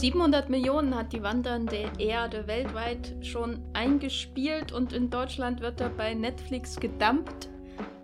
700 0.00 0.48
Millionen 0.48 0.94
hat 0.94 1.12
die 1.12 1.22
wandernde 1.22 1.90
Erde 1.98 2.46
weltweit 2.46 3.14
schon 3.20 3.60
eingespielt 3.74 4.72
und 4.72 4.94
in 4.94 5.10
Deutschland 5.10 5.60
wird 5.60 5.78
er 5.82 5.90
bei 5.90 6.14
Netflix 6.14 6.80
gedumpt. 6.80 7.50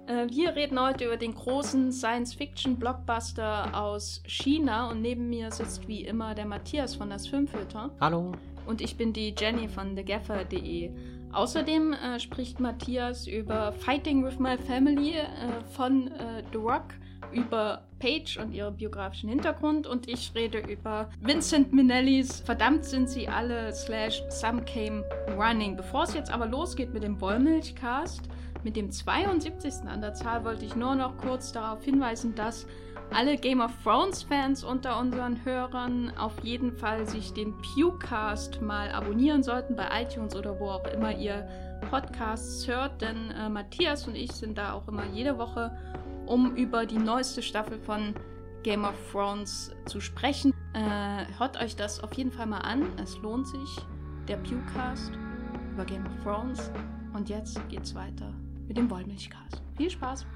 Äh, 0.06 0.26
wir 0.28 0.54
reden 0.54 0.78
heute 0.78 1.06
über 1.06 1.16
den 1.16 1.34
großen 1.34 1.90
Science-Fiction-Blockbuster 1.90 3.74
aus 3.74 4.22
China 4.26 4.90
und 4.90 5.00
neben 5.00 5.30
mir 5.30 5.50
sitzt 5.50 5.88
wie 5.88 6.02
immer 6.02 6.34
der 6.34 6.44
Matthias 6.44 6.94
von 6.94 7.08
das 7.08 7.28
Filmfilter. 7.28 7.90
Hallo. 7.98 8.32
Und 8.66 8.82
ich 8.82 8.98
bin 8.98 9.14
die 9.14 9.34
Jenny 9.34 9.66
von 9.66 9.96
thegaffer.de. 9.96 10.90
Außerdem 11.32 11.94
äh, 11.94 12.20
spricht 12.20 12.60
Matthias 12.60 13.26
über 13.26 13.72
Fighting 13.72 14.22
with 14.22 14.38
My 14.38 14.58
Family 14.58 15.12
äh, 15.12 15.24
von 15.70 16.08
äh, 16.08 16.42
The 16.52 16.58
Rock, 16.58 16.88
über 17.32 17.85
Paige 17.98 18.38
und 18.40 18.52
ihren 18.52 18.76
biografischen 18.76 19.28
Hintergrund 19.28 19.86
und 19.86 20.08
ich 20.08 20.32
rede 20.34 20.58
über 20.58 21.08
Vincent 21.20 21.72
Minnellis 21.72 22.40
Verdammt 22.40 22.84
sind 22.84 23.08
sie 23.08 23.28
alle 23.28 23.72
slash 23.72 24.22
Some 24.28 24.62
Came 24.62 25.04
Running. 25.36 25.76
Bevor 25.76 26.04
es 26.04 26.14
jetzt 26.14 26.30
aber 26.30 26.46
losgeht 26.46 26.92
mit 26.92 27.02
dem 27.02 27.20
Wollmilchcast, 27.20 28.22
mit 28.64 28.76
dem 28.76 28.90
72. 28.90 29.88
an 29.88 30.00
der 30.00 30.14
Zahl, 30.14 30.44
wollte 30.44 30.64
ich 30.64 30.76
nur 30.76 30.94
noch 30.94 31.16
kurz 31.16 31.52
darauf 31.52 31.84
hinweisen, 31.84 32.34
dass 32.34 32.66
alle 33.12 33.36
Game 33.36 33.60
of 33.60 33.70
Thrones 33.84 34.24
Fans 34.24 34.64
unter 34.64 34.98
unseren 34.98 35.44
Hörern 35.44 36.12
auf 36.18 36.32
jeden 36.42 36.72
Fall 36.72 37.06
sich 37.06 37.32
den 37.32 37.54
Pewcast 37.58 38.60
mal 38.60 38.90
abonnieren 38.90 39.42
sollten 39.42 39.76
bei 39.76 39.86
iTunes 40.02 40.34
oder 40.34 40.58
wo 40.58 40.70
auch 40.70 40.86
immer 40.88 41.16
ihr 41.16 41.48
Podcasts 41.90 42.66
hört, 42.66 43.00
denn 43.00 43.30
äh, 43.30 43.48
Matthias 43.48 44.08
und 44.08 44.16
ich 44.16 44.32
sind 44.32 44.58
da 44.58 44.72
auch 44.72 44.88
immer 44.88 45.04
jede 45.12 45.38
Woche, 45.38 45.76
um 46.26 46.54
über 46.56 46.86
die 46.86 46.98
neueste 46.98 47.42
Staffel 47.42 47.78
von 47.78 48.14
Game 48.62 48.84
of 48.84 48.94
Thrones 49.10 49.70
zu 49.86 50.00
sprechen. 50.00 50.52
Äh, 50.74 51.26
hört 51.38 51.60
euch 51.60 51.76
das 51.76 52.00
auf 52.00 52.12
jeden 52.14 52.32
Fall 52.32 52.46
mal 52.46 52.58
an, 52.58 52.86
es 53.02 53.16
lohnt 53.18 53.46
sich. 53.46 53.76
Der 54.28 54.36
Pewcast 54.36 55.12
über 55.72 55.84
Game 55.84 56.04
of 56.06 56.12
Thrones. 56.22 56.70
Und 57.14 57.28
jetzt 57.28 57.60
geht's 57.68 57.94
weiter 57.94 58.32
mit 58.66 58.76
dem 58.76 58.90
Wollmilchcast. 58.90 59.62
Viel 59.76 59.90
Spaß! 59.90 60.26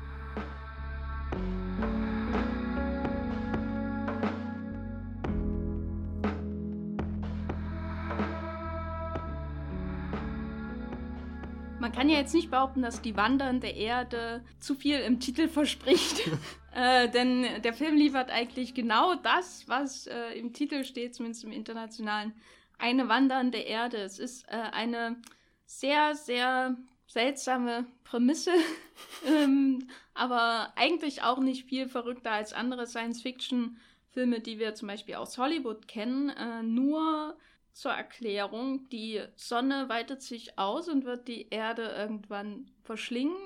Man 11.91 11.99
kann 11.99 12.09
ja 12.09 12.19
jetzt 12.19 12.35
nicht 12.35 12.53
behaupten, 12.53 12.83
dass 12.83 13.03
die 13.03 13.17
wandernde 13.17 13.67
Erde 13.67 14.45
zu 14.61 14.77
viel 14.77 15.01
im 15.01 15.19
Titel 15.19 15.49
verspricht. 15.49 16.23
äh, 16.73 17.09
denn 17.09 17.45
der 17.65 17.73
Film 17.73 17.97
liefert 17.97 18.31
eigentlich 18.31 18.75
genau 18.75 19.17
das, 19.17 19.65
was 19.67 20.07
äh, 20.07 20.39
im 20.39 20.53
Titel 20.53 20.85
steht, 20.85 21.17
zumindest 21.17 21.43
im 21.43 21.51
internationalen. 21.51 22.33
Eine 22.79 23.09
wandernde 23.09 23.59
Erde. 23.59 23.97
Es 23.97 24.21
ist 24.21 24.45
äh, 24.51 24.53
eine 24.71 25.17
sehr, 25.67 26.15
sehr 26.15 26.77
seltsame 27.09 27.87
Prämisse, 28.05 28.53
ähm, 29.27 29.89
aber 30.15 30.73
eigentlich 30.77 31.25
auch 31.25 31.41
nicht 31.41 31.67
viel 31.69 31.89
verrückter 31.89 32.31
als 32.31 32.53
andere 32.53 32.87
Science-Fiction-Filme, 32.87 34.39
die 34.39 34.61
wir 34.61 34.77
zum 34.77 34.87
Beispiel 34.87 35.17
aus 35.17 35.39
Hollywood 35.39 35.89
kennen. 35.89 36.29
Äh, 36.29 36.63
nur 36.63 37.37
zur 37.73 37.93
Erklärung, 37.93 38.89
die 38.89 39.23
Sonne 39.37 39.89
weitet 39.89 40.23
sich 40.23 40.59
aus 40.59 40.89
und 40.89 41.05
wird 41.05 41.29
die 41.29 41.49
Erde 41.51 41.95
irgendwann 41.97 42.71
verschlingen. 42.83 43.37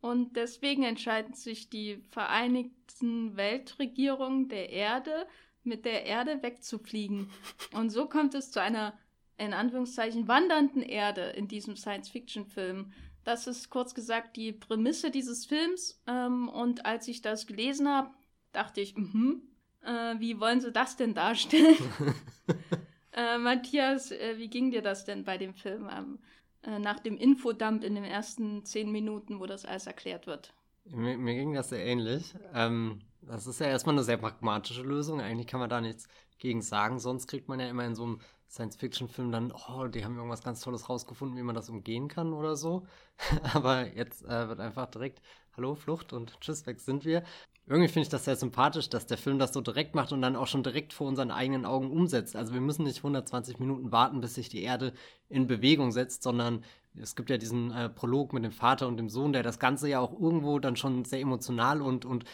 Und 0.00 0.36
deswegen 0.36 0.82
entscheiden 0.82 1.34
sich 1.34 1.68
die 1.68 2.02
Vereinigten 2.10 3.36
Weltregierungen 3.36 4.48
der 4.48 4.70
Erde, 4.70 5.26
mit 5.64 5.84
der 5.84 6.06
Erde 6.06 6.42
wegzufliegen. 6.42 7.30
Und 7.72 7.90
so 7.90 8.06
kommt 8.08 8.34
es 8.34 8.52
zu 8.52 8.62
einer, 8.62 8.96
in 9.36 9.52
Anführungszeichen, 9.52 10.28
wandernden 10.28 10.82
Erde 10.82 11.22
in 11.30 11.48
diesem 11.48 11.76
Science-Fiction-Film. 11.76 12.92
Das 13.24 13.48
ist 13.48 13.70
kurz 13.70 13.94
gesagt 13.94 14.36
die 14.36 14.52
Prämisse 14.52 15.10
dieses 15.10 15.44
Films. 15.44 16.00
Ähm, 16.06 16.48
und 16.48 16.86
als 16.86 17.08
ich 17.08 17.20
das 17.20 17.46
gelesen 17.46 17.88
habe, 17.88 18.10
dachte 18.52 18.80
ich, 18.80 18.96
mhm, 18.96 19.42
äh, 19.82 20.14
wie 20.18 20.38
wollen 20.38 20.60
sie 20.60 20.70
das 20.70 20.96
denn 20.96 21.14
darstellen? 21.14 21.76
Äh, 23.16 23.38
Matthias, 23.38 24.10
äh, 24.10 24.34
wie 24.36 24.48
ging 24.48 24.70
dir 24.70 24.82
das 24.82 25.06
denn 25.06 25.24
bei 25.24 25.38
dem 25.38 25.54
Film 25.54 25.88
ähm, 25.90 26.18
äh, 26.62 26.78
nach 26.78 27.00
dem 27.00 27.16
Infodump 27.16 27.82
in 27.82 27.94
den 27.94 28.04
ersten 28.04 28.64
zehn 28.64 28.92
Minuten, 28.92 29.40
wo 29.40 29.46
das 29.46 29.64
alles 29.64 29.86
erklärt 29.86 30.26
wird? 30.26 30.52
Mir, 30.84 31.16
mir 31.16 31.34
ging 31.34 31.54
das 31.54 31.70
sehr 31.70 31.84
ähnlich. 31.84 32.34
Ähm, 32.52 33.00
das 33.22 33.46
ist 33.46 33.58
ja 33.58 33.68
erstmal 33.68 33.94
eine 33.94 34.04
sehr 34.04 34.18
pragmatische 34.18 34.82
Lösung. 34.82 35.20
Eigentlich 35.22 35.46
kann 35.46 35.60
man 35.60 35.70
da 35.70 35.80
nichts 35.80 36.08
gegen 36.38 36.60
sagen. 36.60 36.98
Sonst 36.98 37.26
kriegt 37.26 37.48
man 37.48 37.58
ja 37.58 37.68
immer 37.68 37.86
in 37.86 37.94
so 37.94 38.04
einem 38.04 38.20
Science-Fiction-Film 38.50 39.32
dann, 39.32 39.50
oh, 39.50 39.86
die 39.88 40.04
haben 40.04 40.16
irgendwas 40.16 40.44
ganz 40.44 40.60
Tolles 40.60 40.88
rausgefunden, 40.88 41.38
wie 41.38 41.42
man 41.42 41.54
das 41.54 41.70
umgehen 41.70 42.08
kann 42.08 42.34
oder 42.34 42.54
so. 42.54 42.86
Aber 43.54 43.86
jetzt 43.94 44.24
äh, 44.24 44.48
wird 44.48 44.60
einfach 44.60 44.86
direkt, 44.86 45.22
hallo, 45.56 45.74
Flucht 45.74 46.12
und 46.12 46.38
tschüss, 46.40 46.66
weg 46.66 46.80
sind 46.80 47.06
wir 47.06 47.24
irgendwie 47.68 47.88
finde 47.88 48.04
ich 48.04 48.08
das 48.10 48.24
sehr 48.24 48.36
sympathisch, 48.36 48.88
dass 48.88 49.06
der 49.06 49.18
Film 49.18 49.38
das 49.38 49.52
so 49.52 49.60
direkt 49.60 49.96
macht 49.96 50.12
und 50.12 50.22
dann 50.22 50.36
auch 50.36 50.46
schon 50.46 50.62
direkt 50.62 50.92
vor 50.92 51.08
unseren 51.08 51.32
eigenen 51.32 51.64
Augen 51.64 51.90
umsetzt. 51.90 52.36
Also 52.36 52.54
wir 52.54 52.60
müssen 52.60 52.84
nicht 52.84 52.98
120 52.98 53.58
Minuten 53.58 53.90
warten, 53.90 54.20
bis 54.20 54.34
sich 54.34 54.48
die 54.48 54.62
Erde 54.62 54.92
in 55.28 55.48
Bewegung 55.48 55.90
setzt, 55.90 56.22
sondern 56.22 56.62
es 56.94 57.16
gibt 57.16 57.28
ja 57.28 57.38
diesen 57.38 57.72
äh, 57.72 57.88
Prolog 57.88 58.32
mit 58.32 58.44
dem 58.44 58.52
Vater 58.52 58.86
und 58.86 58.96
dem 58.98 59.08
Sohn, 59.08 59.32
der 59.32 59.42
das 59.42 59.58
Ganze 59.58 59.88
ja 59.88 59.98
auch 59.98 60.12
irgendwo 60.12 60.60
dann 60.60 60.76
schon 60.76 61.04
sehr 61.04 61.20
emotional 61.20 61.82
und, 61.82 62.04
und 62.04 62.24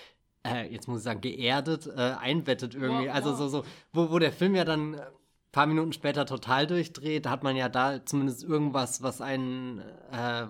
äh, 0.47 0.71
jetzt 0.71 0.87
muss 0.87 0.99
ich 0.99 1.05
sagen, 1.05 1.23
geerdet 1.23 1.87
äh, 1.87 2.15
einbettet 2.21 2.75
irgendwie. 2.75 3.09
Wow, 3.09 3.15
also 3.15 3.31
wow. 3.31 3.39
so, 3.39 3.49
so, 3.49 3.65
wo, 3.93 4.11
wo 4.11 4.19
der 4.19 4.33
Film 4.33 4.55
ja 4.55 4.65
dann 4.65 4.97
ein 4.97 5.01
paar 5.51 5.67
Minuten 5.67 5.95
später 5.95 6.27
total 6.27 6.67
durchdreht, 6.67 7.27
hat 7.27 7.43
man 7.43 7.57
ja 7.57 7.71
da 7.71 8.05
zumindest 8.05 8.45
irgendwas, 8.45 9.03
was 9.03 9.23
einen 9.23 9.79
äh, 10.11 10.47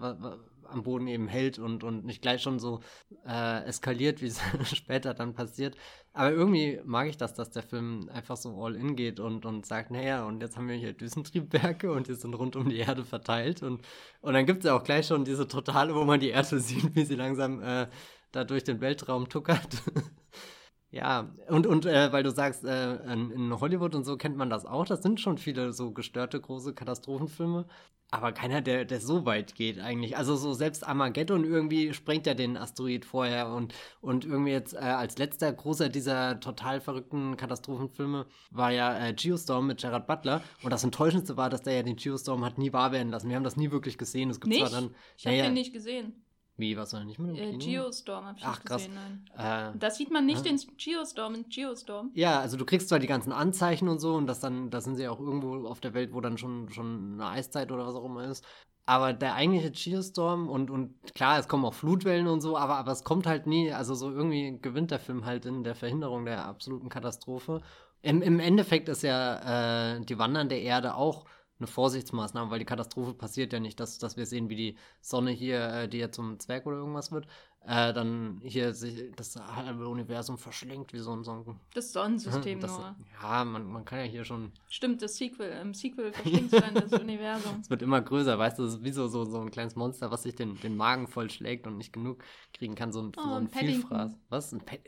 am 0.72 0.82
Boden 0.82 1.06
eben 1.06 1.28
hält 1.28 1.58
und, 1.58 1.84
und 1.84 2.04
nicht 2.04 2.22
gleich 2.22 2.42
schon 2.42 2.58
so 2.58 2.80
äh, 3.26 3.64
eskaliert, 3.64 4.22
wie 4.22 4.26
es 4.26 4.40
später 4.76 5.14
dann 5.14 5.34
passiert. 5.34 5.76
Aber 6.14 6.30
irgendwie 6.30 6.80
mag 6.84 7.08
ich 7.08 7.16
das, 7.16 7.34
dass 7.34 7.50
der 7.50 7.62
Film 7.62 8.10
einfach 8.12 8.36
so 8.36 8.62
all 8.62 8.76
in 8.76 8.96
geht 8.96 9.18
und, 9.18 9.46
und 9.46 9.64
sagt, 9.64 9.90
naja, 9.90 10.24
und 10.26 10.42
jetzt 10.42 10.56
haben 10.56 10.68
wir 10.68 10.76
hier 10.76 10.92
Düsentriebwerke 10.92 11.90
und 11.90 12.08
die 12.08 12.14
sind 12.14 12.34
rund 12.34 12.54
um 12.56 12.68
die 12.68 12.78
Erde 12.78 13.04
verteilt. 13.04 13.62
Und, 13.62 13.82
und 14.20 14.34
dann 14.34 14.44
gibt 14.44 14.60
es 14.60 14.64
ja 14.66 14.76
auch 14.76 14.84
gleich 14.84 15.06
schon 15.06 15.24
diese 15.24 15.48
Totale, 15.48 15.94
wo 15.94 16.04
man 16.04 16.20
die 16.20 16.30
Erde 16.30 16.60
sieht, 16.60 16.94
wie 16.94 17.04
sie 17.04 17.14
langsam 17.14 17.62
äh, 17.62 17.86
da 18.32 18.44
durch 18.44 18.64
den 18.64 18.80
Weltraum 18.80 19.28
tuckert. 19.28 19.82
Ja, 20.92 21.34
und, 21.48 21.66
und 21.66 21.86
äh, 21.86 22.12
weil 22.12 22.22
du 22.22 22.30
sagst, 22.30 22.64
äh, 22.64 22.96
in 23.12 23.58
Hollywood 23.58 23.94
und 23.94 24.04
so 24.04 24.18
kennt 24.18 24.36
man 24.36 24.50
das 24.50 24.66
auch. 24.66 24.84
Das 24.84 25.02
sind 25.02 25.20
schon 25.20 25.38
viele 25.38 25.72
so 25.72 25.90
gestörte 25.90 26.38
große 26.38 26.74
Katastrophenfilme. 26.74 27.66
Aber 28.10 28.32
keiner, 28.32 28.60
der, 28.60 28.84
der 28.84 29.00
so 29.00 29.24
weit 29.24 29.54
geht 29.54 29.80
eigentlich. 29.80 30.18
Also 30.18 30.36
so 30.36 30.52
selbst 30.52 30.86
Armageddon 30.86 31.44
irgendwie 31.44 31.94
sprengt 31.94 32.26
ja 32.26 32.34
den 32.34 32.58
Asteroid 32.58 33.06
vorher 33.06 33.48
und, 33.48 33.72
und 34.02 34.26
irgendwie 34.26 34.50
jetzt 34.50 34.74
äh, 34.74 34.80
als 34.80 35.16
letzter 35.16 35.50
großer 35.50 35.88
dieser 35.88 36.38
total 36.38 36.82
verrückten 36.82 37.38
Katastrophenfilme 37.38 38.26
war 38.50 38.70
ja 38.70 38.98
äh, 38.98 39.14
Geostorm 39.14 39.68
mit 39.68 39.80
Gerard 39.80 40.06
Butler. 40.06 40.42
Und 40.62 40.74
das 40.74 40.84
Enttäuschendste 40.84 41.38
war, 41.38 41.48
dass 41.48 41.62
der 41.62 41.72
ja 41.72 41.82
den 41.82 41.96
Geostorm 41.96 42.44
hat 42.44 42.58
nie 42.58 42.74
wahr 42.74 42.92
werden 42.92 43.08
lassen. 43.08 43.30
Wir 43.30 43.36
haben 43.36 43.44
das 43.44 43.56
nie 43.56 43.70
wirklich 43.70 43.96
gesehen. 43.96 44.28
Es 44.28 44.40
gibt 44.40 44.52
nicht? 44.52 44.60
zwar 44.60 44.82
dann. 44.82 44.94
Ich 45.16 45.26
habe 45.26 45.36
ja, 45.36 45.44
den 45.44 45.54
nicht 45.54 45.72
gesehen. 45.72 46.21
Wie, 46.56 46.76
was 46.76 46.90
soll 46.90 47.04
nicht 47.06 47.18
mit 47.18 47.36
dem 47.36 47.54
äh, 47.54 47.58
Geostorm 47.58 48.26
habe 48.26 48.38
ich 48.38 48.44
Ach, 48.44 48.62
krass. 48.62 48.86
gesehen, 48.86 48.94
nein. 49.34 49.72
Äh, 49.74 49.78
das 49.78 49.96
sieht 49.96 50.10
man 50.10 50.26
nicht 50.26 50.44
ja. 50.44 50.52
in 50.52 50.58
Geostorm, 50.76 51.34
in 51.34 51.48
Geostorm. 51.48 52.10
Ja, 52.14 52.40
also 52.40 52.58
du 52.58 52.66
kriegst 52.66 52.90
zwar 52.90 52.98
die 52.98 53.06
ganzen 53.06 53.32
Anzeichen 53.32 53.88
und 53.88 54.00
so 54.00 54.14
und 54.14 54.26
das 54.26 54.40
dann, 54.40 54.70
da 54.70 54.80
sind 54.80 54.96
sie 54.96 55.08
auch 55.08 55.18
irgendwo 55.18 55.66
auf 55.66 55.80
der 55.80 55.94
Welt, 55.94 56.12
wo 56.12 56.20
dann 56.20 56.36
schon, 56.36 56.68
schon 56.68 57.14
eine 57.14 57.26
Eiszeit 57.30 57.72
oder 57.72 57.86
was 57.86 57.94
auch 57.94 58.04
immer 58.04 58.24
ist. 58.24 58.44
Aber 58.84 59.12
der 59.12 59.34
eigentliche 59.34 59.70
Geostorm 59.70 60.48
und, 60.48 60.70
und 60.70 61.14
klar, 61.14 61.38
es 61.38 61.48
kommen 61.48 61.64
auch 61.64 61.74
Flutwellen 61.74 62.26
und 62.26 62.40
so, 62.40 62.56
aber, 62.56 62.76
aber 62.76 62.92
es 62.92 63.04
kommt 63.04 63.26
halt 63.26 63.46
nie, 63.46 63.72
also 63.72 63.94
so 63.94 64.10
irgendwie 64.10 64.58
gewinnt 64.60 64.90
der 64.90 64.98
Film 64.98 65.24
halt 65.24 65.46
in 65.46 65.64
der 65.64 65.74
Verhinderung 65.74 66.24
der 66.26 66.44
absoluten 66.44 66.88
Katastrophe. 66.88 67.62
Im, 68.02 68.20
im 68.20 68.40
Endeffekt 68.40 68.88
ist 68.88 69.02
ja 69.02 69.94
äh, 69.94 70.04
die 70.04 70.18
Wandern 70.18 70.48
der 70.48 70.62
Erde 70.62 70.96
auch 70.96 71.24
eine 71.62 71.68
Vorsichtsmaßnahme, 71.68 72.50
weil 72.50 72.58
die 72.58 72.64
Katastrophe 72.64 73.14
passiert 73.14 73.52
ja 73.52 73.60
nicht, 73.60 73.78
dass, 73.78 73.98
dass 73.98 74.16
wir 74.16 74.26
sehen, 74.26 74.48
wie 74.48 74.56
die 74.56 74.76
Sonne 75.00 75.30
hier, 75.30 75.60
äh, 75.68 75.88
die 75.88 75.98
ja 75.98 76.10
zum 76.10 76.38
Zwerg 76.40 76.66
oder 76.66 76.76
irgendwas 76.76 77.12
wird, 77.12 77.26
äh, 77.64 77.92
dann 77.92 78.40
hier 78.42 78.74
sich 78.74 79.12
das 79.14 79.36
halbe 79.36 79.86
Universum 79.88 80.36
verschlingt 80.38 80.92
wie 80.92 80.98
so 80.98 81.12
ein, 81.12 81.22
so 81.22 81.32
ein 81.32 81.60
Das 81.72 81.92
Sonnensystem 81.92 82.58
das, 82.60 82.72
nur. 82.72 82.96
Ja, 83.22 83.44
man, 83.44 83.64
man 83.66 83.84
kann 83.84 84.00
ja 84.00 84.04
hier 84.04 84.24
schon. 84.24 84.52
Stimmt, 84.68 85.02
das 85.02 85.16
Sequel, 85.16 85.50
im 85.62 85.72
Sequel 85.72 86.12
verschlingt 86.12 86.52
dann 86.52 86.74
das 86.74 86.92
Universum. 87.00 87.60
Es 87.60 87.70
wird 87.70 87.82
immer 87.82 88.00
größer, 88.02 88.36
weißt 88.36 88.58
du, 88.58 88.64
es 88.64 88.74
ist 88.74 88.82
wie 88.82 88.92
so, 88.92 89.06
so, 89.06 89.24
so 89.24 89.40
ein 89.40 89.52
kleines 89.52 89.76
Monster, 89.76 90.10
was 90.10 90.24
sich 90.24 90.34
den, 90.34 90.58
den 90.60 90.76
Magen 90.76 91.06
vollschlägt 91.06 91.66
und 91.68 91.76
nicht 91.78 91.92
genug 91.92 92.24
kriegen 92.52 92.74
kann, 92.74 92.92
so 92.92 93.00
ein, 93.00 93.12
oh, 93.16 93.22
so 93.22 93.28
ein, 93.28 93.44
ein 93.44 93.48
Vielfraß. 93.48 94.12
Was? 94.28 94.52
Ein 94.52 94.60
Pad 94.60 94.80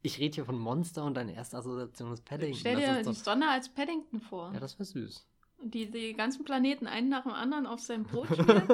ich 0.00 0.20
rede 0.20 0.36
hier 0.36 0.44
von 0.44 0.56
Monster 0.56 1.04
und 1.04 1.16
deine 1.16 1.34
erste 1.34 1.56
Assoziation 1.56 2.12
ist 2.12 2.24
Paddington. 2.24 2.58
Stell 2.60 2.76
dir 2.76 3.02
die 3.02 3.14
Sonne 3.14 3.50
als 3.50 3.68
Paddington 3.68 4.20
vor. 4.20 4.52
Ja, 4.54 4.60
das 4.60 4.78
wäre 4.78 4.84
süß 4.84 5.26
die 5.62 5.90
die 5.90 6.14
ganzen 6.14 6.44
Planeten 6.44 6.86
einen 6.86 7.08
nach 7.08 7.22
dem 7.22 7.32
anderen 7.32 7.66
auf 7.66 7.80
sein 7.80 8.04
Brot 8.04 8.28
schmiert. 8.34 8.64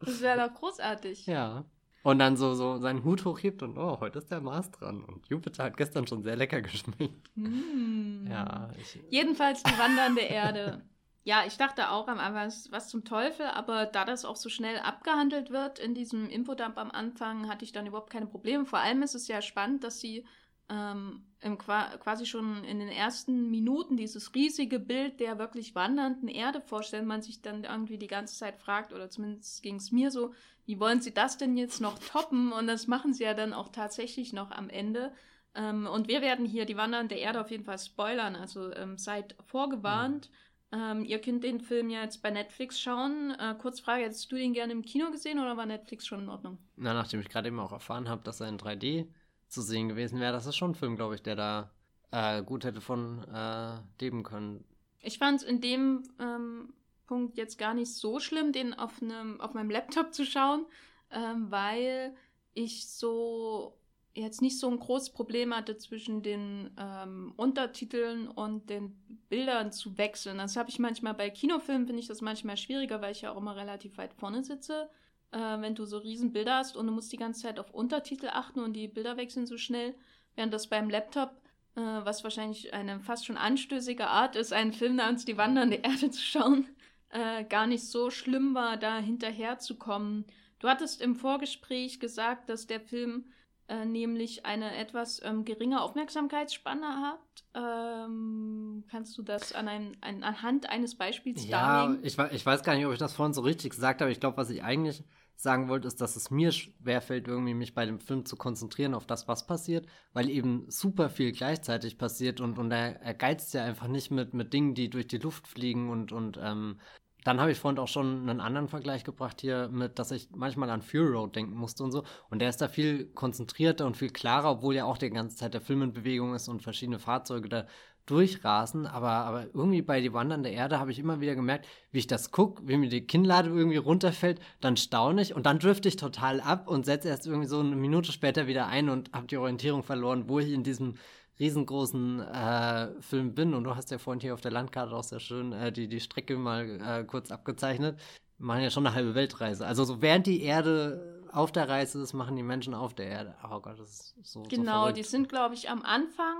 das 0.00 0.20
wäre 0.20 0.48
doch 0.48 0.54
großartig. 0.54 1.26
Ja. 1.26 1.64
und 2.02 2.18
dann 2.18 2.36
so, 2.36 2.54
so 2.54 2.78
seinen 2.78 3.04
Hut 3.04 3.24
hochhebt 3.24 3.62
und 3.62 3.78
oh, 3.78 4.00
heute 4.00 4.18
ist 4.18 4.30
der 4.30 4.40
Mars 4.40 4.70
dran. 4.70 5.04
Und 5.04 5.26
Jupiter 5.28 5.64
hat 5.64 5.76
gestern 5.76 6.06
schon 6.06 6.22
sehr 6.22 6.36
lecker 6.36 6.60
geschmeckt. 6.62 7.30
Mm. 7.34 8.26
Ja, 8.28 8.70
ich, 8.78 8.98
Jedenfalls 9.10 9.62
die 9.62 9.78
wandernde 9.78 10.22
Erde. 10.22 10.82
Ja, 11.26 11.44
ich 11.46 11.56
dachte 11.56 11.90
auch 11.90 12.06
am 12.08 12.18
Anfang, 12.18 12.46
was, 12.46 12.70
was 12.70 12.88
zum 12.90 13.04
Teufel, 13.04 13.46
aber 13.46 13.86
da 13.86 14.04
das 14.04 14.26
auch 14.26 14.36
so 14.36 14.50
schnell 14.50 14.78
abgehandelt 14.78 15.50
wird 15.50 15.78
in 15.78 15.94
diesem 15.94 16.28
Infodump 16.28 16.76
am 16.76 16.90
Anfang, 16.90 17.48
hatte 17.48 17.64
ich 17.64 17.72
dann 17.72 17.86
überhaupt 17.86 18.10
keine 18.10 18.26
Probleme. 18.26 18.66
Vor 18.66 18.80
allem 18.80 19.02
ist 19.02 19.14
es 19.14 19.26
ja 19.26 19.40
spannend, 19.40 19.84
dass 19.84 20.00
sie 20.00 20.26
ähm, 20.68 21.22
im, 21.40 21.58
quasi 21.58 22.24
schon 22.24 22.64
in 22.64 22.78
den 22.78 22.88
ersten 22.88 23.50
Minuten 23.50 23.96
dieses 23.96 24.34
riesige 24.34 24.78
Bild 24.78 25.20
der 25.20 25.38
wirklich 25.38 25.74
wandernden 25.74 26.28
Erde 26.28 26.60
vorstellen, 26.60 27.06
man 27.06 27.22
sich 27.22 27.42
dann 27.42 27.64
irgendwie 27.64 27.98
die 27.98 28.06
ganze 28.06 28.36
Zeit 28.36 28.56
fragt, 28.56 28.92
oder 28.92 29.10
zumindest 29.10 29.62
ging 29.62 29.76
es 29.76 29.92
mir 29.92 30.10
so, 30.10 30.32
wie 30.64 30.80
wollen 30.80 31.02
sie 31.02 31.12
das 31.12 31.36
denn 31.36 31.56
jetzt 31.56 31.80
noch 31.80 31.98
toppen? 31.98 32.52
Und 32.52 32.66
das 32.66 32.86
machen 32.86 33.12
sie 33.12 33.24
ja 33.24 33.34
dann 33.34 33.52
auch 33.52 33.68
tatsächlich 33.68 34.32
noch 34.32 34.50
am 34.50 34.70
Ende. 34.70 35.12
Ähm, 35.54 35.86
und 35.86 36.08
wir 36.08 36.22
werden 36.22 36.46
hier 36.46 36.64
die 36.64 36.78
wandernde 36.78 37.14
Erde 37.16 37.40
auf 37.42 37.50
jeden 37.50 37.64
Fall 37.64 37.78
spoilern, 37.78 38.34
also 38.34 38.72
ähm, 38.72 38.96
seid 38.96 39.36
vorgewarnt. 39.46 40.30
Mhm. 40.72 41.04
ihr 41.04 41.20
könnt 41.20 41.44
den 41.44 41.60
Film 41.60 41.88
ja 41.88 42.02
jetzt 42.02 42.20
bei 42.20 42.32
Netflix 42.32 42.80
schauen. 42.80 43.32
Äh, 43.38 43.54
Kurzfrage, 43.60 44.06
hättest 44.06 44.32
du 44.32 44.34
den 44.34 44.54
gerne 44.54 44.72
im 44.72 44.82
Kino 44.82 45.12
gesehen 45.12 45.38
oder 45.38 45.56
war 45.56 45.66
Netflix 45.66 46.04
schon 46.04 46.22
in 46.22 46.28
Ordnung? 46.28 46.58
Na, 46.74 46.94
nachdem 46.94 47.20
ich 47.20 47.28
gerade 47.28 47.46
eben 47.46 47.60
auch 47.60 47.70
erfahren 47.70 48.08
habe, 48.08 48.24
dass 48.24 48.40
er 48.40 48.48
in 48.48 48.58
3D 48.58 49.06
zu 49.54 49.62
sehen 49.62 49.88
gewesen 49.88 50.20
wäre. 50.20 50.32
Das 50.32 50.46
ist 50.46 50.56
schon 50.56 50.72
ein 50.72 50.74
Film, 50.74 50.96
glaube 50.96 51.14
ich, 51.14 51.22
der 51.22 51.36
da 51.36 51.70
äh, 52.10 52.42
gut 52.42 52.64
hätte 52.64 52.80
von 52.80 53.24
äh, 53.32 53.78
leben 54.00 54.22
können. 54.22 54.64
Ich 55.00 55.18
fand 55.18 55.40
es 55.40 55.46
in 55.46 55.60
dem 55.60 56.02
ähm, 56.18 56.74
Punkt 57.06 57.36
jetzt 57.36 57.58
gar 57.58 57.74
nicht 57.74 57.94
so 57.94 58.20
schlimm, 58.20 58.52
den 58.52 58.74
auf, 58.74 59.00
einem, 59.02 59.40
auf 59.40 59.54
meinem 59.54 59.70
Laptop 59.70 60.12
zu 60.12 60.24
schauen, 60.24 60.66
ähm, 61.10 61.50
weil 61.50 62.14
ich 62.54 62.88
so 62.88 63.78
jetzt 64.14 64.42
nicht 64.42 64.60
so 64.60 64.70
ein 64.70 64.78
großes 64.78 65.10
Problem 65.10 65.54
hatte, 65.54 65.76
zwischen 65.76 66.22
den 66.22 66.70
ähm, 66.78 67.32
Untertiteln 67.36 68.28
und 68.28 68.70
den 68.70 68.96
Bildern 69.28 69.72
zu 69.72 69.98
wechseln. 69.98 70.38
Das 70.38 70.56
habe 70.56 70.70
ich 70.70 70.78
manchmal 70.78 71.14
bei 71.14 71.30
Kinofilmen, 71.30 71.86
finde 71.86 72.00
ich 72.00 72.06
das 72.06 72.20
manchmal 72.20 72.56
schwieriger, 72.56 73.00
weil 73.02 73.12
ich 73.12 73.22
ja 73.22 73.32
auch 73.32 73.38
immer 73.38 73.56
relativ 73.56 73.98
weit 73.98 74.14
vorne 74.14 74.44
sitze 74.44 74.88
äh, 75.34 75.60
wenn 75.60 75.74
du 75.74 75.84
so 75.84 75.98
riesen 75.98 76.32
Bilder 76.32 76.56
hast 76.58 76.76
und 76.76 76.86
du 76.86 76.92
musst 76.92 77.12
die 77.12 77.16
ganze 77.16 77.42
Zeit 77.42 77.58
auf 77.58 77.74
Untertitel 77.74 78.28
achten 78.28 78.60
und 78.60 78.72
die 78.74 78.88
Bilder 78.88 79.16
wechseln 79.16 79.46
so 79.46 79.56
schnell, 79.56 79.94
während 80.36 80.54
das 80.54 80.68
beim 80.68 80.88
Laptop, 80.88 81.30
äh, 81.74 81.80
was 81.80 82.22
wahrscheinlich 82.22 82.72
eine 82.72 83.00
fast 83.00 83.26
schon 83.26 83.36
anstößige 83.36 84.06
Art 84.06 84.36
ist, 84.36 84.52
einen 84.52 84.72
Film 84.72 84.96
namens 84.96 85.24
Die 85.24 85.36
wandernde 85.36 85.76
Erde 85.82 86.10
zu 86.10 86.22
schauen, 86.22 86.68
äh, 87.10 87.44
gar 87.44 87.66
nicht 87.66 87.84
so 87.84 88.10
schlimm 88.10 88.54
war, 88.54 88.76
da 88.76 88.98
hinterher 88.98 89.58
zu 89.58 89.76
kommen. 89.76 90.24
Du 90.60 90.68
hattest 90.68 91.02
im 91.02 91.16
Vorgespräch 91.16 92.00
gesagt, 92.00 92.48
dass 92.48 92.66
der 92.66 92.80
Film 92.80 93.24
äh, 93.66 93.84
nämlich 93.84 94.46
eine 94.46 94.76
etwas 94.76 95.20
ähm, 95.24 95.44
geringe 95.44 95.80
Aufmerksamkeitsspanne 95.80 96.86
hat. 96.86 97.44
Ähm, 97.54 98.84
kannst 98.90 99.18
du 99.18 99.22
das 99.22 99.52
an 99.52 99.68
einem, 99.68 99.92
an, 100.00 100.22
anhand 100.22 100.68
eines 100.68 100.94
Beispiels 100.94 101.46
ja, 101.46 101.86
darlegen? 101.86 102.04
Ja, 102.04 102.26
ich, 102.26 102.34
ich 102.34 102.46
weiß 102.46 102.62
gar 102.62 102.76
nicht, 102.76 102.86
ob 102.86 102.92
ich 102.92 102.98
das 102.98 103.14
vorhin 103.14 103.32
so 103.32 103.40
richtig 103.40 103.70
gesagt 103.70 104.00
habe. 104.00 104.12
Ich 104.12 104.20
glaube, 104.20 104.36
was 104.36 104.50
ich 104.50 104.62
eigentlich 104.62 105.02
sagen 105.36 105.68
wollte, 105.68 105.88
ist, 105.88 106.00
dass 106.00 106.16
es 106.16 106.30
mir 106.30 106.52
schwerfällt, 106.52 107.28
irgendwie 107.28 107.54
mich 107.54 107.74
bei 107.74 107.86
dem 107.86 108.00
Film 108.00 108.24
zu 108.24 108.36
konzentrieren 108.36 108.94
auf 108.94 109.06
das, 109.06 109.28
was 109.28 109.46
passiert, 109.46 109.86
weil 110.12 110.30
eben 110.30 110.64
super 110.68 111.10
viel 111.10 111.32
gleichzeitig 111.32 111.98
passiert 111.98 112.40
und, 112.40 112.58
und 112.58 112.70
er, 112.70 113.00
er 113.00 113.14
geizt 113.14 113.54
ja 113.54 113.64
einfach 113.64 113.88
nicht 113.88 114.10
mit, 114.10 114.34
mit 114.34 114.52
Dingen, 114.52 114.74
die 114.74 114.90
durch 114.90 115.06
die 115.06 115.18
Luft 115.18 115.46
fliegen 115.46 115.90
und, 115.90 116.12
und 116.12 116.38
ähm, 116.42 116.78
dann 117.24 117.40
habe 117.40 117.50
ich 117.50 117.58
vorhin 117.58 117.78
auch 117.78 117.88
schon 117.88 118.28
einen 118.28 118.40
anderen 118.40 118.68
Vergleich 118.68 119.02
gebracht 119.02 119.40
hier 119.40 119.68
mit, 119.68 119.98
dass 119.98 120.10
ich 120.10 120.28
manchmal 120.34 120.68
an 120.68 120.82
Fury 120.82 121.08
Road 121.08 121.34
denken 121.34 121.56
musste 121.56 121.82
und 121.82 121.90
so. 121.90 122.04
Und 122.28 122.40
der 122.40 122.50
ist 122.50 122.60
da 122.60 122.68
viel 122.68 123.06
konzentrierter 123.06 123.86
und 123.86 123.96
viel 123.96 124.10
klarer, 124.10 124.50
obwohl 124.50 124.74
ja 124.74 124.84
auch 124.84 124.98
die 124.98 125.08
ganze 125.08 125.36
Zeit 125.36 125.54
der 125.54 125.62
Film 125.62 125.80
in 125.80 125.92
Bewegung 125.94 126.34
ist 126.34 126.48
und 126.48 126.62
verschiedene 126.62 126.98
Fahrzeuge 126.98 127.48
da 127.48 127.66
durchrasen, 128.06 128.86
aber, 128.86 129.10
aber 129.10 129.46
irgendwie 129.54 129.82
bei 129.82 130.00
Die 130.00 130.12
Wandernde 130.12 130.50
Erde 130.50 130.78
habe 130.78 130.90
ich 130.90 130.98
immer 130.98 131.20
wieder 131.20 131.34
gemerkt, 131.34 131.66
wie 131.90 131.98
ich 131.98 132.06
das 132.06 132.30
gucke, 132.30 132.66
wie 132.66 132.76
mir 132.76 132.88
die 132.88 133.06
Kinnlade 133.06 133.48
irgendwie 133.48 133.78
runterfällt, 133.78 134.40
dann 134.60 134.76
staune 134.76 135.22
ich 135.22 135.34
und 135.34 135.46
dann 135.46 135.58
drifte 135.58 135.88
ich 135.88 135.96
total 135.96 136.40
ab 136.40 136.68
und 136.68 136.84
setze 136.84 137.08
erst 137.08 137.26
irgendwie 137.26 137.48
so 137.48 137.60
eine 137.60 137.76
Minute 137.76 138.12
später 138.12 138.46
wieder 138.46 138.66
ein 138.66 138.88
und 138.90 139.12
habe 139.12 139.26
die 139.26 139.36
Orientierung 139.38 139.82
verloren, 139.82 140.28
wo 140.28 140.38
ich 140.38 140.52
in 140.52 140.62
diesem 140.62 140.96
riesengroßen 141.40 142.20
äh, 142.20 143.00
Film 143.00 143.34
bin. 143.34 143.54
Und 143.54 143.64
du 143.64 143.74
hast 143.74 143.90
ja 143.90 143.98
vorhin 143.98 144.20
hier 144.20 144.34
auf 144.34 144.40
der 144.40 144.52
Landkarte 144.52 144.94
auch 144.94 145.02
sehr 145.02 145.20
schön 145.20 145.52
äh, 145.52 145.72
die, 145.72 145.88
die 145.88 146.00
Strecke 146.00 146.36
mal 146.36 146.80
äh, 146.80 147.04
kurz 147.04 147.30
abgezeichnet. 147.30 147.98
Wir 148.38 148.46
machen 148.46 148.62
ja 148.62 148.70
schon 148.70 148.86
eine 148.86 148.94
halbe 148.94 149.14
Weltreise. 149.14 149.66
Also 149.66 149.84
so 149.84 150.02
während 150.02 150.26
die 150.26 150.42
Erde 150.42 151.24
auf 151.32 151.50
der 151.50 151.68
Reise 151.68 152.00
ist, 152.02 152.12
machen 152.12 152.36
die 152.36 152.42
Menschen 152.42 152.74
auf 152.74 152.94
der 152.94 153.06
Erde. 153.06 153.34
Oh 153.44 153.60
Gott, 153.60 153.78
das 153.78 153.88
ist 153.88 154.14
so. 154.22 154.42
Genau, 154.44 154.86
so 154.86 154.92
die 154.92 155.02
sind, 155.02 155.28
glaube 155.28 155.54
ich, 155.54 155.68
am 155.70 155.82
Anfang 155.82 156.36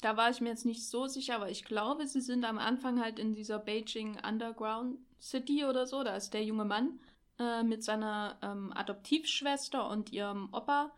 da 0.00 0.16
war 0.16 0.30
ich 0.30 0.40
mir 0.40 0.50
jetzt 0.50 0.66
nicht 0.66 0.86
so 0.86 1.06
sicher, 1.06 1.34
aber 1.34 1.50
ich 1.50 1.64
glaube, 1.64 2.06
sie 2.06 2.20
sind 2.20 2.44
am 2.44 2.58
Anfang 2.58 3.00
halt 3.00 3.18
in 3.18 3.34
dieser 3.34 3.58
Beijing 3.58 4.18
Underground 4.26 4.98
City 5.20 5.64
oder 5.64 5.86
so. 5.86 6.04
Da 6.04 6.14
ist 6.14 6.34
der 6.34 6.44
junge 6.44 6.64
Mann 6.64 7.00
äh, 7.38 7.62
mit 7.62 7.82
seiner 7.82 8.38
ähm, 8.42 8.72
Adoptivschwester 8.74 9.88
und 9.88 10.12
ihrem 10.12 10.48
Opa. 10.52 10.92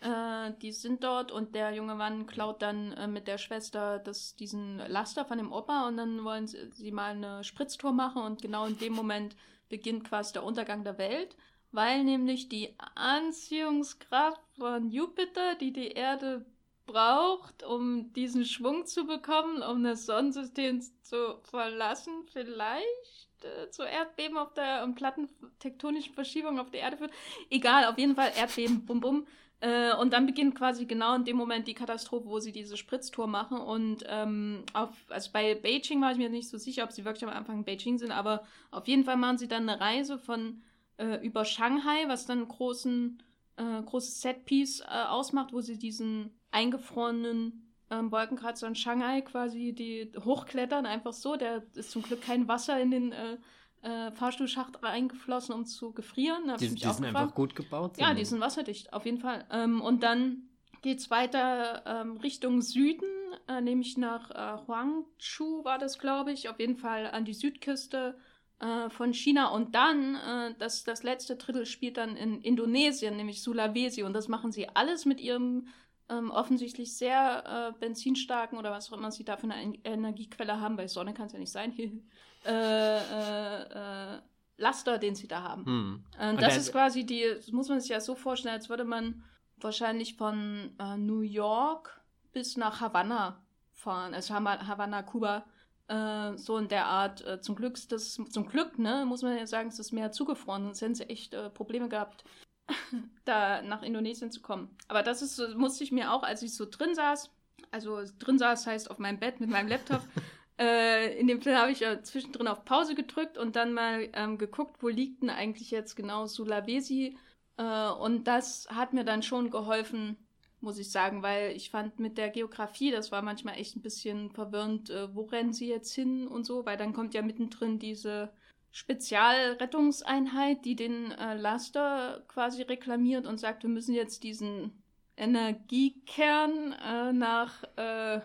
Äh, 0.00 0.52
die 0.62 0.72
sind 0.72 1.04
dort 1.04 1.30
und 1.32 1.54
der 1.54 1.72
junge 1.74 1.94
Mann 1.94 2.26
klaut 2.26 2.62
dann 2.62 2.92
äh, 2.92 3.06
mit 3.06 3.26
der 3.26 3.38
Schwester 3.38 3.98
das, 3.98 4.34
diesen 4.36 4.78
Laster 4.78 5.24
von 5.24 5.38
dem 5.38 5.52
Opa 5.52 5.88
und 5.88 5.96
dann 5.96 6.24
wollen 6.24 6.46
sie, 6.46 6.70
sie 6.72 6.92
mal 6.92 7.10
eine 7.10 7.44
Spritztour 7.44 7.92
machen 7.92 8.22
und 8.22 8.40
genau 8.40 8.66
in 8.66 8.78
dem 8.78 8.94
Moment 8.94 9.36
beginnt 9.68 10.04
quasi 10.04 10.32
der 10.32 10.44
Untergang 10.44 10.84
der 10.84 10.96
Welt, 10.98 11.36
weil 11.72 12.04
nämlich 12.04 12.48
die 12.48 12.74
Anziehungskraft 12.94 14.40
von 14.56 14.88
Jupiter, 14.88 15.56
die 15.56 15.72
die 15.72 15.88
Erde 15.88 16.46
braucht, 16.86 17.62
um 17.62 18.12
diesen 18.12 18.44
Schwung 18.44 18.86
zu 18.86 19.06
bekommen, 19.06 19.62
um 19.62 19.82
das 19.84 20.06
Sonnensystem 20.06 20.80
zu 21.02 21.38
verlassen, 21.42 22.12
vielleicht 22.32 23.28
äh, 23.42 23.70
zu 23.70 23.82
Erdbeben 23.82 24.36
auf 24.36 24.52
der 24.54 24.84
um 24.84 24.94
plattentektonischen 24.94 26.14
Verschiebung 26.14 26.58
auf 26.58 26.70
der 26.70 26.80
Erde 26.80 26.96
führt. 26.96 27.12
Egal, 27.50 27.86
auf 27.86 27.98
jeden 27.98 28.14
Fall 28.14 28.32
Erdbeben, 28.36 28.84
bum 28.84 29.00
bum. 29.00 29.26
Äh, 29.60 29.94
und 29.96 30.12
dann 30.12 30.26
beginnt 30.26 30.54
quasi 30.56 30.84
genau 30.84 31.14
in 31.14 31.24
dem 31.24 31.36
Moment 31.36 31.66
die 31.66 31.74
Katastrophe, 31.74 32.26
wo 32.26 32.38
sie 32.38 32.52
diese 32.52 32.76
Spritztour 32.76 33.26
machen. 33.26 33.58
Und 33.58 34.04
ähm, 34.08 34.64
auf, 34.74 34.90
also 35.08 35.30
bei 35.32 35.54
Beijing 35.54 36.02
war 36.02 36.12
ich 36.12 36.18
mir 36.18 36.28
nicht 36.28 36.48
so 36.48 36.58
sicher, 36.58 36.84
ob 36.84 36.92
sie 36.92 37.04
wirklich 37.04 37.24
am 37.24 37.34
Anfang 37.34 37.58
in 37.58 37.64
Beijing 37.64 37.98
sind, 37.98 38.10
aber 38.10 38.44
auf 38.70 38.86
jeden 38.88 39.04
Fall 39.04 39.16
machen 39.16 39.38
sie 39.38 39.48
dann 39.48 39.68
eine 39.68 39.80
Reise 39.80 40.18
von 40.18 40.62
äh, 40.98 41.24
über 41.26 41.44
Shanghai, 41.44 42.04
was 42.08 42.26
dann 42.26 42.40
einen 42.40 42.48
großen, 42.48 43.22
äh, 43.56 43.82
großes 43.82 44.20
Setpiece 44.20 44.80
äh, 44.80 45.04
ausmacht, 45.08 45.52
wo 45.52 45.60
sie 45.60 45.78
diesen 45.78 46.30
eingefrorenen 46.54 47.74
ähm, 47.90 48.10
Wolkenkratzer 48.10 48.66
in 48.66 48.74
Shanghai 48.74 49.20
quasi 49.20 49.72
die 49.72 50.10
hochklettern, 50.24 50.86
einfach 50.86 51.12
so. 51.12 51.36
Da 51.36 51.62
ist 51.74 51.90
zum 51.90 52.02
Glück 52.02 52.22
kein 52.22 52.48
Wasser 52.48 52.80
in 52.80 52.90
den 52.90 53.12
äh, 53.12 53.36
äh, 53.82 54.12
Fahrstuhlschacht 54.12 54.82
reingeflossen, 54.82 55.54
um 55.54 55.66
zu 55.66 55.92
gefrieren. 55.92 56.44
Die, 56.58 56.74
die 56.74 56.80
sind 56.80 57.04
einfach 57.04 57.34
gut 57.34 57.54
gebaut. 57.54 57.98
Ja, 57.98 58.14
die 58.14 58.24
sind 58.24 58.40
wasserdicht, 58.40 58.92
auf 58.92 59.04
jeden 59.04 59.18
Fall. 59.18 59.44
Ähm, 59.50 59.82
und 59.82 60.02
dann 60.02 60.48
geht 60.80 61.00
es 61.00 61.10
weiter 61.10 61.82
ähm, 61.86 62.16
Richtung 62.18 62.62
Süden, 62.62 63.08
äh, 63.48 63.60
nämlich 63.60 63.96
nach 63.96 64.30
äh, 64.30 64.66
Huangzhou 64.66 65.64
war 65.64 65.78
das, 65.78 65.98
glaube 65.98 66.32
ich, 66.32 66.48
auf 66.48 66.60
jeden 66.60 66.76
Fall 66.76 67.10
an 67.10 67.24
die 67.24 67.34
Südküste 67.34 68.16
äh, 68.60 68.88
von 68.90 69.12
China. 69.12 69.48
Und 69.48 69.74
dann, 69.74 70.14
äh, 70.14 70.54
das, 70.58 70.84
das 70.84 71.02
letzte 71.02 71.36
Drittel 71.36 71.66
spielt 71.66 71.96
dann 71.96 72.16
in 72.16 72.40
Indonesien, 72.40 73.16
nämlich 73.16 73.42
Sulawesi. 73.42 74.02
Und 74.02 74.12
das 74.12 74.28
machen 74.28 74.52
sie 74.52 74.68
alles 74.68 75.04
mit 75.04 75.20
ihrem 75.20 75.68
ähm, 76.08 76.30
offensichtlich 76.30 76.96
sehr 76.96 77.72
äh, 77.74 77.78
benzinstarken 77.78 78.58
oder 78.58 78.70
was 78.70 78.92
auch 78.92 78.98
immer 78.98 79.10
sie 79.10 79.24
da 79.24 79.36
für 79.36 79.50
eine 79.50 79.74
Energiequelle 79.84 80.60
haben, 80.60 80.76
weil 80.76 80.88
Sonne 80.88 81.14
kann 81.14 81.26
es 81.26 81.32
ja 81.32 81.38
nicht 81.38 81.52
sein, 81.52 81.72
äh, 82.44 82.50
äh, 82.50 84.14
äh, 84.14 84.18
Laster, 84.56 84.98
den 84.98 85.14
sie 85.14 85.26
da 85.26 85.42
haben. 85.42 85.64
Hm. 85.66 86.04
Und 86.30 86.42
das 86.42 86.54
Und 86.54 86.60
ist 86.60 86.72
quasi 86.72 87.04
die, 87.04 87.24
das 87.34 87.50
muss 87.50 87.68
man 87.68 87.80
sich 87.80 87.90
ja 87.90 88.00
so 88.00 88.14
vorstellen, 88.14 88.54
als 88.54 88.68
würde 88.68 88.84
man 88.84 89.24
wahrscheinlich 89.56 90.16
von 90.16 90.72
äh, 90.78 90.96
New 90.96 91.20
York 91.20 92.00
bis 92.32 92.56
nach 92.56 92.80
Havanna 92.80 93.42
fahren, 93.72 94.14
also 94.14 94.34
Havanna, 94.34 95.02
Kuba, 95.02 95.46
äh, 95.88 96.36
so 96.36 96.58
in 96.58 96.68
der 96.68 96.86
Art. 96.86 97.44
zum 97.44 97.56
Glück 97.56 97.76
das, 97.88 98.14
zum 98.14 98.46
Glück, 98.46 98.78
ne, 98.78 99.04
muss 99.06 99.22
man 99.22 99.36
ja 99.36 99.46
sagen, 99.46 99.68
ist 99.68 99.78
das 99.78 99.92
Meer 99.92 100.12
zugefroren, 100.12 100.64
sonst 100.64 100.82
hätten 100.82 100.94
sie 100.94 101.08
echt 101.08 101.36
Probleme 101.54 101.88
gehabt 101.88 102.24
da 103.24 103.62
nach 103.62 103.82
Indonesien 103.82 104.30
zu 104.30 104.40
kommen. 104.40 104.74
Aber 104.88 105.02
das 105.02 105.22
ist, 105.22 105.56
musste 105.56 105.84
ich 105.84 105.92
mir 105.92 106.12
auch, 106.12 106.22
als 106.22 106.42
ich 106.42 106.54
so 106.54 106.66
drin 106.68 106.94
saß, 106.94 107.30
also 107.70 108.02
drin 108.18 108.38
saß 108.38 108.66
heißt 108.66 108.90
auf 108.90 108.98
meinem 108.98 109.18
Bett 109.18 109.40
mit 109.40 109.50
meinem 109.50 109.68
Laptop, 109.68 110.02
äh, 110.58 111.18
in 111.18 111.26
dem 111.26 111.42
Film 111.42 111.56
habe 111.56 111.72
ich 111.72 111.80
ja 111.80 112.02
zwischendrin 112.02 112.48
auf 112.48 112.64
Pause 112.64 112.94
gedrückt 112.94 113.38
und 113.38 113.56
dann 113.56 113.72
mal 113.72 114.08
ähm, 114.12 114.38
geguckt, 114.38 114.82
wo 114.82 114.88
liegt 114.88 115.22
denn 115.22 115.30
eigentlich 115.30 115.70
jetzt 115.70 115.94
genau 115.96 116.26
Sulawesi. 116.26 117.16
Äh, 117.56 117.88
und 117.90 118.24
das 118.24 118.68
hat 118.70 118.92
mir 118.92 119.04
dann 119.04 119.22
schon 119.22 119.50
geholfen, 119.50 120.16
muss 120.60 120.78
ich 120.78 120.90
sagen, 120.90 121.22
weil 121.22 121.52
ich 121.52 121.70
fand 121.70 122.00
mit 122.00 122.16
der 122.16 122.30
Geografie, 122.30 122.90
das 122.90 123.12
war 123.12 123.22
manchmal 123.22 123.56
echt 123.56 123.76
ein 123.76 123.82
bisschen 123.82 124.30
verwirrend, 124.30 124.90
äh, 124.90 125.14
wo 125.14 125.22
rennen 125.22 125.52
sie 125.52 125.68
jetzt 125.68 125.92
hin 125.94 126.26
und 126.26 126.44
so, 126.44 126.64
weil 126.64 126.76
dann 126.76 126.94
kommt 126.94 127.14
ja 127.14 127.22
mittendrin 127.22 127.78
diese 127.78 128.32
Spezialrettungseinheit, 128.74 130.64
die 130.64 130.74
den 130.74 131.12
äh, 131.12 131.36
Laster 131.36 132.24
quasi 132.26 132.62
reklamiert 132.62 133.24
und 133.24 133.38
sagt, 133.38 133.62
wir 133.62 133.70
müssen 133.70 133.94
jetzt 133.94 134.24
diesen 134.24 134.82
Energiekern 135.16 136.72
äh, 136.72 137.12
nach 137.12 137.62
äh, 137.76 138.20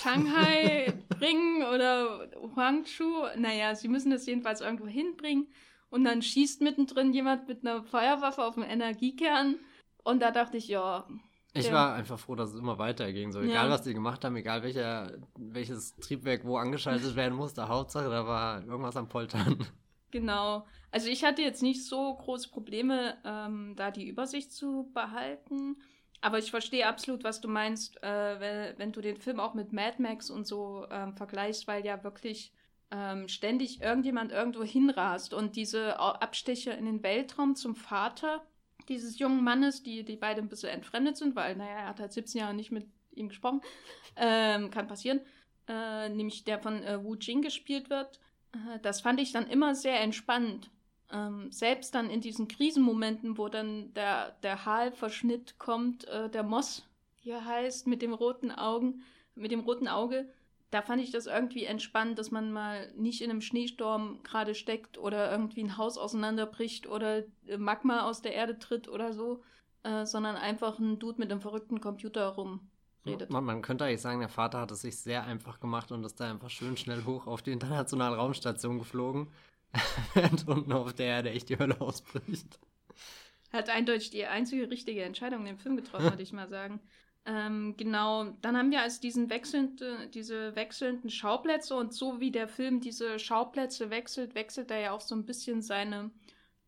Shanghai 0.00 0.94
bringen 1.10 1.64
oder 1.64 2.30
Huangzhou. 2.56 3.26
Naja, 3.36 3.74
sie 3.74 3.88
müssen 3.88 4.10
das 4.10 4.24
jedenfalls 4.24 4.62
irgendwo 4.62 4.86
hinbringen. 4.86 5.48
Und 5.90 6.04
dann 6.04 6.22
schießt 6.22 6.62
mittendrin 6.62 7.12
jemand 7.12 7.46
mit 7.46 7.60
einer 7.60 7.82
Feuerwaffe 7.82 8.42
auf 8.42 8.54
den 8.54 8.64
Energiekern. 8.64 9.58
Und 10.02 10.22
da 10.22 10.30
dachte 10.30 10.56
ich, 10.56 10.68
ja. 10.68 11.06
Ich 11.54 11.66
ja. 11.66 11.72
war 11.72 11.94
einfach 11.94 12.18
froh, 12.18 12.34
dass 12.34 12.50
es 12.50 12.58
immer 12.58 12.78
weiterging. 12.78 13.30
So, 13.30 13.40
egal 13.40 13.66
ja. 13.66 13.70
was 13.70 13.82
die 13.82 13.92
gemacht 13.92 14.24
haben, 14.24 14.36
egal 14.36 14.62
welcher, 14.62 15.12
welches 15.36 15.94
Triebwerk 15.96 16.44
wo 16.44 16.56
angeschaltet 16.56 17.14
werden 17.16 17.34
musste, 17.34 17.68
Hauptsache 17.68 18.08
da 18.08 18.26
war 18.26 18.64
irgendwas 18.64 18.96
am 18.96 19.08
Poltern. 19.08 19.66
Genau. 20.10 20.66
Also 20.90 21.08
ich 21.08 21.24
hatte 21.24 21.40
jetzt 21.40 21.62
nicht 21.62 21.86
so 21.86 22.14
große 22.14 22.50
Probleme, 22.50 23.16
ähm, 23.24 23.74
da 23.76 23.90
die 23.90 24.06
Übersicht 24.06 24.52
zu 24.52 24.90
behalten. 24.92 25.76
Aber 26.20 26.38
ich 26.38 26.50
verstehe 26.50 26.86
absolut, 26.86 27.24
was 27.24 27.40
du 27.40 27.48
meinst, 27.48 28.02
äh, 28.02 28.38
wenn, 28.38 28.78
wenn, 28.78 28.92
du 28.92 29.00
den 29.00 29.16
Film 29.16 29.40
auch 29.40 29.54
mit 29.54 29.72
Mad 29.72 30.00
Max 30.00 30.30
und 30.30 30.46
so 30.46 30.86
ähm, 30.90 31.14
vergleichst, 31.14 31.66
weil 31.66 31.84
ja 31.84 32.04
wirklich 32.04 32.52
ähm, 32.90 33.26
ständig 33.26 33.80
irgendjemand 33.80 34.32
irgendwo 34.32 34.62
hinrast 34.62 35.32
und 35.32 35.56
diese 35.56 35.98
Abstecher 35.98 36.76
in 36.76 36.84
den 36.84 37.02
Weltraum 37.02 37.56
zum 37.56 37.74
Vater 37.74 38.42
dieses 38.88 39.18
jungen 39.18 39.42
Mannes, 39.42 39.82
die, 39.82 40.04
die 40.04 40.16
beide 40.16 40.40
ein 40.40 40.48
bisschen 40.48 40.70
entfremdet 40.70 41.16
sind, 41.16 41.36
weil, 41.36 41.56
naja, 41.56 41.76
er 41.76 41.86
hat 41.88 42.00
halt 42.00 42.12
17 42.12 42.40
Jahre 42.40 42.54
nicht 42.54 42.70
mit 42.70 42.86
ihm 43.12 43.28
gesprochen, 43.28 43.60
ähm, 44.16 44.70
kann 44.70 44.86
passieren, 44.86 45.20
äh, 45.68 46.08
nämlich 46.08 46.44
der 46.44 46.58
von 46.58 46.82
äh, 46.82 47.02
Wu 47.02 47.14
Jing 47.14 47.42
gespielt 47.42 47.90
wird. 47.90 48.20
Äh, 48.52 48.78
das 48.82 49.00
fand 49.00 49.20
ich 49.20 49.32
dann 49.32 49.46
immer 49.46 49.74
sehr 49.74 50.00
entspannt. 50.00 50.70
Ähm, 51.10 51.50
selbst 51.52 51.94
dann 51.94 52.08
in 52.08 52.20
diesen 52.20 52.48
Krisenmomenten, 52.48 53.36
wo 53.36 53.48
dann 53.48 53.92
der, 53.94 54.30
der 54.42 54.64
Halverschnitt 54.64 55.58
kommt, 55.58 56.04
äh, 56.08 56.30
der 56.30 56.42
Moss 56.42 56.86
hier 57.16 57.44
heißt, 57.44 57.86
mit 57.86 58.02
dem 58.02 58.14
roten 58.14 58.50
Augen, 58.50 59.02
mit 59.34 59.50
dem 59.52 59.60
roten 59.60 59.88
Auge, 59.88 60.28
da 60.72 60.80
fand 60.80 61.02
ich 61.02 61.10
das 61.10 61.26
irgendwie 61.26 61.66
entspannt, 61.66 62.18
dass 62.18 62.30
man 62.30 62.50
mal 62.50 62.90
nicht 62.96 63.20
in 63.20 63.30
einem 63.30 63.42
Schneesturm 63.42 64.22
gerade 64.22 64.54
steckt 64.54 64.96
oder 64.96 65.30
irgendwie 65.30 65.62
ein 65.62 65.76
Haus 65.76 65.98
auseinanderbricht 65.98 66.86
oder 66.86 67.24
Magma 67.58 68.08
aus 68.08 68.22
der 68.22 68.32
Erde 68.32 68.58
tritt 68.58 68.88
oder 68.88 69.12
so, 69.12 69.42
äh, 69.82 70.06
sondern 70.06 70.34
einfach 70.34 70.78
ein 70.78 70.98
Dude 70.98 71.20
mit 71.20 71.30
einem 71.30 71.42
verrückten 71.42 71.82
Computer 71.82 72.28
rumredet. 72.28 73.28
Man, 73.28 73.44
man, 73.44 73.60
könnte 73.60 73.84
eigentlich 73.84 74.00
sagen, 74.00 74.20
der 74.20 74.30
Vater 74.30 74.62
hat 74.62 74.70
es 74.70 74.80
sich 74.80 74.96
sehr 74.96 75.24
einfach 75.24 75.60
gemacht 75.60 75.92
und 75.92 76.04
ist 76.04 76.18
da 76.18 76.30
einfach 76.30 76.48
schön 76.48 76.78
schnell 76.78 77.04
hoch 77.04 77.26
auf 77.26 77.42
die 77.42 77.52
internationale 77.52 78.16
Raumstation 78.16 78.78
geflogen, 78.78 79.28
während 80.14 80.48
unten 80.48 80.72
auf 80.72 80.94
der 80.94 81.06
Erde 81.06 81.30
echt 81.30 81.50
die 81.50 81.58
Hölle 81.58 81.78
ausbricht. 81.82 82.58
Hat 83.52 83.68
eindeutig 83.68 84.08
die 84.08 84.24
einzige 84.24 84.70
richtige 84.70 85.02
Entscheidung 85.02 85.40
in 85.40 85.48
dem 85.48 85.58
Film 85.58 85.76
getroffen, 85.76 86.04
würde 86.12 86.22
ich 86.22 86.32
mal 86.32 86.48
sagen. 86.48 86.80
Ähm, 87.24 87.74
genau, 87.76 88.24
dann 88.42 88.56
haben 88.56 88.72
wir 88.72 88.80
also 88.80 89.00
diesen 89.00 89.30
wechselnde, 89.30 90.08
diese 90.08 90.56
wechselnden 90.56 91.08
Schauplätze 91.08 91.76
und 91.76 91.94
so 91.94 92.18
wie 92.18 92.32
der 92.32 92.48
Film 92.48 92.80
diese 92.80 93.18
Schauplätze 93.20 93.90
wechselt, 93.90 94.34
wechselt 94.34 94.70
er 94.72 94.80
ja 94.80 94.90
auch 94.92 95.00
so 95.00 95.14
ein 95.14 95.24
bisschen 95.24 95.62
seine 95.62 96.10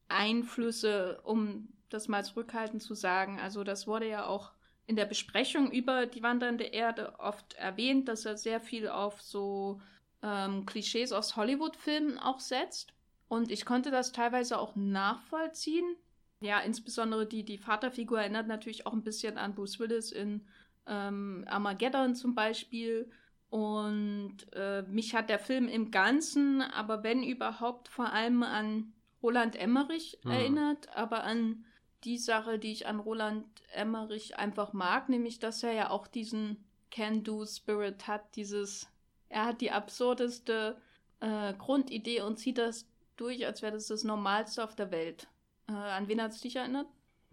Einflüsse, 0.08 1.20
um 1.24 1.68
das 1.88 2.06
mal 2.06 2.24
zurückhaltend 2.24 2.82
zu 2.82 2.94
sagen. 2.94 3.40
Also 3.40 3.64
das 3.64 3.86
wurde 3.88 4.08
ja 4.08 4.26
auch 4.26 4.52
in 4.86 4.96
der 4.96 5.06
Besprechung 5.06 5.72
über 5.72 6.06
die 6.06 6.22
wandernde 6.22 6.64
Erde 6.64 7.18
oft 7.18 7.54
erwähnt, 7.54 8.08
dass 8.08 8.24
er 8.24 8.36
sehr 8.36 8.60
viel 8.60 8.88
auf 8.88 9.22
so 9.22 9.80
ähm, 10.22 10.66
Klischees 10.66 11.12
aus 11.12 11.36
Hollywood-Filmen 11.36 12.18
auch 12.18 12.40
setzt. 12.40 12.92
Und 13.28 13.50
ich 13.50 13.64
konnte 13.64 13.90
das 13.90 14.12
teilweise 14.12 14.58
auch 14.58 14.76
nachvollziehen. 14.76 15.96
Ja, 16.44 16.60
insbesondere 16.60 17.26
die, 17.26 17.42
die 17.42 17.58
Vaterfigur 17.58 18.20
erinnert 18.20 18.46
natürlich 18.46 18.86
auch 18.86 18.92
ein 18.92 19.02
bisschen 19.02 19.38
an 19.38 19.54
Bruce 19.54 19.80
Willis 19.80 20.12
in 20.12 20.46
ähm, 20.86 21.44
Armageddon 21.48 22.14
zum 22.14 22.34
Beispiel. 22.34 23.10
Und 23.48 24.36
äh, 24.52 24.82
mich 24.82 25.14
hat 25.14 25.30
der 25.30 25.38
Film 25.38 25.68
im 25.68 25.90
Ganzen, 25.90 26.60
aber 26.60 27.02
wenn 27.02 27.22
überhaupt, 27.22 27.88
vor 27.88 28.12
allem 28.12 28.42
an 28.42 28.92
Roland 29.22 29.56
Emmerich 29.56 30.18
hm. 30.22 30.30
erinnert, 30.30 30.94
aber 30.94 31.24
an 31.24 31.64
die 32.04 32.18
Sache, 32.18 32.58
die 32.58 32.72
ich 32.72 32.86
an 32.86 33.00
Roland 33.00 33.46
Emmerich 33.72 34.36
einfach 34.36 34.72
mag, 34.74 35.08
nämlich 35.08 35.38
dass 35.38 35.62
er 35.62 35.72
ja 35.72 35.90
auch 35.90 36.06
diesen 36.06 36.62
Can-Do-Spirit 36.90 38.06
hat, 38.06 38.36
dieses, 38.36 38.88
er 39.30 39.46
hat 39.46 39.60
die 39.62 39.70
absurdeste 39.70 40.76
äh, 41.20 41.54
Grundidee 41.54 42.20
und 42.20 42.38
zieht 42.38 42.58
das 42.58 42.86
durch, 43.16 43.46
als 43.46 43.62
wäre 43.62 43.72
das 43.72 43.86
das 43.86 44.04
Normalste 44.04 44.62
auf 44.62 44.74
der 44.74 44.90
Welt. 44.90 45.28
Äh, 45.68 45.72
an 45.72 46.08
wen 46.08 46.20
hat 46.20 46.32
es 46.32 46.40
dich 46.40 46.56
erinnert? 46.56 46.86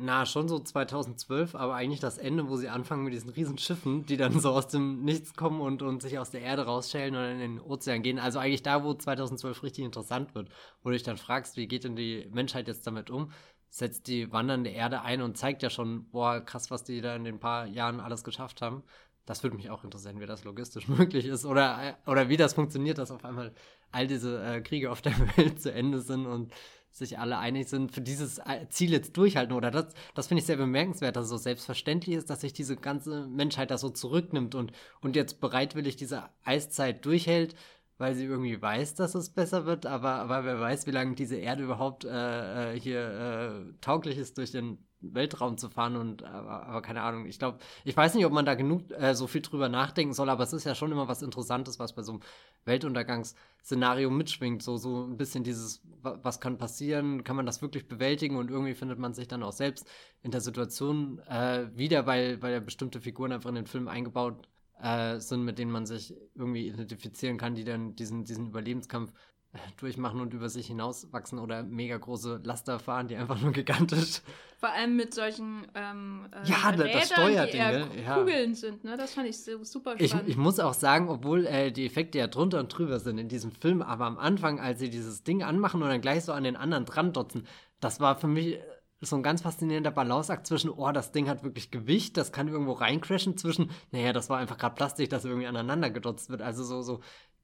Na, 0.03 0.25
schon 0.25 0.47
so 0.47 0.57
2012, 0.57 1.53
aber 1.53 1.75
eigentlich 1.75 2.00
das 2.00 2.17
Ende, 2.17 2.50
wo 2.50 2.57
sie 2.57 2.69
anfangen 2.69 3.03
mit 3.03 3.13
diesen 3.13 3.29
riesen 3.29 3.59
Schiffen, 3.59 4.03
die 4.07 4.17
dann 4.17 4.39
so 4.39 4.50
aus 4.50 4.67
dem 4.67 5.03
Nichts 5.03 5.35
kommen 5.35 5.61
und, 5.61 5.83
und 5.83 6.01
sich 6.01 6.17
aus 6.17 6.31
der 6.31 6.41
Erde 6.41 6.65
rausschälen 6.65 7.15
und 7.15 7.23
in 7.23 7.38
den 7.38 7.59
Ozean 7.59 8.01
gehen. 8.01 8.17
Also 8.17 8.39
eigentlich 8.39 8.63
da, 8.63 8.83
wo 8.83 8.95
2012 8.95 9.61
richtig 9.61 9.85
interessant 9.85 10.33
wird, 10.33 10.50
wo 10.81 10.89
du 10.89 10.93
dich 10.93 11.03
dann 11.03 11.17
fragst, 11.17 11.55
wie 11.55 11.67
geht 11.67 11.83
denn 11.83 11.95
die 11.95 12.27
Menschheit 12.31 12.67
jetzt 12.67 12.88
damit 12.88 13.11
um? 13.11 13.31
Setzt 13.69 14.07
die 14.07 14.31
wandernde 14.31 14.71
Erde 14.71 15.03
ein 15.03 15.21
und 15.21 15.38
zeigt 15.38 15.61
ja 15.61 15.69
schon, 15.69 16.09
boah, 16.09 16.41
krass, 16.41 16.71
was 16.71 16.83
die 16.83 17.01
da 17.01 17.15
in 17.15 17.23
den 17.23 17.39
paar 17.39 17.67
Jahren 17.67 18.00
alles 18.00 18.23
geschafft 18.23 18.63
haben. 18.63 18.81
Das 19.27 19.43
würde 19.43 19.55
mich 19.55 19.69
auch 19.69 19.83
interessieren, 19.83 20.19
wie 20.19 20.25
das 20.25 20.43
logistisch 20.43 20.88
möglich 20.88 21.25
ist 21.25 21.45
oder, 21.45 21.95
oder 22.07 22.27
wie 22.27 22.38
das 22.38 22.55
funktioniert, 22.55 22.97
dass 22.97 23.11
auf 23.11 23.23
einmal 23.23 23.53
all 23.91 24.07
diese 24.07 24.43
äh, 24.43 24.61
Kriege 24.61 24.89
auf 24.89 25.03
der 25.03 25.13
Welt 25.38 25.61
zu 25.61 25.71
Ende 25.71 26.01
sind 26.01 26.25
und 26.25 26.51
sich 26.91 27.17
alle 27.19 27.38
einig 27.38 27.69
sind, 27.69 27.91
für 27.91 28.01
dieses 28.01 28.39
äh, 28.39 28.67
Ziel 28.69 28.91
jetzt 28.91 29.15
durchhalten. 29.17 29.55
Oder 29.55 29.71
das, 29.71 29.93
das 30.13 30.27
finde 30.27 30.41
ich 30.41 30.45
sehr 30.45 30.57
bemerkenswert, 30.57 31.15
dass 31.15 31.25
es 31.25 31.29
so 31.29 31.38
selbstverständlich 31.38 32.15
ist, 32.15 32.29
dass 32.29 32.41
sich 32.41 32.53
diese 32.53 32.75
ganze 32.75 33.27
Menschheit 33.27 33.71
da 33.71 33.77
so 33.77 33.89
zurücknimmt 33.89 34.55
und, 34.55 34.74
und 35.01 35.15
jetzt 35.15 35.39
bereitwillig 35.39 35.95
diese 35.95 36.24
Eiszeit 36.43 37.05
durchhält, 37.05 37.55
weil 37.98 38.15
sie 38.15 38.25
irgendwie 38.25 38.62
weiß, 38.62 38.95
dass 38.95 39.15
es 39.15 39.29
besser 39.29 39.65
wird, 39.65 39.86
aber, 39.86 40.13
aber 40.15 40.43
wer 40.43 40.60
weiß, 40.60 40.88
wie 40.88 40.91
lange 40.91 41.15
diese 41.15 41.38
Erde 41.38 41.63
überhaupt 41.63 42.03
äh, 42.03 42.74
äh 42.74 42.79
hier 42.79 43.01
äh, 43.01 43.74
tauglich 43.79 44.17
ist, 44.17 44.38
durch 44.38 44.51
den 44.51 44.79
Weltraum 45.01 45.58
zu 45.58 45.70
fahren 45.70 45.96
und 45.96 46.24
aber, 46.24 46.65
aber 46.67 46.81
keine 46.81 47.01
Ahnung. 47.01 47.25
Ich 47.25 47.39
glaube, 47.39 47.60
ich 47.84 47.96
weiß 47.96 48.15
nicht, 48.15 48.25
ob 48.25 48.31
man 48.31 48.46
da 48.46 48.55
genug 48.55 48.89
äh, 48.91 49.15
so 49.15 49.27
viel 49.27 49.41
drüber 49.41 49.70
nachdenken 49.70 50.13
soll, 50.13 50.29
aber 50.29 50.43
es 50.43 50.53
ist 50.53 50.65
ja 50.65 50.75
schon 50.75 50.91
immer 50.91 51.08
was 51.08 51.22
Interessantes, 51.22 51.79
was 51.79 51.93
bei 51.93 52.03
so 52.03 52.13
einem 52.13 52.22
Weltuntergangsszenario 52.65 54.10
mitschwingt. 54.10 54.62
So, 54.62 54.77
so 54.77 55.05
ein 55.05 55.17
bisschen 55.17 55.43
dieses, 55.43 55.81
was 56.01 56.39
kann 56.39 56.58
passieren, 56.58 57.24
kann 57.24 57.36
man 57.36 57.46
das 57.46 57.62
wirklich 57.62 57.88
bewältigen 57.88 58.38
und 58.38 58.50
irgendwie 58.50 58.75
findet 58.75 59.00
man 59.00 59.13
sich 59.13 59.27
dann 59.27 59.43
auch 59.43 59.53
selbst 59.53 59.88
in 60.22 60.31
der 60.31 60.41
Situation 60.41 61.20
äh, 61.27 61.67
wieder, 61.75 62.05
weil, 62.05 62.41
weil 62.41 62.53
ja 62.53 62.60
bestimmte 62.60 63.01
Figuren 63.01 63.31
einfach 63.31 63.50
in 63.50 63.55
den 63.55 63.67
Film 63.67 63.88
eingebaut 63.88 64.48
äh, 64.81 65.20
sind, 65.20 65.43
mit 65.43 65.60
denen 65.60 65.72
man 65.72 65.86
sich 65.86 66.15
irgendwie 66.36 66.67
identifizieren 66.67 67.38
kann, 67.38 67.55
die 67.55 67.63
dann 67.63 67.96
diesen, 67.96 68.24
diesen 68.24 68.48
Überlebenskampf 68.48 69.13
durchmachen 69.77 70.22
und 70.22 70.34
über 70.34 70.50
sich 70.50 70.67
hinauswachsen 70.67 71.39
oder 71.39 71.63
mega 71.63 71.98
große 71.98 72.41
Laster 72.43 72.79
fahren, 72.79 73.08
die 73.08 73.15
einfach 73.15 73.39
nur 73.41 73.51
gigantisch. 73.51 74.22
Vor 74.58 74.70
allem 74.70 74.96
mit 74.96 75.13
solchen 75.13 75.67
ähm, 75.75 76.27
äh, 76.31 76.48
ja, 76.48 76.70
Rädern, 76.70 76.89
das 76.93 77.10
Steuerding, 77.10 77.51
die 77.51 77.58
eher 77.58 77.88
ja. 78.03 78.17
Kugeln 78.17 78.55
sind, 78.55 78.84
ne? 78.84 78.96
Das 78.96 79.13
fand 79.13 79.27
ich 79.27 79.38
super 79.38 79.98
spannend. 79.98 80.01
Ich, 80.01 80.13
ich 80.27 80.38
muss 80.38 80.60
auch 80.60 80.74
sagen, 80.74 81.10
obwohl 81.10 81.46
äh, 81.46 81.72
die 81.72 81.86
Effekte 81.86 82.20
ja 82.20 82.27
drunter 82.27 82.60
und 82.60 82.67
drüber 82.67 83.00
sind 83.00 83.17
in 83.17 83.27
diesem 83.27 83.51
Film, 83.51 83.81
aber 83.81 84.05
am 84.05 84.17
Anfang, 84.17 84.60
als 84.60 84.79
sie 84.79 84.89
dieses 84.89 85.24
Ding 85.24 85.43
anmachen 85.43 85.81
und 85.81 85.89
dann 85.89 86.01
gleich 86.01 86.24
so 86.24 86.34
an 86.34 86.43
den 86.43 86.55
anderen 86.55 86.86
dran 86.86 87.12
dotzen, 87.12 87.48
das 87.79 88.00
war 88.00 88.15
für 88.15 88.27
mich 88.27 88.60
so 89.01 89.15
ein 89.15 89.24
ganz 89.24 89.41
faszinierender 89.41 89.89
Balanceakt 89.89 90.46
zwischen, 90.46 90.70
oh, 90.70 90.91
das 90.91 91.12
Ding 91.12 91.27
hat 91.27 91.43
wirklich 91.43 91.72
Gewicht, 91.72 92.17
das 92.17 92.31
kann 92.31 92.48
irgendwo 92.48 92.74
reincrashen, 92.74 93.36
zwischen, 93.36 93.72
naja, 93.89 94.13
das 94.13 94.29
war 94.29 94.38
einfach 94.38 94.60
gerade 94.60 94.75
Plastik, 94.75 95.10
das 95.10 95.25
irgendwie 95.25 95.48
aneinander 95.48 95.89
gedotzt 95.89 96.29
wird. 96.29 96.43
Also 96.43 96.63
so, 96.63 96.84
so 96.84 97.01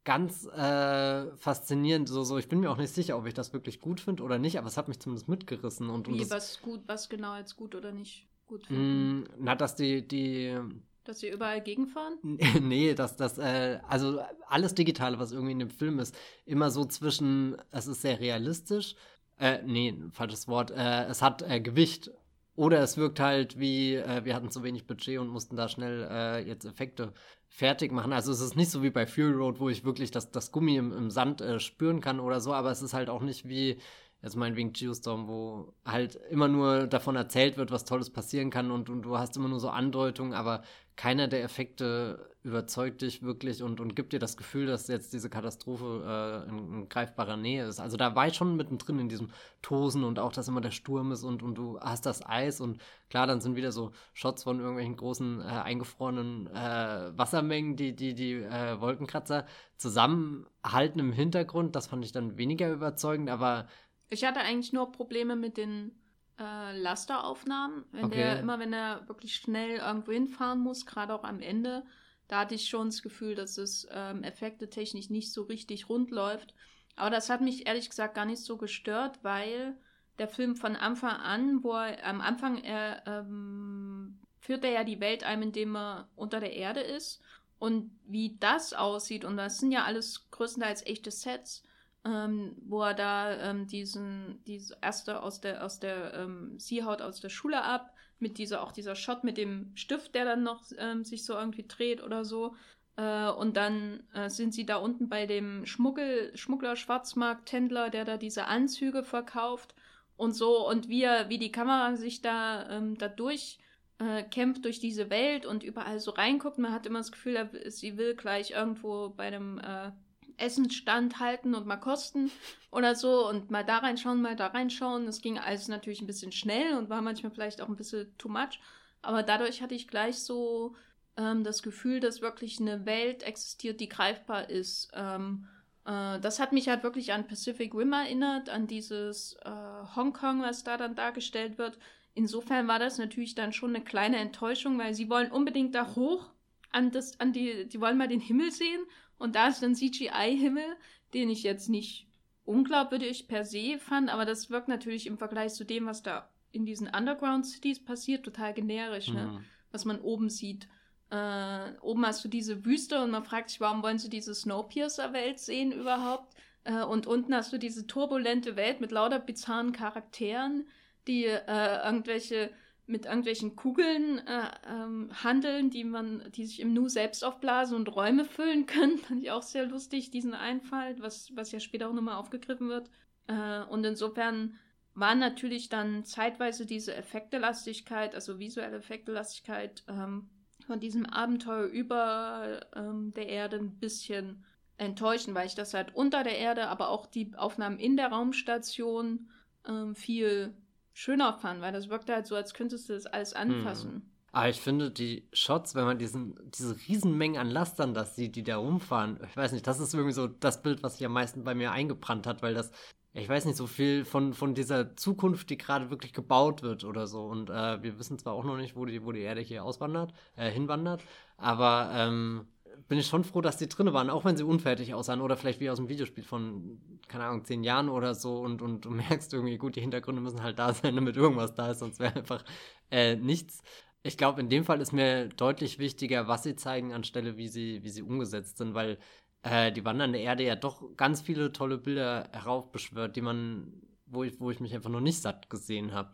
ganz 0.08 0.46
äh, 0.46 1.36
faszinierend. 1.36 2.08
So, 2.08 2.24
so, 2.24 2.38
ich 2.38 2.48
bin 2.48 2.62
mir 2.62 2.72
auch 2.72 2.78
nicht 2.78 2.94
sicher, 2.94 3.18
ob 3.18 3.26
ich 3.26 3.34
das 3.34 3.52
wirklich 3.52 3.82
gut 3.82 4.00
finde 4.00 4.24
oder 4.24 4.40
nicht, 4.40 4.58
aber 4.58 4.68
es 4.68 4.78
hat 4.78 4.88
mich 4.88 5.02
zumindest 5.02 5.28
mitgerissen. 5.28 5.90
Und, 5.90 6.08
Wie, 6.08 6.22
und 6.22 6.32
was 6.32 6.62
gut, 6.62 6.80
was 6.88 7.10
genau 7.10 7.36
jetzt 7.36 7.58
gut 7.58 7.76
oder 7.76 7.92
nicht 7.92 8.26
gut 8.48 8.66
finden? 8.66 9.20
Mm, 9.20 9.24
na, 9.38 9.56
dass 9.56 9.76
die, 9.76 10.08
die. 10.08 10.58
Dass 11.04 11.20
sie 11.20 11.28
überall 11.28 11.62
gegenfahren? 11.62 12.20
nee, 12.62 12.94
dass 12.94 13.18
das, 13.18 13.38
äh, 13.38 13.80
also 13.86 14.22
alles 14.48 14.76
Digitale, 14.76 15.20
was 15.20 15.34
irgendwie 15.34 15.52
in 15.52 15.60
dem 15.60 15.70
Film 15.70 16.00
ist, 16.00 16.16
immer 16.46 16.72
so 16.72 16.86
zwischen, 16.86 17.58
es 17.72 17.88
ist 17.88 18.02
sehr 18.02 18.22
realistisch, 18.22 18.96
äh, 19.40 19.62
nee, 19.64 19.94
falsches 20.12 20.48
Wort, 20.48 20.72
äh, 20.72 21.04
es 21.08 21.22
hat 21.22 21.42
äh, 21.42 21.60
Gewicht 21.60 22.12
oder 22.58 22.80
es 22.80 22.98
wirkt 22.98 23.20
halt 23.20 23.60
wie, 23.60 23.96
äh, 23.96 24.26
wir 24.26 24.36
hatten 24.36 24.50
zu 24.50 24.64
wenig 24.64 24.88
Budget 24.88 25.20
und 25.20 25.28
mussten 25.30 25.56
da 25.56 25.70
schnell 25.70 26.08
äh, 26.10 26.40
jetzt 26.42 26.66
Effekte 26.66 27.14
fertig 27.48 27.92
machen. 27.92 28.12
Also 28.12 28.32
es 28.32 28.42
ist 28.42 28.56
nicht 28.56 28.72
so 28.72 28.82
wie 28.82 28.90
bei 28.90 29.06
Fury 29.06 29.32
Road, 29.34 29.60
wo 29.60 29.70
ich 29.70 29.86
wirklich 29.86 30.10
das, 30.12 30.32
das 30.32 30.52
Gummi 30.52 30.76
im, 30.76 30.92
im 30.92 31.12
Sand 31.12 31.40
äh, 31.40 31.60
spüren 31.60 32.02
kann 32.02 32.20
oder 32.20 32.42
so, 32.42 32.54
aber 32.54 32.72
es 32.72 32.82
ist 32.82 32.96
halt 32.96 33.10
auch 33.10 33.22
nicht 33.22 33.48
wie 33.48 33.78
jetzt 34.24 34.36
meinetwegen 34.36 34.74
Geostorm, 34.74 35.28
wo 35.28 35.76
halt 35.86 36.16
immer 36.32 36.48
nur 36.48 36.88
davon 36.88 37.16
erzählt 37.16 37.58
wird, 37.58 37.70
was 37.70 37.86
Tolles 37.86 38.10
passieren 38.10 38.50
kann 38.50 38.72
und, 38.72 38.90
und 38.90 39.04
du 39.04 39.20
hast 39.20 39.38
immer 39.38 39.50
nur 39.50 39.60
so 39.60 39.70
Andeutungen, 39.70 40.34
aber 40.34 40.64
keiner 40.96 41.28
der 41.28 41.44
Effekte 41.44 42.36
überzeugt 42.48 43.02
dich 43.02 43.22
wirklich 43.22 43.62
und, 43.62 43.80
und 43.80 43.96
gibt 43.96 44.14
dir 44.14 44.20
das 44.20 44.38
Gefühl, 44.38 44.66
dass 44.66 44.88
jetzt 44.88 45.14
diese 45.14 45.30
Katastrophe 45.30 46.46
äh, 46.46 46.50
in, 46.50 46.74
in, 46.74 46.90
greifbarer 46.90 47.38
Nähe 47.38 47.66
ist. 47.68 47.80
Also 47.80 47.98
da 47.98 48.16
war 48.16 48.28
ich 48.28 48.36
schon 48.36 48.56
mittendrin 48.56 48.98
in 49.00 49.10
diesem 49.10 49.30
Tosen 49.62 50.04
und 50.04 50.18
auch, 50.18 50.32
dass 50.32 50.48
immer 50.48 50.62
der 50.62 50.72
Sturm 50.72 51.12
ist 51.12 51.24
und, 51.24 51.44
und 51.44 51.56
du 51.56 51.80
hast 51.80 52.06
das 52.06 52.26
Eis 52.26 52.62
und 52.62 52.82
klar, 53.10 53.28
dann 53.28 53.42
sind 53.42 53.56
wieder 53.56 53.72
so 53.72 53.92
Shots 54.14 54.44
von 54.44 54.60
irgendwelchen 54.60 54.96
großen 54.96 55.42
äh, 55.42 55.44
eingefrorenen 55.44 56.48
äh, 56.48 57.18
Wassermengen, 57.18 57.76
die 57.76 57.96
die, 57.96 58.16
die 58.16 58.34
äh, 58.34 58.80
Wolkenkratzer 58.80 59.46
zusammenhalten 59.76 61.00
im 61.00 61.12
Hintergrund. 61.12 61.76
Das 61.76 61.88
fand 61.88 62.06
ich 62.06 62.14
dann 62.14 62.38
weniger 62.38 62.72
überzeugend, 62.72 63.30
aber 63.30 63.68
ich 64.10 64.24
hatte 64.24 64.40
eigentlich 64.40 64.72
nur 64.72 64.92
Probleme 64.92 65.36
mit 65.36 65.58
den 65.58 65.92
äh, 66.40 66.80
Lasteraufnahmen. 66.80 67.84
Wenn 67.92 68.06
okay. 68.06 68.16
der 68.16 68.40
immer, 68.40 68.60
wenn 68.60 68.72
er 68.72 69.08
wirklich 69.08 69.36
schnell 69.36 69.78
irgendwo 69.78 70.14
hinfahren 70.14 70.60
muss, 70.60 70.86
gerade 70.86 71.14
auch 71.14 71.24
am 71.24 71.42
Ende, 71.42 71.84
da 72.28 72.40
hatte 72.40 72.56
ich 72.56 72.70
schon 72.70 72.88
das 72.88 73.02
Gefühl, 73.02 73.36
dass 73.36 73.58
es 73.58 73.88
ähm, 73.92 74.24
effektetechnisch 74.24 75.10
nicht 75.10 75.32
so 75.32 75.44
richtig 75.44 75.90
rund 75.90 76.12
läuft. 76.12 76.54
Aber 76.96 77.10
das 77.10 77.30
hat 77.30 77.42
mich 77.42 77.68
ehrlich 77.68 77.90
gesagt 77.90 78.16
gar 78.16 78.26
nicht 78.26 78.42
so 78.42 78.58
gestört, 78.58 79.20
weil 79.24 79.78
der 80.20 80.28
Film 80.28 80.56
von 80.56 80.76
Anfang 80.76 81.16
an, 81.16 81.64
wo 81.64 81.74
er 81.74 82.06
am 82.06 82.22
Anfang 82.22 82.58
er, 82.64 83.04
ähm, 83.06 84.20
führt 84.40 84.64
er 84.64 84.72
ja 84.72 84.84
die 84.84 85.00
Welt 85.00 85.24
ein, 85.24 85.42
indem 85.42 85.76
er 85.76 86.10
unter 86.16 86.40
der 86.40 86.54
Erde 86.54 86.82
ist. 86.82 87.22
Und 87.60 87.92
wie 88.06 88.38
das 88.40 88.74
aussieht, 88.74 89.26
und 89.26 89.38
das 89.38 89.60
sind 89.60 89.72
ja 89.72 89.84
alles 89.86 90.30
größtenteils 90.32 90.86
echte 90.86 91.12
Sets, 91.12 91.64
ähm, 92.06 92.56
wo 92.66 92.84
er 92.84 92.94
da 92.94 93.36
ähm, 93.50 93.68
diesen, 93.68 94.44
diese 94.46 94.78
erste 94.82 95.22
aus 95.22 95.42
der, 95.42 95.64
aus 95.64 95.80
der, 95.80 96.14
ähm, 96.14 96.60
sie 96.60 96.84
haut 96.84 97.02
aus 97.02 97.20
der 97.20 97.30
Schule 97.30 97.64
ab, 97.64 97.94
mit 98.20 98.38
dieser, 98.38 98.64
auch 98.64 98.72
dieser 98.72 98.96
Shot 98.96 99.24
mit 99.24 99.38
dem 99.38 99.72
Stift, 99.76 100.16
der 100.16 100.26
dann 100.26 100.44
noch 100.44 100.64
ähm, 100.78 101.04
sich 101.04 101.26
so 101.26 101.34
irgendwie 101.34 101.66
dreht 101.68 102.02
oder 102.04 102.26
so. 102.26 102.56
Äh, 102.96 103.30
und 103.30 103.58
dann 103.58 104.04
äh, 104.14 104.30
sind 104.30 104.54
sie 104.54 104.66
da 104.66 104.78
unten 104.78 105.10
bei 105.10 105.26
dem 105.26 105.66
Schmuggel, 105.66 106.36
Schmuggler, 106.36 106.76
Schwarzmarkt, 106.76 107.52
Händler, 107.52 107.90
der 107.90 108.06
da 108.06 108.18
diese 108.18 108.46
Anzüge 108.46 109.04
verkauft 109.04 109.76
und 110.18 110.34
so. 110.34 110.68
Und 110.68 110.90
wie, 110.90 111.04
wie 111.04 111.38
die 111.38 111.52
Kamera 111.52 111.96
sich 111.96 112.22
da, 112.22 112.70
ähm, 112.70 112.98
da 112.98 113.08
durch 113.08 113.60
äh, 114.00 114.24
kämpft 114.24 114.66
durch 114.66 114.80
diese 114.80 115.10
Welt 115.10 115.46
und 115.46 115.64
überall 115.64 116.00
so 116.00 116.12
reinguckt. 116.12 116.58
Man 116.58 116.72
hat 116.74 116.86
immer 116.86 117.00
das 117.00 117.12
Gefühl, 117.12 117.50
sie 117.68 117.98
will 117.98 118.16
gleich 118.16 118.52
irgendwo 118.52 119.10
bei 119.10 119.28
einem 119.28 119.60
äh, 119.60 119.92
Essensstand 120.38 121.20
halten 121.20 121.56
und 121.56 121.66
mal 121.66 121.78
kosten 121.78 122.32
oder 122.72 122.96
so 122.96 123.28
und 123.28 123.52
mal 123.52 123.66
da 123.66 123.80
reinschauen, 123.80 124.22
mal 124.22 124.36
da 124.36 124.48
reinschauen. 124.48 125.06
Das 125.06 125.22
ging 125.22 125.40
alles 125.40 125.68
natürlich 125.68 126.02
ein 126.02 126.08
bisschen 126.08 126.32
schnell 126.32 126.78
und 126.78 126.90
war 126.90 127.02
manchmal 127.02 127.32
vielleicht 127.32 127.62
auch 127.62 127.70
ein 127.70 127.76
bisschen 127.76 128.16
too 128.18 128.30
much. 128.30 128.60
Aber 129.02 129.24
dadurch 129.24 129.62
hatte 129.62 129.76
ich 129.76 129.88
gleich 129.88 130.20
so 130.20 130.76
ähm, 131.18 131.44
das 131.44 131.64
Gefühl, 131.64 132.00
dass 132.00 132.22
wirklich 132.22 132.60
eine 132.60 132.86
Welt 132.86 133.24
existiert, 133.24 133.80
die 133.80 133.90
greifbar 133.90 134.50
ist. 134.50 134.90
Ähm, 134.94 135.48
äh, 135.86 136.20
das 136.20 136.40
hat 136.40 136.54
mich 136.54 136.70
halt 136.70 136.84
wirklich 136.84 137.14
an 137.14 137.28
Pacific 137.28 137.74
Rim 137.74 137.94
erinnert, 137.94 138.50
an 138.50 138.68
dieses 138.68 139.38
äh, 139.44 139.96
Hongkong, 139.96 140.42
was 140.42 140.64
da 140.64 140.78
dann 140.78 140.96
dargestellt 140.96 141.58
wird. 141.58 141.80
Insofern 142.14 142.68
war 142.68 142.80
das 142.80 142.98
natürlich 142.98 143.36
dann 143.36 143.54
schon 143.54 143.76
eine 143.76 143.84
kleine 143.84 144.18
Enttäuschung, 144.18 144.78
weil 144.80 144.94
sie 144.94 145.10
wollen 145.10 145.32
unbedingt 145.32 145.76
da 145.76 145.96
hoch 145.96 146.30
an 146.72 146.92
das, 146.92 147.20
an 147.20 147.32
die, 147.32 147.68
die 147.68 147.80
wollen 147.80 147.98
mal 147.98 148.08
den 148.08 148.20
Himmel 148.20 148.52
sehen 148.52 148.82
und 149.18 149.36
da 149.36 149.48
ist 149.48 149.62
dann 149.62 149.76
CGI-Himmel, 149.76 150.76
den 151.14 151.30
ich 151.30 151.44
jetzt 151.44 151.70
nicht 151.70 152.08
unglaubwürdig 152.46 153.28
per 153.28 153.44
se 153.44 153.78
fand, 153.78 154.10
aber 154.10 154.26
das 154.26 154.50
wirkt 154.50 154.68
natürlich 154.68 155.08
im 155.08 155.18
Vergleich 155.18 155.54
zu 155.54 155.66
dem, 155.66 155.86
was 155.86 156.04
da 156.04 156.30
in 156.52 156.66
diesen 156.66 156.88
Underground-Cities 156.88 157.84
passiert, 157.84 158.24
total 158.24 158.54
generisch, 158.54 159.10
ne? 159.10 159.26
mhm. 159.26 159.34
ne? 159.34 159.44
was 159.72 159.86
man 159.86 160.00
oben 160.00 160.30
sieht. 160.30 160.68
Äh, 161.10 161.72
oben 161.82 162.06
hast 162.06 162.24
du 162.24 162.30
diese 162.30 162.66
Wüste 162.66 163.02
und 163.02 163.12
man 163.12 163.24
fragt 163.24 163.50
sich, 163.50 163.62
warum 163.62 163.84
wollen 163.84 164.00
sie 164.00 164.10
diese 164.10 164.34
Snowpiercer-Welt 164.34 165.40
sehen 165.40 165.72
überhaupt? 165.72 166.34
Äh, 166.64 166.84
und 166.84 167.08
unten 167.08 167.34
hast 167.34 167.54
du 167.54 167.58
diese 167.58 167.88
turbulente 167.88 168.56
Welt 168.56 168.82
mit 168.82 168.92
lauter 168.92 169.20
bizarren 169.20 169.72
Charakteren, 169.72 170.68
die 171.08 171.26
äh, 171.26 171.86
irgendwelche 171.86 172.50
mit 172.88 173.06
irgendwelchen 173.06 173.58
Kugeln 173.58 174.20
äh, 174.26 174.50
ähm, 174.66 175.10
handeln, 175.24 175.70
die 175.70 175.84
man, 175.84 176.24
die 176.32 176.46
sich 176.46 176.62
im 176.62 176.74
Nu 176.74 176.88
selbst 176.88 177.24
aufblasen 177.24 177.76
und 177.76 177.94
Räume 177.94 178.24
füllen 178.24 178.66
können. 178.66 178.98
Fand 178.98 179.22
ich 179.22 179.32
auch 179.32 179.44
sehr 179.44 179.66
lustig, 179.66 180.10
diesen 180.10 180.34
Einfall, 180.34 180.96
was, 181.00 181.36
was 181.36 181.52
ja 181.52 181.60
später 181.60 181.90
auch 181.90 181.94
nochmal 181.94 182.16
aufgegriffen 182.16 182.70
wird. 182.70 182.90
Äh, 183.28 183.64
und 183.64 183.86
insofern 183.86 184.58
war 184.94 185.16
natürlich 185.16 185.68
dann 185.68 186.06
zeitweise 186.06 186.66
diese 186.66 186.96
Effektelastigkeit, 186.96 188.16
also 188.16 188.40
visuelle 188.40 188.78
Effektelastigkeit 188.78 189.84
ähm, 189.90 190.30
von 190.66 190.80
diesem 190.80 191.06
Abenteuer 191.06 191.66
über 191.66 192.62
ähm, 192.74 193.14
der 193.14 193.28
Erde 193.28 193.58
ein 193.58 193.80
bisschen 193.80 194.46
enttäuschend, 194.78 195.36
weil 195.36 195.48
ich 195.48 195.56
das 195.56 195.74
halt 195.74 195.94
unter 195.94 196.24
der 196.24 196.38
Erde, 196.38 196.68
aber 196.68 196.90
auch 196.90 197.06
die 197.06 197.34
Aufnahmen 197.36 197.80
in 197.80 197.98
der 197.98 198.08
Raumstation 198.08 199.30
ähm, 199.68 199.94
viel 199.94 200.56
schöner 200.98 201.34
fand, 201.34 201.62
weil 201.62 201.72
das 201.72 201.90
wirkte 201.90 202.14
halt 202.14 202.26
so, 202.26 202.36
als 202.36 202.56
könntest 202.56 202.90
du 202.90 202.94
das 202.94 203.06
alles 203.06 203.34
anfassen. 203.34 203.92
Hm. 203.92 204.02
Aber 204.32 204.50
ich 204.50 204.60
finde, 204.60 204.92
die 204.92 205.28
Shots, 205.32 205.76
wenn 205.76 205.86
man 205.86 206.00
diesen, 206.00 206.36
diese 206.52 206.76
Riesenmengen 206.88 207.40
an 207.40 207.50
Lastern 207.50 207.94
das 207.94 208.16
sieht, 208.16 208.36
die 208.36 208.44
da 208.44 208.58
rumfahren, 208.58 209.20
ich 209.30 209.38
weiß 209.38 209.52
nicht, 209.52 209.66
das 209.66 209.80
ist 209.80 209.94
irgendwie 209.94 210.14
so 210.14 210.28
das 210.28 210.62
Bild, 210.62 210.84
was 210.84 210.98
sich 210.98 211.06
am 211.06 211.14
meisten 211.14 211.44
bei 211.44 211.56
mir 211.56 211.72
eingebrannt 211.72 212.26
hat, 212.26 212.42
weil 212.42 212.54
das, 212.56 212.72
ich 213.14 213.30
weiß 213.30 213.46
nicht, 213.46 213.58
so 213.58 213.68
viel 213.68 214.06
von, 214.06 214.34
von 214.34 214.54
dieser 214.56 214.96
Zukunft, 214.96 215.50
die 215.50 215.58
gerade 215.58 215.92
wirklich 215.92 216.14
gebaut 216.14 216.62
wird 216.62 216.84
oder 216.84 217.08
so. 217.08 217.26
Und 217.26 217.50
äh, 217.50 217.82
wir 217.82 218.00
wissen 218.00 218.20
zwar 218.20 218.34
auch 218.34 218.44
noch 218.44 218.58
nicht, 218.58 218.76
wo 218.76 218.86
die, 218.86 219.04
wo 219.06 219.12
die 219.12 219.22
Erde 219.22 219.42
hier 219.42 219.64
auswandert, 219.64 220.14
äh, 220.36 220.50
hinwandert, 220.50 221.04
aber 221.38 221.92
ähm, 221.94 222.48
bin 222.88 222.98
ich 222.98 223.08
schon 223.08 223.24
froh, 223.24 223.42
dass 223.42 223.58
die 223.58 223.68
drin 223.68 223.94
waren, 223.94 224.10
auch 224.10 224.26
wenn 224.26 224.38
sie 224.38 224.44
unfertig 224.44 224.94
aussahen 224.94 225.22
oder 225.22 225.38
vielleicht 225.38 225.60
wie 225.60 225.70
aus 225.70 225.78
dem 225.78 225.90
Videospiel 225.90 226.24
von, 226.24 226.80
keine 227.08 227.26
Ahnung, 227.26 227.46
zehn 227.46 227.64
Jahren 227.64 227.90
oder 227.90 228.16
so 228.16 228.40
und, 228.40 228.62
und 228.62 228.86
du 228.86 228.90
merkst 228.92 229.34
irgendwie, 229.34 229.58
gut, 229.58 229.76
die 229.76 229.82
Hintergründe 229.82 230.22
müssen 230.22 230.44
halt 230.44 230.60
da 230.60 230.74
sein, 230.74 230.96
damit 230.96 231.18
irgendwas 231.18 231.54
da 231.54 231.72
ist, 231.72 231.80
sonst 231.80 232.00
wäre 232.00 232.16
einfach 232.16 232.44
äh, 232.92 233.16
nichts. 233.16 233.64
Ich 234.04 234.18
glaube, 234.18 234.40
in 234.42 234.50
dem 234.50 234.64
Fall 234.64 234.80
ist 234.80 234.94
mir 234.94 235.28
deutlich 235.28 235.80
wichtiger, 235.80 236.28
was 236.28 236.44
sie 236.44 236.56
zeigen, 236.56 236.94
anstelle 236.94 237.38
wie 237.38 237.48
sie, 237.48 237.84
wie 237.84 237.90
sie 237.90 238.04
umgesetzt 238.04 238.58
sind, 238.58 238.74
weil 238.74 238.98
äh, 239.44 239.72
die 239.72 239.86
wandernde 239.86 240.20
Erde 240.20 240.44
ja 240.44 240.56
doch 240.56 240.96
ganz 240.96 241.22
viele 241.22 241.52
tolle 241.52 241.78
Bilder 241.78 242.30
heraufbeschwört, 242.32 243.16
die 243.16 243.22
man, 243.22 243.74
wo 244.06 244.24
ich, 244.24 244.40
wo 244.40 244.52
ich 244.52 244.60
mich 244.60 244.74
einfach 244.74 244.90
noch 244.90 245.02
nicht 245.02 245.22
satt 245.22 245.50
gesehen 245.50 245.94
habe. 245.94 246.12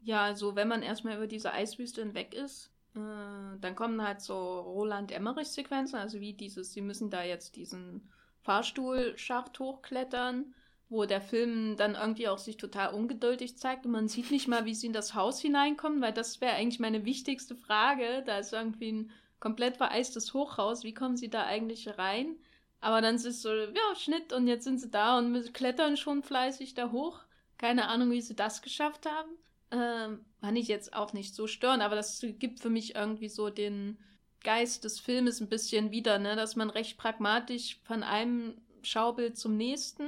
Ja, 0.00 0.22
also 0.22 0.54
wenn 0.54 0.68
man 0.68 0.82
erstmal 0.82 1.16
über 1.16 1.26
diese 1.26 1.52
Eiswüste 1.52 2.02
hinweg 2.02 2.34
ist, 2.34 2.73
dann 2.94 3.74
kommen 3.74 4.02
halt 4.02 4.20
so 4.20 4.60
Roland 4.60 5.10
Emmerich-Sequenzen, 5.10 5.98
also 5.98 6.20
wie 6.20 6.32
dieses, 6.32 6.72
sie 6.72 6.80
müssen 6.80 7.10
da 7.10 7.24
jetzt 7.24 7.56
diesen 7.56 8.08
Fahrstuhlschacht 8.42 9.58
hochklettern, 9.58 10.54
wo 10.88 11.04
der 11.04 11.20
Film 11.20 11.76
dann 11.76 11.96
irgendwie 11.96 12.28
auch 12.28 12.38
sich 12.38 12.56
total 12.56 12.94
ungeduldig 12.94 13.58
zeigt 13.58 13.84
und 13.84 13.92
man 13.92 14.06
sieht 14.06 14.30
nicht 14.30 14.46
mal, 14.46 14.64
wie 14.64 14.74
sie 14.74 14.86
in 14.86 14.92
das 14.92 15.14
Haus 15.14 15.40
hineinkommen, 15.40 16.00
weil 16.00 16.12
das 16.12 16.40
wäre 16.40 16.54
eigentlich 16.54 16.78
meine 16.78 17.04
wichtigste 17.04 17.56
Frage. 17.56 18.22
Da 18.26 18.38
ist 18.38 18.52
irgendwie 18.52 18.92
ein 18.92 19.10
komplett 19.40 19.76
vereistes 19.76 20.32
Hochhaus, 20.32 20.84
wie 20.84 20.94
kommen 20.94 21.16
sie 21.16 21.30
da 21.30 21.44
eigentlich 21.44 21.98
rein? 21.98 22.36
Aber 22.80 23.00
dann 23.00 23.16
ist 23.16 23.24
es 23.24 23.42
so, 23.42 23.48
ja, 23.52 23.94
Schnitt 23.96 24.32
und 24.32 24.46
jetzt 24.46 24.64
sind 24.64 24.78
sie 24.78 24.90
da 24.90 25.18
und 25.18 25.54
klettern 25.54 25.96
schon 25.96 26.22
fleißig 26.22 26.74
da 26.74 26.92
hoch. 26.92 27.20
Keine 27.56 27.88
Ahnung, 27.88 28.10
wie 28.10 28.20
sie 28.20 28.36
das 28.36 28.62
geschafft 28.62 29.06
haben. 29.06 29.30
Ähm, 29.74 30.24
fand 30.40 30.56
ich 30.56 30.68
jetzt 30.68 30.94
auch 30.94 31.12
nicht 31.12 31.34
so 31.34 31.48
störend, 31.48 31.82
aber 31.82 31.96
das 31.96 32.24
gibt 32.38 32.60
für 32.60 32.70
mich 32.70 32.94
irgendwie 32.94 33.28
so 33.28 33.50
den 33.50 33.98
Geist 34.44 34.84
des 34.84 35.00
Filmes 35.00 35.40
ein 35.40 35.48
bisschen 35.48 35.90
wieder, 35.90 36.18
ne? 36.20 36.36
dass 36.36 36.54
man 36.54 36.70
recht 36.70 36.96
pragmatisch 36.96 37.80
von 37.82 38.04
einem 38.04 38.60
Schaubild 38.82 39.36
zum 39.36 39.56
nächsten 39.56 40.04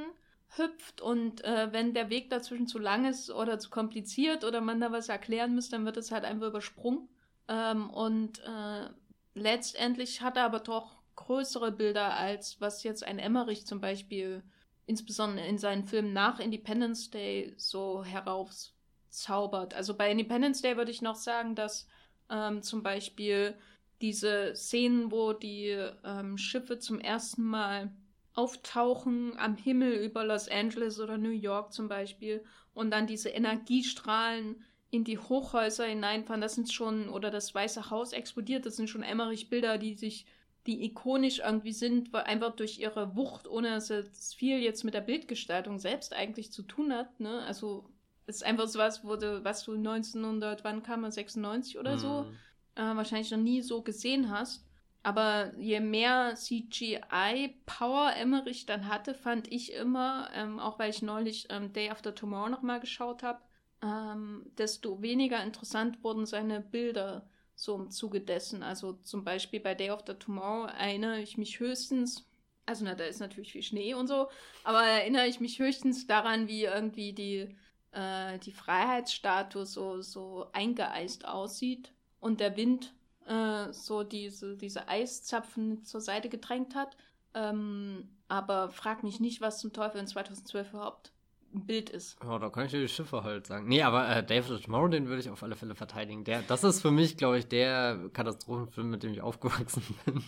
hüpft 0.51 1.01
und 1.01 1.43
äh, 1.43 1.73
wenn 1.73 1.95
der 1.95 2.11
Weg 2.11 2.31
dazwischen 2.31 2.69
zu 2.69 2.79
lang 2.79 3.07
ist 3.07 3.31
oder 3.31 3.59
zu 3.59 3.69
kompliziert 3.71 4.45
oder 4.45 4.61
man 4.61 4.81
da 4.81 4.93
was 4.93 5.09
erklären 5.09 5.55
muss, 5.55 5.69
dann 5.69 5.85
wird 5.85 5.97
es 5.97 6.13
halt 6.13 6.25
einfach 6.25 6.49
übersprungen. 6.49 7.09
Ähm, 7.49 7.91
und 7.91 8.39
äh, 8.45 8.89
letztendlich 9.35 10.21
hat 10.21 10.37
er 10.37 10.45
aber 10.45 10.61
doch 10.61 10.97
größere 11.17 11.73
Bilder 11.73 12.17
als 12.17 12.61
was 12.61 12.85
jetzt 12.85 13.03
ein 13.03 13.19
Emmerich 13.19 13.67
zum 13.67 13.81
Beispiel 13.81 14.45
insbesondere 14.87 15.47
in 15.47 15.59
seinen 15.59 15.85
Filmen 15.85 16.13
nach 16.13 16.39
Independence 16.39 17.11
Day 17.11 17.55
so 17.57 18.05
heraus 18.05 18.76
zaubert. 19.17 19.75
Also 19.75 19.95
bei 19.95 20.11
Independence 20.11 20.63
Day 20.63 20.77
würde 20.77 20.91
ich 20.91 21.03
noch 21.03 21.17
sagen, 21.17 21.55
dass 21.55 21.89
ähm, 22.31 22.63
zum 22.63 22.83
Beispiel 22.83 23.55
diese 24.01 24.55
Szenen, 24.55 25.11
wo 25.11 25.33
die 25.33 25.77
ähm, 26.05 26.37
Schiffe 26.37 26.79
zum 26.79 27.01
ersten 27.01 27.45
Mal 27.45 27.91
auftauchen 28.35 29.39
am 29.39 29.57
Himmel 29.57 29.95
über 29.95 30.25
Los 30.25 30.49
Angeles 30.49 31.01
oder 31.01 31.17
New 31.17 31.31
York 31.31 31.73
zum 31.73 31.89
Beispiel 31.89 32.45
und 32.75 32.91
dann 32.91 33.07
diese 33.07 33.31
Energiestrahlen 33.31 34.63
in 34.91 35.05
die 35.05 35.19
Hochhäuser 35.19 35.87
hineinfahren, 35.87 36.43
das 36.43 36.55
sind 36.55 36.73
schon, 36.73 37.09
oder 37.09 37.31
das 37.31 37.55
Weiße 37.55 37.91
Haus 37.91 38.13
explodiert, 38.13 38.67
das 38.67 38.77
sind 38.77 38.89
schon 38.89 39.03
Emmerich-Bilder, 39.03 39.79
die 39.79 39.95
sich, 39.95 40.27
die 40.67 40.85
ikonisch 40.85 41.41
irgendwie 41.41 41.73
sind, 41.73 42.13
weil 42.13 42.25
einfach 42.25 42.55
durch 42.55 42.79
ihre 42.79 43.17
Wucht, 43.17 43.49
ohne 43.49 43.71
dass 43.71 43.91
es 43.91 44.35
viel 44.35 44.59
jetzt 44.59 44.85
mit 44.85 44.95
der 44.95 45.01
Bildgestaltung 45.01 45.79
selbst 45.79 46.15
eigentlich 46.15 46.53
zu 46.53 46.63
tun 46.63 46.93
hat, 46.93 47.19
ne, 47.19 47.43
also 47.43 47.89
ist 48.27 48.45
einfach 48.45 48.69
so 48.69 48.79
was, 48.79 49.05
wurde, 49.05 49.45
was 49.45 49.65
du 49.65 49.75
1900, 49.75 50.65
wann 50.65 50.83
kam 50.83 51.03
man, 51.03 51.13
96 51.13 51.79
oder 51.79 51.99
so, 51.99 52.23
mhm. 52.23 52.33
äh, 52.75 52.97
wahrscheinlich 52.97 53.31
noch 53.31 53.39
nie 53.39 53.63
so 53.63 53.83
gesehen 53.83 54.31
hast. 54.31 54.65
Aber 55.03 55.53
je 55.57 55.79
mehr 55.79 56.35
CGI-Power 56.35 58.17
Emmerich 58.17 58.67
dann 58.67 58.89
hatte, 58.89 59.15
fand 59.15 59.51
ich 59.53 59.73
immer, 59.73 60.29
ähm, 60.35 60.59
auch 60.59 60.81
weil 60.81 60.91
ich 60.91 61.01
neulich 61.01 61.47
ähm, 61.51 61.73
Day 61.73 61.91
After 61.91 62.13
Tomorrow 62.13 62.49
nochmal 62.49 62.81
geschaut 62.81 63.23
habe, 63.23 63.39
ähm, 63.83 64.51
desto 64.59 65.01
weniger 65.03 65.41
interessant 65.45 66.03
wurden 66.03 66.27
seine 66.27 66.61
Bilder 66.61 67.29
so 67.55 67.77
im 67.77 67.91
Zuge 67.91 68.21
dessen. 68.21 68.65
Also 68.65 68.95
zum 69.05 69.23
Beispiel 69.23 69.61
bei 69.61 69.77
Day 69.77 69.91
After 69.91 70.19
Tomorrow 70.19 70.67
erinnere 70.67 71.21
ich 71.21 71.39
mich 71.39 71.61
höchstens, 71.61 72.29
also 72.67 72.85
na, 72.85 72.97
da 72.97 73.05
ist 73.05 73.21
natürlich 73.21 73.53
viel 73.53 73.63
Schnee 73.63 73.95
und 73.95 74.09
so, 74.09 74.29
aber 74.65 74.83
erinnere 74.83 75.29
ich 75.29 75.39
mich 75.39 75.61
höchstens 75.61 76.09
daran, 76.09 76.49
wie 76.49 76.65
irgendwie 76.65 77.13
die, 77.13 77.57
äh, 77.93 78.39
die 78.39 78.53
Freiheitsstatue 78.53 79.67
so, 79.67 80.03
so 80.03 80.47
eingeeist 80.53 81.27
aussieht 81.27 81.93
und 82.21 82.41
der 82.41 82.57
Wind 82.57 82.95
äh, 83.27 83.73
so 83.73 84.03
diese, 84.03 84.57
diese 84.57 84.89
Eiszapfen 84.89 85.85
zur 85.85 86.01
Seite 86.01 86.29
gedrängt 86.29 86.75
hat. 86.75 86.97
Ähm, 87.35 88.09
aber 88.29 88.71
frag 88.71 89.03
mich 89.03 89.21
nicht, 89.21 89.41
was 89.41 89.61
zum 89.61 89.73
Teufel 89.73 90.01
in 90.01 90.07
2012 90.07 90.73
überhaupt 90.73 91.13
ein 91.55 91.67
Bild 91.67 91.91
ist. 91.91 92.17
Oh, 92.25 92.39
da 92.39 92.51
kann 92.51 92.67
ich 92.67 92.71
dir 92.71 92.81
die 92.81 92.89
Schiffe 92.89 93.23
halt 93.23 93.47
sagen. 93.47 93.69
Nee, 93.69 93.83
aber 93.83 94.09
äh, 94.09 94.25
David 94.25 94.63
Tomorrow, 94.65 94.89
den 94.89 95.07
würde 95.07 95.21
ich 95.21 95.31
auf 95.31 95.43
alle 95.43 95.57
Fälle 95.57 95.75
verteidigen. 95.75 96.25
Der, 96.25 96.43
das 96.43 96.65
ist 96.65 96.81
für 96.83 96.91
mich, 96.91 97.17
glaube 97.17 97.39
ich, 97.39 97.49
der 97.49 98.11
Katastrophenfilm, 98.13 98.91
mit 98.91 99.03
dem 99.03 99.13
ich 99.13 99.23
aufgewachsen 99.23 99.83
bin, 100.05 100.23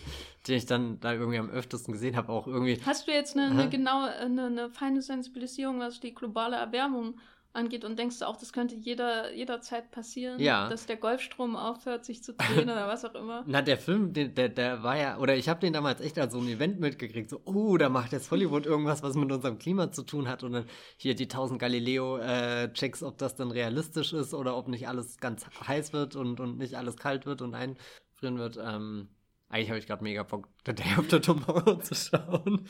den 0.47 0.57
ich 0.57 0.67
dann 0.67 1.01
da 1.01 1.13
irgendwie 1.13 1.39
am 1.39 1.51
öftesten 1.51 1.93
gesehen 1.93 2.17
habe, 2.17 2.33
auch 2.33 2.47
irgendwie. 2.47 2.81
Hast 2.85 3.07
du 3.07 3.13
jetzt 3.13 3.37
eine, 3.37 3.51
eine 3.51 3.69
genaue, 3.69 4.11
eine, 4.11 4.47
eine 4.47 4.71
feine 4.71 5.03
Sensibilisierung, 5.03 5.81
was 5.81 6.01
die 6.01 6.15
globale 6.15 6.57
Erwärmung 6.57 7.19
angeht 7.53 7.85
und 7.85 7.99
denkst 7.99 8.19
du 8.19 8.27
auch, 8.27 8.37
das 8.37 8.53
könnte 8.53 8.75
jeder, 8.75 9.33
jederzeit 9.33 9.91
passieren, 9.91 10.41
ja. 10.41 10.69
dass 10.69 10.87
der 10.87 10.97
Golfstrom 10.97 11.57
aufhört, 11.57 12.05
sich 12.05 12.23
zu 12.23 12.35
drehen 12.35 12.65
oder 12.65 12.87
was 12.87 13.05
auch 13.05 13.15
immer. 13.15 13.43
Na, 13.47 13.63
der 13.63 13.79
Film, 13.79 14.13
der, 14.13 14.29
der, 14.29 14.49
der 14.49 14.83
war 14.83 14.97
ja, 14.97 15.19
oder 15.19 15.37
ich 15.37 15.49
habe 15.49 15.61
den 15.61 15.73
damals 15.73 16.01
echt 16.01 16.19
als 16.19 16.33
so 16.33 16.41
ein 16.41 16.49
Event 16.49 16.79
mitgekriegt, 16.79 17.31
so, 17.31 17.41
oh, 17.45 17.77
da 17.77 17.89
macht 17.89 18.13
jetzt 18.13 18.31
Hollywood 18.31 18.67
irgendwas, 18.67 19.03
was 19.03 19.17
mit 19.17 19.33
unserem 19.33 19.59
Klima 19.59 19.91
zu 19.91 20.03
tun 20.03 20.29
hat 20.29 20.43
und 20.43 20.53
dann 20.53 20.67
hier 20.97 21.15
die 21.15 21.25
1000 21.25 21.61
Galileo-Checks, 21.61 23.03
äh, 23.03 23.05
ob 23.05 23.19
das 23.19 23.35
dann 23.35 23.51
realistisch 23.51 24.13
ist 24.13 24.35
oder 24.35 24.57
ob 24.57 24.69
nicht 24.69 24.87
alles 24.89 25.19
ganz 25.19 25.47
heiß 25.67 25.93
wird 25.93 26.17
und, 26.17 26.41
und 26.41 26.59
nicht 26.59 26.77
alles 26.77 26.97
kalt 26.97 27.27
wird 27.27 27.43
und 27.43 27.55
einfrieren 27.55 28.39
wird. 28.39 28.59
Ähm, 28.63 29.09
eigentlich 29.49 29.71
habe 29.71 29.79
ich 29.79 29.87
gerade 29.87 30.05
mega 30.05 30.23
Bock, 30.23 30.49
The 30.67 30.75
Day 30.75 30.85
the 31.11 31.21
Tomorrow 31.21 31.77
zu 31.83 31.95
schauen. 31.95 32.69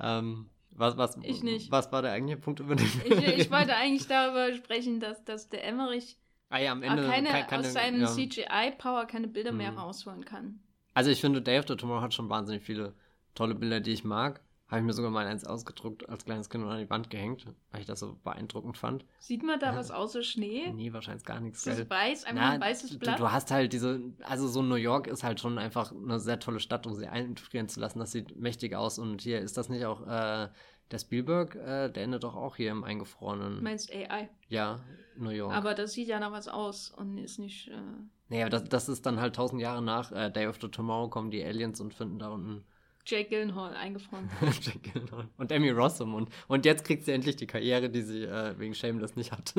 ähm, 0.00 0.50
was, 0.78 0.96
was, 0.96 1.18
ich 1.22 1.42
nicht. 1.42 1.70
Was 1.70 1.90
war 1.92 2.02
der 2.02 2.12
eigentliche 2.12 2.40
Punkt, 2.40 2.60
über 2.60 2.76
den 2.76 2.86
ich, 2.86 3.38
ich 3.38 3.50
wollte 3.50 3.74
eigentlich 3.74 4.06
darüber 4.06 4.54
sprechen, 4.54 5.00
dass, 5.00 5.24
dass 5.24 5.48
der 5.48 5.64
Emmerich 5.66 6.18
ah, 6.50 6.58
ja, 6.58 6.72
am 6.72 6.82
Ende 6.82 7.06
keine, 7.06 7.28
kann, 7.30 7.46
kann 7.46 7.60
aus 7.60 7.72
seinem 7.72 8.00
ja. 8.02 8.06
CGI-Power 8.06 9.06
keine 9.06 9.28
Bilder 9.28 9.52
mhm. 9.52 9.58
mehr 9.58 9.72
rausholen 9.72 10.24
kann. 10.24 10.60
Also 10.94 11.10
ich 11.10 11.20
finde, 11.20 11.42
Day 11.42 11.58
of 11.58 11.66
the 11.68 11.76
Tomorrow 11.76 12.00
hat 12.00 12.14
schon 12.14 12.28
wahnsinnig 12.28 12.62
viele 12.62 12.94
tolle 13.34 13.54
Bilder, 13.54 13.80
die 13.80 13.92
ich 13.92 14.04
mag. 14.04 14.40
Habe 14.68 14.80
ich 14.80 14.86
mir 14.86 14.92
sogar 14.92 15.10
mal 15.10 15.26
eins 15.26 15.44
ausgedruckt 15.44 16.06
als 16.10 16.26
kleines 16.26 16.50
Kind 16.50 16.62
und 16.62 16.70
an 16.70 16.78
die 16.78 16.90
Wand 16.90 17.08
gehängt, 17.08 17.46
weil 17.70 17.80
ich 17.80 17.86
das 17.86 18.00
so 18.00 18.18
beeindruckend 18.22 18.76
fand. 18.76 19.06
Sieht 19.18 19.42
man 19.42 19.58
da 19.58 19.72
ja. 19.72 19.76
was 19.76 19.90
außer 19.90 20.22
Schnee? 20.22 20.70
Nee, 20.74 20.92
wahrscheinlich 20.92 21.24
gar 21.24 21.40
nichts. 21.40 21.66
Ist 21.66 21.78
das 21.78 21.90
weiß, 21.90 22.24
einfach 22.24 22.42
Na, 22.42 22.50
ein 22.50 22.60
weißes 22.60 22.98
Blatt? 22.98 23.18
Du, 23.18 23.22
du, 23.22 23.32
hast 23.32 23.50
halt 23.50 23.72
diese, 23.72 24.02
also 24.22 24.46
so 24.46 24.60
New 24.60 24.74
York 24.74 25.06
ist 25.06 25.24
halt 25.24 25.40
schon 25.40 25.56
einfach 25.56 25.92
eine 25.92 26.20
sehr 26.20 26.38
tolle 26.38 26.60
Stadt, 26.60 26.86
um 26.86 26.94
sie 26.94 27.06
einfrieren 27.06 27.68
zu 27.68 27.80
lassen. 27.80 27.98
Das 27.98 28.12
sieht 28.12 28.36
mächtig 28.36 28.74
aus 28.74 28.98
und 28.98 29.22
hier 29.22 29.40
ist 29.40 29.56
das 29.56 29.70
nicht 29.70 29.86
auch 29.86 30.06
äh, 30.06 30.48
der 30.90 30.98
Spielberg, 30.98 31.54
äh, 31.56 31.88
der 31.88 32.04
endet 32.04 32.24
doch 32.24 32.36
auch 32.36 32.56
hier 32.56 32.70
im 32.70 32.84
Eingefrorenen. 32.84 33.56
Du 33.56 33.62
meinst 33.62 33.90
AI? 33.90 34.28
Ja, 34.48 34.80
New 35.16 35.30
York. 35.30 35.54
Aber 35.54 35.74
das 35.74 35.92
sieht 35.92 36.08
ja 36.08 36.20
nach 36.20 36.32
was 36.32 36.46
aus 36.46 36.90
und 36.90 37.16
ist 37.16 37.38
nicht. 37.38 37.68
Äh... 37.68 37.80
Naja, 38.28 38.50
das, 38.50 38.64
das 38.64 38.90
ist 38.90 39.06
dann 39.06 39.18
halt 39.18 39.36
tausend 39.36 39.62
Jahre 39.62 39.82
nach 39.82 40.12
äh, 40.12 40.30
Day 40.30 40.46
of 40.46 40.58
the 40.60 40.68
Tomorrow 40.68 41.08
kommen 41.08 41.30
die 41.30 41.42
Aliens 41.42 41.80
und 41.80 41.94
finden 41.94 42.18
da 42.18 42.28
unten. 42.28 42.64
Jake 43.08 43.30
Gyllenhaal 43.30 43.74
eingefroren. 43.74 44.28
Jake 44.60 44.80
Gyllenhaal. 44.80 45.28
Und 45.36 45.50
Emmy 45.50 45.70
Rossum. 45.70 46.14
Und, 46.14 46.28
und 46.46 46.64
jetzt 46.64 46.84
kriegt 46.84 47.04
sie 47.04 47.12
endlich 47.12 47.36
die 47.36 47.46
Karriere, 47.46 47.88
die 47.88 48.02
sie 48.02 48.24
äh, 48.24 48.58
wegen 48.58 48.74
Shameless 48.74 49.16
nicht 49.16 49.32
hat. 49.32 49.54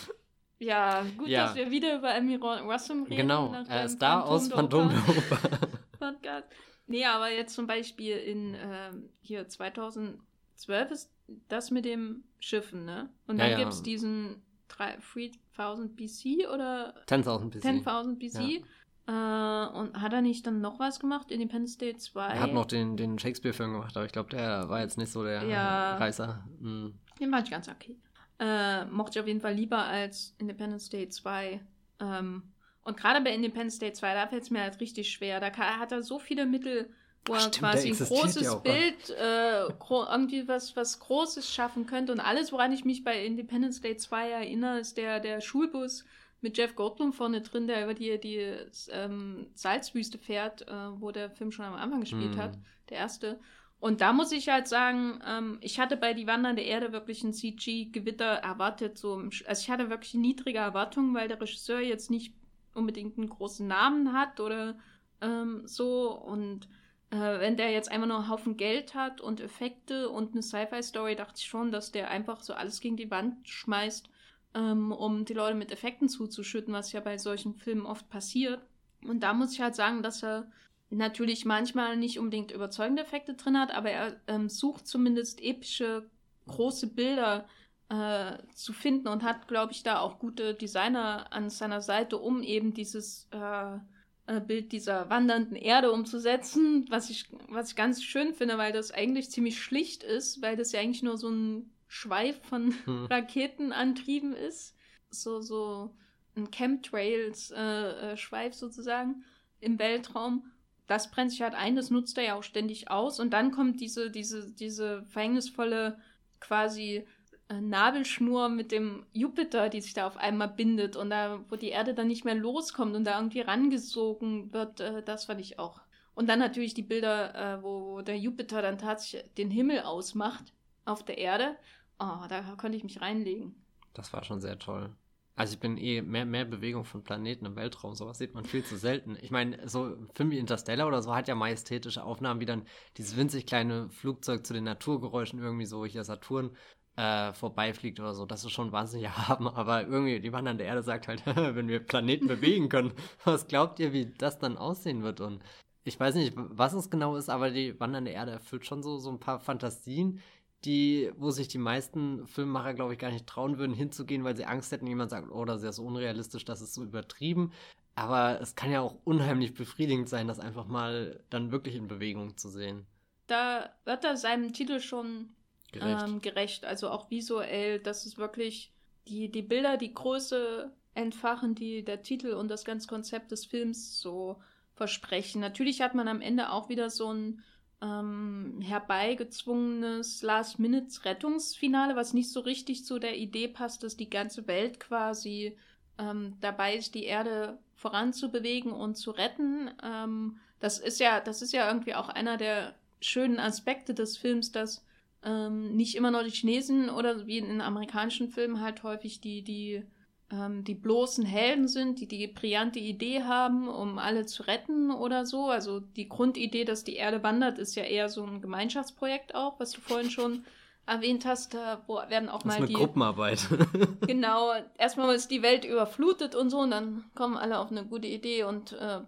ja, 0.58 1.04
gut, 1.16 1.28
ja. 1.28 1.46
dass 1.46 1.56
wir 1.56 1.70
wieder 1.70 1.98
über 1.98 2.14
Emmy 2.14 2.36
Rossum 2.36 3.04
reden. 3.04 3.16
Genau, 3.16 3.54
äh, 3.68 3.88
Star 3.88 4.24
aus 4.24 4.48
Phantom 4.48 4.90
Podcast. 5.98 6.48
Nee, 6.86 7.04
aber 7.04 7.30
jetzt 7.30 7.54
zum 7.54 7.66
Beispiel 7.66 8.16
in 8.16 8.54
äh, 8.54 8.92
hier 9.20 9.48
2000 9.48 10.18
12 10.56 10.90
ist 10.90 11.12
das 11.48 11.70
mit 11.70 11.84
dem 11.84 12.24
Schiffen, 12.40 12.84
ne? 12.84 13.10
Und 13.26 13.38
dann 13.38 13.50
ja, 13.50 13.52
ja. 13.52 13.58
gibt 13.58 13.72
es 13.72 13.82
diesen 13.82 14.42
3000 14.68 15.96
BC 15.96 16.48
oder 16.52 16.94
10.000 17.06 17.50
BC. 17.50 17.64
10.000 17.64 18.18
BC. 18.18 18.40
Ja. 18.40 18.66
Äh, 19.08 19.12
und 19.12 20.00
hat 20.00 20.12
er 20.12 20.20
nicht 20.20 20.46
dann 20.46 20.60
noch 20.60 20.78
was 20.78 20.98
gemacht? 20.98 21.30
Independence 21.30 21.78
Day 21.78 21.96
2? 21.96 22.26
Er 22.26 22.40
hat 22.40 22.52
noch 22.52 22.66
den, 22.66 22.96
den 22.96 23.18
Shakespeare-Film 23.18 23.72
gemacht, 23.72 23.96
aber 23.96 24.06
ich 24.06 24.12
glaube, 24.12 24.30
der 24.30 24.68
war 24.68 24.80
jetzt 24.80 24.98
nicht 24.98 25.12
so 25.12 25.22
der 25.22 25.44
ja. 25.44 25.96
Reißer. 25.96 26.44
Mhm. 26.60 26.94
Den 27.20 27.32
war 27.32 27.40
ich 27.40 27.50
ganz 27.50 27.68
okay. 27.68 27.96
Äh, 28.38 28.84
mochte 28.86 29.18
ich 29.18 29.20
auf 29.20 29.26
jeden 29.26 29.40
Fall 29.40 29.54
lieber 29.54 29.78
als 29.78 30.34
Independence 30.38 30.90
Day 30.90 31.08
2. 31.08 31.60
Ähm, 32.00 32.42
und 32.82 32.96
gerade 32.96 33.20
bei 33.22 33.32
Independence 33.32 33.78
Day 33.78 33.92
2, 33.92 34.14
da 34.14 34.26
fällt 34.26 34.42
es 34.42 34.50
mir 34.50 34.62
halt 34.62 34.80
richtig 34.80 35.10
schwer. 35.10 35.40
Da 35.40 35.50
kann, 35.50 35.78
hat 35.78 35.92
er 35.92 36.02
so 36.02 36.18
viele 36.18 36.44
Mittel 36.44 36.88
wo 37.26 37.34
er 37.34 37.40
Stimmt, 37.40 37.58
quasi 37.58 37.88
ein 37.88 37.98
großes 37.98 38.42
ja 38.42 38.54
Bild, 38.56 39.10
äh, 39.10 39.62
irgendwie 39.90 40.46
was, 40.46 40.76
was 40.76 41.00
Großes 41.00 41.52
schaffen 41.52 41.86
könnte. 41.86 42.12
Und 42.12 42.20
alles, 42.20 42.52
woran 42.52 42.72
ich 42.72 42.84
mich 42.84 43.04
bei 43.04 43.24
Independence 43.24 43.80
Day 43.80 43.96
2 43.96 44.30
erinnere, 44.30 44.78
ist 44.78 44.96
der, 44.96 45.20
der 45.20 45.40
Schulbus 45.40 46.04
mit 46.40 46.58
Jeff 46.58 46.74
Goldblum 46.74 47.12
vorne 47.12 47.40
drin, 47.40 47.66
der 47.66 47.84
über 47.84 47.94
die, 47.94 48.18
die 48.20 48.54
ähm, 48.90 49.48
Salzwüste 49.54 50.18
fährt, 50.18 50.68
äh, 50.68 51.00
wo 51.00 51.10
der 51.10 51.30
Film 51.30 51.50
schon 51.50 51.64
am 51.64 51.74
Anfang 51.74 52.00
gespielt 52.00 52.36
mm. 52.36 52.38
hat, 52.38 52.58
der 52.90 52.98
erste. 52.98 53.40
Und 53.78 54.00
da 54.00 54.12
muss 54.12 54.32
ich 54.32 54.48
halt 54.48 54.68
sagen, 54.68 55.20
ähm, 55.26 55.58
ich 55.60 55.78
hatte 55.78 55.96
bei 55.96 56.14
Die 56.14 56.26
Wandernde 56.26 56.62
Erde 56.62 56.92
wirklich 56.92 57.22
ein 57.22 57.32
CG-Gewitter 57.32 58.24
erwartet. 58.24 58.98
So, 58.98 59.16
also 59.16 59.62
ich 59.62 59.70
hatte 59.70 59.90
wirklich 59.90 60.14
niedrige 60.14 60.58
Erwartungen, 60.58 61.14
weil 61.14 61.28
der 61.28 61.40
Regisseur 61.40 61.80
jetzt 61.80 62.10
nicht 62.10 62.34
unbedingt 62.74 63.18
einen 63.18 63.28
großen 63.28 63.66
Namen 63.66 64.12
hat 64.12 64.40
oder 64.40 64.78
ähm, 65.20 65.62
so. 65.66 66.18
Und 66.18 66.68
äh, 67.10 67.16
wenn 67.16 67.56
der 67.56 67.70
jetzt 67.70 67.90
einfach 67.90 68.08
nur 68.08 68.18
einen 68.18 68.28
Haufen 68.28 68.56
Geld 68.56 68.94
hat 68.94 69.20
und 69.20 69.40
Effekte 69.40 70.08
und 70.08 70.32
eine 70.32 70.42
Sci-Fi-Story, 70.42 71.14
dachte 71.16 71.38
ich 71.38 71.46
schon, 71.46 71.70
dass 71.70 71.92
der 71.92 72.10
einfach 72.10 72.40
so 72.40 72.54
alles 72.54 72.80
gegen 72.80 72.96
die 72.96 73.10
Wand 73.10 73.48
schmeißt, 73.48 74.08
ähm, 74.56 74.90
um 74.90 75.24
die 75.24 75.34
Leute 75.34 75.54
mit 75.54 75.70
Effekten 75.70 76.08
zuzuschütten, 76.08 76.72
was 76.72 76.92
ja 76.92 77.00
bei 77.00 77.18
solchen 77.18 77.54
Filmen 77.54 77.86
oft 77.86 78.08
passiert. 78.08 78.60
Und 79.04 79.22
da 79.22 79.34
muss 79.34 79.52
ich 79.52 79.60
halt 79.60 79.76
sagen, 79.76 80.02
dass 80.02 80.24
er 80.24 80.50
natürlich 80.88 81.44
manchmal 81.44 81.96
nicht 81.96 82.18
unbedingt 82.18 82.52
überzeugende 82.52 83.02
Effekte 83.02 83.34
drin 83.34 83.58
hat, 83.58 83.74
aber 83.74 83.90
er 83.90 84.20
ähm, 84.26 84.48
sucht 84.48 84.86
zumindest 84.86 85.42
epische, 85.42 86.08
große 86.46 86.86
Bilder 86.88 87.46
äh, 87.88 88.38
zu 88.54 88.72
finden 88.72 89.08
und 89.08 89.22
hat, 89.22 89.46
glaube 89.48 89.72
ich, 89.72 89.82
da 89.82 89.98
auch 89.98 90.18
gute 90.18 90.54
Designer 90.54 91.32
an 91.32 91.50
seiner 91.50 91.80
Seite, 91.80 92.18
um 92.18 92.42
eben 92.42 92.72
dieses 92.72 93.28
äh, 93.32 93.78
äh, 94.26 94.40
Bild 94.40 94.72
dieser 94.72 95.10
wandernden 95.10 95.56
Erde 95.56 95.92
umzusetzen, 95.92 96.86
was 96.88 97.10
ich, 97.10 97.28
was 97.48 97.70
ich 97.70 97.76
ganz 97.76 98.02
schön 98.02 98.32
finde, 98.32 98.58
weil 98.58 98.72
das 98.72 98.90
eigentlich 98.90 99.30
ziemlich 99.30 99.60
schlicht 99.60 100.02
ist, 100.02 100.40
weil 100.40 100.56
das 100.56 100.72
ja 100.72 100.80
eigentlich 100.80 101.02
nur 101.02 101.18
so 101.18 101.28
ein 101.28 101.70
Schweif 101.88 102.40
von 102.42 102.74
hm. 102.84 103.06
Raketenantrieben 103.10 104.34
ist. 104.34 104.76
So, 105.10 105.40
so 105.40 105.94
ein 106.36 106.50
Chemtrails-Schweif 106.50 108.44
äh, 108.44 108.48
äh 108.48 108.52
sozusagen 108.52 109.24
im 109.60 109.78
Weltraum. 109.78 110.50
Das 110.86 111.10
brennt 111.10 111.32
sich 111.32 111.42
halt 111.42 111.54
ein, 111.54 111.74
das 111.74 111.90
nutzt 111.90 112.16
er 112.18 112.24
ja 112.24 112.34
auch 112.34 112.42
ständig 112.42 112.90
aus. 112.90 113.18
Und 113.18 113.30
dann 113.30 113.50
kommt 113.50 113.80
diese, 113.80 114.10
diese, 114.10 114.52
diese 114.52 115.04
verhängnisvolle 115.04 115.98
quasi 116.38 117.06
äh, 117.48 117.60
Nabelschnur 117.60 118.48
mit 118.48 118.72
dem 118.72 119.06
Jupiter, 119.12 119.68
die 119.68 119.80
sich 119.80 119.94
da 119.94 120.06
auf 120.06 120.16
einmal 120.16 120.48
bindet 120.48 120.96
und 120.96 121.10
da, 121.10 121.40
wo 121.48 121.56
die 121.56 121.68
Erde 121.68 121.94
dann 121.94 122.08
nicht 122.08 122.24
mehr 122.24 122.34
loskommt 122.34 122.94
und 122.94 123.04
da 123.04 123.18
irgendwie 123.18 123.40
rangesogen 123.40 124.52
wird, 124.52 124.80
äh, 124.80 125.02
das 125.02 125.26
fand 125.26 125.40
ich 125.40 125.58
auch. 125.58 125.80
Und 126.14 126.28
dann 126.28 126.38
natürlich 126.38 126.74
die 126.74 126.82
Bilder, 126.82 127.58
äh, 127.58 127.62
wo 127.62 128.00
der 128.00 128.18
Jupiter 128.18 128.62
dann 128.62 128.78
tatsächlich 128.78 129.32
den 129.34 129.50
Himmel 129.50 129.80
ausmacht 129.80 130.52
auf 130.84 131.04
der 131.04 131.18
Erde. 131.18 131.56
Oh, 131.98 132.26
da 132.28 132.42
konnte 132.56 132.76
ich 132.76 132.84
mich 132.84 133.00
reinlegen. 133.00 133.54
Das 133.94 134.12
war 134.12 134.24
schon 134.24 134.40
sehr 134.40 134.58
toll. 134.58 134.94
Also 135.36 135.52
ich 135.52 135.60
bin 135.60 135.76
eh 135.76 136.00
mehr, 136.00 136.24
mehr 136.24 136.46
Bewegung 136.46 136.84
von 136.86 137.04
Planeten 137.04 137.44
im 137.44 137.56
Weltraum, 137.56 137.94
sowas 137.94 138.16
sieht 138.16 138.34
man 138.34 138.46
viel 138.46 138.64
zu 138.64 138.78
selten. 138.78 139.18
Ich 139.20 139.30
meine, 139.30 139.68
so 139.68 139.94
Film 140.14 140.30
wie 140.30 140.38
Interstellar 140.38 140.86
oder 140.86 141.02
so 141.02 141.14
hat 141.14 141.28
ja 141.28 141.34
majestätische 141.34 142.02
Aufnahmen, 142.04 142.40
wie 142.40 142.46
dann 142.46 142.62
dieses 142.96 143.18
winzig 143.18 143.44
kleine 143.44 143.90
Flugzeug 143.90 144.46
zu 144.46 144.54
den 144.54 144.64
Naturgeräuschen 144.64 145.38
irgendwie 145.38 145.66
so 145.66 145.84
hier 145.84 146.04
Saturn 146.04 146.56
äh, 146.96 147.34
vorbeifliegt 147.34 148.00
oder 148.00 148.14
so. 148.14 148.24
Das 148.24 148.44
ist 148.44 148.52
schon 148.52 148.72
wahnsinnig 148.72 149.10
haben, 149.28 149.46
aber 149.46 149.82
irgendwie 149.82 150.20
die 150.20 150.32
Wand 150.32 150.48
an 150.48 150.56
der 150.56 150.68
Erde 150.68 150.82
sagt 150.82 151.06
halt, 151.06 151.22
wenn 151.26 151.68
wir 151.68 151.80
Planeten 151.80 152.28
bewegen 152.28 152.70
können, 152.70 152.94
was 153.24 153.46
glaubt 153.46 153.78
ihr, 153.78 153.92
wie 153.92 154.06
das 154.06 154.38
dann 154.38 154.56
aussehen 154.56 155.02
wird? 155.02 155.20
Und 155.20 155.42
ich 155.84 156.00
weiß 156.00 156.14
nicht, 156.14 156.32
was 156.34 156.72
es 156.72 156.88
genau 156.88 157.14
ist, 157.16 157.28
aber 157.28 157.50
die 157.50 157.78
Wand 157.78 157.94
an 157.94 158.06
der 158.06 158.14
Erde 158.14 158.32
erfüllt 158.32 158.64
schon 158.64 158.82
so, 158.82 158.96
so 158.96 159.10
ein 159.10 159.20
paar 159.20 159.40
Fantasien, 159.40 160.22
die, 160.66 161.10
wo 161.16 161.30
sich 161.30 161.48
die 161.48 161.58
meisten 161.58 162.26
Filmemacher, 162.26 162.74
glaube 162.74 162.92
ich, 162.92 162.98
gar 162.98 163.10
nicht 163.10 163.26
trauen 163.26 163.58
würden, 163.58 163.74
hinzugehen, 163.74 164.24
weil 164.24 164.36
sie 164.36 164.44
Angst 164.44 164.72
hätten, 164.72 164.86
jemand 164.86 165.10
sagt, 165.10 165.30
oh, 165.30 165.44
das 165.44 165.58
ist 165.58 165.64
ja 165.64 165.72
so 165.72 165.84
unrealistisch, 165.84 166.44
das 166.44 166.60
ist 166.60 166.74
so 166.74 166.82
übertrieben. 166.82 167.52
Aber 167.94 168.40
es 168.40 168.54
kann 168.54 168.70
ja 168.70 168.80
auch 168.80 168.96
unheimlich 169.04 169.54
befriedigend 169.54 170.08
sein, 170.08 170.28
das 170.28 170.38
einfach 170.38 170.66
mal 170.66 171.24
dann 171.30 171.50
wirklich 171.50 171.76
in 171.76 171.88
Bewegung 171.88 172.36
zu 172.36 172.50
sehen. 172.50 172.86
Da 173.26 173.70
wird 173.84 174.04
er 174.04 174.16
seinem 174.16 174.52
Titel 174.52 174.80
schon 174.80 175.30
gerecht. 175.72 176.06
Ähm, 176.06 176.20
gerecht. 176.20 176.64
Also 176.64 176.90
auch 176.90 177.10
visuell, 177.10 177.80
dass 177.80 178.04
es 178.04 178.18
wirklich 178.18 178.72
die, 179.08 179.30
die 179.30 179.42
Bilder, 179.42 179.76
die 179.76 179.94
Größe 179.94 180.72
entfachen, 180.94 181.54
die 181.54 181.84
der 181.84 182.02
Titel 182.02 182.32
und 182.32 182.48
das 182.48 182.64
ganze 182.64 182.88
Konzept 182.88 183.30
des 183.30 183.46
Films 183.46 184.00
so 184.00 184.40
versprechen. 184.74 185.40
Natürlich 185.40 185.80
hat 185.80 185.94
man 185.94 186.08
am 186.08 186.20
Ende 186.20 186.50
auch 186.50 186.68
wieder 186.68 186.90
so 186.90 187.12
ein 187.12 187.42
ähm, 187.82 188.60
herbeigezwungenes 188.62 190.22
Last-Minutes-Rettungsfinale, 190.22 191.96
was 191.96 192.14
nicht 192.14 192.30
so 192.30 192.40
richtig 192.40 192.84
zu 192.84 192.98
der 192.98 193.16
Idee 193.16 193.48
passt, 193.48 193.82
dass 193.82 193.96
die 193.96 194.10
ganze 194.10 194.46
Welt 194.46 194.80
quasi 194.80 195.56
ähm, 195.98 196.36
dabei 196.40 196.76
ist, 196.76 196.94
die 196.94 197.04
Erde 197.04 197.58
voranzubewegen 197.74 198.72
und 198.72 198.96
zu 198.96 199.10
retten. 199.10 199.70
Ähm, 199.82 200.38
das 200.60 200.78
ist 200.78 201.00
ja, 201.00 201.20
das 201.20 201.42
ist 201.42 201.52
ja 201.52 201.68
irgendwie 201.68 201.94
auch 201.94 202.08
einer 202.08 202.36
der 202.36 202.74
schönen 203.00 203.38
Aspekte 203.38 203.92
des 203.94 204.16
Films, 204.16 204.52
dass 204.52 204.84
ähm, 205.22 205.76
nicht 205.76 205.96
immer 205.96 206.10
nur 206.10 206.24
die 206.24 206.30
Chinesen 206.30 206.88
oder 206.88 207.26
wie 207.26 207.38
in, 207.38 207.50
in 207.50 207.60
amerikanischen 207.60 208.30
Filmen 208.30 208.60
halt 208.60 208.82
häufig 208.82 209.20
die, 209.20 209.42
die 209.42 209.82
ähm, 210.30 210.64
die 210.64 210.74
bloßen 210.74 211.24
Helden 211.24 211.68
sind, 211.68 212.00
die 212.00 212.08
die 212.08 212.26
brillante 212.26 212.78
Idee 212.78 213.22
haben, 213.22 213.68
um 213.68 213.98
alle 213.98 214.26
zu 214.26 214.42
retten 214.42 214.90
oder 214.90 215.24
so. 215.24 215.46
Also 215.46 215.80
die 215.80 216.08
Grundidee, 216.08 216.64
dass 216.64 216.84
die 216.84 216.96
Erde 216.96 217.22
wandert, 217.22 217.58
ist 217.58 217.76
ja 217.76 217.84
eher 217.84 218.08
so 218.08 218.24
ein 218.24 218.40
Gemeinschaftsprojekt 218.40 219.34
auch, 219.34 219.60
was 219.60 219.72
du 219.72 219.80
vorhin 219.80 220.10
schon 220.10 220.44
erwähnt 220.86 221.24
hast. 221.24 221.54
Da 221.54 221.82
werden 222.08 222.28
auch 222.28 222.42
das 222.42 222.44
mal 222.44 222.52
ist 222.54 222.58
eine 222.58 222.66
die 222.66 222.74
Gruppenarbeit. 222.74 223.46
genau, 224.06 224.52
erstmal 224.78 225.14
ist 225.14 225.30
die 225.30 225.42
Welt 225.42 225.64
überflutet 225.64 226.34
und 226.34 226.50
so, 226.50 226.58
und 226.58 226.72
dann 226.72 227.04
kommen 227.14 227.36
alle 227.36 227.58
auf 227.58 227.70
eine 227.70 227.84
gute 227.84 228.08
Idee 228.08 228.44
und 228.44 228.72
äh, 228.72 229.00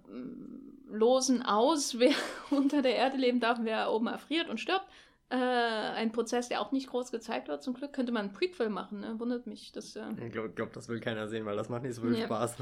losen 0.90 1.42
aus, 1.42 1.98
wer 1.98 2.14
unter 2.50 2.80
der 2.82 2.94
Erde 2.96 3.16
leben 3.16 3.40
darf, 3.40 3.58
wer 3.62 3.92
oben 3.92 4.06
erfriert 4.06 4.48
und 4.48 4.58
stirbt. 4.60 4.86
Äh, 5.30 5.36
ein 5.36 6.10
Prozess, 6.10 6.48
der 6.48 6.62
auch 6.62 6.72
nicht 6.72 6.88
groß 6.88 7.10
gezeigt 7.10 7.48
wird. 7.48 7.62
Zum 7.62 7.74
Glück 7.74 7.92
könnte 7.92 8.12
man 8.12 8.26
ein 8.26 8.32
Prequel 8.32 8.70
machen. 8.70 9.00
Ne? 9.00 9.20
Wundert 9.20 9.46
mich. 9.46 9.72
Dass, 9.72 9.94
äh, 9.94 10.04
ich 10.24 10.32
glaube, 10.32 10.48
glaub, 10.50 10.72
das 10.72 10.88
will 10.88 11.00
keiner 11.00 11.28
sehen, 11.28 11.44
weil 11.44 11.56
das 11.56 11.68
macht 11.68 11.82
nicht 11.82 11.94
so 11.94 12.02
viel 12.02 12.16
ja. 12.16 12.24
Spaß. 12.24 12.56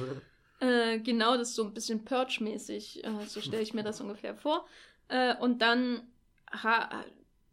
Äh, 0.59 0.99
genau, 1.01 1.37
das 1.37 1.51
ist 1.51 1.55
so 1.55 1.65
ein 1.65 1.75
bisschen 1.75 2.05
Purge-mäßig. 2.05 3.05
Äh, 3.05 3.27
so 3.27 3.41
stelle 3.41 3.63
ich 3.63 3.75
mir 3.75 3.85
das 3.85 4.01
ungefähr 4.01 4.35
vor. 4.35 4.67
Äh, 5.09 5.37
und 5.37 5.63
dann 5.63 6.03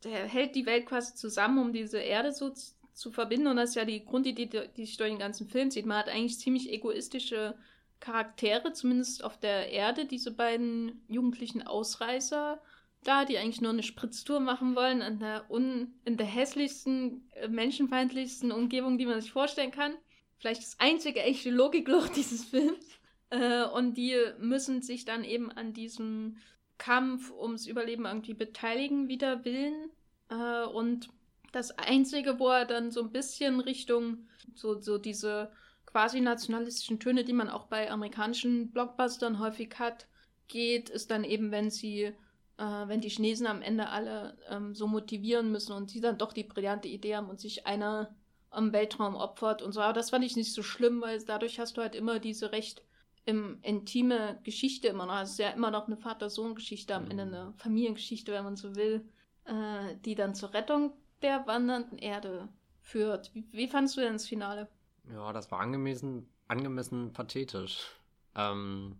hält 0.04 0.56
die 0.56 0.66
Welt 0.66 0.86
quasi 0.86 1.14
zusammen, 1.14 1.60
um 1.60 1.74
diese 1.74 2.00
Erde 2.00 2.32
so 2.32 2.54
zu 2.94 3.12
verbinden. 3.12 3.48
Und 3.48 3.58
das 3.58 3.70
ist 3.70 3.76
ja 3.76 3.86
die 3.86 4.06
Grundidee, 4.06 4.46
die 4.46 4.86
sich 4.86 4.98
durch 4.98 5.10
den 5.10 5.20
ganzen 5.20 5.48
Film 5.48 5.70
sieht. 5.70 5.86
Man 5.86 5.98
hat 5.98 6.10
eigentlich 6.10 6.40
ziemlich 6.40 6.72
egoistische 6.72 7.56
Charaktere, 8.00 8.74
zumindest 8.74 9.24
auf 9.24 9.40
der 9.40 9.70
Erde, 9.72 10.06
diese 10.06 10.32
beiden 10.32 11.04
jugendlichen 11.08 11.62
Ausreißer 11.66 12.62
da, 13.04 13.26
die 13.26 13.38
eigentlich 13.38 13.62
nur 13.62 13.72
eine 13.72 13.84
Spritztour 13.84 14.40
machen 14.40 14.76
wollen, 14.76 15.02
in 15.02 15.20
der, 15.20 15.50
un, 15.50 15.94
in 16.06 16.18
der 16.18 16.26
hässlichsten, 16.26 17.30
äh, 17.34 17.48
menschenfeindlichsten 17.48 18.52
Umgebung, 18.52 18.98
die 18.98 19.06
man 19.06 19.22
sich 19.22 19.32
vorstellen 19.32 19.72
kann. 19.72 19.94
Vielleicht 20.38 20.62
das 20.62 20.80
einzige 20.80 21.22
echte 21.22 21.50
Logikloch 21.50 22.08
dieses 22.16 22.46
Films. 22.46 22.86
Äh, 23.30 23.64
und 23.66 23.96
die 23.96 24.16
müssen 24.40 24.82
sich 24.82 25.06
dann 25.06 25.24
eben 25.24 25.52
an 25.52 25.74
diesem 25.74 26.38
Kampf 26.78 27.32
ums 27.32 27.68
Überleben 27.68 28.06
irgendwie 28.06 28.34
beteiligen, 28.34 29.08
wider 29.08 29.46
Willen. 29.46 29.92
Äh, 30.30 30.66
und 30.66 31.10
das 31.52 31.72
Einzige, 31.78 32.40
wo 32.40 32.50
er 32.50 32.66
dann 32.66 32.92
so 32.92 33.02
ein 33.02 33.12
bisschen 33.12 33.60
Richtung 33.60 34.28
so, 34.54 34.82
so 34.82 34.98
diese 34.98 35.52
quasi 35.86 36.22
nationalistischen 36.22 37.00
Töne, 37.00 37.24
die 37.24 37.34
man 37.34 37.50
auch 37.50 37.68
bei 37.68 37.92
amerikanischen 37.92 38.72
Blockbustern 38.72 39.40
häufig 39.40 39.76
hat, 39.78 40.08
geht, 40.48 40.90
ist 40.90 41.12
dann 41.12 41.24
eben, 41.24 41.52
wenn 41.52 41.70
sie 41.70 42.14
äh, 42.58 42.64
wenn 42.88 43.02
die 43.02 43.10
Chinesen 43.10 43.48
am 43.48 43.62
Ende 43.62 43.90
alle 43.90 44.38
ähm, 44.50 44.76
so 44.76 44.88
motivieren 44.88 45.52
müssen 45.52 45.74
und 45.74 45.90
sie 45.90 46.02
dann 46.02 46.18
doch 46.18 46.34
die 46.34 46.44
brillante 46.44 46.88
Idee 46.88 47.16
haben 47.16 47.30
und 47.30 47.40
sich 47.40 47.66
einer 47.66 48.16
am 48.50 48.72
Weltraum 48.72 49.16
opfert 49.16 49.62
und 49.62 49.72
so. 49.72 49.82
Aber 49.82 49.94
das 49.94 50.12
fand 50.12 50.24
ich 50.24 50.36
nicht 50.36 50.54
so 50.54 50.64
schlimm, 50.64 51.02
weil 51.02 51.22
dadurch 51.24 51.60
hast 51.60 51.78
du 51.78 51.82
halt 51.82 51.96
immer 51.96 52.20
diese 52.20 52.52
recht 52.52 52.84
im, 53.26 53.60
intime 53.62 54.40
Geschichte 54.44 54.88
immer 54.88 55.06
noch. 55.06 55.14
Also 55.14 55.30
es 55.30 55.32
ist 55.34 55.40
ja 55.40 55.50
immer 55.52 55.72
noch 55.72 55.88
eine 55.88 55.98
Vater-Sohn-Geschichte, 55.98 56.94
am 56.94 57.10
Ende 57.10 57.24
eine 57.24 57.54
Familiengeschichte, 57.58 58.32
wenn 58.32 58.44
man 58.44 58.56
so 58.56 58.76
will, 58.76 59.06
äh, 59.46 59.96
die 60.06 60.16
dann 60.16 60.36
zur 60.36 60.54
Rettung 60.54 60.94
der 61.22 61.48
wandernden 61.48 61.98
Erde 61.98 62.50
führt. 62.82 63.34
Wie, 63.34 63.48
wie 63.52 63.68
fandest 63.68 63.98
du 63.98 64.02
denn 64.02 64.14
das 64.14 64.28
Finale? 64.28 64.68
Ja, 65.12 65.34
das 65.34 65.50
war 65.52 65.60
angemessen, 65.60 66.30
angemessen 66.48 67.14
pathetisch. 67.14 67.88
Ähm, 68.36 68.98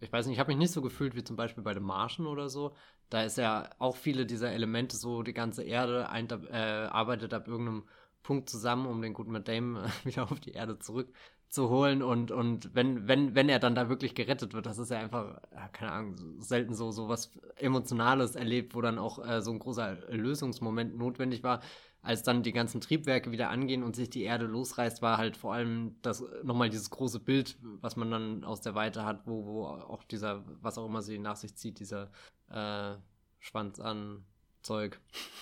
ich 0.00 0.12
weiß 0.12 0.26
nicht, 0.26 0.34
ich 0.34 0.40
habe 0.40 0.48
mich 0.48 0.58
nicht 0.58 0.72
so 0.72 0.82
gefühlt 0.82 1.14
wie 1.14 1.24
zum 1.24 1.36
Beispiel 1.36 1.62
bei 1.62 1.74
den 1.74 1.82
Marschen 1.82 2.26
oder 2.26 2.48
so. 2.48 2.74
Da 3.10 3.22
ist 3.22 3.36
ja 3.36 3.68
auch 3.78 3.96
viele 3.96 4.26
dieser 4.26 4.52
Elemente 4.52 4.96
so, 4.96 5.22
die 5.22 5.34
ganze 5.34 5.62
Erde 5.62 6.08
ein, 6.08 6.28
äh, 6.30 6.88
arbeitet 6.90 7.34
ab 7.34 7.48
irgendeinem 7.48 7.84
Punkt 8.22 8.48
zusammen, 8.48 8.86
um 8.86 9.02
den 9.02 9.14
guten 9.14 9.32
Matt 9.32 9.48
äh, 9.48 9.60
wieder 10.04 10.30
auf 10.30 10.40
die 10.40 10.52
Erde 10.52 10.78
zurückzuholen. 10.78 12.02
Und, 12.02 12.30
und 12.30 12.74
wenn, 12.74 13.08
wenn, 13.08 13.34
wenn 13.34 13.48
er 13.48 13.58
dann 13.58 13.74
da 13.74 13.88
wirklich 13.88 14.14
gerettet 14.14 14.54
wird, 14.54 14.66
das 14.66 14.78
ist 14.78 14.90
ja 14.90 14.98
einfach, 14.98 15.40
keine 15.72 15.92
Ahnung, 15.92 16.40
selten 16.40 16.74
so, 16.74 16.90
so 16.92 17.08
was 17.08 17.38
Emotionales 17.56 18.36
erlebt, 18.36 18.74
wo 18.74 18.80
dann 18.80 18.98
auch 18.98 19.24
äh, 19.26 19.42
so 19.42 19.50
ein 19.50 19.58
großer 19.58 19.98
Lösungsmoment 20.08 20.96
notwendig 20.96 21.42
war 21.42 21.60
als 22.02 22.22
dann 22.22 22.42
die 22.42 22.52
ganzen 22.52 22.80
Triebwerke 22.80 23.30
wieder 23.30 23.50
angehen 23.50 23.82
und 23.82 23.94
sich 23.94 24.08
die 24.08 24.22
Erde 24.22 24.46
losreißt, 24.46 25.02
war 25.02 25.18
halt 25.18 25.36
vor 25.36 25.52
allem 25.52 25.96
das 26.02 26.24
nochmal 26.42 26.70
dieses 26.70 26.90
große 26.90 27.20
Bild, 27.20 27.56
was 27.80 27.96
man 27.96 28.10
dann 28.10 28.44
aus 28.44 28.60
der 28.60 28.74
Weite 28.74 29.04
hat, 29.04 29.26
wo, 29.26 29.44
wo 29.44 29.66
auch 29.66 30.02
dieser, 30.04 30.44
was 30.62 30.78
auch 30.78 30.86
immer 30.86 31.02
sie 31.02 31.18
nach 31.18 31.36
sich 31.36 31.54
zieht, 31.56 31.78
dieser 31.78 32.10
äh, 32.50 32.96
Schwanz 33.38 33.80
an 33.80 34.24
Zeug. 34.62 35.00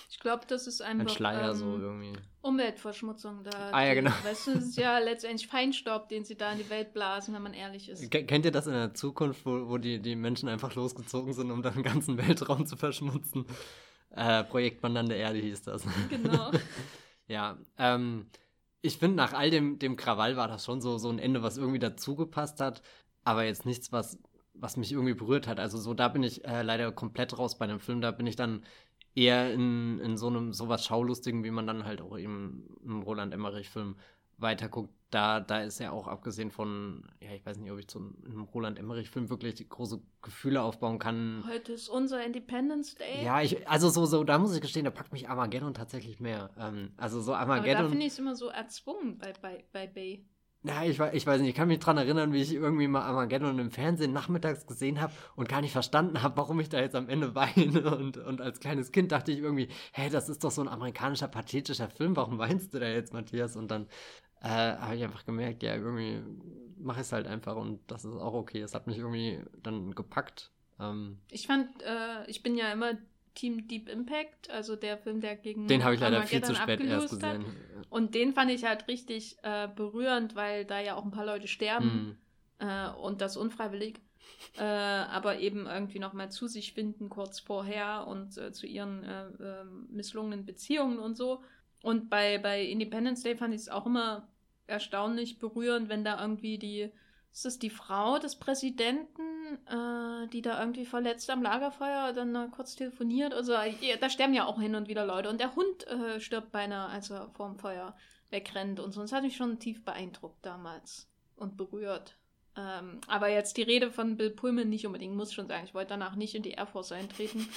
Ich 0.09 0.19
glaube, 0.19 0.45
das 0.47 0.67
ist 0.67 0.81
einfach 0.81 1.05
ein 1.05 1.09
Schleier 1.09 1.51
ähm, 1.51 1.57
so 1.57 1.77
irgendwie. 1.77 2.13
Umweltverschmutzung 2.41 3.43
da. 3.43 3.71
Ah 3.71 3.85
ja, 3.85 3.93
genau. 3.93 4.11
Weißt 4.23 4.47
du, 4.47 4.51
es 4.51 4.63
ist 4.63 4.77
ja 4.77 4.97
letztendlich 4.99 5.47
Feinstaub, 5.47 6.07
den 6.07 6.23
sie 6.23 6.37
da 6.37 6.53
in 6.53 6.57
die 6.59 6.69
Welt 6.69 6.93
blasen, 6.93 7.33
wenn 7.33 7.41
man 7.41 7.53
ehrlich 7.53 7.89
ist. 7.89 8.09
Kennt 8.09 8.45
ihr 8.45 8.51
das 8.51 8.67
in 8.67 8.73
der 8.73 8.93
Zukunft, 8.93 9.45
wo, 9.45 9.67
wo 9.69 9.77
die, 9.77 10.01
die 10.01 10.15
Menschen 10.15 10.47
einfach 10.47 10.73
losgezogen 10.75 11.33
sind, 11.33 11.51
um 11.51 11.61
dann 11.61 11.73
den 11.73 11.83
ganzen 11.83 12.17
Weltraum 12.17 12.65
zu 12.65 12.77
verschmutzen? 12.77 13.45
Äh, 14.11 14.43
Projekt 14.43 14.81
Wandernde 14.83 15.15
Erde 15.15 15.39
hieß 15.39 15.63
das. 15.63 15.83
Genau. 16.09 16.51
ja, 17.27 17.57
ähm, 17.77 18.27
ich 18.81 18.97
finde, 18.97 19.17
nach 19.17 19.33
all 19.33 19.49
dem, 19.49 19.79
dem 19.79 19.95
Krawall 19.95 20.37
war 20.37 20.47
das 20.47 20.65
schon 20.65 20.81
so, 20.81 20.97
so 20.97 21.09
ein 21.09 21.19
Ende, 21.19 21.43
was 21.43 21.57
irgendwie 21.57 21.79
dazugepasst 21.79 22.59
hat, 22.61 22.81
aber 23.23 23.43
jetzt 23.43 23.65
nichts, 23.65 23.91
was, 23.91 24.17
was 24.53 24.77
mich 24.77 24.91
irgendwie 24.91 25.13
berührt 25.13 25.47
hat. 25.47 25.59
Also 25.59 25.77
so, 25.77 25.93
da 25.93 26.07
bin 26.07 26.23
ich 26.23 26.45
äh, 26.45 26.61
leider 26.61 26.91
komplett 26.91 27.37
raus 27.37 27.57
bei 27.57 27.67
dem 27.67 27.79
Film. 27.79 28.01
Da 28.01 28.11
bin 28.11 28.27
ich 28.27 28.35
dann 28.35 28.63
eher 29.15 29.53
in, 29.53 29.99
in 29.99 30.17
so 30.17 30.27
einem 30.27 30.53
sowas 30.53 30.85
Schaulustigen, 30.85 31.43
wie 31.43 31.51
man 31.51 31.67
dann 31.67 31.85
halt 31.85 32.01
auch 32.01 32.17
eben 32.17 32.67
im 32.83 33.01
Roland 33.01 33.33
Emmerich-Film 33.33 33.95
weiterguckt, 34.41 34.93
da, 35.09 35.39
da 35.39 35.61
ist 35.61 35.79
ja 35.79 35.91
auch 35.91 36.07
abgesehen 36.07 36.51
von, 36.51 37.03
ja, 37.19 37.31
ich 37.33 37.45
weiß 37.45 37.57
nicht, 37.57 37.71
ob 37.71 37.79
ich 37.79 37.87
zu 37.87 37.99
einem 38.25 38.43
Roland 38.43 38.77
Emmerich-Film 38.77 39.29
wirklich 39.29 39.67
große 39.67 40.01
Gefühle 40.21 40.61
aufbauen 40.61 40.99
kann. 40.99 41.43
Heute 41.49 41.73
ist 41.73 41.89
unser 41.89 42.23
Independence 42.23 42.95
Day. 42.95 43.23
Ja, 43.23 43.41
ich, 43.41 43.67
also 43.67 43.89
so, 43.89 44.05
so, 44.05 44.23
da 44.23 44.37
muss 44.37 44.53
ich 44.53 44.61
gestehen, 44.61 44.85
da 44.85 44.91
packt 44.91 45.11
mich 45.11 45.27
Armageddon 45.27 45.73
tatsächlich 45.73 46.19
mehr. 46.19 46.51
Ähm, 46.57 46.91
also 46.97 47.21
so 47.21 47.33
Armageddon. 47.33 47.75
Aber 47.75 47.83
da 47.83 47.89
finde 47.89 48.05
ich 48.05 48.13
es 48.13 48.19
immer 48.19 48.35
so 48.35 48.49
erzwungen 48.49 49.17
bei, 49.17 49.33
bei, 49.41 49.63
bei 49.71 49.87
Bay. 49.87 50.25
Ja, 50.63 50.83
ich, 50.83 50.99
ich 50.99 51.25
weiß 51.25 51.39
nicht, 51.39 51.51
ich 51.51 51.55
kann 51.55 51.69
mich 51.69 51.79
dran 51.79 51.97
erinnern, 51.97 52.33
wie 52.33 52.41
ich 52.41 52.53
irgendwie 52.53 52.89
mal 52.89 53.03
Armageddon 53.03 53.59
im 53.59 53.71
Fernsehen 53.71 54.11
nachmittags 54.11 54.67
gesehen 54.67 54.99
habe 54.99 55.13
und 55.37 55.47
gar 55.47 55.61
nicht 55.61 55.71
verstanden 55.71 56.21
habe, 56.21 56.35
warum 56.35 56.59
ich 56.59 56.67
da 56.67 56.81
jetzt 56.81 56.95
am 56.95 57.07
Ende 57.07 57.33
weine. 57.35 57.95
Und, 57.95 58.17
und 58.17 58.41
als 58.41 58.59
kleines 58.59 58.91
Kind 58.91 59.13
dachte 59.13 59.31
ich 59.31 59.39
irgendwie, 59.39 59.69
hä, 59.93 60.09
das 60.09 60.27
ist 60.27 60.43
doch 60.43 60.51
so 60.51 60.61
ein 60.61 60.67
amerikanischer, 60.67 61.29
pathetischer 61.29 61.89
Film, 61.89 62.17
warum 62.17 62.37
weinst 62.39 62.73
du 62.73 62.79
da 62.79 62.87
jetzt, 62.87 63.13
Matthias? 63.13 63.55
Und 63.55 63.71
dann 63.71 63.87
äh, 64.41 64.47
habe 64.47 64.95
ich 64.95 65.03
einfach 65.03 65.25
gemerkt, 65.25 65.63
ja, 65.63 65.75
irgendwie 65.75 66.21
mache 66.77 67.01
ich 67.01 67.07
es 67.07 67.11
halt 67.11 67.27
einfach 67.27 67.55
und 67.55 67.79
das 67.87 68.05
ist 68.05 68.15
auch 68.15 68.33
okay. 68.33 68.61
Es 68.61 68.73
hat 68.73 68.87
mich 68.87 68.97
irgendwie 68.97 69.41
dann 69.61 69.93
gepackt. 69.95 70.51
Ähm, 70.79 71.19
ich 71.29 71.47
fand, 71.47 71.69
äh, 71.83 72.25
ich 72.27 72.41
bin 72.41 72.55
ja 72.55 72.71
immer 72.71 72.93
Team 73.35 73.67
Deep 73.67 73.89
Impact, 73.89 74.49
also 74.49 74.75
der 74.75 74.97
Film, 74.97 75.21
der 75.21 75.35
gegen 75.35 75.67
den 75.67 75.83
habe 75.83 75.95
ich 75.95 76.01
leider 76.01 76.23
viel 76.23 76.43
zu 76.43 76.55
spät 76.55 76.81
erst 76.81 77.09
gesehen. 77.09 77.45
Hat. 77.45 77.87
Und 77.89 78.15
den 78.15 78.33
fand 78.33 78.51
ich 78.51 78.63
halt 78.63 78.87
richtig 78.87 79.37
äh, 79.43 79.67
berührend, 79.67 80.35
weil 80.35 80.65
da 80.65 80.79
ja 80.79 80.95
auch 80.95 81.03
ein 81.03 81.11
paar 81.11 81.25
Leute 81.25 81.47
sterben 81.47 82.17
mm. 82.59 82.63
äh, 82.63 82.89
und 82.91 83.21
das 83.21 83.37
unfreiwillig, 83.37 83.99
äh, 84.57 84.63
aber 84.63 85.39
eben 85.39 85.67
irgendwie 85.67 85.99
noch 85.99 86.13
mal 86.13 86.29
zu 86.31 86.47
sich 86.47 86.73
finden 86.73 87.09
kurz 87.09 87.39
vorher 87.39 88.07
und 88.07 88.37
äh, 88.37 88.51
zu 88.51 88.67
ihren 88.67 89.03
äh, 89.03 89.25
ähm, 89.41 89.87
misslungenen 89.91 90.45
Beziehungen 90.45 90.99
und 90.99 91.15
so. 91.15 91.43
Und 91.81 92.09
bei, 92.09 92.37
bei 92.37 92.63
Independence 92.63 93.23
Day 93.23 93.35
fand 93.35 93.53
ich 93.53 93.61
es 93.61 93.69
auch 93.69 93.85
immer 93.85 94.27
erstaunlich 94.69 95.39
berührend, 95.39 95.89
wenn 95.89 96.03
da 96.03 96.21
irgendwie 96.21 96.57
die, 96.57 96.91
ist 97.31 97.45
das 97.45 97.59
die 97.59 97.69
Frau 97.69 98.19
des 98.19 98.37
Präsidenten, 98.37 99.57
äh, 99.67 100.27
die 100.29 100.41
da 100.41 100.59
irgendwie 100.59 100.85
verletzt 100.85 101.29
am 101.29 101.41
Lagerfeuer 101.41 102.13
dann 102.13 102.35
äh, 102.35 102.47
kurz 102.51 102.75
telefoniert? 102.75 103.33
Also 103.33 103.53
ja, 103.53 103.97
da 103.99 104.09
sterben 104.09 104.33
ja 104.33 104.45
auch 104.45 104.59
hin 104.59 104.75
und 104.75 104.87
wieder 104.87 105.05
Leute. 105.05 105.29
Und 105.29 105.39
der 105.39 105.55
Hund 105.55 105.87
äh, 105.87 106.19
stirbt 106.19 106.51
beinahe, 106.51 106.89
als 106.89 107.09
er 107.09 107.29
vorm 107.31 107.57
Feuer 107.57 107.95
wegrennt 108.29 108.79
und 108.79 108.91
so. 108.91 109.01
Das 109.01 109.11
hat 109.11 109.23
mich 109.23 109.35
schon 109.35 109.59
tief 109.59 109.83
beeindruckt 109.83 110.45
damals 110.45 111.09
und 111.35 111.57
berührt. 111.57 112.15
Ähm, 112.55 112.99
aber 113.07 113.29
jetzt 113.29 113.57
die 113.57 113.63
Rede 113.63 113.91
von 113.91 114.17
Bill 114.17 114.31
Pullman 114.31 114.69
nicht 114.69 114.85
unbedingt, 114.85 115.15
muss 115.15 115.33
schon 115.33 115.47
sagen. 115.47 115.65
Ich 115.65 115.73
wollte 115.73 115.89
danach 115.89 116.15
nicht 116.15 116.35
in 116.35 116.43
die 116.43 116.51
Air 116.51 116.67
Force 116.67 116.91
eintreten, 116.91 117.47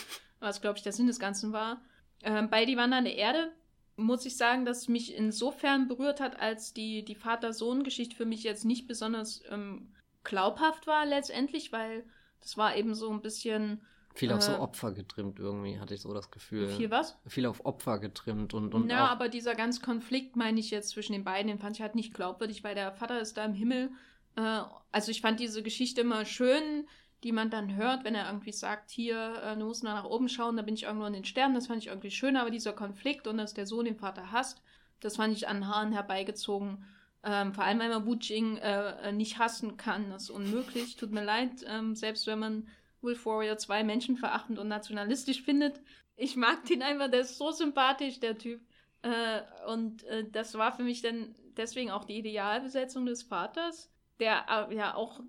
was, 0.40 0.60
glaube 0.60 0.78
ich, 0.78 0.82
der 0.82 0.92
Sinn 0.92 1.06
des 1.06 1.18
Ganzen 1.18 1.52
war. 1.52 1.82
Ähm, 2.22 2.48
bei 2.50 2.64
Die 2.64 2.76
Wandernde 2.76 3.10
Erde 3.10 3.52
muss 4.02 4.26
ich 4.26 4.36
sagen, 4.36 4.64
dass 4.64 4.88
mich 4.88 5.14
insofern 5.14 5.88
berührt 5.88 6.20
hat, 6.20 6.40
als 6.40 6.72
die, 6.72 7.04
die 7.04 7.14
Vater-Sohn-Geschichte 7.14 8.16
für 8.16 8.26
mich 8.26 8.42
jetzt 8.42 8.64
nicht 8.64 8.86
besonders 8.86 9.42
ähm, 9.50 9.92
glaubhaft 10.24 10.86
war 10.86 11.06
letztendlich, 11.06 11.72
weil 11.72 12.04
das 12.40 12.56
war 12.56 12.76
eben 12.76 12.94
so 12.94 13.10
ein 13.10 13.22
bisschen. 13.22 13.82
Viel 14.14 14.32
auf 14.32 14.42
so 14.42 14.52
äh, 14.52 14.56
Opfer 14.56 14.92
getrimmt 14.92 15.38
irgendwie, 15.38 15.78
hatte 15.78 15.94
ich 15.94 16.02
so 16.02 16.12
das 16.12 16.30
Gefühl. 16.30 16.68
Viel 16.68 16.90
was? 16.90 17.16
Viel 17.26 17.46
auf 17.46 17.64
Opfer 17.64 17.98
getrimmt 17.98 18.52
und. 18.52 18.74
und 18.74 18.90
ja, 18.90 19.06
aber 19.06 19.28
dieser 19.28 19.54
ganz 19.54 19.80
Konflikt, 19.80 20.36
meine 20.36 20.60
ich 20.60 20.70
jetzt, 20.70 20.90
zwischen 20.90 21.14
den 21.14 21.24
beiden, 21.24 21.48
den 21.48 21.58
fand 21.58 21.76
ich 21.76 21.82
halt 21.82 21.94
nicht 21.94 22.12
glaubwürdig, 22.12 22.62
weil 22.62 22.74
der 22.74 22.92
Vater 22.92 23.20
ist 23.20 23.36
da 23.38 23.44
im 23.44 23.54
Himmel. 23.54 23.90
Äh, 24.36 24.60
also 24.90 25.10
ich 25.10 25.22
fand 25.22 25.40
diese 25.40 25.62
Geschichte 25.62 26.02
immer 26.02 26.26
schön, 26.26 26.86
die 27.24 27.32
man 27.32 27.50
dann 27.50 27.76
hört, 27.76 28.04
wenn 28.04 28.14
er 28.14 28.26
irgendwie 28.26 28.52
sagt, 28.52 28.90
hier, 28.90 29.56
du 29.58 29.64
musst 29.64 29.84
nach 29.84 30.04
oben 30.04 30.28
schauen, 30.28 30.56
da 30.56 30.62
bin 30.62 30.74
ich 30.74 30.84
irgendwo 30.84 31.06
in 31.06 31.12
den 31.12 31.24
Sternen. 31.24 31.54
Das 31.54 31.68
fand 31.68 31.80
ich 31.82 31.88
irgendwie 31.88 32.10
schön, 32.10 32.36
aber 32.36 32.50
dieser 32.50 32.72
Konflikt 32.72 33.26
und 33.26 33.38
dass 33.38 33.54
der 33.54 33.66
Sohn 33.66 33.84
den 33.84 33.96
Vater 33.96 34.32
hasst, 34.32 34.62
das 35.02 35.16
fand 35.16 35.36
ich 35.36 35.48
an 35.48 35.66
Haaren 35.66 35.92
herbeigezogen. 35.92 36.84
Ähm, 37.24 37.52
vor 37.52 37.64
allem, 37.64 37.78
weil 37.78 37.88
man 37.88 38.06
Wu 38.06 38.14
Jing 38.14 38.56
äh, 38.56 39.08
äh, 39.08 39.12
nicht 39.12 39.38
hassen 39.38 39.76
kann. 39.76 40.10
Das 40.10 40.24
ist 40.24 40.30
unmöglich. 40.30 40.96
Tut 40.96 41.12
mir 41.12 41.24
leid. 41.24 41.64
Ähm, 41.66 41.94
selbst 41.94 42.26
wenn 42.26 42.38
man 42.38 42.68
Wolf 43.00 43.26
Warrior 43.26 43.58
2 43.58 43.84
menschenverachtend 43.84 44.58
und 44.58 44.68
nationalistisch 44.68 45.42
findet. 45.42 45.80
Ich 46.16 46.36
mag 46.36 46.64
den 46.64 46.82
einfach, 46.82 47.10
der 47.10 47.20
ist 47.20 47.38
so 47.38 47.50
sympathisch, 47.50 48.20
der 48.20 48.38
Typ. 48.38 48.60
Äh, 49.02 49.40
und 49.66 50.04
äh, 50.04 50.24
das 50.30 50.54
war 50.54 50.72
für 50.72 50.84
mich 50.84 51.02
dann 51.02 51.34
deswegen 51.56 51.90
auch 51.90 52.04
die 52.04 52.18
Idealbesetzung 52.18 53.06
des 53.06 53.24
Vaters, 53.24 53.90
der 54.20 54.46
äh, 54.48 54.74
ja 54.74 54.94
auch 54.94 55.20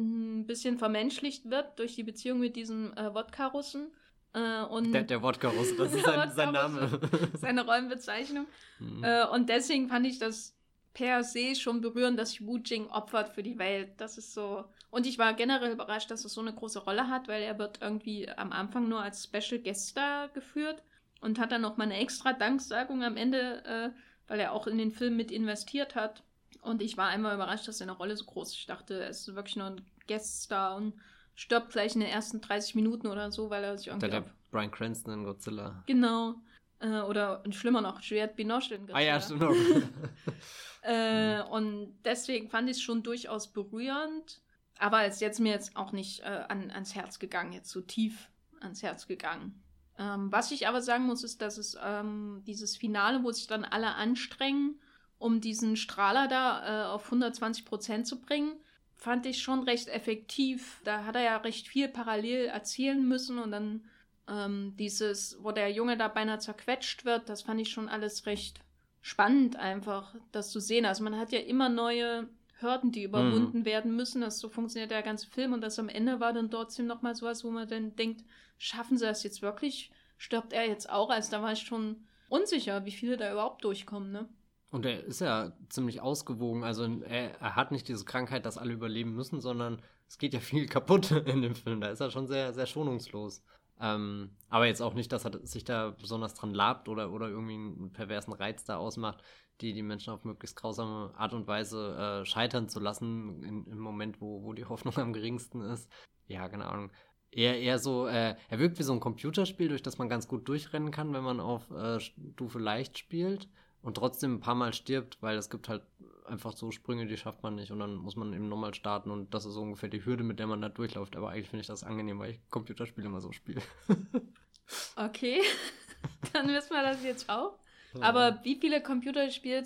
ein 0.00 0.46
bisschen 0.46 0.78
vermenschlicht 0.78 1.48
wird 1.50 1.78
durch 1.78 1.94
die 1.94 2.02
Beziehung 2.02 2.40
mit 2.40 2.56
diesem 2.56 2.92
äh, 2.94 3.14
Wodka-Russen. 3.14 3.92
Äh, 4.32 4.62
und 4.64 4.92
der, 4.92 5.04
der 5.04 5.22
Wodka-Russe, 5.22 5.76
das 5.76 5.94
ist 5.94 6.04
sein, 6.04 6.30
sein 6.32 6.52
Name. 6.52 7.00
Seine 7.38 7.64
Rollenbezeichnung. 7.64 8.46
Mhm. 8.78 9.04
Äh, 9.04 9.26
und 9.26 9.48
deswegen 9.48 9.88
fand 9.88 10.06
ich 10.06 10.18
das 10.18 10.56
per 10.94 11.22
se 11.22 11.54
schon 11.54 11.80
berührend, 11.80 12.18
dass 12.18 12.30
sich 12.30 12.46
Wu 12.46 12.58
Jing 12.58 12.88
opfert 12.88 13.30
für 13.30 13.42
die 13.42 13.58
Welt. 13.58 13.92
Das 13.98 14.18
ist 14.18 14.34
so. 14.34 14.64
Und 14.90 15.06
ich 15.06 15.18
war 15.18 15.34
generell 15.34 15.72
überrascht, 15.72 16.10
dass 16.10 16.24
es 16.24 16.34
so 16.34 16.40
eine 16.40 16.52
große 16.52 16.80
Rolle 16.80 17.08
hat, 17.08 17.28
weil 17.28 17.42
er 17.42 17.58
wird 17.58 17.78
irgendwie 17.80 18.28
am 18.28 18.52
Anfang 18.52 18.88
nur 18.88 19.00
als 19.00 19.24
Special 19.24 19.60
Guest 19.60 19.96
da 19.96 20.28
geführt 20.32 20.82
und 21.20 21.38
hat 21.38 21.52
dann 21.52 21.62
noch 21.62 21.76
mal 21.76 21.84
eine 21.84 21.98
extra 21.98 22.32
Danksagung 22.32 23.04
am 23.04 23.16
Ende, 23.16 23.64
äh, 23.64 23.90
weil 24.28 24.40
er 24.40 24.52
auch 24.52 24.66
in 24.66 24.78
den 24.78 24.90
Film 24.90 25.16
mit 25.16 25.30
investiert 25.30 25.94
hat. 25.94 26.22
Und 26.62 26.82
ich 26.82 26.96
war 26.96 27.08
einmal 27.08 27.34
überrascht, 27.34 27.68
dass 27.68 27.78
seine 27.78 27.92
Rolle 27.92 28.16
so 28.16 28.24
groß 28.24 28.50
ist. 28.50 28.58
Ich 28.58 28.66
dachte, 28.66 29.00
er 29.00 29.10
ist 29.10 29.34
wirklich 29.34 29.56
nur 29.56 29.66
ein 29.66 29.86
Guest-Star 30.06 30.76
und 30.76 30.94
stirbt 31.34 31.72
gleich 31.72 31.94
in 31.94 32.00
den 32.00 32.10
ersten 32.10 32.40
30 32.40 32.74
Minuten 32.74 33.06
oder 33.06 33.30
so, 33.30 33.50
weil 33.50 33.64
er 33.64 33.78
sich 33.78 33.88
irgendwie. 33.88 34.10
Der, 34.10 34.20
der 34.20 34.30
Brian 34.50 34.70
Cranston 34.70 35.14
in 35.14 35.24
Godzilla. 35.24 35.82
Genau. 35.86 36.34
Äh, 36.80 37.00
oder 37.00 37.42
schlimmer 37.50 37.80
noch, 37.80 38.00
Juliette 38.00 38.34
Binoche 38.34 38.74
in 38.74 38.86
Godzilla. 38.86 38.98
Ah 38.98 39.02
ja, 39.02 39.20
stimmt. 39.20 39.42
äh, 40.82 41.42
und 41.42 41.94
deswegen 42.04 42.48
fand 42.48 42.68
ich 42.68 42.76
es 42.76 42.82
schon 42.82 43.02
durchaus 43.02 43.52
berührend. 43.52 44.42
Aber 44.78 45.04
es 45.04 45.16
ist 45.16 45.20
jetzt 45.20 45.40
mir 45.40 45.52
jetzt 45.52 45.76
auch 45.76 45.92
nicht 45.92 46.20
äh, 46.20 46.44
an, 46.48 46.70
ans 46.70 46.94
Herz 46.94 47.18
gegangen, 47.18 47.52
jetzt 47.52 47.70
so 47.70 47.82
tief 47.82 48.30
ans 48.60 48.82
Herz 48.82 49.06
gegangen. 49.06 49.62
Ähm, 49.98 50.32
was 50.32 50.50
ich 50.50 50.66
aber 50.66 50.80
sagen 50.80 51.04
muss, 51.04 51.22
ist, 51.22 51.42
dass 51.42 51.58
es 51.58 51.76
ähm, 51.82 52.42
dieses 52.46 52.78
Finale, 52.78 53.22
wo 53.22 53.30
sich 53.30 53.46
dann 53.46 53.64
alle 53.64 53.94
anstrengen, 53.94 54.80
um 55.18 55.42
diesen 55.42 55.76
Strahler 55.76 56.28
da 56.28 56.86
äh, 56.86 56.86
auf 56.86 57.04
120 57.04 57.66
Prozent 57.66 58.06
zu 58.06 58.22
bringen, 58.22 58.54
fand 59.00 59.24
ich 59.24 59.42
schon 59.42 59.62
recht 59.64 59.88
effektiv. 59.88 60.80
Da 60.84 61.04
hat 61.04 61.16
er 61.16 61.22
ja 61.22 61.36
recht 61.38 61.66
viel 61.66 61.88
parallel 61.88 62.46
erzählen 62.46 63.02
müssen 63.06 63.38
und 63.38 63.50
dann 63.50 63.84
ähm, 64.28 64.74
dieses, 64.78 65.38
wo 65.42 65.52
der 65.52 65.72
Junge 65.72 65.96
da 65.96 66.08
beinahe 66.08 66.38
zerquetscht 66.38 67.04
wird, 67.06 67.28
das 67.28 67.42
fand 67.42 67.60
ich 67.60 67.70
schon 67.70 67.88
alles 67.88 68.26
recht 68.26 68.60
spannend 69.00 69.56
einfach, 69.56 70.14
das 70.32 70.50
zu 70.50 70.60
sehen. 70.60 70.84
Also 70.84 71.02
man 71.02 71.16
hat 71.16 71.32
ja 71.32 71.40
immer 71.40 71.70
neue 71.70 72.28
Hürden, 72.58 72.92
die 72.92 73.04
überwunden 73.04 73.60
mhm. 73.60 73.64
werden 73.64 73.96
müssen. 73.96 74.20
Das 74.20 74.38
so 74.38 74.50
funktioniert 74.50 74.90
der 74.90 75.02
ganze 75.02 75.26
Film 75.26 75.54
und 75.54 75.62
das 75.62 75.78
am 75.78 75.88
Ende 75.88 76.20
war 76.20 76.34
dann 76.34 76.50
trotzdem 76.50 76.86
nochmal 76.86 77.14
sowas, 77.14 77.42
wo 77.42 77.50
man 77.50 77.66
dann 77.66 77.96
denkt, 77.96 78.22
schaffen 78.58 78.98
sie 78.98 79.06
das 79.06 79.22
jetzt 79.22 79.40
wirklich? 79.40 79.90
Stirbt 80.18 80.52
er 80.52 80.68
jetzt 80.68 80.90
auch? 80.90 81.08
Also 81.08 81.30
da 81.30 81.40
war 81.40 81.52
ich 81.52 81.60
schon 81.60 82.04
unsicher, 82.28 82.84
wie 82.84 82.92
viele 82.92 83.16
da 83.16 83.32
überhaupt 83.32 83.64
durchkommen, 83.64 84.12
ne? 84.12 84.28
Und 84.70 84.86
er 84.86 85.04
ist 85.04 85.20
ja 85.20 85.52
ziemlich 85.68 86.00
ausgewogen. 86.00 86.62
Also 86.62 86.84
er, 86.84 87.40
er, 87.40 87.56
hat 87.56 87.72
nicht 87.72 87.88
diese 87.88 88.04
Krankheit, 88.04 88.46
dass 88.46 88.58
alle 88.58 88.72
überleben 88.72 89.14
müssen, 89.14 89.40
sondern 89.40 89.82
es 90.08 90.18
geht 90.18 90.32
ja 90.32 90.40
viel 90.40 90.66
kaputt 90.66 91.10
in 91.10 91.42
dem 91.42 91.54
Film. 91.54 91.80
Da 91.80 91.88
ist 91.88 92.00
er 92.00 92.10
schon 92.10 92.28
sehr, 92.28 92.52
sehr 92.52 92.66
schonungslos. 92.66 93.42
Ähm, 93.80 94.30
aber 94.48 94.66
jetzt 94.66 94.82
auch 94.82 94.94
nicht, 94.94 95.10
dass 95.10 95.24
er 95.24 95.44
sich 95.44 95.64
da 95.64 95.90
besonders 95.90 96.34
dran 96.34 96.54
labt 96.54 96.88
oder, 96.88 97.10
oder 97.12 97.28
irgendwie 97.28 97.54
einen 97.54 97.92
perversen 97.92 98.32
Reiz 98.32 98.64
da 98.64 98.76
ausmacht, 98.76 99.22
die 99.60 99.72
die 99.72 99.82
Menschen 99.82 100.12
auf 100.12 100.24
möglichst 100.24 100.56
grausame 100.56 101.12
Art 101.16 101.32
und 101.32 101.46
Weise 101.46 102.20
äh, 102.22 102.24
scheitern 102.26 102.68
zu 102.68 102.78
lassen, 102.78 103.42
in, 103.42 103.66
im 103.66 103.78
Moment, 103.78 104.20
wo, 104.20 104.42
wo 104.42 104.52
die 104.52 104.66
Hoffnung 104.66 104.96
am 104.98 105.12
geringsten 105.12 105.62
ist. 105.62 105.90
Ja, 106.28 106.48
keine 106.48 106.66
Ahnung. 106.66 106.90
Eher, 107.32 107.58
eher 107.58 107.78
so, 107.78 108.06
äh, 108.06 108.36
er 108.48 108.58
wirkt 108.58 108.78
wie 108.78 108.82
so 108.82 108.92
ein 108.92 109.00
Computerspiel, 109.00 109.68
durch 109.68 109.82
das 109.82 109.98
man 109.98 110.08
ganz 110.08 110.28
gut 110.28 110.48
durchrennen 110.48 110.90
kann, 110.90 111.12
wenn 111.12 111.24
man 111.24 111.40
auf 111.40 111.70
äh, 111.70 112.00
Stufe 112.00 112.58
leicht 112.58 112.98
spielt 112.98 113.48
und 113.82 113.96
trotzdem 113.96 114.34
ein 114.34 114.40
paar 114.40 114.54
Mal 114.54 114.72
stirbt, 114.72 115.18
weil 115.20 115.36
es 115.36 115.50
gibt 115.50 115.68
halt 115.68 115.82
einfach 116.26 116.52
so 116.52 116.70
Sprünge, 116.70 117.06
die 117.06 117.16
schafft 117.16 117.42
man 117.42 117.56
nicht 117.56 117.70
und 117.70 117.80
dann 117.80 117.96
muss 117.96 118.16
man 118.16 118.32
eben 118.32 118.48
nochmal 118.48 118.74
starten 118.74 119.10
und 119.10 119.34
das 119.34 119.44
ist 119.44 119.54
so 119.54 119.62
ungefähr 119.62 119.88
die 119.88 120.04
Hürde, 120.04 120.22
mit 120.22 120.38
der 120.38 120.46
man 120.46 120.62
da 120.62 120.68
durchläuft. 120.68 121.16
Aber 121.16 121.30
eigentlich 121.30 121.48
finde 121.48 121.62
ich 121.62 121.66
das 121.66 121.84
angenehm, 121.84 122.18
weil 122.18 122.32
ich 122.32 122.40
Computerspiele 122.50 123.06
immer 123.06 123.20
so 123.20 123.32
spiele. 123.32 123.62
okay, 124.96 125.40
dann 126.32 126.48
wissen 126.48 126.70
wir 126.70 126.82
das 126.82 127.02
jetzt 127.02 127.28
auch. 127.28 127.58
Aber 128.00 128.38
wie 128.44 128.54
viele 128.54 128.80
Computerspiele 128.82 129.64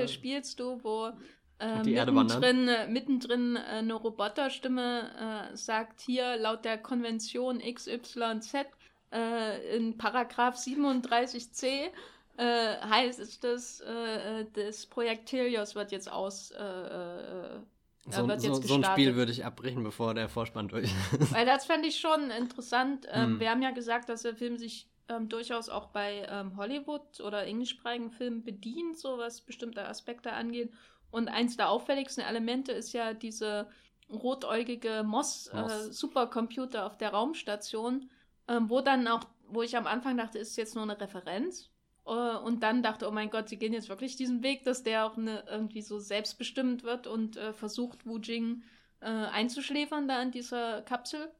ja. 0.00 0.06
spielst 0.06 0.60
du, 0.60 0.78
wo 0.84 1.10
äh, 1.58 1.82
mittendrin, 1.82 2.68
äh, 2.68 2.86
mittendrin 2.86 3.56
äh, 3.56 3.60
eine 3.60 3.94
Roboterstimme 3.94 5.50
äh, 5.52 5.56
sagt, 5.56 6.00
hier 6.00 6.36
laut 6.36 6.64
der 6.64 6.78
Konvention 6.78 7.58
XYZ 7.58 8.66
äh, 9.12 9.76
in 9.76 9.96
Paragraph 9.96 10.56
37c 10.56 11.90
äh, 12.36 12.76
heißt 12.80 13.18
es, 13.18 13.40
dass 13.40 13.80
äh, 13.80 14.40
äh, 14.40 14.46
das 14.52 14.86
Projekt 14.86 15.26
Telios 15.26 15.74
wird 15.74 15.92
jetzt 15.92 16.10
aus. 16.10 16.50
Äh, 16.50 16.62
äh, 16.62 17.60
so, 18.08 18.28
wird 18.28 18.40
so, 18.40 18.48
jetzt 18.48 18.68
so 18.68 18.74
ein 18.74 18.84
Spiel 18.84 19.16
würde 19.16 19.32
ich 19.32 19.44
abbrechen, 19.44 19.82
bevor 19.82 20.14
der 20.14 20.28
Vorspann 20.28 20.68
durch 20.68 20.84
ist. 20.84 21.34
Weil 21.34 21.46
das 21.46 21.66
fände 21.66 21.88
ich 21.88 21.98
schon 21.98 22.30
interessant. 22.30 23.06
Ähm, 23.10 23.24
hm. 23.24 23.40
Wir 23.40 23.50
haben 23.50 23.62
ja 23.62 23.72
gesagt, 23.72 24.08
dass 24.08 24.22
der 24.22 24.36
Film 24.36 24.58
sich 24.58 24.88
ähm, 25.08 25.28
durchaus 25.28 25.68
auch 25.68 25.88
bei 25.88 26.26
ähm, 26.30 26.56
Hollywood 26.56 27.20
oder 27.20 27.44
englischsprachigen 27.44 28.10
Filmen 28.10 28.44
bedient, 28.44 28.98
so 28.98 29.18
was 29.18 29.40
bestimmte 29.40 29.86
Aspekte 29.86 30.32
angeht. 30.32 30.72
Und 31.10 31.28
eins 31.28 31.56
der 31.56 31.70
auffälligsten 31.70 32.22
Elemente 32.22 32.72
ist 32.72 32.92
ja 32.92 33.14
diese 33.14 33.68
rotäugige 34.10 35.02
Moss-Supercomputer 35.04 36.78
äh, 36.78 36.82
auf 36.82 36.96
der 36.96 37.10
Raumstation, 37.10 38.10
ähm, 38.48 38.68
wo 38.70 38.80
dann 38.80 39.06
auch, 39.08 39.24
wo 39.48 39.62
ich 39.62 39.76
am 39.76 39.86
Anfang 39.86 40.16
dachte, 40.16 40.38
ist 40.38 40.56
jetzt 40.56 40.74
nur 40.74 40.84
eine 40.84 41.00
Referenz. 41.00 41.70
Äh, 42.06 42.10
und 42.10 42.62
dann 42.62 42.82
dachte, 42.82 43.08
oh 43.08 43.12
mein 43.12 43.30
Gott, 43.30 43.48
sie 43.48 43.58
gehen 43.58 43.72
jetzt 43.72 43.88
wirklich 43.88 44.16
diesen 44.16 44.42
Weg, 44.42 44.64
dass 44.64 44.82
der 44.82 45.06
auch 45.06 45.16
ne, 45.16 45.44
irgendwie 45.50 45.82
so 45.82 45.98
selbstbestimmt 45.98 46.84
wird 46.84 47.06
und 47.06 47.36
äh, 47.36 47.52
versucht, 47.52 48.06
Wu 48.06 48.18
Jing 48.18 48.62
äh, 49.00 49.06
einzuschläfern 49.06 50.08
da 50.08 50.22
in 50.22 50.30
dieser 50.30 50.82
Kapsel. 50.82 51.30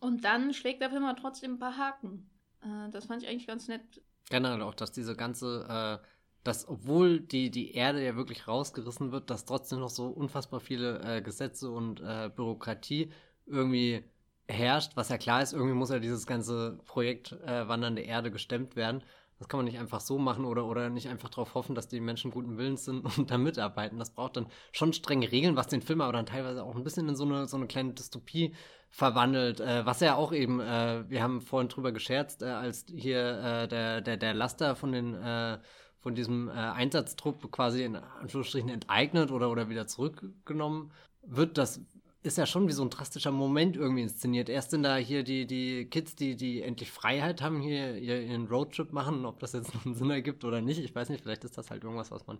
Und 0.00 0.24
dann 0.24 0.52
schlägt 0.54 0.80
der 0.80 0.90
Film 0.90 1.04
aber 1.04 1.20
trotzdem 1.20 1.54
ein 1.54 1.58
paar 1.58 1.76
Haken. 1.76 2.28
Äh, 2.62 2.90
das 2.90 3.06
fand 3.06 3.22
ich 3.22 3.28
eigentlich 3.28 3.46
ganz 3.46 3.68
nett. 3.68 3.82
Generell 4.30 4.62
auch, 4.62 4.74
dass 4.74 4.92
diese 4.92 5.16
ganze, 5.16 6.00
äh, 6.02 6.06
dass 6.44 6.66
obwohl 6.68 7.20
die, 7.20 7.50
die 7.50 7.72
Erde 7.72 8.04
ja 8.04 8.16
wirklich 8.16 8.48
rausgerissen 8.48 9.12
wird, 9.12 9.30
dass 9.30 9.44
trotzdem 9.44 9.80
noch 9.80 9.90
so 9.90 10.06
unfassbar 10.08 10.60
viele 10.60 11.00
äh, 11.00 11.22
Gesetze 11.22 11.70
und 11.70 12.02
Bürokratie 12.34 13.12
irgendwie 13.46 14.04
herrscht, 14.48 14.92
was 14.96 15.08
ja 15.08 15.18
klar 15.18 15.42
ist, 15.42 15.52
irgendwie 15.52 15.74
muss 15.74 15.90
ja 15.90 15.98
dieses 15.98 16.26
ganze 16.26 16.78
Projekt 16.84 17.32
Wandernde 17.32 18.02
Erde 18.02 18.30
gestemmt 18.30 18.76
werden. 18.76 19.02
Das 19.42 19.48
kann 19.48 19.58
man 19.58 19.64
nicht 19.64 19.80
einfach 19.80 20.00
so 20.00 20.18
machen 20.18 20.44
oder, 20.44 20.66
oder 20.66 20.88
nicht 20.88 21.08
einfach 21.08 21.28
darauf 21.28 21.54
hoffen, 21.54 21.74
dass 21.74 21.88
die 21.88 21.98
Menschen 21.98 22.30
guten 22.30 22.58
Willens 22.58 22.84
sind 22.84 23.04
und 23.18 23.28
da 23.28 23.38
mitarbeiten. 23.38 23.98
Das 23.98 24.10
braucht 24.10 24.36
dann 24.36 24.46
schon 24.70 24.92
strenge 24.92 25.32
Regeln, 25.32 25.56
was 25.56 25.66
den 25.66 25.82
Film 25.82 26.00
aber 26.00 26.12
dann 26.12 26.26
teilweise 26.26 26.62
auch 26.62 26.76
ein 26.76 26.84
bisschen 26.84 27.08
in 27.08 27.16
so 27.16 27.24
eine, 27.24 27.48
so 27.48 27.56
eine 27.56 27.66
kleine 27.66 27.92
Dystopie 27.92 28.54
verwandelt. 28.88 29.58
Äh, 29.58 29.84
was 29.84 29.98
ja 29.98 30.14
auch 30.14 30.32
eben, 30.32 30.60
äh, 30.60 31.02
wir 31.10 31.24
haben 31.24 31.40
vorhin 31.40 31.68
drüber 31.68 31.90
gescherzt, 31.90 32.42
äh, 32.42 32.50
als 32.50 32.86
hier 32.94 33.18
äh, 33.40 33.66
der, 33.66 34.00
der, 34.00 34.16
der 34.16 34.32
Laster 34.32 34.76
von 34.76 34.92
den 34.92 35.14
äh, 35.14 35.58
von 35.98 36.14
diesem 36.14 36.48
äh, 36.48 36.52
Einsatztrupp 36.52 37.50
quasi 37.50 37.82
in 37.82 37.96
Anführungsstrichen 37.96 38.68
enteignet 38.68 39.32
oder, 39.32 39.50
oder 39.50 39.68
wieder 39.68 39.88
zurückgenommen 39.88 40.92
wird, 41.22 41.58
das 41.58 41.80
ist 42.22 42.38
ja 42.38 42.46
schon 42.46 42.68
wie 42.68 42.72
so 42.72 42.82
ein 42.82 42.90
drastischer 42.90 43.32
Moment 43.32 43.76
irgendwie 43.76 44.02
inszeniert. 44.02 44.48
Erst 44.48 44.70
sind 44.70 44.84
da 44.84 44.96
hier 44.96 45.24
die, 45.24 45.46
die 45.46 45.86
Kids, 45.86 46.14
die, 46.14 46.36
die 46.36 46.62
endlich 46.62 46.92
Freiheit 46.92 47.42
haben, 47.42 47.60
hier 47.60 47.96
ihren 47.96 48.46
Roadtrip 48.46 48.92
machen, 48.92 49.24
ob 49.26 49.40
das 49.40 49.52
jetzt 49.52 49.72
einen 49.84 49.94
Sinn 49.94 50.10
ergibt 50.10 50.44
oder 50.44 50.60
nicht. 50.60 50.78
Ich 50.78 50.94
weiß 50.94 51.08
nicht, 51.08 51.22
vielleicht 51.22 51.44
ist 51.44 51.58
das 51.58 51.70
halt 51.70 51.82
irgendwas, 51.82 52.10
was 52.10 52.26
man 52.26 52.38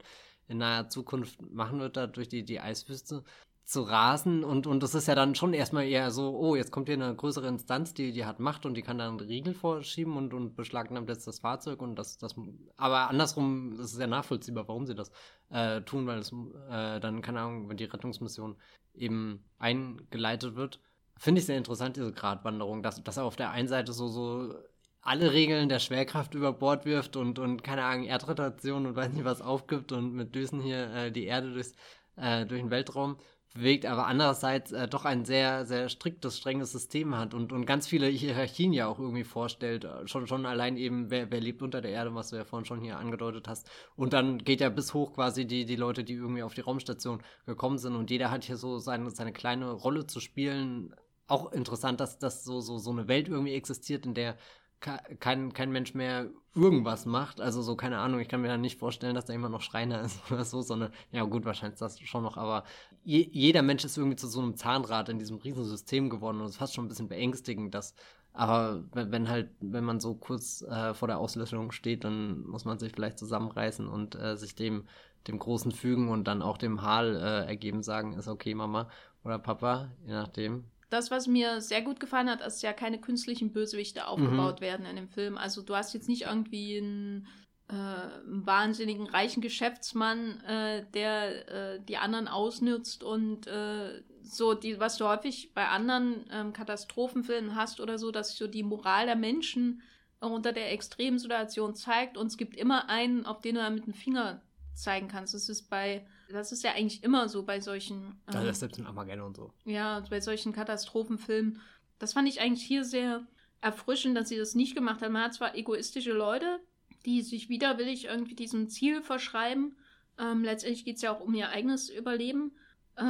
in 0.49 0.59
naher 0.59 0.89
Zukunft 0.89 1.41
machen 1.53 1.80
wird, 1.80 1.97
da 1.97 2.07
durch 2.07 2.28
die, 2.28 2.45
die 2.45 2.61
Eiswüste. 2.61 3.24
Zu 3.64 3.82
rasen 3.82 4.42
und, 4.44 4.66
und 4.66 4.82
das 4.82 4.94
ist 4.94 5.06
ja 5.06 5.14
dann 5.14 5.34
schon 5.34 5.54
erstmal 5.54 5.84
eher 5.84 6.10
so, 6.10 6.36
oh, 6.36 6.56
jetzt 6.56 6.72
kommt 6.72 6.88
hier 6.88 6.96
eine 6.96 7.14
größere 7.14 7.46
Instanz, 7.46 7.94
die, 7.94 8.12
die 8.12 8.24
hat 8.24 8.40
Macht 8.40 8.66
und 8.66 8.74
die 8.74 8.82
kann 8.82 8.98
dann 8.98 9.20
Riegel 9.20 9.54
vorschieben 9.54 10.16
und, 10.16 10.34
und 10.34 10.56
beschlagnahmt 10.56 11.08
jetzt 11.08 11.26
das 11.26 11.38
Fahrzeug 11.38 11.80
und 11.80 11.96
das, 11.96 12.18
das, 12.18 12.34
aber 12.76 13.08
andersrum, 13.08 13.78
ist 13.80 13.98
ja 13.98 14.06
nachvollziehbar, 14.06 14.66
warum 14.66 14.86
sie 14.86 14.94
das 14.94 15.12
äh, 15.50 15.80
tun, 15.82 16.06
weil 16.06 16.18
es 16.18 16.32
äh, 16.70 16.98
dann, 17.00 17.22
keine 17.22 17.40
Ahnung, 17.40 17.68
wenn 17.68 17.76
die 17.76 17.84
Rettungsmission 17.84 18.56
eben 18.94 19.44
eingeleitet 19.58 20.56
wird. 20.56 20.80
Finde 21.16 21.40
ich 21.40 21.46
sehr 21.46 21.58
interessant, 21.58 21.96
diese 21.96 22.12
Gratwanderung, 22.12 22.82
dass, 22.82 23.02
dass 23.02 23.16
er 23.16 23.24
auf 23.24 23.36
der 23.36 23.52
einen 23.52 23.68
Seite 23.68 23.92
so, 23.92 24.08
so 24.08 24.54
alle 25.02 25.32
Regeln 25.32 25.68
der 25.68 25.78
Schwerkraft 25.78 26.34
über 26.34 26.52
Bord 26.52 26.84
wirft 26.84 27.16
und, 27.16 27.38
und 27.38 27.62
keine 27.62 27.84
Ahnung, 27.84 28.06
Erdrotation 28.06 28.86
und 28.86 28.96
weiß 28.96 29.12
nicht 29.12 29.24
was 29.24 29.40
aufgibt 29.40 29.92
und 29.92 30.14
mit 30.14 30.34
Düsen 30.34 30.60
hier 30.60 30.92
äh, 30.92 31.12
die 31.12 31.24
Erde 31.24 31.52
durchs, 31.52 31.74
äh, 32.16 32.46
durch 32.46 32.60
den 32.60 32.70
Weltraum 32.70 33.18
bewegt, 33.55 33.86
aber 33.86 34.07
andererseits 34.07 34.72
äh, 34.72 34.88
doch 34.88 35.05
ein 35.05 35.24
sehr, 35.24 35.64
sehr 35.64 35.88
striktes, 35.88 36.38
strenges 36.38 36.72
System 36.72 37.16
hat 37.16 37.34
und, 37.34 37.53
und 37.53 37.66
ganz 37.66 37.86
viele 37.86 38.07
Hierarchien 38.07 38.72
ja 38.72 38.86
auch 38.86 38.98
irgendwie 38.98 39.24
vorstellt. 39.24 39.84
Äh, 39.84 40.07
schon, 40.07 40.26
schon 40.26 40.46
allein 40.46 40.76
eben, 40.76 41.11
wer, 41.11 41.30
wer 41.30 41.40
lebt 41.40 41.62
unter 41.62 41.80
der 41.80 41.90
Erde, 41.90 42.14
was 42.14 42.30
du 42.30 42.36
ja 42.36 42.44
vorhin 42.44 42.64
schon 42.64 42.80
hier 42.80 42.98
angedeutet 42.98 43.48
hast. 43.48 43.70
Und 43.96 44.12
dann 44.12 44.38
geht 44.38 44.61
ja 44.61 44.68
bis 44.68 44.94
hoch 44.94 45.14
quasi 45.14 45.46
die, 45.46 45.64
die 45.64 45.76
Leute, 45.76 46.05
die 46.05 46.14
irgendwie 46.14 46.42
auf 46.42 46.55
die 46.55 46.62
Raumstation 46.62 47.22
gekommen 47.46 47.78
sind 47.78 47.94
und 47.94 48.11
jeder 48.11 48.30
hat 48.30 48.44
hier 48.44 48.57
so 48.57 48.78
seine, 48.78 49.11
seine 49.11 49.32
kleine 49.32 49.70
Rolle 49.72 50.07
zu 50.07 50.20
spielen. 50.20 50.94
Auch 51.26 51.53
interessant, 51.53 52.00
dass, 52.00 52.18
dass 52.18 52.44
so, 52.44 52.61
so, 52.61 52.78
so 52.78 52.90
eine 52.90 53.09
Welt 53.09 53.28
irgendwie 53.28 53.55
existiert, 53.55 54.07
in 54.07 54.14
der 54.14 54.36
kein, 54.83 55.53
kein 55.53 55.70
Mensch 55.70 55.95
mehr 55.95 56.28
irgendwas 56.55 57.07
macht. 57.07 57.41
Also 57.41 57.62
so, 57.62 57.76
keine 57.76 57.99
Ahnung, 57.99 58.20
ich 58.20 58.28
kann 58.28 58.43
mir 58.43 58.49
da 58.49 58.59
nicht 58.59 58.78
vorstellen, 58.78 59.14
dass 59.14 59.24
da 59.24 59.33
jemand 59.33 59.53
noch 59.53 59.62
Schreiner 59.62 60.01
ist 60.05 60.20
oder 60.30 60.45
so, 60.45 60.62
sondern, 60.62 60.93
ja 61.12 61.22
gut, 61.24 61.45
wahrscheinlich 61.45 61.74
ist 61.74 61.83
das 61.83 62.01
schon 62.01 62.22
noch, 62.22 62.37
aber 62.37 62.64
je, 63.05 63.28
jeder 63.33 63.62
Mensch 63.62 63.85
ist 63.85 63.97
irgendwie 63.97 64.16
zu 64.16 64.28
so 64.28 64.41
einem 64.41 64.57
Zahnrad 64.57 65.09
in 65.09 65.18
diesem 65.18 65.39
Riesensystem 65.39 66.11
geworden 66.11 66.41
und 66.41 66.47
es 66.47 66.53
ist 66.53 66.59
fast 66.59 66.74
schon 66.74 66.85
ein 66.85 66.89
bisschen 66.89 67.09
beängstigend, 67.09 67.74
dass, 67.74 67.95
aber 68.33 68.85
wenn 68.93 69.28
halt, 69.28 69.51
wenn 69.61 69.85
man 69.85 70.01
so 70.01 70.14
kurz 70.14 70.62
äh, 70.62 70.95
vor 70.95 71.09
der 71.09 71.18
Auslöschung 71.18 71.72
steht, 71.72 72.05
dann 72.05 72.43
muss 72.47 72.64
man 72.64 72.78
sich 72.78 72.93
vielleicht 72.93 73.18
zusammenreißen 73.18 73.87
und 73.87 74.14
äh, 74.16 74.37
sich 74.37 74.55
dem, 74.55 74.85
dem 75.26 75.39
Großen 75.39 75.72
fügen 75.72 76.09
und 76.09 76.24
dann 76.24 76.43
auch 76.43 76.59
dem 76.59 76.83
Hal 76.83 77.16
äh, 77.16 77.47
ergeben 77.47 77.83
sagen, 77.83 78.14
ist 78.14 78.28
okay, 78.28 78.55
Mama 78.55 78.89
oder 79.22 79.39
Papa, 79.39 79.93
je 80.05 80.12
nachdem, 80.12 80.64
das, 80.93 81.11
was 81.11 81.26
mir 81.26 81.61
sehr 81.61 81.80
gut 81.80 82.01
gefallen 82.01 82.28
hat, 82.28 82.43
ist 82.43 82.62
ja 82.62 82.72
keine 82.72 83.01
künstlichen 83.01 83.53
Bösewichte 83.53 84.07
aufgebaut 84.07 84.61
mhm. 84.61 84.64
werden 84.64 84.86
in 84.86 84.97
dem 84.97 85.09
Film. 85.09 85.38
Also 85.38 85.62
du 85.62 85.74
hast 85.74 85.95
jetzt 85.95 86.09
nicht 86.09 86.22
irgendwie 86.22 86.78
einen, 86.78 87.26
äh, 87.68 87.74
einen 87.74 88.47
wahnsinnigen 88.47 89.07
reichen 89.07 89.40
Geschäftsmann, 89.40 90.40
äh, 90.43 90.84
der 90.93 91.49
äh, 91.49 91.80
die 91.80 91.97
anderen 91.97 92.28
ausnützt 92.28 93.03
und 93.03 93.47
äh, 93.47 94.03
so 94.22 94.53
die, 94.53 94.78
was 94.80 94.99
du 94.99 95.07
häufig 95.07 95.55
bei 95.55 95.66
anderen 95.66 96.26
ähm, 96.30 96.53
Katastrophenfilmen 96.53 97.57
hast 97.57 97.80
oder 97.80 97.99
so, 97.99 98.11
dass 98.11 98.36
so 98.36 98.47
die 98.47 98.62
Moral 98.62 99.07
der 99.07 99.16
Menschen 99.16 99.80
unter 100.20 100.53
der 100.53 100.72
extremen 100.72 101.18
Situation 101.18 101.74
zeigt 101.74 102.16
und 102.16 102.28
es 102.28 102.36
gibt 102.36 102.55
immer 102.55 102.88
einen, 102.88 103.26
auf 103.26 103.40
den 103.40 103.57
du 103.57 103.70
mit 103.70 103.86
dem 103.86 103.95
Finger 103.95 104.40
zeigen 104.74 105.09
kannst. 105.09 105.34
Das 105.34 105.49
ist 105.49 105.68
bei 105.68 106.07
das 106.33 106.53
ist 106.53 106.64
ja 106.64 106.72
eigentlich 106.72 107.03
immer 107.03 107.28
so 107.28 107.45
bei 107.45 107.61
solchen. 107.61 107.97
Ähm, 108.03 108.14
also 108.26 108.47
das 108.47 108.61
selbst 108.61 108.78
in 108.78 108.87
Armageddon 108.87 109.26
und 109.26 109.37
so. 109.37 109.53
Ja, 109.64 110.01
bei 110.11 110.20
solchen 110.20 110.53
Katastrophenfilmen. 110.53 111.61
Das 111.99 112.14
fand 112.14 112.28
ich 112.28 112.41
eigentlich 112.41 112.66
hier 112.66 112.85
sehr 112.85 113.26
erfrischend, 113.61 114.16
dass 114.16 114.28
sie 114.28 114.37
das 114.37 114.55
nicht 114.55 114.74
gemacht 114.74 115.03
haben. 115.03 115.12
Man 115.12 115.24
hat 115.24 115.35
zwar 115.35 115.55
egoistische 115.55 116.12
Leute, 116.12 116.59
die 117.07 117.22
sich 117.22 117.49
widerwillig 117.49 118.07
irgendwie 118.07 118.35
diesem 118.35 118.68
Ziel 118.68 119.03
verschreiben. 119.03 119.76
Ähm, 120.18 120.43
letztendlich 120.45 120.85
geht 120.85 120.97
es 120.97 121.03
ja 121.03 121.14
auch 121.14 121.20
um 121.20 121.35
ihr 121.35 121.49
eigenes 121.49 121.89
Überleben, 121.89 122.53
äh, 122.97 123.05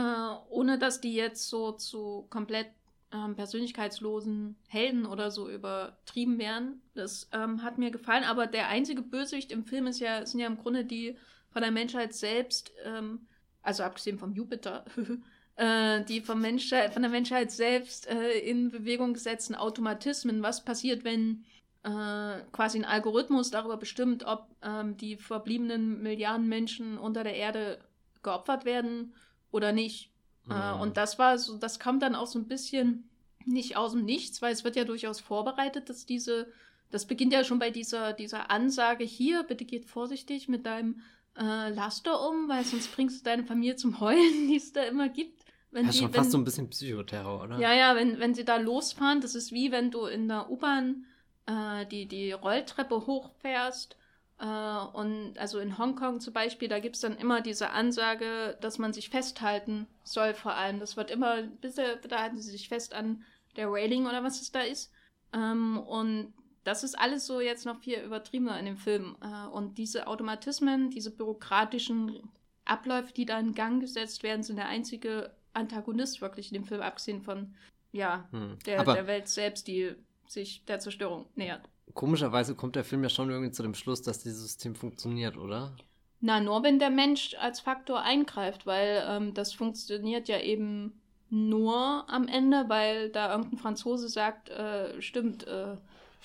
ohne 0.51 0.79
dass 0.79 1.01
die 1.01 1.15
jetzt 1.15 1.49
so 1.49 1.73
zu 1.73 2.27
komplett 2.31 2.69
ähm, 3.13 3.35
persönlichkeitslosen 3.35 4.57
Helden 4.69 5.07
oder 5.07 5.31
so 5.31 5.49
übertrieben 5.51 6.39
werden. 6.39 6.81
Das 6.95 7.29
ähm, 7.33 7.63
hat 7.63 7.79
mir 7.79 7.91
gefallen, 7.91 8.25
aber 8.25 8.47
der 8.47 8.69
einzige 8.69 9.03
Bösewicht 9.03 9.53
im 9.53 9.65
Film 9.65 9.87
ist 9.87 10.01
ja, 10.01 10.25
sind 10.25 10.41
ja 10.41 10.47
im 10.47 10.59
Grunde 10.59 10.85
die 10.85 11.17
von 11.53 11.63
der 11.63 11.71
Menschheit 11.71 12.15
selbst, 12.15 12.73
ähm, 12.85 13.27
also 13.63 13.83
abgesehen 13.83 14.19
vom 14.19 14.33
Jupiter, 14.33 14.85
äh, 15.57 16.03
die 16.05 16.21
vom 16.21 16.41
Menschheit, 16.41 16.93
von 16.93 17.03
der 17.03 17.11
Menschheit 17.11 17.51
selbst 17.51 18.09
äh, 18.09 18.39
in 18.39 18.71
Bewegung 18.71 19.15
gesetzten 19.15 19.55
Automatismen. 19.55 20.43
Was 20.43 20.65
passiert, 20.65 21.05
wenn 21.05 21.45
äh, 21.85 22.41
quasi 22.53 22.79
ein 22.79 22.85
Algorithmus 22.85 23.51
darüber 23.51 23.77
bestimmt, 23.77 24.25
ob 24.25 24.47
ähm, 24.63 24.97
die 24.97 25.17
verbliebenen 25.17 26.03
Milliarden 26.03 26.49
Menschen 26.49 26.99
unter 26.99 27.25
der 27.25 27.35
Erde 27.35 27.79
geopfert 28.23 28.65
werden 28.65 29.15
oder 29.51 29.73
nicht? 29.73 30.11
Mhm. 30.45 30.81
und 30.81 30.97
das 30.97 31.21
war 31.21 31.39
so, 31.39 31.57
das 31.57 31.79
kam 31.79 32.01
dann 32.01 32.17
auch 32.17 32.27
so 32.27 32.37
ein 32.37 32.49
bisschen 32.49 33.09
nicht 33.47 33.77
aus 33.77 33.93
dem 33.93 34.05
Nichts, 34.05 34.43
weil 34.43 34.53
es 34.53 34.65
wird 34.65 34.75
ja 34.75 34.83
durchaus 34.83 35.21
vorbereitet, 35.21 35.89
dass 35.89 36.05
diese 36.05 36.49
das 36.93 37.07
beginnt 37.07 37.33
ja 37.33 37.43
schon 37.43 37.59
bei 37.59 37.71
dieser, 37.71 38.13
dieser 38.13 38.51
Ansage 38.51 39.03
hier, 39.03 39.43
bitte 39.43 39.65
geht 39.65 39.87
vorsichtig 39.87 40.47
mit 40.47 40.67
deinem 40.67 41.01
äh, 41.39 41.71
Laster 41.71 42.29
um, 42.29 42.49
weil 42.49 42.65
sonst 42.65 42.95
bringst 42.95 43.21
du 43.21 43.25
deine 43.25 43.45
Familie 43.45 43.77
zum 43.77 44.01
Heulen, 44.01 44.49
die 44.49 44.57
es 44.57 44.73
da 44.73 44.83
immer 44.83 45.09
gibt. 45.09 45.45
Wenn 45.71 45.87
ja, 45.87 45.91
die, 45.91 45.99
schon 45.99 46.09
wenn, 46.09 46.15
fast 46.15 46.33
so 46.33 46.39
ein 46.39 46.45
bisschen 46.45 46.69
Psychoterror, 46.69 47.45
oder? 47.45 47.59
Ja, 47.59 47.73
ja, 47.73 47.97
wenn, 47.97 48.19
wenn 48.19 48.35
sie 48.35 48.45
da 48.45 48.57
losfahren, 48.57 49.21
das 49.21 49.35
ist 49.35 49.53
wie 49.53 49.73
wenn 49.73 49.91
du 49.91 50.05
in 50.05 50.29
der 50.29 50.51
U-Bahn 50.51 51.07
äh, 51.47 51.87
die, 51.87 52.07
die 52.07 52.33
Rolltreppe 52.33 53.07
hochfährst. 53.07 53.97
Äh, 54.39 54.45
und 54.45 55.35
also 55.39 55.59
in 55.59 55.79
Hongkong 55.79 56.21
zum 56.21 56.35
Beispiel, 56.35 56.69
da 56.69 56.79
gibt 56.79 56.97
es 56.97 57.03
dann 57.03 57.17
immer 57.17 57.41
diese 57.41 57.71
Ansage, 57.71 58.59
dass 58.61 58.79
man 58.79 58.93
sich 58.93 59.09
festhalten 59.09 59.87
soll, 60.05 60.35
vor 60.35 60.55
allem. 60.55 60.79
Das 60.79 60.97
wird 60.97 61.11
immer, 61.11 61.43
bitte, 61.43 61.99
bitte 62.03 62.19
halten 62.19 62.37
Sie 62.37 62.51
sich 62.51 62.69
fest 62.69 62.93
an 62.93 63.25
der 63.57 63.69
Railing 63.71 64.07
oder 64.07 64.23
was 64.23 64.41
es 64.41 64.53
da 64.53 64.61
ist. 64.61 64.93
Ähm, 65.33 65.79
und 65.79 66.35
das 66.65 66.85
ist 66.85 66.99
alles 66.99 67.27
so 67.27 67.41
jetzt 67.41 67.67
noch 67.67 67.81
viel 67.81 67.99
übertriebener 67.99 68.59
in 68.59 68.67
dem 68.67 68.77
Film. 68.77 69.17
Äh, 69.21 69.49
und 69.49 69.79
diese 69.79 70.07
Automatismen, 70.07 70.91
diese 70.91 71.11
bürokratischen 71.11 72.31
Abläufe, 72.65 73.13
die 73.13 73.25
da 73.25 73.39
in 73.39 73.55
Gang 73.55 73.81
gesetzt 73.81 74.23
werden, 74.23 74.43
sind 74.43 74.57
der 74.57 74.69
einzige 74.69 75.35
Antagonist 75.53 76.21
wirklich 76.21 76.53
in 76.53 76.55
dem 76.55 76.65
Film, 76.65 76.81
abgesehen 76.81 77.23
von 77.23 77.55
ja, 77.91 78.29
hm. 78.31 78.59
der, 78.65 78.85
der 78.85 79.07
Welt 79.07 79.29
selbst, 79.29 79.67
die 79.67 79.95
sich 80.27 80.65
der 80.65 80.81
Zerstörung 80.81 81.27
nähert. 81.35 81.69
Komischerweise 81.95 82.55
kommt 82.55 82.77
der 82.77 82.85
Film 82.85 83.03
ja 83.03 83.11
schon 83.11 83.29
irgendwie 83.29 83.51
zu 83.51 83.63
dem 83.63 83.75
Schluss, 83.75 84.01
dass 84.01 84.21
dieses 84.21 84.43
System 84.43 84.75
funktioniert, 84.75 85.37
oder? 85.37 85.77
Na, 86.21 86.41
nur 86.41 86.63
wenn 86.63 86.79
der 86.79 86.91
Mensch 86.91 87.35
als 87.39 87.61
Faktor 87.61 88.03
eingreift, 88.03 88.65
weil 88.65 89.05
ähm, 89.07 89.35
das 89.35 89.53
funktioniert 89.53 90.29
ja 90.29 90.41
eben 90.41 91.01
nur 91.29 92.09
am 92.09 92.29
Ende, 92.29 92.65
weil 92.69 93.11
da 93.11 93.33
irgendein 93.33 93.59
Franzose 93.59 94.09
sagt, 94.09 94.49
äh, 94.49 95.03
stimmt, 95.03 95.47
äh, 95.47 95.77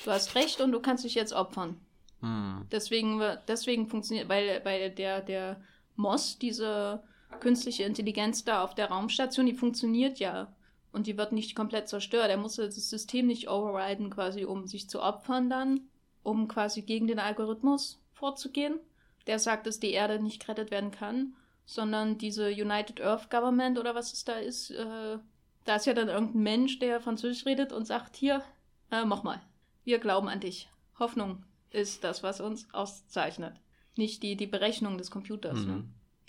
du 0.03 0.11
hast 0.11 0.35
recht 0.35 0.61
und 0.61 0.71
du 0.71 0.79
kannst 0.79 1.03
dich 1.03 1.15
jetzt 1.15 1.33
opfern. 1.33 1.79
Hm. 2.21 2.65
Deswegen, 2.71 3.21
deswegen 3.47 3.87
funktioniert, 3.87 4.29
weil, 4.29 4.61
weil 4.63 4.91
der, 4.91 5.21
der 5.21 5.61
Moss, 5.95 6.37
diese 6.39 7.03
künstliche 7.39 7.83
Intelligenz 7.83 8.43
da 8.43 8.63
auf 8.63 8.75
der 8.75 8.89
Raumstation, 8.89 9.45
die 9.45 9.53
funktioniert 9.53 10.19
ja. 10.19 10.53
Und 10.93 11.05
die 11.05 11.17
wird 11.17 11.31
nicht 11.31 11.55
komplett 11.55 11.89
zerstört. 11.89 12.29
Er 12.29 12.37
muss 12.37 12.55
das 12.55 12.89
System 12.89 13.27
nicht 13.27 13.49
overriden, 13.49 14.09
quasi, 14.09 14.45
um 14.45 14.65
sich 14.67 14.89
zu 14.89 15.01
opfern 15.01 15.49
dann, 15.49 15.81
um 16.23 16.47
quasi 16.47 16.81
gegen 16.81 17.07
den 17.07 17.19
Algorithmus 17.19 18.01
vorzugehen. 18.13 18.79
Der 19.27 19.37
sagt, 19.37 19.67
dass 19.67 19.79
die 19.79 19.91
Erde 19.91 20.19
nicht 20.19 20.41
gerettet 20.41 20.71
werden 20.71 20.89
kann, 20.91 21.35
sondern 21.65 22.17
diese 22.17 22.47
United 22.47 23.01
Earth 23.01 23.29
Government 23.29 23.77
oder 23.77 23.93
was 23.93 24.13
es 24.13 24.23
da 24.23 24.33
ist, 24.33 24.71
äh, 24.71 25.19
da 25.65 25.75
ist 25.75 25.85
ja 25.85 25.93
dann 25.93 26.07
irgendein 26.07 26.41
Mensch, 26.43 26.79
der 26.79 27.01
Französisch 27.01 27.45
redet 27.45 27.73
und 27.73 27.85
sagt, 27.85 28.15
hier, 28.15 28.41
äh, 28.89 29.03
mach 29.03 29.23
mal. 29.23 29.41
Wir 29.87 29.99
glauben 29.99 30.27
an 30.27 30.41
dich. 30.41 30.67
Hoffnung 30.99 31.45
ist 31.69 32.03
das, 32.03 32.21
was 32.21 32.41
uns 32.41 32.67
auszeichnet. 32.73 33.53
Nicht 33.95 34.21
die, 34.21 34.35
die 34.35 34.45
Berechnung 34.45 34.97
des 34.97 35.11
Computers. 35.11 35.59
Mhm. 35.59 35.65
Ne? 35.65 35.83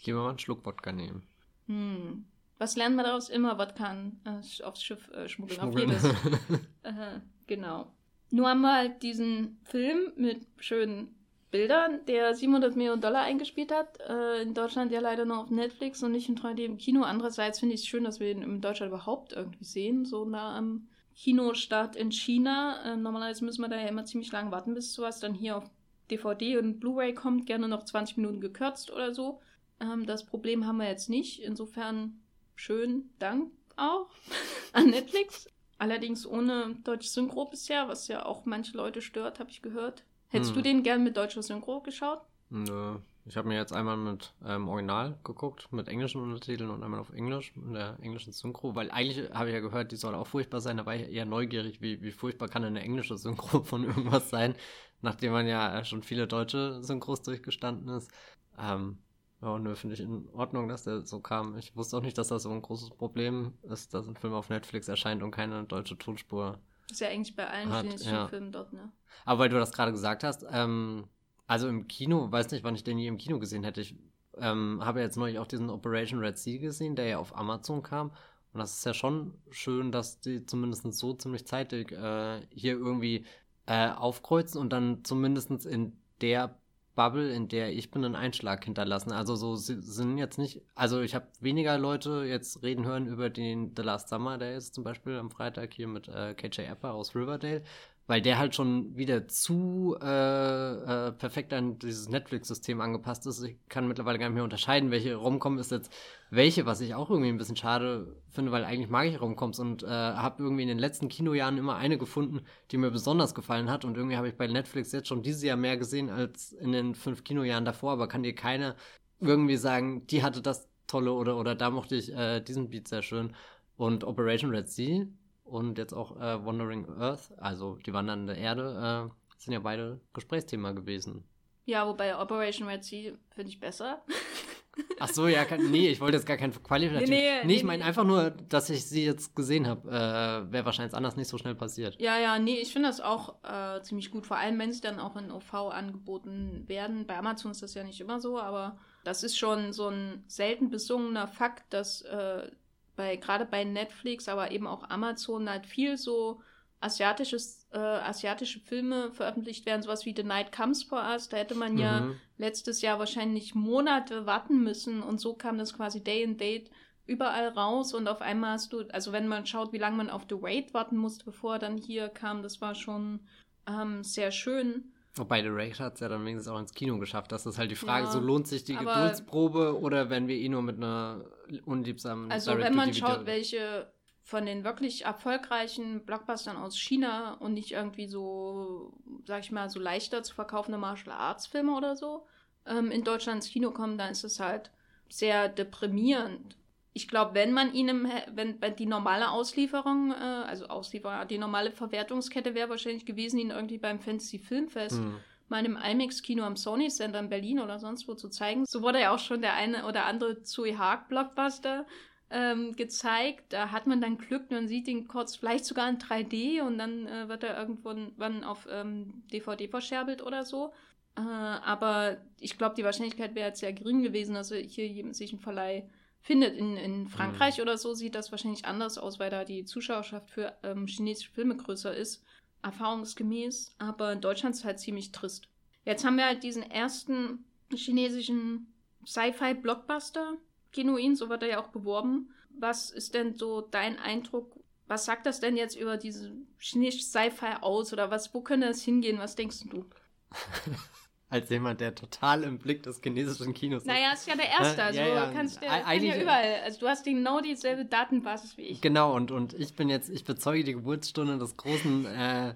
Lieber 0.05 0.23
mal 0.23 0.29
einen 0.29 0.39
Schluck 0.39 0.65
Wodka 0.65 0.93
nehmen. 0.93 1.25
Hm. 1.67 2.25
Was 2.59 2.77
lernen 2.77 2.95
wir 2.95 3.03
daraus? 3.03 3.29
Immer 3.29 3.59
Wodka 3.59 3.97
äh, 4.25 4.63
aufs 4.63 4.81
Schiff 4.81 5.11
äh, 5.11 5.29
schmuggeln. 5.29 5.59
schmuggeln. 5.59 5.91
Auf 5.91 6.05
jedes. 6.05 6.05
äh, 6.85 7.19
genau. 7.49 7.93
Nur 8.31 8.49
haben 8.49 8.61
wir 8.61 8.77
halt 8.77 9.03
diesen 9.03 9.59
Film 9.65 10.13
mit 10.15 10.47
schönen 10.59 11.17
Bildern, 11.51 12.07
der 12.07 12.37
700 12.37 12.77
Millionen 12.77 13.03
Dollar 13.03 13.23
eingespielt 13.23 13.73
hat. 13.73 13.99
Äh, 14.09 14.43
in 14.43 14.55
Deutschland 14.55 14.93
ja 14.93 15.01
leider 15.01 15.25
nur 15.25 15.41
auf 15.41 15.51
Netflix 15.51 16.01
und 16.05 16.13
nicht 16.13 16.29
in 16.29 16.39
3D 16.39 16.61
im 16.61 16.79
Kino. 16.79 17.03
Andererseits 17.03 17.59
finde 17.59 17.75
ich 17.75 17.81
es 17.81 17.89
schön, 17.89 18.05
dass 18.05 18.21
wir 18.21 18.31
ihn 18.31 18.43
in 18.43 18.61
Deutschland 18.61 18.93
überhaupt 18.93 19.33
irgendwie 19.33 19.65
sehen, 19.65 20.05
so 20.05 20.25
nah 20.25 20.57
am 20.57 20.87
Kinostart 21.19 21.97
in 21.97 22.13
China. 22.13 22.81
Äh, 22.85 22.97
normalerweise 22.97 23.45
müssen 23.45 23.63
wir 23.63 23.69
da 23.69 23.77
ja 23.77 23.89
immer 23.89 24.05
ziemlich 24.05 24.31
lange 24.31 24.53
warten, 24.53 24.75
bis 24.75 24.95
sowas 24.95 25.19
dann 25.19 25.35
hier 25.35 25.57
auf 25.57 25.69
DVD 26.11 26.59
und 26.59 26.79
Blu-ray 26.79 27.13
kommt. 27.13 27.47
Gerne 27.47 27.67
noch 27.67 27.85
20 27.85 28.19
Minuten 28.19 28.41
gekürzt 28.41 28.93
oder 28.93 29.13
so. 29.13 29.41
Ähm, 29.81 30.07
das 30.07 30.25
Problem 30.25 30.65
haben 30.65 30.79
wir 30.79 30.87
jetzt 30.87 31.11
nicht. 31.11 31.43
Insofern 31.43 32.21
schön 32.55 33.11
Dank 33.19 33.51
auch 33.77 34.09
an 34.73 34.91
Netflix. 34.91 35.49
Allerdings 35.79 36.25
ohne 36.25 36.77
deutsche 36.85 37.09
Synchro 37.09 37.47
bisher, 37.47 37.89
was 37.89 38.07
ja 38.07 38.25
auch 38.25 38.45
manche 38.45 38.77
Leute 38.77 39.03
stört, 39.03 39.41
habe 39.41 39.51
ich 39.51 39.61
gehört. 39.61 40.05
Hättest 40.29 40.51
hm. 40.51 40.57
du 40.57 40.63
den 40.63 40.83
gern 40.85 41.03
mit 41.03 41.17
deutscher 41.17 41.43
Synchro 41.43 41.81
geschaut? 41.81 42.21
Nö, 42.51 42.97
Ich 43.29 43.37
habe 43.37 43.49
mir 43.49 43.57
jetzt 43.57 43.73
einmal 43.73 43.97
mit 43.97 44.33
ähm, 44.45 44.69
Original 44.69 45.19
geguckt, 45.23 45.71
mit 45.71 45.89
englischen 45.89 46.23
Untertiteln 46.23 46.71
und 46.71 46.83
einmal 46.83 47.01
auf 47.01 47.13
Englisch, 47.13 47.53
in 47.55 47.75
der 47.75 47.99
englischen 48.01 48.33
Synchro, 48.33 48.75
weil 48.75 48.91
eigentlich 48.91 49.31
habe 49.31 49.49
ich 49.49 49.55
ja 49.55 49.61
gehört, 49.61 49.93
die 49.93 49.97
soll 49.97 50.15
auch 50.15 50.27
furchtbar 50.27 50.61
sein. 50.61 50.79
Da 50.79 50.87
war 50.87 50.97
ich 50.97 51.11
eher 51.11 51.27
neugierig, 51.27 51.83
wie, 51.83 52.01
wie 52.01 52.11
furchtbar 52.11 52.49
kann 52.49 52.65
eine 52.65 52.81
englische 52.81 53.19
Synchro 53.19 53.61
von 53.65 53.85
irgendwas 53.85 54.31
sein, 54.31 54.55
nachdem 55.03 55.33
man 55.33 55.47
ja 55.47 55.85
schon 55.85 56.03
viele 56.03 56.27
deutsche 56.27 56.83
Synchros 56.83 57.23
durchgestanden 57.23 57.89
ist. 57.95 58.11
Ähm, 58.59 58.99
ja, 59.43 59.59
nö, 59.59 59.75
finde 59.77 59.95
ich 59.95 60.01
in 60.01 60.29
Ordnung, 60.33 60.69
dass 60.69 60.85
der 60.85 61.03
so 61.03 61.21
kam. 61.21 61.57
Ich 61.59 61.77
wusste 61.77 61.99
auch 61.99 62.03
nicht, 62.03 62.17
dass 62.17 62.29
das 62.29 62.43
so 62.43 62.51
ein 62.51 62.63
großes 62.63 62.91
Problem 62.91 63.53
ist, 63.63 63.93
dass 63.95 64.09
ein 64.09 64.17
Film 64.17 64.33
auf 64.33 64.49
Netflix 64.49 64.89
erscheint 64.89 65.23
und 65.23 65.31
keine 65.31 65.65
deutsche 65.65 65.99
Tonspur. 65.99 66.59
Das 66.89 66.93
ist 66.97 67.01
ja 67.01 67.09
eigentlich 67.09 67.37
bei 67.37 67.47
allen 67.47 67.71
chinesischen 67.71 68.15
ja. 68.15 68.27
Filmen 68.27 68.51
dort, 68.51 68.73
ne? 68.73 68.91
Aber 69.27 69.41
weil 69.41 69.49
du 69.51 69.59
das 69.59 69.73
gerade 69.73 69.93
gesagt 69.93 70.25
hast, 70.25 70.45
ähm, 70.51 71.05
also 71.49 71.67
im 71.67 71.89
Kino, 71.89 72.31
weiß 72.31 72.53
nicht, 72.53 72.63
wann 72.63 72.77
ich 72.77 72.85
den 72.85 72.99
je 72.99 73.09
im 73.09 73.19
Kino 73.19 73.41
gesehen 73.41 73.65
hätte. 73.65 73.81
Ich 73.81 73.97
ähm, 74.37 74.81
habe 74.85 75.01
jetzt 75.01 75.17
neulich 75.17 75.39
auch 75.41 75.47
diesen 75.47 75.71
Operation 75.71 76.21
Red 76.21 76.39
Sea 76.39 76.59
gesehen, 76.59 76.95
der 76.95 77.07
ja 77.07 77.19
auf 77.19 77.37
Amazon 77.37 77.83
kam. 77.83 78.13
Und 78.53 78.61
das 78.61 78.79
ist 78.79 78.87
ja 78.87 78.95
schon 78.95 79.35
schön, 79.51 79.91
dass 79.91 80.21
die 80.21 80.47
zumindest 80.47 80.93
so 80.93 81.15
ziemlich 81.15 81.47
zeitig 81.47 81.91
äh, 81.93 82.41
hier 82.51 82.73
irgendwie 82.75 83.25
äh, 83.67 83.91
aufkreuzen 83.91 84.61
und 84.61 84.73
dann 84.73 85.05
zumindest 85.05 85.67
in 85.67 85.97
der 86.21 86.59
Bubble, 86.95 87.33
in 87.33 87.49
der 87.49 87.73
ich 87.73 87.91
bin, 87.91 88.05
einen 88.05 88.17
Einschlag 88.17 88.65
hinterlassen. 88.65 89.13
Also 89.13 89.37
so 89.37 89.55
sind 89.55 90.19
jetzt 90.19 90.37
nicht, 90.37 90.63
also 90.75 91.01
ich 91.01 91.15
habe 91.15 91.29
weniger 91.41 91.79
Leute 91.79 92.25
jetzt 92.25 92.63
reden 92.63 92.85
hören 92.85 93.07
über 93.07 93.31
den 93.31 93.73
The 93.77 93.83
Last 93.83 94.09
Summer, 94.09 94.37
der 94.37 94.57
ist 94.57 94.75
zum 94.75 94.85
Beispiel 94.85 95.17
am 95.17 95.31
Freitag 95.31 95.73
hier 95.73 95.87
mit 95.87 96.09
äh, 96.09 96.35
KJ 96.35 96.63
Apper 96.63 96.95
aus 96.95 97.15
Riverdale, 97.15 97.63
weil 98.09 98.23
der 98.23 98.39
halt 98.39 98.55
schon 98.55 98.97
wieder 98.97 99.29
zu 99.29 99.95
äh, 100.01 100.07
äh, 100.07 101.13
perfekt 101.13 101.53
an 101.53 101.79
dieses 101.79 102.09
Netflix-System 102.09 102.81
angepasst 102.81 103.27
ist. 103.27 103.43
Ich 103.43 103.57
kann 103.69 103.87
mittlerweile 103.87 104.19
gar 104.19 104.29
nicht 104.29 104.35
mehr 104.35 104.45
unterscheiden, 104.45 104.91
welche 104.91 105.15
Romcom 105.15 105.59
ist 105.59 105.71
jetzt 105.71 105.93
welche, 106.31 106.65
was 106.65 106.81
ich 106.81 106.95
auch 106.95 107.11
irgendwie 107.11 107.29
ein 107.29 107.37
bisschen 107.37 107.57
schade 107.57 108.17
finde, 108.31 108.51
weil 108.51 108.65
eigentlich 108.65 108.89
mag 108.89 109.07
ich 109.07 109.21
Romcoms 109.21 109.59
und 109.59 109.83
äh, 109.83 109.87
habe 109.87 110.43
irgendwie 110.43 110.63
in 110.63 110.69
den 110.69 110.79
letzten 110.79 111.09
Kinojahren 111.09 111.59
immer 111.59 111.77
eine 111.77 111.99
gefunden, 111.99 112.41
die 112.71 112.79
mir 112.79 112.91
besonders 112.91 113.35
gefallen 113.35 113.71
hat 113.71 113.85
und 113.85 113.97
irgendwie 113.97 114.17
habe 114.17 114.29
ich 114.29 114.37
bei 114.37 114.47
Netflix 114.47 114.91
jetzt 114.93 115.09
schon 115.09 115.23
dieses 115.23 115.43
Jahr 115.43 115.59
mehr 115.59 115.77
gesehen 115.77 116.09
als 116.09 116.53
in 116.53 116.73
den 116.73 116.95
fünf 116.95 117.25
Kinojahren 117.25 117.67
davor, 117.67 117.93
aber 117.93 118.09
kann 118.09 118.23
dir 118.23 118.35
keine 118.35 118.75
irgendwie 119.21 119.57
sagen, 119.57 120.07
die 120.07 120.23
hatte 120.23 120.41
das 120.41 120.69
tolle 120.87 121.13
oder, 121.13 121.37
oder 121.37 121.55
da 121.55 121.69
mochte 121.69 121.97
ich 121.97 122.11
äh, 122.15 122.41
diesen 122.41 122.71
Beat 122.71 122.89
sehr 122.89 123.03
schön. 123.03 123.35
Und 123.77 124.03
Operation 124.03 124.51
Red 124.51 124.69
Sea 124.69 125.07
und 125.49 125.79
jetzt 125.79 125.93
auch 125.93 126.17
äh, 126.17 126.45
Wandering 126.45 126.87
Earth, 126.99 127.33
also 127.39 127.77
die 127.77 127.93
wandernde 127.93 128.35
Erde, 128.35 129.11
äh, 129.11 129.43
sind 129.43 129.53
ja 129.53 129.61
beide 129.61 130.01
Gesprächsthema 130.13 130.73
gewesen. 130.73 131.25
Ja, 131.65 131.87
wobei 131.87 132.19
Operation 132.19 132.67
Red 132.67 132.85
Sea 132.85 133.13
finde 133.35 133.51
ich 133.51 133.61
besser. 133.61 134.03
Ach 135.01 135.09
so, 135.09 135.27
ja, 135.27 135.45
kann, 135.45 135.71
nee, 135.71 135.89
ich 135.89 136.01
wollte 136.01 136.17
jetzt 136.17 136.27
gar 136.27 136.37
kein 136.37 136.53
Qualifikation. 136.53 137.11
Nee, 137.11 137.41
nee, 137.41 137.47
nee, 137.47 137.55
ich 137.55 137.65
meine 137.65 137.85
einfach 137.85 138.05
nur, 138.05 138.31
dass 138.31 138.71
ich 138.71 138.87
sie 138.87 139.05
jetzt 139.05 139.35
gesehen 139.35 139.67
habe. 139.67 139.89
Äh, 139.89 140.53
Wäre 140.53 140.65
wahrscheinlich 140.65 140.95
anders 140.95 141.17
nicht 141.17 141.29
so 141.29 141.37
schnell 141.37 141.55
passiert. 141.55 142.01
Ja, 142.01 142.19
ja, 142.19 142.39
nee, 142.39 142.59
ich 142.61 142.73
finde 142.73 142.89
das 142.89 143.01
auch 143.01 143.43
äh, 143.43 143.83
ziemlich 143.83 144.11
gut. 144.11 144.27
Vor 144.27 144.37
allem, 144.37 144.59
wenn 144.59 144.73
sie 144.73 144.81
dann 144.81 145.01
auch 145.01 145.17
in 145.17 145.31
OV 145.31 145.53
angeboten 145.55 146.65
werden. 146.69 147.07
Bei 147.07 147.19
Amazon 147.19 147.51
ist 147.51 147.63
das 147.63 147.75
ja 147.75 147.85
nicht 147.85 148.01
immer 148.01 148.21
so, 148.21 148.39
aber 148.39 148.79
das 149.05 149.23
ist 149.23 149.39
schon 149.39 149.73
so 149.73 149.89
ein 149.89 150.25
selten 150.27 150.71
besungener 150.71 151.27
Fakt, 151.27 151.73
dass 151.73 152.03
äh, 152.03 152.51
bei 152.99 153.17
gerade 153.17 153.47
bei 153.47 153.65
Netflix, 153.65 154.29
aber 154.29 154.51
eben 154.51 154.67
auch 154.67 154.91
Amazon 154.91 155.49
halt 155.49 155.65
viel 155.65 155.97
so 155.97 156.43
asiatisches, 156.81 157.69
äh, 157.73 157.79
asiatische 157.79 158.61
Filme 158.61 159.13
veröffentlicht 159.13 159.65
werden, 159.67 159.83
sowas 159.83 160.05
wie 160.05 160.15
The 160.15 160.25
Night 160.25 160.53
Comes 160.53 160.83
for 160.83 161.03
Us. 161.03 161.29
Da 161.29 161.37
hätte 161.39 161.55
man 161.55 161.75
mhm. 161.75 161.79
ja 161.79 162.11
letztes 162.37 162.83
Jahr 162.83 162.99
wahrscheinlich 162.99 163.55
Monate 163.55 164.27
warten 164.27 164.63
müssen 164.63 165.03
und 165.03 165.21
so 165.21 165.35
kam 165.35 165.59
das 165.59 165.73
quasi 165.73 166.03
Day 166.03 166.25
and 166.25 166.41
Date 166.41 166.71
überall 167.07 167.49
raus 167.49 167.95
und 167.95 168.07
auf 168.09 168.21
einmal 168.21 168.53
hast 168.53 168.73
du, 168.73 168.83
also 168.91 169.13
wenn 169.13 169.29
man 169.29 169.47
schaut, 169.47 169.73
wie 169.73 169.79
lange 169.79 169.97
man 169.97 170.11
auf 170.11 170.27
The 170.29 170.43
Wait 170.43 170.75
warten 170.75 170.97
musste, 170.97 171.25
bevor 171.25 171.55
er 171.55 171.59
dann 171.59 171.79
hier 171.79 172.09
kam, 172.09 172.43
das 172.43 172.61
war 172.61 172.75
schon 172.75 173.21
ähm, 173.67 174.05
sehr 174.05 174.31
schön. 174.31 174.93
Wobei 175.15 175.43
The 175.43 175.49
Raid 175.49 175.81
hat 175.81 175.95
es 175.95 176.01
ja 176.01 176.09
dann 176.09 176.25
wenigstens 176.25 176.53
auch 176.53 176.59
ins 176.59 176.73
Kino 176.73 176.99
geschafft. 176.99 177.33
Das 177.33 177.45
ist 177.47 177.59
halt 177.59 177.71
die 177.71 177.77
Frage, 177.77 178.07
ja, 178.07 178.13
so 178.13 178.21
lohnt 178.21 178.47
sich 178.47 178.65
die 178.65 178.77
Geduldsprobe 178.77 179.81
oder 179.81 180.11
werden 180.11 180.29
wir 180.29 180.37
eh 180.37 180.49
nur 180.49 180.63
mit 180.63 180.77
einer 180.77 181.25
unliebsamen 181.65 182.31
Also 182.31 182.57
wenn 182.57 182.75
man 182.75 182.95
schaut, 182.95 183.27
welche 183.27 183.91
von 184.23 184.45
den 184.45 184.63
wirklich 184.63 185.07
erfolgreichen 185.07 186.05
Blockbustern 186.05 186.59
aus 186.59 186.79
China 186.79 187.33
und 187.41 187.55
nicht 187.55 187.73
irgendwie 187.73 188.07
so, 188.07 188.93
sag 189.25 189.41
ich 189.41 189.51
mal, 189.51 189.71
so 189.71 189.81
leichter 189.81 190.23
zu 190.23 190.35
verkaufende 190.35 190.77
Martial 190.77 191.17
Arts 191.17 191.47
Filme 191.47 191.75
oder 191.75 191.97
so 191.97 192.27
ähm, 192.67 192.91
in 192.91 193.05
Deutschland 193.05 193.37
ins 193.37 193.51
Kino 193.51 193.71
kommen, 193.71 193.97
dann 193.97 194.13
ist 194.13 194.25
es 194.25 194.39
halt 194.39 194.71
sehr 195.09 195.49
deprimierend. 195.49 196.58
Ich 196.99 197.07
glaube, 197.07 197.33
wenn 197.35 197.53
man 197.53 197.73
ihnen, 197.75 198.11
wenn, 198.35 198.61
wenn 198.61 198.75
die 198.75 198.85
normale 198.87 199.31
Auslieferung, 199.31 200.11
äh, 200.11 200.15
also 200.15 200.67
Auslieferung, 200.67 201.29
die 201.29 201.39
normale 201.39 201.71
Verwertungskette 201.71 202.57
wäre 202.57 202.71
wahrscheinlich 202.71 203.07
gewesen, 203.07 203.39
ihn 203.39 203.51
irgendwie 203.51 203.79
beim 203.79 204.01
Fantasy 204.01 204.41
Filmfest 204.41 204.99
hm. 204.99 205.15
mal 205.49 205.65
im 205.65 205.77
IMAX-Kino 205.77 206.43
am 206.43 206.57
Sony 206.57 206.89
Center 206.89 207.21
in 207.21 207.29
Berlin 207.29 207.61
oder 207.61 207.79
sonst 207.79 208.09
wo 208.09 208.15
zu 208.15 208.29
zeigen. 208.29 208.67
So 208.67 208.83
wurde 208.83 209.01
ja 209.01 209.15
auch 209.15 209.21
schon 209.21 209.43
der 209.43 209.55
eine 209.55 209.87
oder 209.87 210.07
andere 210.07 210.43
Zui 210.43 210.73
Haag 210.73 211.09
Blockbuster 211.09 211.87
ähm, 212.31 212.75
gezeigt. 212.75 213.53
Da 213.53 213.71
hat 213.71 213.87
man 213.87 214.01
dann 214.01 214.19
Glück, 214.19 214.51
man 214.51 214.67
sieht 214.67 214.89
ihn 214.89 215.07
kurz, 215.07 215.37
vielleicht 215.37 215.67
sogar 215.67 215.89
in 215.89 215.99
3D 215.99 216.63
und 216.63 216.79
dann 216.79 217.07
äh, 217.07 217.29
wird 217.29 217.45
er 217.45 217.57
irgendwann 217.57 218.43
auf 218.43 218.67
ähm, 218.69 219.23
DVD 219.33 219.69
verscherbelt 219.69 220.21
oder 220.21 220.45
so. 220.45 220.73
Äh, 221.17 221.21
aber 221.21 222.17
ich 222.41 222.59
glaube, 222.59 222.75
die 222.75 222.83
Wahrscheinlichkeit 222.83 223.37
wäre 223.37 223.51
jetzt 223.51 223.61
sehr 223.61 223.73
gering 223.73 224.03
gewesen, 224.03 224.35
dass 224.35 224.53
hier 224.53 225.15
sich 225.15 225.33
ein 225.33 225.39
Verleih 225.39 225.89
findet. 226.21 226.57
In, 226.57 226.77
in 226.77 227.09
Frankreich 227.09 227.59
mhm. 227.59 227.63
oder 227.63 227.79
so 227.79 227.95
sieht 227.95 228.15
das 228.15 228.31
wahrscheinlich 228.31 228.65
anders 228.65 228.99
aus, 228.99 229.19
weil 229.19 229.31
da 229.31 229.45
die 229.45 229.65
Zuschauerschaft 229.65 230.31
für 230.31 230.57
ähm, 230.63 230.87
chinesische 230.87 231.31
Filme 231.31 231.57
größer 231.57 231.95
ist, 231.95 232.23
erfahrungsgemäß. 232.63 233.75
Aber 233.79 234.13
in 234.13 234.21
Deutschland 234.21 234.55
ist 234.55 234.61
es 234.61 234.65
halt 234.65 234.81
ziemlich 234.81 235.13
trist. 235.13 235.49
Jetzt 235.85 236.05
haben 236.05 236.17
wir 236.17 236.27
halt 236.27 236.43
diesen 236.43 236.63
ersten 236.63 237.45
chinesischen 237.73 238.73
Sci-Fi-Blockbuster, 239.07 240.37
Genuin, 240.73 241.17
so 241.17 241.29
wird 241.29 241.43
er 241.43 241.49
ja 241.49 241.63
auch 241.63 241.69
beworben. 241.69 242.35
Was 242.51 242.91
ist 242.91 243.15
denn 243.15 243.37
so 243.37 243.63
dein 243.63 243.99
Eindruck? 243.99 244.53
Was 244.87 245.05
sagt 245.05 245.27
das 245.27 245.41
denn 245.41 245.57
jetzt 245.57 245.77
über 245.77 245.97
diese 245.97 246.33
chinesische 246.59 247.05
Sci-Fi 247.05 247.57
aus? 247.61 247.93
Oder 247.93 248.11
was, 248.11 248.35
wo 248.35 248.41
könnte 248.41 248.67
es 248.69 248.83
hingehen? 248.83 249.19
Was 249.19 249.37
denkst 249.37 249.65
du? 249.71 249.85
als 251.31 251.51
jemand, 251.51 251.81
der 251.81 251.95
total 251.95 252.43
im 252.43 252.59
Blick 252.59 252.83
des 252.83 253.01
chinesischen 253.03 253.53
Kinos 253.53 253.83
ist. 253.83 253.87
Naja, 253.87 254.13
ist 254.13 254.27
ja 254.27 254.35
der 254.35 254.49
Erste, 254.49 254.83
also 254.83 254.99
ja, 254.99 255.07
ja. 255.07 255.31
kannst 255.31 255.61
du 255.61 255.67
ja 255.67 256.21
überall, 256.21 256.61
also 256.65 256.81
du 256.81 256.89
hast 256.89 257.05
genau 257.05 257.41
dieselbe 257.41 257.85
Datenbasis 257.85 258.57
wie 258.57 258.63
ich. 258.63 258.81
Genau, 258.81 259.15
und, 259.15 259.31
und 259.31 259.53
ich 259.55 259.75
bin 259.77 259.91
jetzt, 259.91 260.09
ich 260.09 260.25
bezeuge 260.25 260.65
die 260.65 260.73
Geburtsstunde 260.73 261.39
des 261.39 261.57
großen 261.57 262.07
äh, 262.07 262.55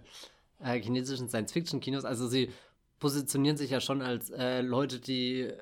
äh, 0.61 0.81
chinesischen 0.81 1.29
Science-Fiction-Kinos, 1.29 2.05
also 2.05 2.27
sie 2.27 2.51
positionieren 2.99 3.57
sich 3.57 3.71
ja 3.71 3.81
schon 3.81 4.01
als 4.01 4.31
äh, 4.31 4.63
Leute, 4.63 5.01
die 5.01 5.53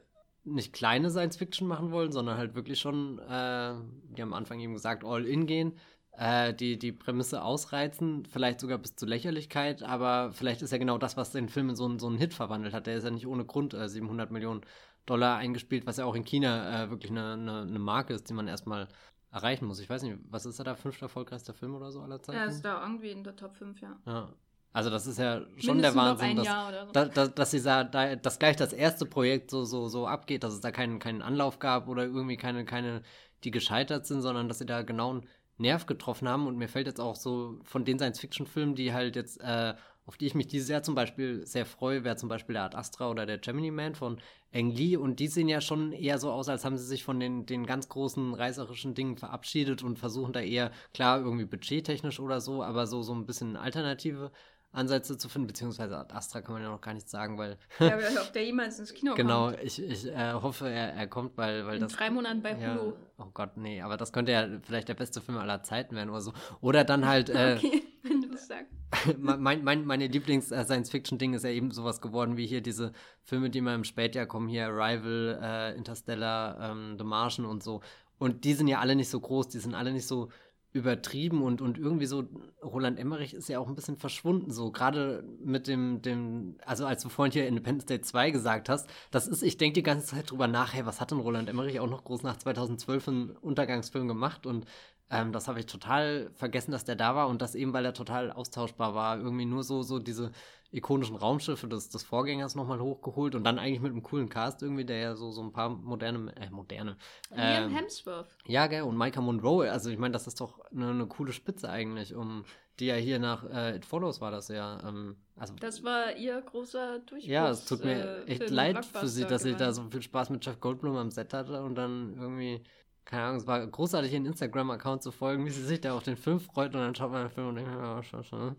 nicht 0.45 0.73
kleine 0.73 1.11
Science-Fiction 1.11 1.67
machen 1.67 1.91
wollen, 1.91 2.13
sondern 2.13 2.39
halt 2.39 2.55
wirklich 2.55 2.79
schon, 2.79 3.19
äh, 3.19 3.75
die 4.15 4.23
haben 4.23 4.33
am 4.33 4.35
Anfang 4.35 4.61
eben 4.61 4.75
gesagt, 4.75 5.05
all 5.05 5.27
in 5.27 5.47
gehen 5.47 5.79
äh, 6.13 6.53
die, 6.53 6.79
die 6.79 6.93
Prämisse 6.93 7.43
ausreizen, 7.43 8.27
vielleicht 8.27 8.61
sogar 8.61 8.79
bis 8.79 8.97
zur 8.97 9.09
Lächerlichkeit, 9.09 9.83
aber 9.83 10.33
vielleicht 10.33 10.63
ist 10.63 10.71
ja 10.73 10.79
genau 10.79 10.99
das, 10.99 11.17
was 11.17 11.33
den 11.33 11.49
Film 11.49 11.71
in 11.71 11.77
so, 11.77 11.99
so 11.99 12.09
einen 12.09 12.19
Hit 12.19 12.35
verwandelt 12.35 12.75
hat. 12.75 12.87
Der 12.87 12.97
ist 12.97 13.05
ja 13.05 13.11
nicht 13.11 13.27
ohne 13.27 13.45
Grund 13.45 13.75
äh, 13.75 13.89
700 13.89 14.31
Millionen 14.31 14.63
Dollar 15.07 15.39
eingespielt, 15.39 15.87
was 15.87 15.97
ja 15.97 16.05
auch 16.05 16.15
in 16.15 16.25
China 16.25 16.85
äh, 16.85 16.91
wirklich 16.91 17.11
eine, 17.11 17.33
eine, 17.33 17.63
eine, 17.63 17.79
Marke 17.79 18.13
ist, 18.13 18.29
die 18.29 18.35
man 18.35 18.49
erstmal 18.49 18.89
erreichen 19.33 19.67
muss. 19.67 19.81
Ich 19.81 19.89
weiß 19.89 20.03
nicht, 20.03 20.19
was 20.29 20.47
ist 20.47 20.61
da 20.61 20.65
der 20.65 20.77
fünfter 20.77 21.07
erfolgreichster 21.07 21.55
Film 21.55 21.75
oder 21.75 21.91
so 21.91 22.01
aller 22.01 22.23
Zeiten? 22.23 22.39
Er 22.39 22.47
ist 22.47 22.63
da 22.63 22.83
irgendwie 22.83 23.11
in 23.11 23.25
der 23.25 23.37
Top 23.37 23.55
5, 23.55 23.81
ja. 23.81 23.99
Ja. 24.07 24.33
Also 24.73 24.89
das 24.89 25.07
ist 25.07 25.19
ja 25.19 25.41
schon 25.57 25.79
Mindestens 25.79 25.83
der 25.83 25.95
Wahnsinn, 25.97 26.37
dass, 26.37 26.47
so. 26.47 26.93
da, 26.93 27.05
da, 27.07 27.27
dass, 27.27 27.51
sie 27.51 27.61
da, 27.61 27.83
dass 27.83 28.39
gleich 28.39 28.57
das 28.57 28.73
erste 28.73 29.05
Projekt 29.05 29.51
so, 29.51 29.65
so, 29.65 29.89
so 29.89 30.07
abgeht, 30.07 30.45
dass 30.45 30.53
es 30.53 30.61
da 30.61 30.71
keinen, 30.71 31.01
keinen 31.01 31.23
Anlauf 31.23 31.59
gab 31.59 31.89
oder 31.89 32.05
irgendwie 32.05 32.37
keine, 32.37 32.65
keine, 32.65 33.03
die 33.43 33.51
gescheitert 33.51 34.07
sind, 34.07 34.23
sondern 34.23 34.47
dass 34.47 34.59
sie 34.59 34.67
da 34.67 34.83
genau 34.83 35.11
einen 35.11 35.27
Nerv 35.61 35.87
getroffen 35.87 36.29
haben. 36.29 36.47
Und 36.47 36.57
mir 36.57 36.69
fällt 36.69 36.87
jetzt 36.87 37.01
auch 37.01 37.17
so 37.17 37.59
von 37.65 37.85
den 37.85 37.99
Science-Fiction-Filmen, 37.99 38.75
die 38.75 38.93
halt 38.93 39.17
jetzt, 39.17 39.41
äh, 39.41 39.75
auf 40.07 40.17
die 40.17 40.27
ich 40.27 40.35
mich 40.35 40.49
dieses 40.49 40.69
Jahr 40.69 40.83
zum 40.83 40.95
Beispiel 40.95 41.47
sehr 41.47 41.67
freue, 41.67 42.03
wäre 42.03 42.17
zum 42.17 42.29
Beispiel 42.29 42.55
der 42.55 42.65
Art 42.65 42.75
Astra 42.75 43.11
oder 43.11 43.27
der 43.27 43.39
Gemini 43.39 43.71
Man 43.71 43.95
von 43.95 44.19
Eng 44.51 44.71
Lee. 44.71 44.97
Und 44.97 45.21
die 45.21 45.29
sehen 45.29 45.49
ja 45.49 45.61
schon 45.61 45.93
eher 45.93 46.19
so 46.19 46.33
aus, 46.33 46.49
als 46.49 46.65
haben 46.65 46.77
sie 46.77 46.87
sich 46.87 47.05
von 47.05 47.21
den, 47.21 47.47
den 47.47 47.67
ganz 47.67 47.89
großen 47.89 48.35
reißerischen 48.35 48.95
Dingen 48.95 49.17
verabschiedet 49.17 49.83
und 49.83 49.99
versuchen 49.99 50.33
da 50.33 50.41
eher, 50.41 50.73
klar, 50.95 51.21
irgendwie 51.21 51.45
budgettechnisch 51.45 52.19
oder 52.19 52.41
so, 52.41 52.63
aber 52.63 52.87
so, 52.87 53.03
so 53.03 53.15
ein 53.15 53.27
bisschen 53.27 53.57
Alternative 53.57 54.33
Ansätze 54.73 55.18
zu 55.18 55.29
finden, 55.29 55.49
beziehungsweise 55.49 55.97
Ad 55.97 56.14
Astra 56.14 56.43
kann 56.43 56.55
man 56.55 56.62
ja 56.62 56.68
noch 56.68 56.81
gar 56.81 56.95
nichts 56.95 57.11
sagen, 57.11 57.39
weil. 57.39 57.59
ja, 57.81 57.97
ob 58.23 58.33
der 58.33 58.45
jemals 58.45 58.79
ins 58.79 58.95
Kino 58.95 59.14
genau, 59.14 59.47
kommt. 59.47 59.57
Genau, 59.57 59.66
ich, 59.66 59.83
ich 59.83 60.07
äh, 60.07 60.33
hoffe, 60.33 60.68
er, 60.68 60.95
er 60.95 61.07
kommt, 61.09 61.37
weil, 61.37 61.66
weil 61.66 61.75
In 61.77 61.81
das. 61.81 61.93
drei 61.93 62.11
Monaten 62.11 62.43
bei 62.43 62.55
Hulu. 62.55 62.91
Ja, 62.91 62.97
oh 63.18 63.31
Gott, 63.35 63.57
nee, 63.57 63.81
aber 63.83 63.97
das 63.97 64.12
könnte 64.12 64.33
ja 64.33 64.49
vielleicht 64.62 64.89
der 64.89 64.95
beste 64.95 65.21
Film 65.21 65.39
aller 65.39 65.62
Zeiten 65.64 65.97
werden 65.97 66.11
oder 66.11 66.21
so. 66.21 66.33
Oder 66.61 66.85
dann 66.85 67.07
halt. 67.07 67.31
Äh, 67.41 67.55
okay. 67.57 67.83
wenn 68.03 68.23
du 68.23 68.35
es 68.35 68.49
sagst. 68.49 68.73
mein, 69.18 69.62
mein, 69.62 69.85
meine 69.85 70.09
Lieblings-Science-Fiction-Ding 70.09 71.35
ist 71.35 71.45
ja 71.45 71.51
eben 71.51 71.71
sowas 71.71 72.01
geworden 72.01 72.37
wie 72.37 72.47
hier 72.47 72.61
diese 72.61 72.93
Filme, 73.23 73.51
die 73.51 73.61
mal 73.61 73.75
im 73.75 73.85
Spätjahr 73.85 74.27
kommen, 74.27 74.49
hier 74.49 74.66
Arrival, 74.66 75.39
äh, 75.41 75.77
Interstellar, 75.77 76.71
ähm, 76.71 76.97
The 76.99 77.05
Martian 77.05 77.47
und 77.47 77.62
so. 77.62 77.81
Und 78.18 78.45
die 78.45 78.53
sind 78.53 78.68
ja 78.68 78.81
alle 78.81 78.97
nicht 78.97 79.09
so 79.09 79.21
groß, 79.21 79.49
die 79.49 79.59
sind 79.59 79.75
alle 79.75 79.93
nicht 79.93 80.07
so 80.07 80.29
übertrieben 80.73 81.43
und, 81.43 81.61
und 81.61 81.79
irgendwie 81.79 82.07
so, 82.07 82.25
Roland 82.62 82.99
Emmerich 82.99 83.35
ist 83.35 83.49
ja 83.49 83.59
auch 83.59 83.66
ein 83.66 83.75
bisschen 83.75 83.97
verschwunden, 83.97 84.53
so 84.53 84.71
gerade 84.71 85.25
mit 85.43 85.66
dem, 85.66 86.01
dem, 86.01 86.57
also 86.64 86.87
als 86.87 87.03
du 87.03 87.09
vorhin 87.09 87.33
hier 87.33 87.49
Independence 87.49 87.87
Day 87.87 88.01
2 88.01 88.31
gesagt 88.31 88.68
hast, 88.68 88.89
das 89.11 89.27
ist, 89.27 89.43
ich 89.43 89.57
denke 89.57 89.75
die 89.75 89.83
ganze 89.83 90.07
Zeit 90.07 90.31
drüber 90.31 90.47
nach, 90.47 90.73
hey, 90.73 90.87
was 90.87 91.01
hat 91.01 91.11
denn 91.11 91.18
Roland 91.18 91.49
Emmerich 91.49 91.81
auch 91.81 91.89
noch 91.89 92.05
groß 92.05 92.23
nach 92.23 92.37
2012 92.37 93.09
einen 93.09 93.31
Untergangsfilm 93.31 94.07
gemacht? 94.07 94.47
Und 94.47 94.66
ähm, 95.11 95.33
das 95.33 95.49
habe 95.49 95.59
ich 95.59 95.66
total 95.66 96.31
vergessen, 96.35 96.71
dass 96.71 96.85
der 96.85 96.95
da 96.95 97.16
war 97.16 97.29
und 97.29 97.43
das 97.43 97.57
eben, 97.57 97.73
weil 97.73 97.85
er 97.85 97.95
total 97.95 98.31
austauschbar 98.31 98.95
war, 98.95 99.18
irgendwie 99.18 99.47
nur 99.47 99.64
so, 99.64 99.83
so 99.83 99.99
diese 99.99 100.31
ikonischen 100.73 101.16
Raumschiffe 101.16 101.66
des, 101.66 101.89
des 101.89 102.03
Vorgängers 102.03 102.55
nochmal 102.55 102.81
hochgeholt 102.81 103.35
und 103.35 103.45
dann 103.45 103.59
eigentlich 103.59 103.81
mit 103.81 103.93
einem 103.93 104.03
coolen 104.03 104.29
Cast 104.29 104.62
irgendwie, 104.62 104.85
der 104.85 104.99
ja 104.99 105.16
so, 105.16 105.31
so 105.33 105.43
ein 105.43 105.53
paar 105.53 105.71
moderne, 105.71 106.35
äh, 106.37 106.51
moderne. 106.51 106.97
Liam 107.31 107.64
ähm, 107.64 107.71
Hemsworth. 107.71 108.37
Ja, 108.47 108.66
gell, 108.68 108.83
und 108.83 108.97
Micah 108.97 109.21
Monroe, 109.21 109.71
also 109.71 109.91
ich 109.91 109.99
meine, 109.99 110.12
das 110.12 110.27
ist 110.27 110.41
doch 110.41 110.61
eine, 110.71 110.91
eine, 110.91 111.07
coole 111.07 111.33
Spitze 111.33 111.68
eigentlich, 111.68 112.14
um 112.14 112.45
die 112.79 112.87
ja 112.87 112.95
hier 112.95 113.18
nach 113.18 113.45
äh, 113.51 113.77
It 113.77 113.85
Follows 113.85 114.21
war 114.21 114.31
das 114.31 114.49
ja. 114.49 114.81
Ähm, 114.87 115.16
also, 115.37 115.55
das 115.59 115.83
war 115.83 116.16
ihr 116.16 116.41
großer 116.41 117.01
Durchbruch. 117.01 117.31
Ja, 117.31 117.51
es 117.51 117.64
tut 117.64 117.85
mir 117.85 118.25
äh, 118.27 118.33
echt 118.33 118.51
leid 118.51 118.85
für 118.85 119.09
sie, 119.09 119.25
dass 119.25 119.43
sie 119.43 119.55
da 119.55 119.73
so 119.73 119.83
viel 119.91 120.03
Spaß 120.03 120.31
mit 120.31 120.45
Jeff 120.45 120.61
Goldblum 120.61 120.97
am 120.97 121.11
Set 121.11 121.35
hatte 121.35 121.62
und 121.62 121.75
dann 121.75 122.14
irgendwie 122.16 122.62
keine 123.11 123.25
Ahnung, 123.25 123.39
es 123.39 123.47
war 123.47 123.66
großartig, 123.66 124.12
ihren 124.12 124.27
Instagram-Account 124.27 125.03
zu 125.03 125.11
folgen, 125.11 125.45
wie 125.45 125.51
sie 125.51 125.64
sich 125.64 125.81
da 125.81 125.95
auf 125.95 126.05
den 126.05 126.16
Film 126.16 126.39
freut 126.39 126.75
und 126.77 126.81
dann 126.81 126.95
schaut 126.95 127.11
man 127.11 127.25
den 127.25 127.31
Film 127.31 127.49
und 127.49 127.55
denkt, 127.57 127.73
oh, 127.75 128.03
schau, 128.03 128.23
schau. 128.23 128.53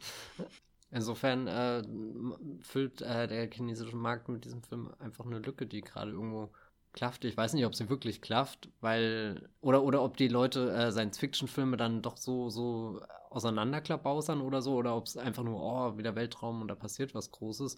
Insofern 0.92 1.48
äh, 1.48 1.84
füllt 2.62 3.02
äh, 3.02 3.28
der 3.28 3.50
chinesische 3.50 3.96
Markt 3.96 4.28
mit 4.28 4.44
diesem 4.44 4.62
Film 4.62 4.94
einfach 5.00 5.26
eine 5.26 5.40
Lücke, 5.40 5.66
die 5.66 5.82
gerade 5.82 6.12
irgendwo 6.12 6.52
klafft. 6.94 7.24
Ich 7.24 7.38
weiß 7.38 7.54
nicht, 7.54 7.66
ob 7.66 7.76
sie 7.76 7.90
wirklich 7.90 8.22
klafft, 8.22 8.70
weil 8.82 9.50
oder 9.62 9.84
oder 9.84 10.04
ob 10.04 10.18
die 10.18 10.28
Leute 10.28 10.72
äh, 10.74 10.92
Science-Fiction-Filme 10.92 11.78
dann 11.78 12.02
doch 12.02 12.18
so 12.18 12.50
so 12.50 13.02
auseinanderklabausern 13.30 14.42
oder 14.42 14.62
so 14.62 14.76
oder 14.76 14.96
ob 14.98 15.06
es 15.06 15.16
einfach 15.16 15.44
nur 15.44 15.62
oh 15.62 15.98
wieder 15.98 16.16
Weltraum 16.16 16.62
und 16.62 16.68
da 16.68 16.76
passiert 16.76 17.16
was 17.16 17.32
Großes. 17.32 17.78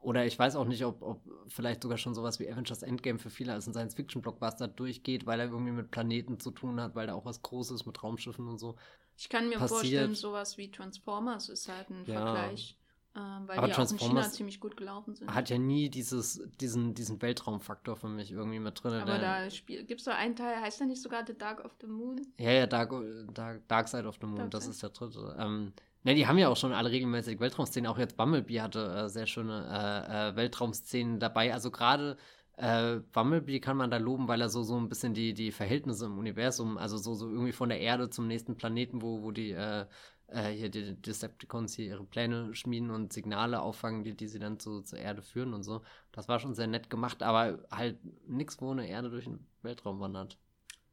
Oder 0.00 0.26
ich 0.26 0.38
weiß 0.38 0.56
auch 0.56 0.64
nicht, 0.64 0.84
ob, 0.84 1.02
ob 1.02 1.20
vielleicht 1.48 1.82
sogar 1.82 1.98
schon 1.98 2.14
sowas 2.14 2.38
wie 2.40 2.50
Avengers 2.50 2.82
Endgame 2.82 3.18
für 3.18 3.30
viele 3.30 3.52
als 3.52 3.66
ein 3.66 3.72
Science-Fiction-Blockbuster 3.72 4.68
durchgeht, 4.68 5.26
weil 5.26 5.40
er 5.40 5.46
irgendwie 5.46 5.72
mit 5.72 5.90
Planeten 5.90 6.38
zu 6.40 6.50
tun 6.52 6.80
hat, 6.80 6.94
weil 6.94 7.08
da 7.08 7.14
auch 7.14 7.24
was 7.24 7.42
Großes 7.42 7.86
mit 7.86 8.02
Raumschiffen 8.02 8.46
und 8.48 8.58
so 8.58 8.76
ich 9.18 9.28
kann 9.28 9.48
mir 9.48 9.58
passiert. 9.58 9.80
vorstellen, 9.80 10.14
sowas 10.14 10.58
wie 10.58 10.70
Transformers 10.70 11.48
ist 11.48 11.68
halt 11.68 11.90
ein 11.90 12.04
ja. 12.06 12.14
Vergleich. 12.14 12.76
Ähm, 13.16 13.48
weil 13.48 13.58
aber 13.58 13.66
die 13.66 13.74
auch 13.74 13.90
in 13.90 13.98
China 13.98 14.22
ziemlich 14.30 14.60
gut 14.60 14.76
gelaufen 14.76 15.16
sind. 15.16 15.34
Hat 15.34 15.50
ja 15.50 15.58
nie 15.58 15.88
dieses, 15.88 16.40
diesen, 16.60 16.94
diesen 16.94 17.20
Weltraumfaktor 17.20 17.96
für 17.96 18.08
mich 18.08 18.30
irgendwie 18.30 18.60
mit 18.60 18.82
drin. 18.82 18.92
Aber 18.94 19.18
da 19.18 19.48
gibt 19.48 19.98
es 19.98 20.04
so 20.04 20.12
einen 20.12 20.36
Teil, 20.36 20.60
heißt 20.60 20.78
der 20.78 20.86
nicht 20.86 21.02
sogar 21.02 21.24
The 21.26 21.36
Dark 21.36 21.64
of 21.64 21.72
the 21.80 21.88
Moon? 21.88 22.20
Ja, 22.36 22.52
ja, 22.52 22.66
Dark, 22.66 22.92
Dark, 23.34 23.66
Dark 23.66 23.88
Side 23.88 24.06
of 24.06 24.18
the 24.20 24.26
Moon, 24.26 24.36
Dark 24.36 24.50
das 24.52 24.64
Side. 24.64 24.72
ist 24.72 24.82
der 24.84 24.90
dritte. 24.90 25.36
Ähm, 25.36 25.72
ne, 26.04 26.14
die 26.14 26.28
haben 26.28 26.38
ja 26.38 26.48
auch 26.48 26.56
schon 26.56 26.72
alle 26.72 26.92
regelmäßig 26.92 27.40
Weltraumszenen. 27.40 27.90
Auch 27.90 27.98
jetzt 27.98 28.16
Bumblebee 28.16 28.60
hatte 28.60 28.86
äh, 28.86 29.08
sehr 29.08 29.26
schöne 29.26 29.66
äh, 29.68 30.28
äh, 30.28 30.36
Weltraumszenen 30.36 31.18
dabei. 31.18 31.52
Also 31.52 31.72
gerade 31.72 32.18
äh, 32.58 33.00
Bumblebee 33.12 33.60
kann 33.60 33.76
man 33.76 33.90
da 33.90 33.98
loben, 33.98 34.26
weil 34.26 34.40
er 34.40 34.48
so, 34.48 34.62
so 34.64 34.76
ein 34.76 34.88
bisschen 34.88 35.14
die, 35.14 35.32
die 35.32 35.52
Verhältnisse 35.52 36.06
im 36.06 36.18
Universum, 36.18 36.76
also 36.76 36.96
so, 36.96 37.14
so 37.14 37.28
irgendwie 37.28 37.52
von 37.52 37.68
der 37.68 37.80
Erde 37.80 38.10
zum 38.10 38.26
nächsten 38.26 38.56
Planeten, 38.56 39.00
wo, 39.00 39.22
wo 39.22 39.30
die, 39.30 39.52
äh, 39.52 39.86
äh, 40.26 40.50
hier 40.50 40.68
die 40.68 41.00
Decepticons 41.00 41.74
hier 41.74 41.86
ihre 41.86 42.04
Pläne 42.04 42.52
schmieden 42.54 42.90
und 42.90 43.12
Signale 43.12 43.60
auffangen, 43.60 44.02
die, 44.02 44.16
die 44.16 44.26
sie 44.26 44.40
dann 44.40 44.58
zu, 44.58 44.82
zur 44.82 44.98
Erde 44.98 45.22
führen 45.22 45.54
und 45.54 45.62
so. 45.62 45.82
Das 46.10 46.28
war 46.28 46.40
schon 46.40 46.54
sehr 46.54 46.66
nett 46.66 46.90
gemacht, 46.90 47.22
aber 47.22 47.60
halt 47.70 47.98
nichts, 48.26 48.60
wo 48.60 48.72
eine 48.72 48.88
Erde 48.88 49.10
durch 49.10 49.24
den 49.24 49.46
Weltraum 49.62 50.00
wandert. 50.00 50.36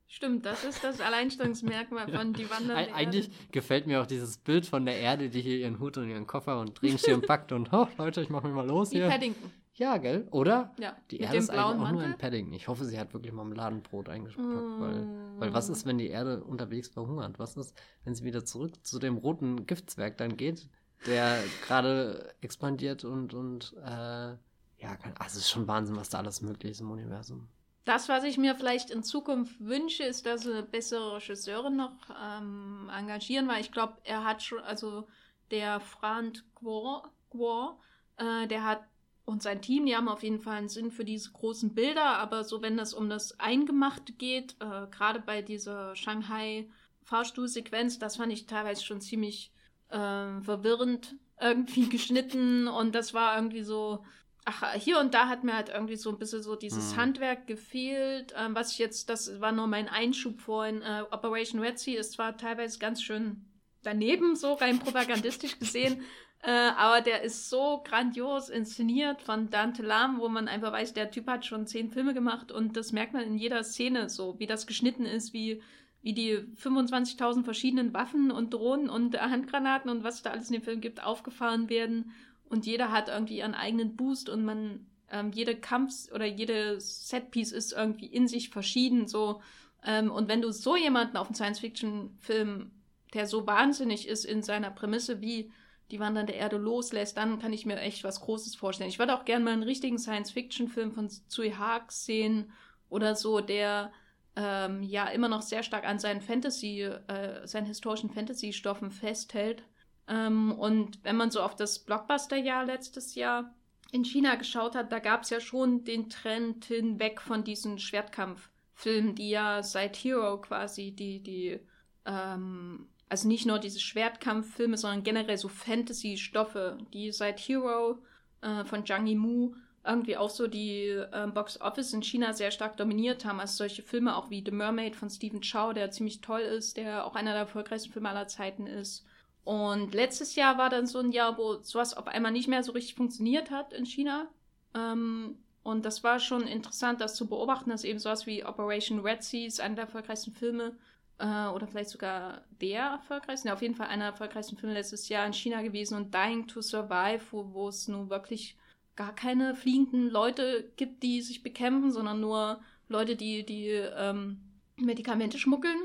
Stimmt, 0.08 0.46
das 0.46 0.64
ist 0.64 0.84
das 0.84 1.02
Alleinstellungsmerkmal 1.02 2.08
von 2.16 2.32
die 2.34 2.48
Wandern. 2.48 2.78
Eig 2.78 2.94
eigentlich 2.94 3.26
Erde. 3.26 3.52
gefällt 3.52 3.88
mir 3.88 4.02
auch 4.04 4.06
dieses 4.06 4.38
Bild 4.38 4.68
von 4.68 4.86
der 4.86 5.00
Erde, 5.00 5.32
die 5.32 5.42
hier 5.42 5.58
ihren 5.58 5.80
Hut 5.80 5.98
und 5.98 6.10
ihren 6.12 6.28
Koffer 6.28 6.60
und 6.60 6.80
Regenschirm 6.84 7.22
packt 7.26 7.52
und, 7.52 7.74
oh 7.74 7.88
Leute, 7.98 8.22
ich 8.22 8.30
mach 8.30 8.44
mich 8.44 8.54
mal 8.54 8.68
los 8.68 8.92
Wie 8.92 8.98
hier. 8.98 9.10
Paddington. 9.10 9.52
Ja, 9.78 9.98
gell? 9.98 10.28
Oder? 10.32 10.74
Ja. 10.80 10.96
Die 11.12 11.20
Erde 11.20 11.38
ist 11.38 11.50
eigentlich 11.50 11.64
auch 11.64 11.76
Mantel? 11.76 11.94
nur 11.94 12.04
ein 12.04 12.18
Padding. 12.18 12.54
Ich 12.54 12.70
hoffe, 12.70 12.86
sie 12.86 12.98
hat 12.98 13.14
wirklich 13.14 13.34
Marmeladenbrot 13.34 14.08
eingepackt, 14.08 14.40
mm. 14.40 14.80
weil, 14.82 15.08
weil 15.38 15.54
was 15.54 15.68
ist, 15.68 15.86
wenn 15.86 15.98
die 15.98 16.08
Erde 16.08 16.44
unterwegs 16.44 16.88
verhungert? 16.88 17.40
Was 17.40 17.58
ist, 17.58 17.78
wenn 18.06 18.16
sie 18.16 18.24
wieder 18.24 18.46
zurück 18.46 18.86
zu 18.86 19.00
dem 19.00 19.18
roten 19.18 19.66
Giftzwerg 19.66 20.18
dann 20.18 20.38
geht, 20.38 20.70
der 21.06 21.44
gerade 21.68 22.34
expandiert 22.40 23.04
und, 23.04 23.34
und 23.34 23.76
äh, 23.86 24.38
ja, 24.78 24.98
also 25.20 25.26
es 25.26 25.36
ist 25.38 25.50
schon 25.50 25.68
Wahnsinn, 25.68 25.98
was 25.98 26.10
da 26.10 26.20
alles 26.20 26.42
möglich 26.42 26.72
ist 26.72 26.80
im 26.80 26.92
Universum. 26.92 27.50
Das, 27.84 28.08
was 28.08 28.24
ich 28.24 28.38
mir 28.38 28.56
vielleicht 28.56 28.90
in 28.90 29.04
Zukunft 29.04 29.60
wünsche, 29.60 30.04
ist, 30.04 30.26
dass 30.26 30.44
sie 30.44 30.64
bessere 30.64 31.18
Regisseure 31.18 31.70
noch 31.70 31.98
ähm, 32.24 32.90
engagieren, 32.98 33.48
weil 33.50 33.62
ich 33.62 33.74
glaube, 33.74 33.98
er 34.06 34.24
hat 34.24 34.42
schon, 34.42 34.60
also 34.60 35.08
der 35.52 35.82
Frank 35.82 36.44
Guor, 36.56 37.12
Guor 37.30 37.80
äh, 38.18 38.48
der 38.48 38.64
hat 38.64 38.82
und 39.26 39.42
sein 39.42 39.62
Team, 39.62 39.86
die 39.86 39.96
haben 39.96 40.08
auf 40.08 40.24
jeden 40.24 40.40
Fall 40.40 40.58
einen 40.58 40.70
Sinn 40.70 40.92
für 40.92 41.04
diese 41.04 41.32
großen 41.32 41.74
Bilder, 41.74 42.18
aber 42.18 42.44
so 42.44 42.62
wenn 42.62 42.78
es 42.78 42.94
um 42.94 43.10
das 43.10 43.40
Eingemachte 43.40 44.14
geht, 44.14 44.56
äh, 44.60 44.88
gerade 44.92 45.20
bei 45.20 45.42
dieser 45.42 45.96
Shanghai 45.96 46.70
Fahrstuhlsequenz, 47.04 48.00
das 48.00 48.18
fand 48.18 48.32
ich 48.32 48.46
teilweise 48.46 48.84
schon 48.84 49.02
ziemlich 49.02 49.52
äh, 49.90 50.42
verwirrend 50.42 51.16
irgendwie 51.42 51.90
geschnitten 51.90 52.68
und 52.68 52.94
das 52.94 53.14
war 53.14 53.36
irgendwie 53.36 53.64
so, 53.64 54.04
ach, 54.46 54.74
hier 54.76 55.00
und 55.00 55.16
da 55.16 55.28
hat 55.28 55.44
mir 55.44 55.56
halt 55.56 55.70
irgendwie 55.70 55.96
so 55.96 56.12
ein 56.12 56.20
bisschen 56.20 56.44
so 56.44 56.56
dieses 56.56 56.94
mhm. 56.94 56.98
Handwerk 56.98 57.48
gefehlt, 57.48 58.32
äh, 58.34 58.50
was 58.50 58.74
ich 58.74 58.78
jetzt, 58.78 59.10
das 59.10 59.42
war 59.42 59.52
nur 59.52 59.68
mein 59.68 59.90
Einschub 59.90 60.40
vorhin, 60.40 60.84
äh, 60.84 61.04
Operation 61.12 61.60
Red 61.62 61.80
Sea 61.80 62.00
ist 62.00 62.14
zwar 62.14 62.38
teilweise 62.38 62.78
ganz 62.78 63.02
schön 63.02 63.44
daneben, 63.82 64.36
so 64.36 64.54
rein 64.54 64.80
propagandistisch 64.80 65.58
gesehen, 65.60 66.04
äh, 66.46 66.52
aber 66.78 67.02
der 67.02 67.24
ist 67.24 67.50
so 67.50 67.82
grandios 67.84 68.50
inszeniert 68.50 69.24
von 69.24 69.50
Dante 69.50 69.82
Lam, 69.82 70.20
wo 70.20 70.30
man 70.30 70.48
einfach 70.48 70.72
weiß, 70.72 70.94
der 70.94 71.10
Typ 71.10 71.26
hat 71.26 71.44
schon 71.44 71.66
zehn 71.66 71.90
Filme 71.90 72.14
gemacht 72.14 72.52
und 72.52 72.78
das 72.78 72.92
merkt 72.92 73.14
man 73.14 73.24
in 73.24 73.36
jeder 73.36 73.64
Szene 73.64 74.10
so, 74.10 74.38
wie 74.38 74.46
das 74.46 74.68
geschnitten 74.68 75.06
ist, 75.06 75.34
wie, 75.34 75.64
wie 76.04 76.14
die 76.14 76.38
25.000 76.38 77.44
verschiedenen 77.44 77.96
Waffen 77.96 78.30
und 78.30 78.54
Drohnen 78.54 78.92
und 78.92 79.20
Handgranaten 79.20 79.90
und 79.90 80.04
was 80.04 80.22
da 80.22 80.30
alles 80.30 80.50
in 80.50 80.54
dem 80.54 80.62
Film 80.62 80.82
gibt, 80.82 81.04
aufgefahren 81.04 81.68
werden 81.68 82.12
und 82.48 82.68
jeder 82.68 82.92
hat 82.92 83.10
irgendwie 83.10 83.40
ihren 83.40 83.56
eigenen 83.56 83.96
Boost 83.96 84.30
und 84.30 84.46
man, 84.46 84.86
ähm, 85.10 85.32
jede 85.34 85.56
Kampf- 85.56 86.12
oder 86.14 86.26
jede 86.26 86.80
Setpiece 86.80 87.54
ist 87.54 87.74
irgendwie 87.74 88.06
in 88.06 88.28
sich 88.28 88.50
verschieden 88.50 89.08
so. 89.08 89.42
Ähm, 89.84 90.12
und 90.12 90.28
wenn 90.28 90.44
du 90.44 90.52
so 90.52 90.76
jemanden 90.76 91.18
auf 91.18 91.26
einen 91.26 91.36
Science-Fiction-Film, 91.36 92.70
der 93.16 93.26
so 93.26 93.48
wahnsinnig 93.48 94.08
ist 94.08 94.26
in 94.26 94.44
seiner 94.44 94.70
Prämisse 94.70 95.22
wie 95.22 95.52
die 95.92 96.00
Wandern 96.00 96.28
der 96.28 96.36
Erde 96.36 96.58
loslässt, 96.58 97.18
dann 97.18 97.40
kann 97.40 97.54
ich 97.54 97.66
mir 97.66 97.80
echt 97.80 98.04
was 98.04 98.22
Großes 98.22 98.56
vorstellen. 98.56 98.90
Ich 98.90 99.00
würde 99.00 99.16
auch 99.16 99.26
gerne 99.26 99.46
mal 99.46 99.54
einen 99.54 99.64
richtigen 99.64 100.00
Science-Fiction-Film 100.00 100.92
von 100.92 101.10
Tsui 101.10 101.52
Hark 101.52 101.92
sehen 101.92 102.52
oder 102.90 103.16
so, 103.16 103.40
der 103.40 103.92
ähm, 104.36 104.84
ja 104.84 105.08
immer 105.08 105.30
noch 105.30 105.42
sehr 105.42 105.64
stark 105.64 105.86
an 105.86 106.00
seinen 106.00 106.22
Fantasy, 106.22 106.82
äh, 106.82 107.48
seinen 107.48 107.68
historischen 107.68 108.10
Fantasy-Stoffen 108.10 108.92
festhält. 108.92 109.64
Ähm, 110.08 110.52
und 110.52 111.04
wenn 111.04 111.16
man 111.16 111.32
so 111.32 111.42
auf 111.42 111.56
das 111.56 111.80
Blockbuster-Jahr 111.80 112.66
letztes 112.66 113.16
Jahr 113.16 113.54
in 113.92 114.04
China 114.04 114.36
geschaut 114.36 114.76
hat, 114.76 114.92
da 114.92 115.00
gab 115.00 115.24
es 115.24 115.30
ja 115.30 115.40
schon 115.40 115.84
den 115.84 116.10
Trend 116.10 116.66
hinweg 116.66 117.22
von 117.22 117.44
diesen 117.44 117.80
Schwertkampffilmen, 117.80 119.16
die 119.16 119.30
ja 119.30 119.64
seit 119.64 119.96
Hero 119.96 120.42
quasi 120.42 120.92
die, 120.92 121.22
die 121.22 121.60
ähm, 122.06 122.90
also 123.10 123.28
nicht 123.28 123.46
nur 123.46 123.60
diese 123.60 123.80
Schwertkampffilme, 123.80 124.78
sondern 124.78 125.04
generell 125.04 125.38
so 125.38 125.48
Fantasy-Stoffe, 125.48 126.78
die 126.94 127.12
seit 127.12 127.40
Hero 127.40 128.00
äh, 128.42 128.66
von 128.66 128.86
Zhang 128.86 129.06
Yimou 129.08 129.56
irgendwie 129.86 130.18
auch 130.18 130.30
so 130.30 130.48
die 130.48 130.88
äh, 130.88 131.28
Box 131.28 131.62
Office 131.62 131.94
in 131.94 132.02
China 132.02 132.34
sehr 132.34 132.52
stark 132.52 132.78
dominiert 132.78 133.24
haben. 133.24 133.40
Also 133.40 133.58
solche 133.58 133.84
Filme 133.84 134.16
auch 134.16 134.30
wie 134.30 134.44
The 134.44 134.52
Mermaid 134.52 134.96
von 134.96 135.10
Stephen 135.10 135.42
Chow, 135.42 135.74
der 135.74 135.92
ziemlich 135.92 136.22
toll 136.22 136.42
ist, 136.42 136.78
der 136.78 137.06
auch 137.06 137.16
einer 137.16 137.32
der 137.32 137.42
erfolgreichsten 137.42 137.94
Filme 137.94 138.10
aller 138.10 138.28
Zeiten 138.28 138.66
ist. 138.66 139.06
Und 139.44 139.94
letztes 139.94 140.34
Jahr 140.36 140.58
war 140.58 140.72
dann 140.72 140.88
so 140.88 140.98
ein 140.98 141.12
Jahr, 141.12 141.38
wo 141.38 141.62
sowas 141.62 141.96
auf 141.96 142.08
einmal 142.08 142.32
nicht 142.32 142.48
mehr 142.48 142.64
so 142.64 142.72
richtig 142.72 142.96
funktioniert 142.96 143.52
hat 143.52 143.74
in 143.74 143.86
China. 143.86 144.28
Ähm, 144.74 145.38
und 145.62 145.86
das 145.86 146.04
war 146.04 146.20
schon 146.20 146.48
interessant, 146.48 147.00
das 147.00 147.16
zu 147.16 147.28
beobachten, 147.28 147.70
dass 147.70 147.84
eben 147.84 148.00
sowas 148.00 148.26
wie 148.26 148.44
Operation 148.44 149.00
Red 149.00 149.24
Sea 149.24 149.46
ist 149.46 149.62
einer 149.62 149.76
der 149.76 149.86
erfolgreichsten 149.86 150.32
Filme 150.32 150.76
äh, 151.18 151.48
oder 151.48 151.68
vielleicht 151.68 151.90
sogar 151.90 152.44
der 152.62 152.84
erfolgreichste, 152.84 153.48
ja, 153.48 153.54
auf 153.54 153.62
jeden 153.62 153.76
Fall 153.76 153.88
einer 153.88 154.06
der 154.06 154.12
erfolgreichsten 154.12 154.58
Filme 154.58 154.76
letztes 154.76 155.10
Jahr 155.10 155.26
in 155.26 155.34
China 155.34 155.62
gewesen 155.62 155.96
und 155.96 156.14
Dying 156.14 156.48
to 156.48 156.62
Survive, 156.62 157.22
wo, 157.32 157.54
wo 157.54 157.70
es 157.70 157.88
nun 157.88 158.10
wirklich 158.10 158.58
gar 158.96 159.14
keine 159.14 159.56
fliegenden 159.56 160.10
Leute 160.10 160.72
gibt, 160.78 161.04
die 161.04 161.22
sich 161.22 161.44
bekämpfen, 161.44 161.92
sondern 161.92 162.20
nur 162.22 162.62
Leute, 162.88 163.16
die, 163.16 163.46
die 163.46 163.68
ähm, 163.70 164.40
Medikamente 164.78 165.38
schmuggeln 165.38 165.80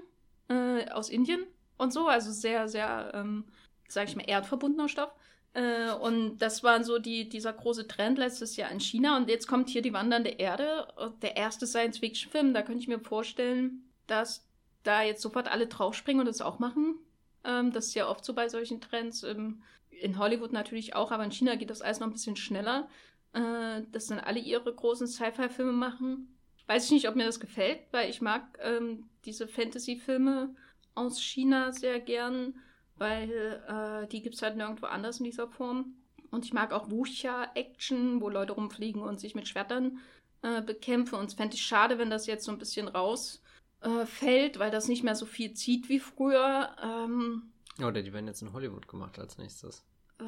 äh, 0.49 0.89
aus 0.91 1.09
Indien 1.09 1.45
und 1.77 1.93
so. 1.93 2.07
Also 2.07 2.31
sehr, 2.31 2.69
sehr 2.69 3.11
ähm, 3.15 3.45
sag 3.93 4.09
ich 4.09 4.17
mal, 4.17 4.29
erdverbundener 4.29 4.89
Stoff. 4.89 5.13
Äh, 5.53 5.93
und 5.93 6.39
das 6.39 6.63
war 6.63 6.83
so 6.85 6.99
die, 6.99 7.29
dieser 7.29 7.53
große 7.53 7.89
Trend 7.89 8.19
letztes 8.19 8.57
Jahr 8.57 8.71
in 8.71 8.81
China. 8.81 9.17
Und 9.17 9.29
jetzt 9.29 9.47
kommt 9.49 9.69
hier 9.69 9.83
die 9.83 9.93
wandernde 9.93 10.31
Erde, 10.31 10.89
der 11.23 11.37
erste 11.37 11.67
Science-Fiction-Film. 11.67 12.55
Da 12.55 12.63
könnte 12.63 12.81
ich 12.81 12.89
mir 12.89 13.01
vorstellen, 13.01 13.85
dass 14.07 14.47
da 14.83 15.03
jetzt 15.03 15.23
sofort 15.23 15.49
alle 15.49 15.67
draufspringen 15.67 16.21
und 16.21 16.27
das 16.27 16.41
auch 16.41 16.59
machen. 16.59 16.97
Ähm, 17.45 17.73
das 17.73 17.89
ist 17.89 17.95
ja 17.95 18.09
oft 18.09 18.25
so 18.25 18.35
bei 18.35 18.49
solchen 18.49 18.81
Trends. 18.81 19.23
Ähm, 19.23 19.63
in 19.91 20.19
Hollywood 20.19 20.53
natürlich 20.53 20.95
auch, 20.95 21.11
aber 21.11 21.25
in 21.25 21.33
China 21.33 21.57
geht 21.57 21.71
das 21.71 21.83
alles 21.83 22.01
noch 22.01 22.07
ein 22.07 22.13
bisschen 22.13 22.37
schneller. 22.37 22.89
Äh, 23.33 23.83
dass 23.93 24.07
dann 24.07 24.19
alle 24.19 24.41
ihre 24.41 24.75
großen 24.75 25.07
Sci-Fi-Filme 25.07 25.73
machen. 25.73 26.37
Weiß 26.67 26.87
ich 26.87 26.91
nicht, 26.91 27.09
ob 27.09 27.17
mir 27.17 27.27
das 27.27 27.41
gefällt, 27.41 27.81
weil 27.93 28.11
ich 28.11 28.21
mag 28.21 28.59
ähm, 28.61 29.09
diese 29.25 29.47
Fantasy-Filme 29.47 30.55
aus 30.95 31.21
China 31.21 31.73
sehr 31.73 32.01
gern 32.01 32.55
weil 33.01 33.63
äh, 33.67 34.07
die 34.09 34.21
gibt 34.21 34.35
es 34.37 34.43
halt 34.43 34.57
nirgendwo 34.57 34.87
anders 34.87 35.19
in 35.19 35.25
dieser 35.25 35.49
Form. 35.49 35.95
Und 36.31 36.45
ich 36.45 36.53
mag 36.53 36.73
auch 36.73 36.91
Wuxia-Action, 36.91 38.21
wo 38.21 38.29
Leute 38.29 38.53
rumfliegen 38.53 39.01
und 39.03 39.19
sich 39.19 39.35
mit 39.35 39.49
Schwertern 39.49 39.99
äh, 40.43 40.61
bekämpfen. 40.61 41.19
Und 41.19 41.31
es 41.31 41.35
fände 41.35 41.57
ich 41.57 41.63
schade, 41.63 41.99
wenn 41.99 42.11
das 42.11 42.27
jetzt 42.27 42.45
so 42.45 42.53
ein 42.53 42.59
bisschen 42.59 42.87
rausfällt, 42.89 43.50
äh, 43.83 44.59
weil 44.59 44.71
das 44.71 44.89
nicht 44.89 45.05
mehr 45.05 45.15
so 45.15 45.27
viel 45.27 45.55
zieht 45.55 45.89
wie 45.89 46.01
früher. 46.01 46.71
Ähm, 46.83 47.51
Oder 47.79 48.03
die 48.03 48.13
werden 48.13 48.27
jetzt 48.27 48.43
in 48.43 48.53
Hollywood 48.53 48.89
gemacht 48.89 49.19
als 49.19 49.39
nächstes. 49.39 49.85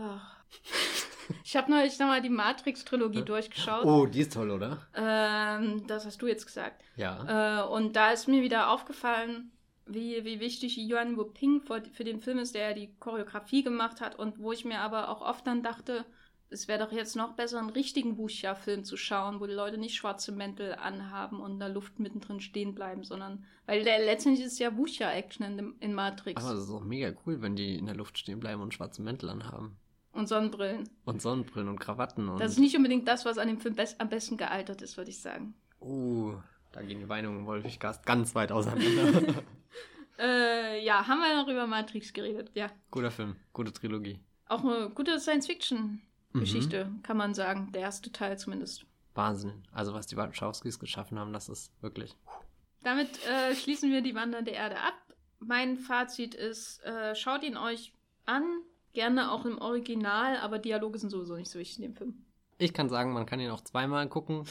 Ich 1.45 1.57
habe 1.57 1.71
neulich 1.71 1.99
nochmal 1.99 2.21
die 2.21 2.29
Matrix-Trilogie 2.29 3.23
durchgeschaut. 3.23 3.85
Oh, 3.85 4.07
die 4.07 4.21
ist 4.21 4.33
toll, 4.33 4.51
oder? 4.51 4.87
Ähm, 4.95 5.87
das 5.87 6.05
hast 6.05 6.21
du 6.21 6.27
jetzt 6.27 6.47
gesagt. 6.47 6.83
Ja. 6.97 7.63
Äh, 7.63 7.69
und 7.69 7.95
da 7.95 8.11
ist 8.11 8.27
mir 8.27 8.43
wieder 8.43 8.71
aufgefallen, 8.71 9.53
wie, 9.87 10.25
wie 10.25 10.41
wichtig 10.41 10.77
Yuan 10.77 11.17
Wuping 11.17 11.61
für, 11.61 11.83
für 11.93 12.05
den 12.05 12.21
Film 12.21 12.39
ist, 12.39 12.55
der 12.55 12.71
ja 12.71 12.75
die 12.75 12.95
Choreografie 12.99 13.63
gemacht 13.63 14.01
hat 14.01 14.19
und 14.19 14.39
wo 14.39 14.53
ich 14.53 14.65
mir 14.65 14.81
aber 14.81 15.09
auch 15.09 15.21
oft 15.21 15.47
dann 15.47 15.63
dachte, 15.63 16.05
es 16.53 16.69
wäre 16.69 16.85
doch 16.85 16.93
jetzt 16.93 17.17
noch 17.17 17.35
besser, 17.35 17.59
einen 17.59 17.71
richtigen 17.71 18.19
Wuxia-Film 18.19 18.85
zu 18.85 18.97
schauen, 18.97 19.41
wo 19.41 19.47
die 19.47 19.53
Leute 19.53 19.79
nicht 19.79 19.95
schwarze 19.95 20.33
Mäntel 20.33 20.75
anhaben 20.75 21.41
und 21.41 21.53
in 21.53 21.59
der 21.59 21.69
Luft 21.69 21.99
mittendrin 21.99 22.41
stehen 22.41 22.75
bleiben, 22.75 23.05
sondern, 23.05 23.45
weil 23.67 23.85
der, 23.85 23.99
letztendlich 24.05 24.45
ist 24.45 24.53
es 24.55 24.59
ja 24.59 24.77
Wuxia-Action 24.77 25.59
in, 25.59 25.75
in, 25.81 25.95
Matrix. 25.95 26.43
Aber 26.43 26.55
es 26.55 26.65
ist 26.65 26.71
auch 26.71 26.85
mega 26.85 27.13
cool, 27.27 27.41
wenn 27.43 27.57
die 27.57 27.77
in 27.77 27.87
der 27.87 27.95
Luft 27.95 28.19
stehen 28.19 28.41
bleiben 28.41 28.61
und 28.61 28.75
schwarze 28.75 29.03
Mäntel 29.03 29.31
anhaben. 29.31 29.77
Und 30.13 30.29
Sonnenbrillen. 30.29 30.89
Und 31.05 31.23
Sonnenbrillen 31.23 31.69
und 31.69 31.81
Krawatten. 31.81 32.29
Und 32.29 32.39
das 32.39 32.53
ist 32.53 32.59
nicht 32.59 32.77
unbedingt 32.77 33.09
das, 33.09 33.25
was 33.25 33.39
an 33.39 33.49
dem 33.49 33.59
Film 33.59 33.75
best, 33.75 34.01
am 34.01 34.11
besten 34.11 34.37
gealtert 34.37 34.83
ist, 34.83 34.97
würde 34.97 35.11
ich 35.11 35.21
sagen. 35.21 35.55
Uh, 35.81 36.35
da 36.71 36.83
gehen 36.83 37.01
die 37.01 37.07
Meinungen 37.07 37.41
im 37.41 37.47
Wolfigcast 37.47 38.05
ganz 38.05 38.35
weit 38.35 38.53
auseinander. 38.53 39.43
Äh, 40.19 40.85
ja, 40.85 41.07
haben 41.09 41.21
wir 41.21 41.35
noch 41.35 41.49
über 41.49 41.67
Matrix 41.67 42.13
geredet, 42.13 42.51
ja. 42.55 42.71
Guter 42.91 43.11
Film, 43.11 43.35
gute 43.53 43.73
Trilogie. 43.73 44.21
Auch 44.47 44.63
eine 44.63 44.91
gute 44.91 45.19
Science-Fiction-Geschichte, 46.33 46.87
mhm. 46.87 47.03
kann 47.03 47.16
man 47.16 47.35
sagen. 47.35 47.70
Der 47.72 47.83
erste 47.83 48.11
Teil 48.12 48.39
zumindest. 48.39 48.87
Wahnsinn. 49.14 49.62
Also, 49.72 49.93
was 49.93 50.07
die 50.07 50.16
Wachowskis 50.16 50.78
geschaffen 50.78 51.18
haben, 51.18 51.33
das 51.33 51.49
ist 51.49 51.70
wirklich. 51.83 52.16
Damit 52.83 53.24
äh, 53.26 53.55
schließen 53.55 53.91
wir 53.91 54.03
die 54.03 54.14
Wandernde 54.14 54.51
Erde 54.51 54.76
ab. 54.76 54.95
Mein 55.39 55.76
Fazit 55.76 56.35
ist, 56.35 56.83
äh, 56.85 57.14
schaut 57.14 57.43
ihn 57.43 57.57
euch 57.57 57.93
an. 58.26 58.45
Gerne 58.95 59.33
auch 59.33 59.47
im 59.47 59.59
Original, 59.59 60.37
aber 60.37 60.59
Dialoge 60.59 60.99
sind 60.99 61.11
sowieso 61.11 61.35
nicht 61.35 61.51
so 61.51 61.59
wichtig 61.59 61.78
in 61.78 61.83
dem 61.85 61.95
Film. 61.95 62.26
Ich 62.59 62.74
kann 62.74 62.91
sagen, 62.91 63.12
man 63.12 63.24
kann 63.24 63.41
ihn 63.41 63.51
auch 63.51 63.62
zweimal 63.62 64.07
gucken. 64.09 64.45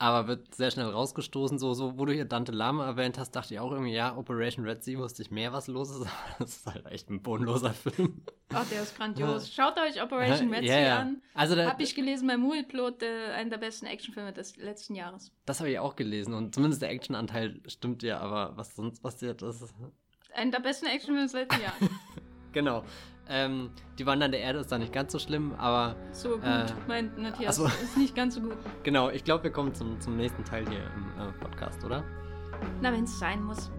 Aber 0.00 0.28
wird 0.28 0.54
sehr 0.54 0.70
schnell 0.70 0.86
rausgestoßen. 0.86 1.58
So, 1.58 1.74
so, 1.74 1.98
wo 1.98 2.04
du 2.04 2.12
hier 2.12 2.24
Dante 2.24 2.52
Lama 2.52 2.86
erwähnt 2.86 3.18
hast, 3.18 3.32
dachte 3.32 3.54
ich 3.54 3.60
auch 3.60 3.72
irgendwie, 3.72 3.92
ja, 3.92 4.16
Operation 4.16 4.64
Red 4.64 4.84
Sea 4.84 4.96
wusste 4.96 5.22
ich 5.22 5.32
mehr, 5.32 5.52
was 5.52 5.66
los 5.66 5.90
ist. 5.90 6.06
Das 6.38 6.56
ist 6.56 6.66
halt 6.66 6.86
echt 6.86 7.10
ein 7.10 7.20
bodenloser 7.20 7.72
Film. 7.72 8.22
Ach, 8.54 8.64
der 8.68 8.82
ist 8.82 8.96
grandios. 8.96 9.52
Schaut 9.52 9.76
euch 9.76 10.00
Operation 10.00 10.54
Red 10.54 10.64
Sea 10.64 10.80
ja. 10.80 10.98
an. 11.00 11.20
Also 11.34 11.56
Habe 11.56 11.82
ich 11.82 11.96
gelesen 11.96 12.28
bei 12.28 12.36
Movieplot, 12.36 13.02
äh, 13.02 13.32
einer 13.32 13.50
der 13.50 13.58
besten 13.58 13.86
Actionfilme 13.86 14.32
des 14.32 14.56
letzten 14.56 14.94
Jahres. 14.94 15.32
Das 15.46 15.58
habe 15.58 15.70
ich 15.70 15.80
auch 15.80 15.96
gelesen. 15.96 16.32
Und 16.32 16.54
zumindest 16.54 16.80
der 16.80 16.90
Actionanteil 16.90 17.60
stimmt 17.66 18.04
ja, 18.04 18.20
aber 18.20 18.56
was 18.56 18.76
sonst 18.76 19.02
passiert 19.02 19.42
ist. 19.42 19.74
Einer 20.32 20.52
der 20.52 20.60
besten 20.60 20.86
Actionfilme 20.86 21.24
des 21.24 21.32
letzten 21.32 21.60
Jahres. 21.60 21.90
genau. 22.52 22.84
Ähm, 23.30 23.70
die 23.98 24.06
wandernde 24.06 24.38
Erde 24.38 24.60
ist 24.60 24.72
da 24.72 24.78
nicht 24.78 24.92
ganz 24.92 25.12
so 25.12 25.18
schlimm, 25.18 25.54
aber. 25.58 25.96
So 26.12 26.30
gut, 26.30 26.44
äh, 26.44 26.66
meint 26.86 27.18
Matthias. 27.18 27.60
Also, 27.60 27.66
ist 27.82 27.96
nicht 27.96 28.14
ganz 28.14 28.34
so 28.36 28.40
gut. 28.40 28.56
Genau, 28.82 29.10
ich 29.10 29.24
glaube, 29.24 29.44
wir 29.44 29.50
kommen 29.50 29.74
zum, 29.74 30.00
zum 30.00 30.16
nächsten 30.16 30.44
Teil 30.44 30.66
hier 30.68 30.78
im 30.78 31.28
äh, 31.28 31.32
Podcast, 31.40 31.84
oder? 31.84 32.04
Na, 32.80 32.92
wenn 32.92 33.04
es 33.04 33.18
sein 33.18 33.42
muss. 33.42 33.70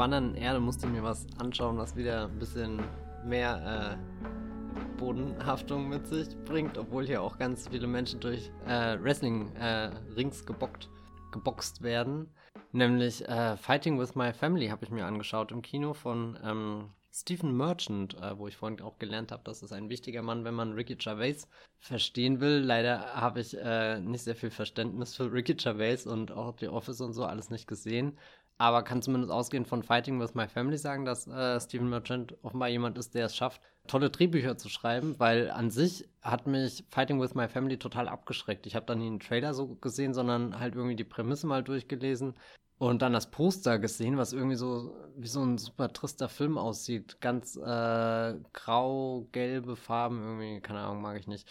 Wandernden 0.00 0.34
Erde 0.34 0.60
musste 0.60 0.86
mir 0.86 1.02
was 1.02 1.26
anschauen, 1.38 1.76
was 1.76 1.94
wieder 1.94 2.24
ein 2.24 2.38
bisschen 2.38 2.82
mehr 3.22 3.98
äh, 3.98 4.96
Bodenhaftung 4.96 5.90
mit 5.90 6.06
sich 6.06 6.34
bringt, 6.46 6.78
obwohl 6.78 7.04
hier 7.06 7.20
auch 7.20 7.36
ganz 7.36 7.68
viele 7.68 7.86
Menschen 7.86 8.18
durch 8.18 8.50
äh, 8.66 8.98
Wrestling-Rings 8.98 10.40
äh, 10.40 10.44
gebockt, 10.46 10.88
geboxt 11.32 11.82
werden. 11.82 12.30
Nämlich 12.72 13.28
äh, 13.28 13.58
Fighting 13.58 14.00
with 14.00 14.14
My 14.14 14.32
Family 14.32 14.68
habe 14.68 14.86
ich 14.86 14.90
mir 14.90 15.04
angeschaut 15.04 15.52
im 15.52 15.60
Kino 15.60 15.92
von 15.92 16.38
ähm, 16.42 16.88
Stephen 17.12 17.54
Merchant, 17.54 18.14
äh, 18.22 18.38
wo 18.38 18.48
ich 18.48 18.56
vorhin 18.56 18.80
auch 18.80 18.98
gelernt 18.98 19.32
habe, 19.32 19.42
das 19.44 19.62
ist 19.62 19.72
ein 19.72 19.90
wichtiger 19.90 20.22
Mann, 20.22 20.44
wenn 20.44 20.54
man 20.54 20.72
Ricky 20.72 20.94
Gervais 20.96 21.46
verstehen 21.78 22.40
will. 22.40 22.60
Leider 22.60 23.14
habe 23.14 23.40
ich 23.40 23.54
äh, 23.58 24.00
nicht 24.00 24.22
sehr 24.22 24.36
viel 24.36 24.50
Verständnis 24.50 25.14
für 25.14 25.30
Ricky 25.30 25.54
Gervais 25.56 26.06
und 26.06 26.32
auch 26.32 26.56
The 26.58 26.68
Office 26.68 27.02
und 27.02 27.12
so 27.12 27.24
alles 27.24 27.50
nicht 27.50 27.66
gesehen 27.66 28.16
aber 28.60 28.82
kann 28.82 29.00
zumindest 29.00 29.32
ausgehend 29.32 29.66
von 29.66 29.82
Fighting 29.82 30.20
with 30.20 30.34
My 30.34 30.46
Family 30.46 30.76
sagen, 30.76 31.06
dass 31.06 31.26
äh, 31.26 31.58
Stephen 31.58 31.88
Merchant 31.88 32.36
offenbar 32.42 32.68
jemand 32.68 32.98
ist, 32.98 33.14
der 33.14 33.24
es 33.24 33.34
schafft, 33.34 33.62
tolle 33.86 34.10
Drehbücher 34.10 34.58
zu 34.58 34.68
schreiben, 34.68 35.14
weil 35.18 35.50
an 35.50 35.70
sich 35.70 36.06
hat 36.20 36.46
mich 36.46 36.84
Fighting 36.90 37.18
with 37.22 37.34
My 37.34 37.48
Family 37.48 37.78
total 37.78 38.06
abgeschreckt. 38.06 38.66
Ich 38.66 38.76
habe 38.76 38.84
dann 38.84 38.98
nie 38.98 39.06
einen 39.06 39.18
Trailer 39.18 39.54
so 39.54 39.76
gesehen, 39.76 40.12
sondern 40.12 40.60
halt 40.60 40.74
irgendwie 40.74 40.94
die 40.94 41.04
Prämisse 41.04 41.46
mal 41.46 41.64
durchgelesen 41.64 42.34
und 42.76 43.00
dann 43.00 43.14
das 43.14 43.30
Poster 43.30 43.78
gesehen, 43.78 44.18
was 44.18 44.34
irgendwie 44.34 44.56
so 44.56 44.94
wie 45.16 45.26
so 45.26 45.42
ein 45.42 45.56
super 45.56 45.90
trister 45.90 46.28
Film 46.28 46.58
aussieht. 46.58 47.18
Ganz 47.22 47.56
äh, 47.56 48.34
grau, 48.52 49.26
gelbe 49.32 49.74
Farben, 49.74 50.22
irgendwie, 50.22 50.60
keine 50.60 50.80
Ahnung, 50.80 51.00
mag 51.00 51.18
ich 51.18 51.26
nicht. 51.26 51.48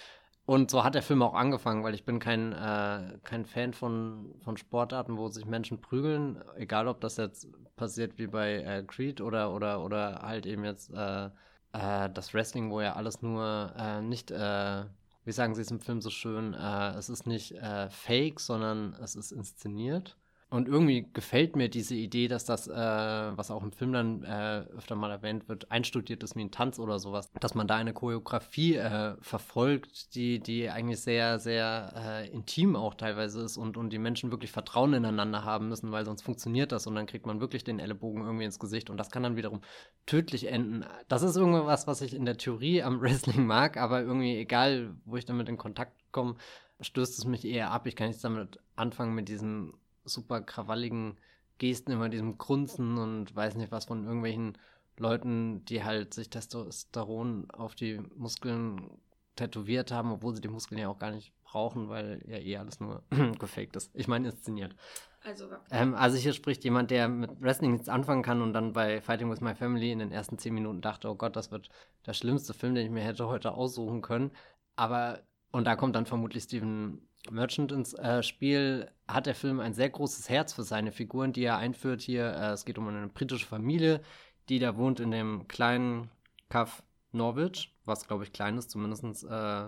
Und 0.49 0.71
so 0.71 0.83
hat 0.83 0.95
der 0.95 1.03
Film 1.03 1.21
auch 1.21 1.35
angefangen, 1.35 1.83
weil 1.83 1.93
ich 1.93 2.05
bin 2.05 2.17
kein, 2.17 2.53
äh, 2.53 3.19
kein 3.23 3.45
Fan 3.45 3.71
von, 3.71 4.33
von 4.43 4.57
Sportarten, 4.57 5.15
wo 5.15 5.27
sich 5.27 5.45
Menschen 5.45 5.79
prügeln, 5.79 6.43
egal 6.55 6.87
ob 6.87 7.01
das 7.01 7.17
jetzt 7.17 7.47
passiert 7.75 8.17
wie 8.17 8.25
bei 8.25 8.55
äh, 8.55 8.81
Creed 8.81 9.21
oder, 9.21 9.53
oder, 9.53 9.85
oder 9.85 10.23
halt 10.23 10.47
eben 10.47 10.65
jetzt 10.65 10.91
äh, 10.91 11.25
äh 11.73 12.09
das 12.11 12.33
Wrestling, 12.33 12.71
wo 12.71 12.81
ja 12.81 12.95
alles 12.95 13.21
nur 13.21 13.75
äh, 13.77 14.01
nicht, 14.01 14.31
äh, 14.31 14.85
wie 15.23 15.31
sagen 15.31 15.53
sie 15.53 15.61
es 15.61 15.69
im 15.69 15.81
Film 15.81 16.01
so 16.01 16.09
schön, 16.09 16.55
es 16.55 17.09
ist 17.09 17.27
nicht 17.27 17.53
fake, 17.91 18.39
sondern 18.39 18.95
es 19.03 19.15
ist 19.15 19.31
inszeniert. 19.31 20.17
Und 20.51 20.67
irgendwie 20.67 21.07
gefällt 21.13 21.55
mir 21.55 21.69
diese 21.69 21.93
Idee, 21.93 22.27
dass 22.27 22.43
das, 22.43 22.67
äh, 22.67 22.73
was 22.73 23.51
auch 23.51 23.61
im 23.61 23.71
Film 23.71 23.93
dann 23.93 24.23
äh, 24.23 24.65
öfter 24.75 24.95
mal 24.95 25.11
erwähnt 25.11 25.47
wird, 25.47 25.69
einstudiert 25.69 26.23
ist 26.23 26.35
wie 26.35 26.41
ein 26.41 26.49
Tanz 26.49 26.79
oder 26.79 26.97
sowas, 26.97 27.29
dass 27.39 27.53
man 27.53 27.67
da 27.67 27.75
eine 27.75 27.93
Choreografie 27.93 28.75
äh, 28.77 29.15
verfolgt, 29.21 30.15
die, 30.15 30.39
die 30.39 30.67
eigentlich 30.67 31.01
sehr, 31.01 31.37
sehr 31.37 31.93
äh, 31.95 32.29
intim 32.29 32.75
auch 32.75 32.95
teilweise 32.95 33.43
ist 33.43 33.57
und, 33.57 33.77
und 33.77 33.91
die 33.91 33.99
Menschen 33.99 34.31
wirklich 34.31 34.51
Vertrauen 34.51 34.93
ineinander 34.93 35.43
haben 35.43 35.69
müssen, 35.69 35.91
weil 35.91 36.03
sonst 36.03 36.23
funktioniert 36.23 36.71
das 36.71 36.87
und 36.87 36.95
dann 36.95 37.05
kriegt 37.05 37.27
man 37.27 37.41
wirklich 37.41 37.63
den 37.63 37.77
Ellenbogen 37.77 38.23
irgendwie 38.23 38.45
ins 38.45 38.57
Gesicht 38.57 38.89
und 38.89 38.97
das 38.97 39.11
kann 39.11 39.21
dann 39.21 39.35
wiederum 39.35 39.61
tödlich 40.07 40.47
enden. 40.47 40.83
Das 41.07 41.21
ist 41.21 41.35
irgendwas, 41.35 41.85
was 41.85 42.01
ich 42.01 42.15
in 42.15 42.25
der 42.25 42.37
Theorie 42.37 42.81
am 42.81 43.01
Wrestling 43.01 43.45
mag, 43.45 43.77
aber 43.77 44.01
irgendwie 44.01 44.35
egal, 44.37 44.95
wo 45.05 45.15
ich 45.15 45.25
damit 45.25 45.47
in 45.47 45.57
Kontakt 45.57 45.93
komme, 46.11 46.37
stößt 46.81 47.19
es 47.19 47.25
mich 47.25 47.45
eher 47.45 47.69
ab. 47.69 47.85
Ich 47.85 47.95
kann 47.95 48.07
nicht 48.07 48.23
damit 48.23 48.59
anfangen 48.75 49.13
mit 49.13 49.29
diesem 49.29 49.75
super 50.05 50.41
krawalligen 50.41 51.17
Gesten, 51.57 51.91
immer 51.91 52.09
diesem 52.09 52.37
Grunzen 52.37 52.97
und 52.97 53.35
weiß 53.35 53.55
nicht 53.55 53.71
was 53.71 53.85
von 53.85 54.05
irgendwelchen 54.05 54.57
Leuten, 54.97 55.63
die 55.65 55.83
halt 55.83 56.13
sich 56.13 56.29
Testosteron 56.29 57.49
auf 57.51 57.75
die 57.75 57.99
Muskeln 58.15 58.89
tätowiert 59.35 59.91
haben, 59.91 60.11
obwohl 60.11 60.35
sie 60.35 60.41
die 60.41 60.49
Muskeln 60.49 60.79
ja 60.79 60.89
auch 60.89 60.99
gar 60.99 61.11
nicht 61.11 61.33
brauchen, 61.43 61.89
weil 61.89 62.21
ja 62.27 62.37
eh 62.37 62.57
alles 62.57 62.79
nur 62.79 63.03
gefaked 63.39 63.75
ist. 63.75 63.91
Ich 63.93 64.07
meine 64.07 64.29
inszeniert. 64.29 64.75
Also, 65.23 65.49
ähm, 65.71 65.95
also 65.95 66.17
hier 66.17 66.33
spricht 66.33 66.63
jemand, 66.63 66.91
der 66.91 67.09
mit 67.09 67.41
Wrestling 67.41 67.71
nichts 67.71 67.89
anfangen 67.89 68.23
kann 68.23 68.41
und 68.41 68.53
dann 68.53 68.73
bei 68.73 69.01
Fighting 69.01 69.29
with 69.29 69.41
My 69.41 69.55
Family 69.55 69.91
in 69.91 69.99
den 69.99 70.11
ersten 70.11 70.37
zehn 70.37 70.53
Minuten 70.53 70.81
dachte, 70.81 71.09
oh 71.09 71.15
Gott, 71.15 71.35
das 71.35 71.51
wird 71.51 71.69
der 72.05 72.13
schlimmste 72.13 72.53
Film, 72.53 72.75
den 72.75 72.85
ich 72.85 72.91
mir 72.91 73.03
hätte 73.03 73.27
heute 73.27 73.53
aussuchen 73.53 74.01
können. 74.01 74.31
Aber 74.75 75.21
und 75.51 75.65
da 75.65 75.75
kommt 75.75 75.95
dann 75.95 76.05
vermutlich 76.05 76.43
Steven 76.43 77.01
Merchant 77.29 77.71
ins 77.71 77.93
äh, 77.93 78.23
Spiel, 78.23 78.89
hat 79.07 79.25
der 79.25 79.35
Film 79.35 79.59
ein 79.59 79.73
sehr 79.73 79.89
großes 79.89 80.29
Herz 80.29 80.53
für 80.53 80.63
seine 80.63 80.91
Figuren, 80.91 81.33
die 81.33 81.43
er 81.43 81.57
einführt 81.57 82.01
hier. 82.01 82.33
Äh, 82.33 82.51
es 82.51 82.65
geht 82.65 82.77
um 82.77 82.87
eine 82.87 83.07
britische 83.07 83.45
Familie, 83.45 84.01
die 84.47 84.59
da 84.59 84.77
wohnt 84.77 84.99
in 84.99 85.11
dem 85.11 85.47
kleinen 85.47 86.09
Kaff 86.49 86.83
Norwich, 87.11 87.75
was 87.85 88.07
glaube 88.07 88.23
ich 88.23 88.33
klein 88.33 88.57
ist, 88.57 88.69
zumindest 88.69 89.23
äh, 89.23 89.67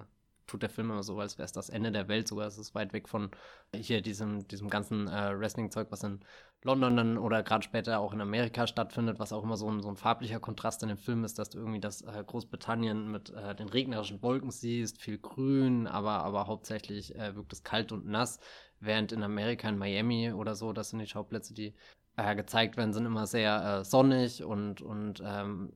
tut 0.51 0.63
der 0.63 0.69
Film 0.69 0.91
immer 0.91 1.03
so, 1.03 1.17
als 1.19 1.37
wäre 1.37 1.45
es 1.45 1.53
das 1.53 1.69
Ende 1.69 1.91
der 1.91 2.09
Welt, 2.09 2.27
sogar. 2.27 2.45
Es 2.45 2.57
ist 2.57 2.75
weit 2.75 2.91
weg 2.91 3.07
von 3.07 3.31
hier 3.73 4.01
diesem, 4.01 4.47
diesem 4.47 4.69
ganzen 4.69 5.07
äh, 5.07 5.39
Wrestling-Zeug, 5.39 5.87
was 5.91 6.03
in 6.03 6.19
London 6.63 6.97
dann 6.97 7.17
oder 7.17 7.41
gerade 7.41 7.63
später 7.63 7.99
auch 7.99 8.11
in 8.11 8.19
Amerika 8.19 8.67
stattfindet, 8.67 9.17
was 9.17 9.31
auch 9.31 9.43
immer 9.43 9.55
so 9.55 9.71
ein, 9.71 9.81
so 9.81 9.87
ein 9.87 9.95
farblicher 9.95 10.39
Kontrast 10.41 10.83
in 10.83 10.89
dem 10.89 10.97
Film 10.97 11.23
ist, 11.23 11.39
dass 11.39 11.49
du 11.49 11.59
irgendwie 11.59 11.79
das 11.79 12.01
äh, 12.01 12.23
Großbritannien 12.25 13.09
mit 13.09 13.29
äh, 13.29 13.55
den 13.55 13.69
regnerischen 13.69 14.21
Wolken 14.21 14.51
siehst, 14.51 15.01
viel 15.01 15.17
grün, 15.17 15.87
aber, 15.87 16.23
aber 16.23 16.47
hauptsächlich 16.47 17.15
äh, 17.15 17.35
wirkt 17.35 17.53
es 17.53 17.63
kalt 17.63 17.93
und 17.93 18.05
nass, 18.05 18.39
während 18.79 19.13
in 19.13 19.23
Amerika, 19.23 19.69
in 19.69 19.77
Miami 19.77 20.33
oder 20.33 20.55
so, 20.55 20.73
das 20.73 20.89
sind 20.89 20.99
die 20.99 21.07
Schauplätze, 21.07 21.53
die 21.53 21.73
äh, 22.17 22.35
gezeigt 22.35 22.75
werden, 22.75 22.93
sind 22.93 23.05
immer 23.05 23.25
sehr 23.25 23.79
äh, 23.79 23.85
sonnig 23.85 24.43
und, 24.43 24.81
und 24.81 25.23
ähm, 25.25 25.71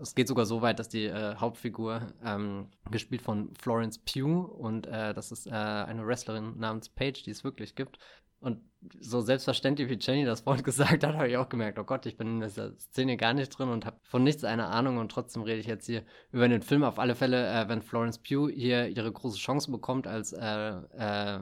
es 0.00 0.14
geht 0.14 0.28
sogar 0.28 0.46
so 0.46 0.62
weit, 0.62 0.78
dass 0.78 0.88
die 0.88 1.06
äh, 1.06 1.36
Hauptfigur, 1.36 2.12
ähm, 2.24 2.68
gespielt 2.90 3.22
von 3.22 3.52
Florence 3.54 3.98
Pugh, 3.98 4.46
und 4.46 4.86
äh, 4.86 5.14
das 5.14 5.32
ist 5.32 5.46
äh, 5.46 5.50
eine 5.50 6.06
Wrestlerin 6.06 6.58
namens 6.58 6.88
Paige, 6.88 7.22
die 7.24 7.30
es 7.30 7.44
wirklich 7.44 7.74
gibt. 7.74 7.98
Und 8.40 8.62
so 8.98 9.20
selbstverständlich 9.20 9.90
wie 9.90 9.98
Jenny 10.00 10.24
das 10.24 10.46
Wort 10.46 10.64
gesagt 10.64 11.04
hat, 11.04 11.14
habe 11.14 11.28
ich 11.28 11.36
auch 11.36 11.48
gemerkt, 11.48 11.78
oh 11.78 11.84
Gott, 11.84 12.06
ich 12.06 12.16
bin 12.16 12.28
in 12.28 12.40
dieser 12.40 12.76
Szene 12.78 13.18
gar 13.18 13.34
nicht 13.34 13.50
drin 13.50 13.68
und 13.68 13.84
habe 13.84 13.98
von 14.02 14.24
nichts 14.24 14.44
eine 14.44 14.68
Ahnung 14.68 14.96
und 14.96 15.12
trotzdem 15.12 15.42
rede 15.42 15.60
ich 15.60 15.66
jetzt 15.66 15.86
hier 15.86 16.04
über 16.32 16.48
den 16.48 16.62
Film. 16.62 16.82
Auf 16.82 16.98
alle 16.98 17.14
Fälle, 17.14 17.46
äh, 17.46 17.68
wenn 17.68 17.82
Florence 17.82 18.18
Pugh 18.18 18.50
hier 18.50 18.88
ihre 18.88 19.12
große 19.12 19.38
Chance 19.38 19.70
bekommt, 19.70 20.06
als 20.06 20.32
äh, 20.32 20.40
äh, 20.40 21.40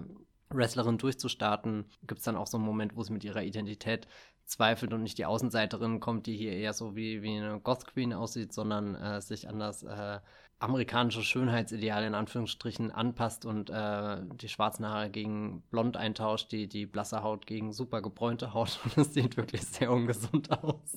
Wrestlerin 0.51 0.99
durchzustarten, 0.99 1.85
gibt 2.07 2.19
es 2.19 2.25
dann 2.25 2.37
auch 2.37 2.49
so 2.49 2.57
einen 2.57 2.67
Moment, 2.67 2.97
wo 2.97 3.03
sie 3.05 3.13
mit 3.13 3.23
ihrer 3.23 3.43
Identität 3.43 4.09
zweifelt 4.49 4.93
und 4.93 5.03
nicht 5.03 5.19
die 5.19 5.27
Außenseiterin 5.27 6.01
kommt, 6.01 6.27
die 6.27 6.37
hier 6.37 6.53
eher 6.53 6.73
so 6.73 6.97
wie, 6.97 7.23
wie 7.23 7.37
eine 7.37 7.61
Goth 7.61 7.87
Queen 7.87 8.13
aussieht, 8.13 8.53
sondern 8.53 8.95
äh, 8.95 9.21
sich 9.21 9.49
an 9.49 9.59
das 9.59 9.83
äh, 9.83 10.19
amerikanische 10.59 11.23
Schönheitsideal 11.23 12.03
in 12.05 12.15
Anführungsstrichen 12.15 12.91
anpasst 12.91 13.45
und 13.45 13.71
äh, 13.71 14.17
die 14.35 14.49
schwarzen 14.49 14.87
Haare 14.89 15.11
gegen 15.11 15.63
blond 15.71 15.97
eintauscht, 15.97 16.51
die, 16.51 16.67
die 16.67 16.87
blasse 16.87 17.23
Haut 17.23 17.47
gegen 17.47 17.73
super 17.73 18.03
gebräunte 18.03 18.55
Haut 18.55 18.81
und 18.85 18.99
es 18.99 19.15
sieht 19.15 19.37
wirklich 19.37 19.63
sehr 19.63 19.93
ungesund 19.93 20.51
aus. 20.51 20.97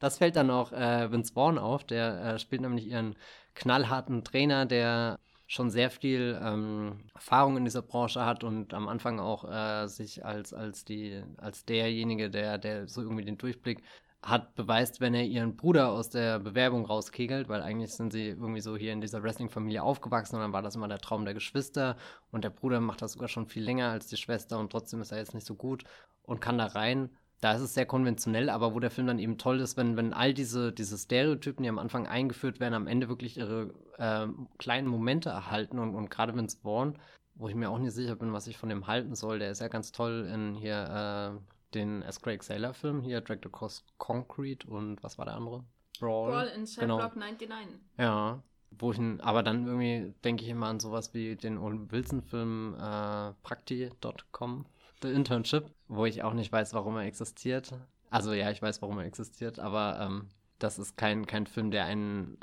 Das 0.00 0.18
fällt 0.18 0.36
dann 0.36 0.50
auch 0.50 0.72
äh, 0.72 1.10
Vince 1.10 1.34
Vaughn 1.34 1.58
auf, 1.58 1.84
der 1.84 2.24
äh, 2.24 2.38
spielt 2.38 2.62
nämlich 2.62 2.86
ihren 2.86 3.16
knallharten 3.54 4.24
Trainer, 4.24 4.64
der 4.64 5.18
schon 5.52 5.70
sehr 5.70 5.90
viel 5.90 6.40
ähm, 6.42 7.00
Erfahrung 7.14 7.58
in 7.58 7.64
dieser 7.64 7.82
Branche 7.82 8.24
hat 8.24 8.42
und 8.42 8.72
am 8.72 8.88
Anfang 8.88 9.20
auch 9.20 9.44
äh, 9.44 9.86
sich 9.86 10.24
als, 10.24 10.54
als, 10.54 10.86
die, 10.86 11.22
als 11.36 11.66
derjenige, 11.66 12.30
der, 12.30 12.56
der 12.56 12.88
so 12.88 13.02
irgendwie 13.02 13.24
den 13.24 13.36
Durchblick 13.36 13.82
hat, 14.22 14.54
beweist, 14.54 15.02
wenn 15.02 15.12
er 15.12 15.24
ihren 15.24 15.56
Bruder 15.56 15.90
aus 15.90 16.08
der 16.08 16.38
Bewerbung 16.38 16.86
rauskegelt, 16.86 17.50
weil 17.50 17.60
eigentlich 17.60 17.92
sind 17.92 18.12
sie 18.12 18.28
irgendwie 18.28 18.62
so 18.62 18.78
hier 18.78 18.94
in 18.94 19.02
dieser 19.02 19.22
Wrestling-Familie 19.22 19.82
aufgewachsen 19.82 20.36
und 20.36 20.42
dann 20.42 20.54
war 20.54 20.62
das 20.62 20.74
immer 20.74 20.88
der 20.88 21.00
Traum 21.00 21.26
der 21.26 21.34
Geschwister 21.34 21.96
und 22.30 22.44
der 22.44 22.50
Bruder 22.50 22.80
macht 22.80 23.02
das 23.02 23.12
sogar 23.12 23.28
schon 23.28 23.46
viel 23.46 23.62
länger 23.62 23.90
als 23.90 24.06
die 24.06 24.16
Schwester 24.16 24.58
und 24.58 24.72
trotzdem 24.72 25.02
ist 25.02 25.12
er 25.12 25.18
jetzt 25.18 25.34
nicht 25.34 25.46
so 25.46 25.54
gut 25.54 25.84
und 26.22 26.40
kann 26.40 26.56
da 26.56 26.66
rein 26.66 27.10
da 27.42 27.54
ist 27.54 27.60
es 27.60 27.74
sehr 27.74 27.86
konventionell, 27.86 28.48
aber 28.48 28.72
wo 28.72 28.78
der 28.78 28.92
Film 28.92 29.08
dann 29.08 29.18
eben 29.18 29.36
toll 29.36 29.60
ist, 29.60 29.76
wenn, 29.76 29.96
wenn 29.96 30.12
all 30.12 30.32
diese, 30.32 30.72
diese 30.72 30.96
Stereotypen, 30.96 31.64
die 31.64 31.68
am 31.68 31.80
Anfang 31.80 32.06
eingeführt 32.06 32.60
werden, 32.60 32.74
am 32.74 32.86
Ende 32.86 33.08
wirklich 33.08 33.36
ihre 33.36 33.74
äh, 33.98 34.28
kleinen 34.58 34.86
Momente 34.86 35.30
erhalten 35.30 35.80
und, 35.80 35.96
und 35.96 36.08
gerade 36.08 36.36
Vince 36.36 36.58
Vaughn, 36.62 36.96
wo 37.34 37.48
ich 37.48 37.56
mir 37.56 37.68
auch 37.68 37.78
nicht 37.78 37.94
sicher 37.94 38.14
bin, 38.14 38.32
was 38.32 38.46
ich 38.46 38.56
von 38.56 38.68
dem 38.68 38.86
halten 38.86 39.16
soll, 39.16 39.40
der 39.40 39.50
ist 39.50 39.60
ja 39.60 39.66
ganz 39.66 39.90
toll 39.90 40.30
in 40.32 40.54
hier 40.54 41.34
äh, 41.36 41.74
den 41.74 42.02
S. 42.02 42.22
Craig 42.22 42.44
Sailor 42.44 42.74
Film, 42.74 43.00
hier 43.00 43.20
Dragged 43.20 43.46
Across 43.46 43.86
Concrete 43.98 44.68
und 44.68 45.02
was 45.02 45.18
war 45.18 45.24
der 45.24 45.34
andere? 45.34 45.64
Brawl. 45.98 46.30
Brawl 46.30 46.46
in 46.56 46.64
Cell 46.64 46.82
genau. 46.82 46.98
Block 46.98 47.16
99. 47.16 47.80
Ja, 47.98 48.40
wo 48.70 48.92
ich, 48.92 49.00
aber 49.18 49.42
dann 49.42 49.66
irgendwie 49.66 50.14
denke 50.22 50.44
ich 50.44 50.48
immer 50.48 50.68
an 50.68 50.78
sowas 50.78 51.12
wie 51.12 51.34
den 51.34 51.58
Owen 51.58 51.90
Wilson 51.90 52.22
Film 52.22 52.76
äh, 52.78 53.32
Prakti.com 53.42 54.64
Internship, 55.10 55.70
wo 55.88 56.06
ich 56.06 56.22
auch 56.22 56.34
nicht 56.34 56.52
weiß, 56.52 56.74
warum 56.74 56.96
er 56.96 57.04
existiert. 57.04 57.72
Also 58.10 58.32
ja, 58.32 58.50
ich 58.50 58.60
weiß, 58.60 58.82
warum 58.82 58.98
er 58.98 59.06
existiert, 59.06 59.58
aber 59.58 59.98
ähm, 60.00 60.28
das 60.58 60.78
ist 60.78 60.96
kein, 60.96 61.26
kein 61.26 61.46
Film, 61.46 61.70
der 61.70 61.86
einen 61.86 62.38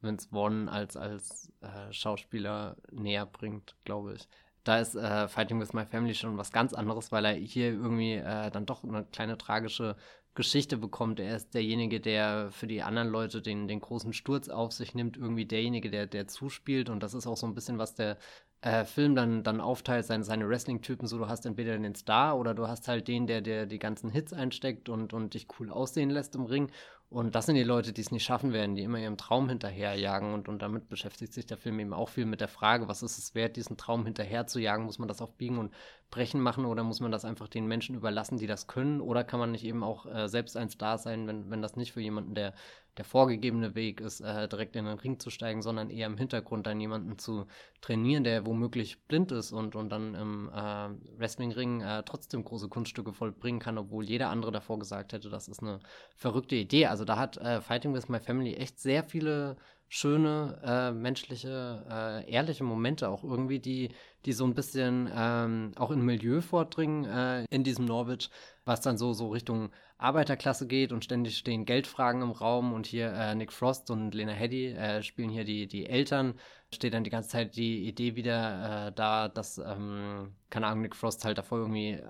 Vince 0.00 0.28
Vaughn 0.30 0.68
als, 0.68 0.96
als 0.96 1.52
äh, 1.60 1.92
Schauspieler 1.92 2.76
näher 2.90 3.26
bringt, 3.26 3.74
glaube 3.84 4.14
ich. 4.14 4.28
Da 4.64 4.78
ist 4.78 4.94
äh, 4.94 5.28
Fighting 5.28 5.60
with 5.60 5.72
My 5.72 5.84
Family 5.84 6.14
schon 6.14 6.38
was 6.38 6.52
ganz 6.52 6.72
anderes, 6.72 7.12
weil 7.12 7.24
er 7.24 7.34
hier 7.34 7.70
irgendwie 7.70 8.14
äh, 8.14 8.50
dann 8.50 8.66
doch 8.66 8.82
eine 8.82 9.04
kleine 9.04 9.36
tragische 9.36 9.96
Geschichte 10.34 10.76
bekommt. 10.76 11.20
Er 11.20 11.36
ist 11.36 11.54
derjenige, 11.54 12.00
der 12.00 12.50
für 12.50 12.66
die 12.66 12.82
anderen 12.82 13.08
Leute 13.08 13.40
den, 13.40 13.68
den 13.68 13.80
großen 13.80 14.12
Sturz 14.12 14.48
auf 14.48 14.72
sich 14.72 14.94
nimmt, 14.94 15.16
irgendwie 15.16 15.44
derjenige, 15.46 15.90
der, 15.90 16.06
der 16.06 16.26
zuspielt. 16.26 16.90
Und 16.90 17.02
das 17.02 17.14
ist 17.14 17.26
auch 17.26 17.36
so 17.36 17.46
ein 17.46 17.54
bisschen, 17.54 17.78
was 17.78 17.94
der 17.94 18.18
äh, 18.64 18.86
Film 18.86 19.14
dann, 19.14 19.42
dann 19.42 19.60
aufteilt, 19.60 20.06
seine, 20.06 20.24
seine 20.24 20.48
Wrestling-Typen, 20.48 21.06
so 21.06 21.18
du 21.18 21.28
hast 21.28 21.44
entweder 21.44 21.76
den 21.78 21.94
Star 21.94 22.38
oder 22.38 22.54
du 22.54 22.66
hast 22.66 22.88
halt 22.88 23.08
den, 23.08 23.26
der, 23.26 23.42
der 23.42 23.66
die 23.66 23.78
ganzen 23.78 24.08
Hits 24.08 24.32
einsteckt 24.32 24.88
und, 24.88 25.12
und 25.12 25.34
dich 25.34 25.48
cool 25.58 25.70
aussehen 25.70 26.08
lässt 26.08 26.34
im 26.34 26.46
Ring. 26.46 26.70
Und 27.10 27.34
das 27.34 27.44
sind 27.44 27.56
die 27.56 27.62
Leute, 27.62 27.92
die 27.92 28.00
es 28.00 28.10
nicht 28.10 28.24
schaffen 28.24 28.54
werden, 28.54 28.74
die 28.74 28.82
immer 28.82 28.98
ihrem 28.98 29.18
Traum 29.18 29.50
hinterherjagen. 29.50 30.32
Und, 30.32 30.48
und 30.48 30.62
damit 30.62 30.88
beschäftigt 30.88 31.34
sich 31.34 31.44
der 31.44 31.58
Film 31.58 31.78
eben 31.78 31.92
auch 31.92 32.08
viel 32.08 32.24
mit 32.24 32.40
der 32.40 32.48
Frage, 32.48 32.88
was 32.88 33.02
ist 33.02 33.18
es 33.18 33.34
wert, 33.34 33.56
diesen 33.56 33.76
Traum 33.76 34.06
hinterher 34.06 34.46
zu 34.46 34.58
jagen? 34.58 34.84
Muss 34.84 34.98
man 34.98 35.08
das 35.08 35.20
auf 35.20 35.36
Biegen 35.36 35.58
und 35.58 35.74
Brechen 36.14 36.40
machen 36.40 36.64
oder 36.64 36.84
muss 36.84 37.00
man 37.00 37.10
das 37.10 37.24
einfach 37.24 37.48
den 37.48 37.66
Menschen 37.66 37.96
überlassen, 37.96 38.38
die 38.38 38.46
das 38.46 38.68
können? 38.68 39.00
Oder 39.00 39.24
kann 39.24 39.40
man 39.40 39.50
nicht 39.50 39.64
eben 39.64 39.82
auch 39.82 40.06
äh, 40.06 40.28
selbst 40.28 40.56
ein 40.56 40.70
Star 40.70 40.96
sein, 40.96 41.26
wenn, 41.26 41.50
wenn 41.50 41.60
das 41.60 41.74
nicht 41.74 41.92
für 41.92 42.00
jemanden 42.00 42.36
der, 42.36 42.54
der 42.96 43.04
vorgegebene 43.04 43.74
Weg 43.74 44.00
ist, 44.00 44.20
äh, 44.20 44.46
direkt 44.46 44.76
in 44.76 44.84
den 44.84 44.98
Ring 44.98 45.18
zu 45.18 45.30
steigen, 45.30 45.60
sondern 45.60 45.90
eher 45.90 46.06
im 46.06 46.16
Hintergrund 46.16 46.68
dann 46.68 46.80
jemanden 46.80 47.18
zu 47.18 47.46
trainieren, 47.80 48.22
der 48.22 48.46
womöglich 48.46 49.02
blind 49.08 49.32
ist 49.32 49.50
und, 49.50 49.74
und 49.74 49.88
dann 49.88 50.14
im 50.14 50.48
äh, 50.50 51.18
Wrestlingring 51.18 51.80
äh, 51.80 52.04
trotzdem 52.04 52.44
große 52.44 52.68
Kunststücke 52.68 53.12
vollbringen 53.12 53.58
kann, 53.58 53.76
obwohl 53.76 54.04
jeder 54.04 54.30
andere 54.30 54.52
davor 54.52 54.78
gesagt 54.78 55.12
hätte, 55.12 55.30
das 55.30 55.48
ist 55.48 55.62
eine 55.62 55.80
verrückte 56.14 56.54
Idee. 56.54 56.86
Also 56.86 57.04
da 57.04 57.18
hat 57.18 57.38
äh, 57.38 57.60
Fighting 57.60 57.92
with 57.92 58.08
My 58.08 58.20
Family 58.20 58.54
echt 58.54 58.78
sehr 58.78 59.02
viele 59.02 59.56
schöne, 59.88 60.60
äh, 60.64 60.90
menschliche, 60.92 61.84
äh, 61.88 62.30
ehrliche 62.30 62.64
Momente 62.64 63.08
auch 63.08 63.22
irgendwie, 63.22 63.60
die, 63.60 63.90
die 64.24 64.32
so 64.32 64.44
ein 64.44 64.54
bisschen 64.54 65.10
ähm, 65.14 65.72
auch 65.76 65.90
in 65.90 66.00
Milieu 66.00 66.40
vordringen 66.40 67.04
äh, 67.04 67.44
in 67.50 67.64
diesem 67.64 67.84
Norwich, 67.84 68.30
was 68.64 68.80
dann 68.80 68.96
so, 68.96 69.12
so 69.12 69.28
Richtung 69.28 69.70
Arbeiterklasse 69.98 70.66
geht 70.66 70.92
und 70.92 71.04
ständig 71.04 71.36
stehen 71.36 71.64
Geldfragen 71.64 72.22
im 72.22 72.30
Raum 72.30 72.72
und 72.72 72.86
hier 72.86 73.12
äh, 73.12 73.34
Nick 73.34 73.52
Frost 73.52 73.90
und 73.90 74.14
Lena 74.14 74.32
Headey 74.32 74.72
äh, 74.72 75.02
spielen 75.02 75.30
hier 75.30 75.44
die, 75.44 75.66
die 75.66 75.86
Eltern. 75.86 76.34
Steht 76.72 76.94
dann 76.94 77.04
die 77.04 77.10
ganze 77.10 77.28
Zeit 77.28 77.56
die 77.56 77.86
Idee 77.86 78.16
wieder 78.16 78.88
äh, 78.88 78.92
da, 78.92 79.28
dass, 79.28 79.58
ähm, 79.58 80.34
keine 80.50 80.66
Ahnung, 80.66 80.82
Nick 80.82 80.96
Frost 80.96 81.24
halt 81.24 81.38
davor 81.38 81.58
irgendwie 81.58 81.92
äh, 81.92 82.02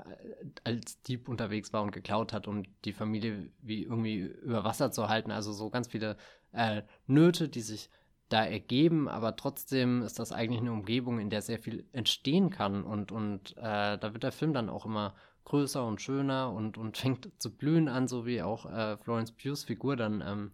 als 0.65 1.03
Dieb 1.03 1.29
unterwegs 1.29 1.73
war 1.73 1.83
und 1.83 1.93
geklaut 1.93 2.33
hat, 2.33 2.49
um 2.49 2.63
die 2.85 2.93
Familie 2.93 3.51
wie 3.61 3.83
irgendwie 3.83 4.19
über 4.19 4.65
Wasser 4.65 4.91
zu 4.91 5.09
halten. 5.09 5.31
Also 5.31 5.53
so 5.53 5.71
ganz 5.71 5.89
viele 5.89 6.17
äh, 6.53 6.83
Nöte, 7.07 7.49
die 7.49 7.61
sich 7.61 7.91
da 8.35 8.45
ergeben, 8.45 9.09
aber 9.09 9.37
trotzdem 9.37 10.03
ist 10.03 10.19
das 10.19 10.33
eigentlich 10.33 10.61
eine 10.61 10.73
Umgebung, 10.73 11.21
in 11.21 11.31
der 11.31 11.41
sehr 11.41 11.61
viel 11.61 11.87
entstehen 11.93 12.51
kann 12.51 12.83
und, 12.83 13.13
und 13.13 13.57
äh, 13.57 13.97
da 13.97 14.13
wird 14.13 14.25
der 14.25 14.33
Film 14.33 14.53
dann 14.53 14.69
auch 14.69 14.85
immer 14.85 15.15
größer 15.45 15.87
und 15.87 16.01
schöner 16.01 16.53
und, 16.53 16.77
und 16.77 16.97
fängt 16.99 17.31
zu 17.41 17.57
blühen 17.57 17.89
an, 17.89 18.09
so 18.09 18.27
wie 18.27 18.43
auch 18.43 18.67
äh, 18.67 18.97
Florence 18.99 19.33
Pughs 19.33 19.65
Figur 19.65 19.95
dann 19.95 20.21
ähm, 20.27 20.53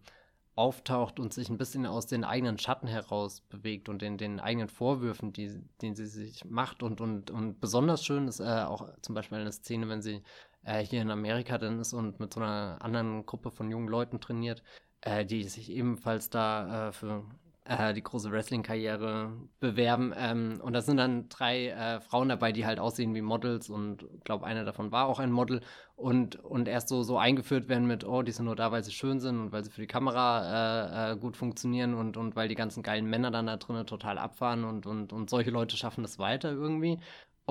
auftaucht 0.53 1.19
und 1.19 1.33
sich 1.33 1.49
ein 1.49 1.57
bisschen 1.57 1.87
aus 1.87 2.05
den 2.05 2.23
eigenen 2.23 2.59
Schatten 2.59 2.87
heraus 2.87 3.41
bewegt 3.41 3.89
und 3.89 4.03
den, 4.03 4.17
den 4.19 4.39
eigenen 4.39 4.69
Vorwürfen, 4.69 5.33
die, 5.33 5.49
den 5.81 5.95
sie 5.95 6.05
sich 6.05 6.45
macht. 6.45 6.83
Und, 6.83 7.01
und, 7.01 7.31
und 7.31 7.59
besonders 7.59 8.05
schön 8.05 8.27
ist 8.27 8.41
äh, 8.41 8.63
auch 8.63 8.89
zum 9.01 9.15
Beispiel 9.15 9.39
eine 9.39 9.51
Szene, 9.51 9.89
wenn 9.89 10.03
sie 10.03 10.21
äh, 10.63 10.83
hier 10.83 11.01
in 11.01 11.09
Amerika 11.09 11.57
dann 11.57 11.79
ist 11.79 11.93
und 11.93 12.19
mit 12.19 12.33
so 12.33 12.41
einer 12.41 12.77
anderen 12.81 13.25
Gruppe 13.25 13.49
von 13.49 13.71
jungen 13.71 13.87
Leuten 13.87 14.19
trainiert, 14.19 14.61
äh, 15.01 15.25
die 15.25 15.43
sich 15.45 15.71
ebenfalls 15.71 16.29
da 16.29 16.89
äh, 16.89 16.91
für 16.91 17.23
äh, 17.65 17.93
die 17.93 18.03
große 18.03 18.31
Wrestling-Karriere 18.31 19.31
bewerben. 19.59 20.13
Ähm, 20.17 20.59
und 20.63 20.73
da 20.73 20.81
sind 20.81 20.97
dann 20.97 21.29
drei 21.29 21.69
äh, 21.69 22.01
Frauen 22.01 22.29
dabei, 22.29 22.51
die 22.51 22.65
halt 22.65 22.79
aussehen 22.79 23.13
wie 23.13 23.21
Models 23.21 23.69
und 23.69 24.05
glaube, 24.23 24.45
eine 24.45 24.65
davon 24.65 24.91
war 24.91 25.07
auch 25.07 25.19
ein 25.19 25.31
Model 25.31 25.61
und, 25.95 26.37
und 26.43 26.67
erst 26.67 26.89
so, 26.89 27.03
so 27.03 27.17
eingeführt 27.17 27.69
werden 27.69 27.87
mit, 27.87 28.03
oh, 28.03 28.23
die 28.23 28.31
sind 28.31 28.45
nur 28.45 28.55
da, 28.55 28.71
weil 28.71 28.83
sie 28.83 28.91
schön 28.91 29.19
sind 29.19 29.39
und 29.39 29.51
weil 29.51 29.63
sie 29.63 29.71
für 29.71 29.81
die 29.81 29.87
Kamera 29.87 31.09
äh, 31.09 31.13
äh 31.13 31.17
gut 31.17 31.37
funktionieren 31.37 31.93
und, 31.93 32.17
und 32.17 32.35
weil 32.35 32.47
die 32.47 32.55
ganzen 32.55 32.81
geilen 32.83 33.05
Männer 33.05 33.29
dann 33.31 33.47
da 33.47 33.57
drinnen 33.57 33.85
total 33.85 34.17
abfahren 34.17 34.63
und, 34.63 34.85
und, 34.87 35.13
und 35.13 35.29
solche 35.29 35.51
Leute 35.51 35.77
schaffen 35.77 36.01
das 36.03 36.17
weiter 36.17 36.51
irgendwie. 36.51 36.99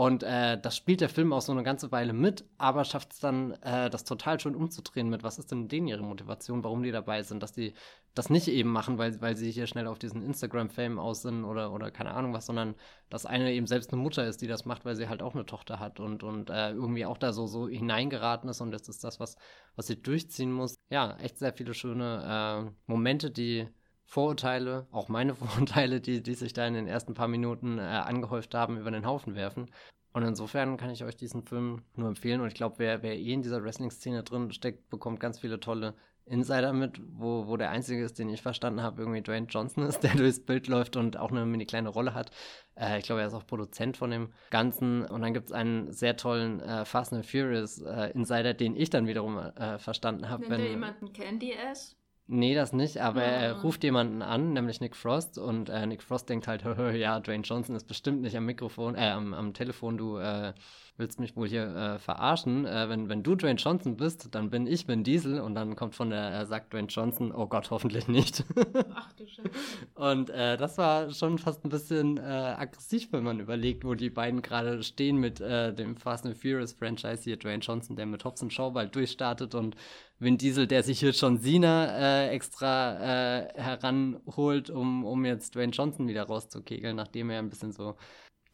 Und 0.00 0.22
äh, 0.22 0.58
das 0.58 0.78
spielt 0.78 1.02
der 1.02 1.10
Film 1.10 1.30
auch 1.30 1.42
so 1.42 1.52
eine 1.52 1.62
ganze 1.62 1.92
Weile 1.92 2.14
mit, 2.14 2.46
aber 2.56 2.86
schafft 2.86 3.12
es 3.12 3.20
dann, 3.20 3.52
äh, 3.60 3.90
das 3.90 4.04
total 4.04 4.40
schön 4.40 4.54
umzudrehen 4.54 5.10
mit, 5.10 5.22
was 5.22 5.38
ist 5.38 5.50
denn 5.50 5.68
denen 5.68 5.88
ihre 5.88 6.02
Motivation, 6.02 6.64
warum 6.64 6.82
die 6.82 6.90
dabei 6.90 7.22
sind, 7.22 7.42
dass 7.42 7.52
die 7.52 7.74
das 8.14 8.30
nicht 8.30 8.48
eben 8.48 8.70
machen, 8.70 8.96
weil, 8.96 9.20
weil 9.20 9.36
sie 9.36 9.50
hier 9.50 9.66
schnell 9.66 9.86
auf 9.86 9.98
diesen 9.98 10.22
Instagram-Fame 10.22 10.98
aus 10.98 11.20
sind 11.20 11.44
oder, 11.44 11.70
oder 11.70 11.90
keine 11.90 12.12
Ahnung 12.12 12.32
was, 12.32 12.46
sondern 12.46 12.76
dass 13.10 13.26
eine 13.26 13.52
eben 13.52 13.66
selbst 13.66 13.92
eine 13.92 14.00
Mutter 14.00 14.26
ist, 14.26 14.40
die 14.40 14.46
das 14.46 14.64
macht, 14.64 14.86
weil 14.86 14.96
sie 14.96 15.10
halt 15.10 15.20
auch 15.20 15.34
eine 15.34 15.44
Tochter 15.44 15.78
hat 15.78 16.00
und, 16.00 16.22
und 16.22 16.48
äh, 16.48 16.70
irgendwie 16.70 17.04
auch 17.04 17.18
da 17.18 17.34
so, 17.34 17.46
so 17.46 17.68
hineingeraten 17.68 18.48
ist 18.48 18.62
und 18.62 18.70
das 18.70 18.88
ist 18.88 19.04
das, 19.04 19.20
was, 19.20 19.36
was 19.76 19.86
sie 19.86 20.00
durchziehen 20.00 20.50
muss. 20.50 20.76
Ja, 20.88 21.14
echt 21.18 21.38
sehr 21.38 21.52
viele 21.52 21.74
schöne 21.74 22.64
äh, 22.66 22.72
Momente, 22.86 23.30
die 23.30 23.68
Vorurteile, 24.10 24.88
auch 24.90 25.08
meine 25.08 25.34
Vorurteile, 25.36 26.00
die, 26.00 26.20
die 26.20 26.34
sich 26.34 26.52
da 26.52 26.66
in 26.66 26.74
den 26.74 26.88
ersten 26.88 27.14
paar 27.14 27.28
Minuten 27.28 27.78
äh, 27.78 27.82
angehäuft 27.82 28.54
haben, 28.54 28.76
über 28.76 28.90
den 28.90 29.06
Haufen 29.06 29.36
werfen. 29.36 29.70
Und 30.12 30.24
insofern 30.24 30.76
kann 30.76 30.90
ich 30.90 31.04
euch 31.04 31.16
diesen 31.16 31.44
Film 31.44 31.84
nur 31.94 32.08
empfehlen. 32.08 32.40
Und 32.40 32.48
ich 32.48 32.54
glaube, 32.54 32.74
wer, 32.78 33.04
wer 33.04 33.16
eh 33.16 33.32
in 33.32 33.42
dieser 33.42 33.62
Wrestling-Szene 33.62 34.24
drin 34.24 34.50
steckt, 34.50 34.90
bekommt 34.90 35.20
ganz 35.20 35.38
viele 35.38 35.60
tolle 35.60 35.94
Insider 36.26 36.72
mit, 36.72 37.00
wo, 37.12 37.46
wo 37.46 37.56
der 37.56 37.70
einzige 37.70 38.02
ist, 38.02 38.18
den 38.18 38.28
ich 38.30 38.42
verstanden 38.42 38.82
habe, 38.82 39.00
irgendwie 39.00 39.22
Dwayne 39.22 39.46
Johnson 39.48 39.86
ist, 39.86 40.00
der 40.02 40.16
durchs 40.16 40.44
Bild 40.44 40.66
läuft 40.66 40.96
und 40.96 41.16
auch 41.16 41.30
eine 41.30 41.46
mini 41.46 41.64
kleine 41.64 41.88
Rolle 41.88 42.12
hat. 42.12 42.32
Äh, 42.74 42.98
ich 42.98 43.04
glaube, 43.04 43.20
er 43.20 43.28
ist 43.28 43.34
auch 43.34 43.46
Produzent 43.46 43.96
von 43.96 44.10
dem 44.10 44.32
Ganzen. 44.50 45.06
Und 45.06 45.22
dann 45.22 45.34
gibt 45.34 45.50
es 45.50 45.52
einen 45.52 45.92
sehr 45.92 46.16
tollen 46.16 46.58
äh, 46.58 46.84
Fast 46.84 47.12
and 47.12 47.24
Furious 47.24 47.80
äh, 47.80 48.10
Insider, 48.10 48.54
den 48.54 48.74
ich 48.74 48.90
dann 48.90 49.06
wiederum 49.06 49.38
äh, 49.38 49.78
verstanden 49.78 50.28
habe. 50.28 50.42
Nennt 50.42 50.52
wenn, 50.52 50.60
er 50.62 50.70
jemanden 50.70 51.12
Candy 51.12 51.54
Ass? 51.54 51.96
Nee, 52.32 52.54
das 52.54 52.72
nicht, 52.72 52.98
aber 52.98 53.24
er 53.24 53.56
ah. 53.56 53.60
ruft 53.60 53.82
jemanden 53.82 54.22
an, 54.22 54.52
nämlich 54.52 54.80
Nick 54.80 54.94
Frost, 54.94 55.36
und 55.36 55.68
äh, 55.68 55.84
Nick 55.84 56.00
Frost 56.00 56.28
denkt 56.28 56.46
halt, 56.46 56.62
ja, 56.94 57.18
Dwayne 57.18 57.42
Johnson 57.42 57.74
ist 57.74 57.88
bestimmt 57.88 58.22
nicht 58.22 58.36
am 58.36 58.46
Mikrofon, 58.46 58.94
äh, 58.94 59.10
am, 59.10 59.34
am 59.34 59.52
Telefon, 59.52 59.98
du 59.98 60.16
äh, 60.16 60.52
willst 61.00 61.18
mich 61.18 61.34
wohl 61.34 61.48
hier 61.48 61.74
äh, 61.74 61.98
verarschen. 61.98 62.64
Äh, 62.64 62.88
wenn, 62.88 63.08
wenn 63.08 63.24
du 63.24 63.34
Dwayne 63.34 63.58
Johnson 63.58 63.96
bist, 63.96 64.32
dann 64.32 64.50
bin 64.50 64.68
ich 64.68 64.86
Vin 64.86 65.02
Diesel 65.02 65.40
und 65.40 65.56
dann 65.56 65.74
kommt 65.74 65.96
von 65.96 66.10
der, 66.10 66.40
äh, 66.40 66.46
sagt 66.46 66.72
Dwayne 66.72 66.86
Johnson, 66.86 67.32
oh 67.32 67.46
Gott, 67.46 67.70
hoffentlich 67.70 68.06
nicht. 68.06 68.44
Ach 68.94 69.12
du 69.14 69.26
Scheiße. 69.26 69.50
Und 69.94 70.30
äh, 70.30 70.56
das 70.56 70.78
war 70.78 71.10
schon 71.10 71.38
fast 71.38 71.64
ein 71.64 71.70
bisschen 71.70 72.18
äh, 72.18 72.20
aggressiv, 72.20 73.08
wenn 73.12 73.24
man 73.24 73.40
überlegt, 73.40 73.84
wo 73.84 73.94
die 73.94 74.10
beiden 74.10 74.42
gerade 74.42 74.84
stehen 74.84 75.16
mit 75.16 75.40
äh, 75.40 75.74
dem 75.74 75.96
Fast 75.96 76.26
and 76.26 76.36
Furious 76.36 76.74
Franchise 76.74 77.24
hier, 77.24 77.36
Dwayne 77.36 77.62
Johnson, 77.62 77.96
der 77.96 78.06
mit 78.06 78.24
Hobbs 78.24 78.44
Shaw 78.52 78.70
bald 78.70 78.94
durchstartet 78.94 79.56
und 79.56 79.74
Vin 80.18 80.38
Diesel, 80.38 80.66
der 80.66 80.82
sich 80.82 81.00
hier 81.00 81.14
schon 81.14 81.40
Cena 81.40 82.28
extra 82.28 83.48
heranholt, 83.54 84.68
um, 84.68 85.04
um 85.04 85.24
jetzt 85.24 85.54
Dwayne 85.54 85.72
Johnson 85.72 86.08
wieder 86.08 86.24
rauszukegeln, 86.24 86.94
nachdem 86.94 87.30
er 87.30 87.38
ein 87.38 87.48
bisschen 87.48 87.72
so 87.72 87.96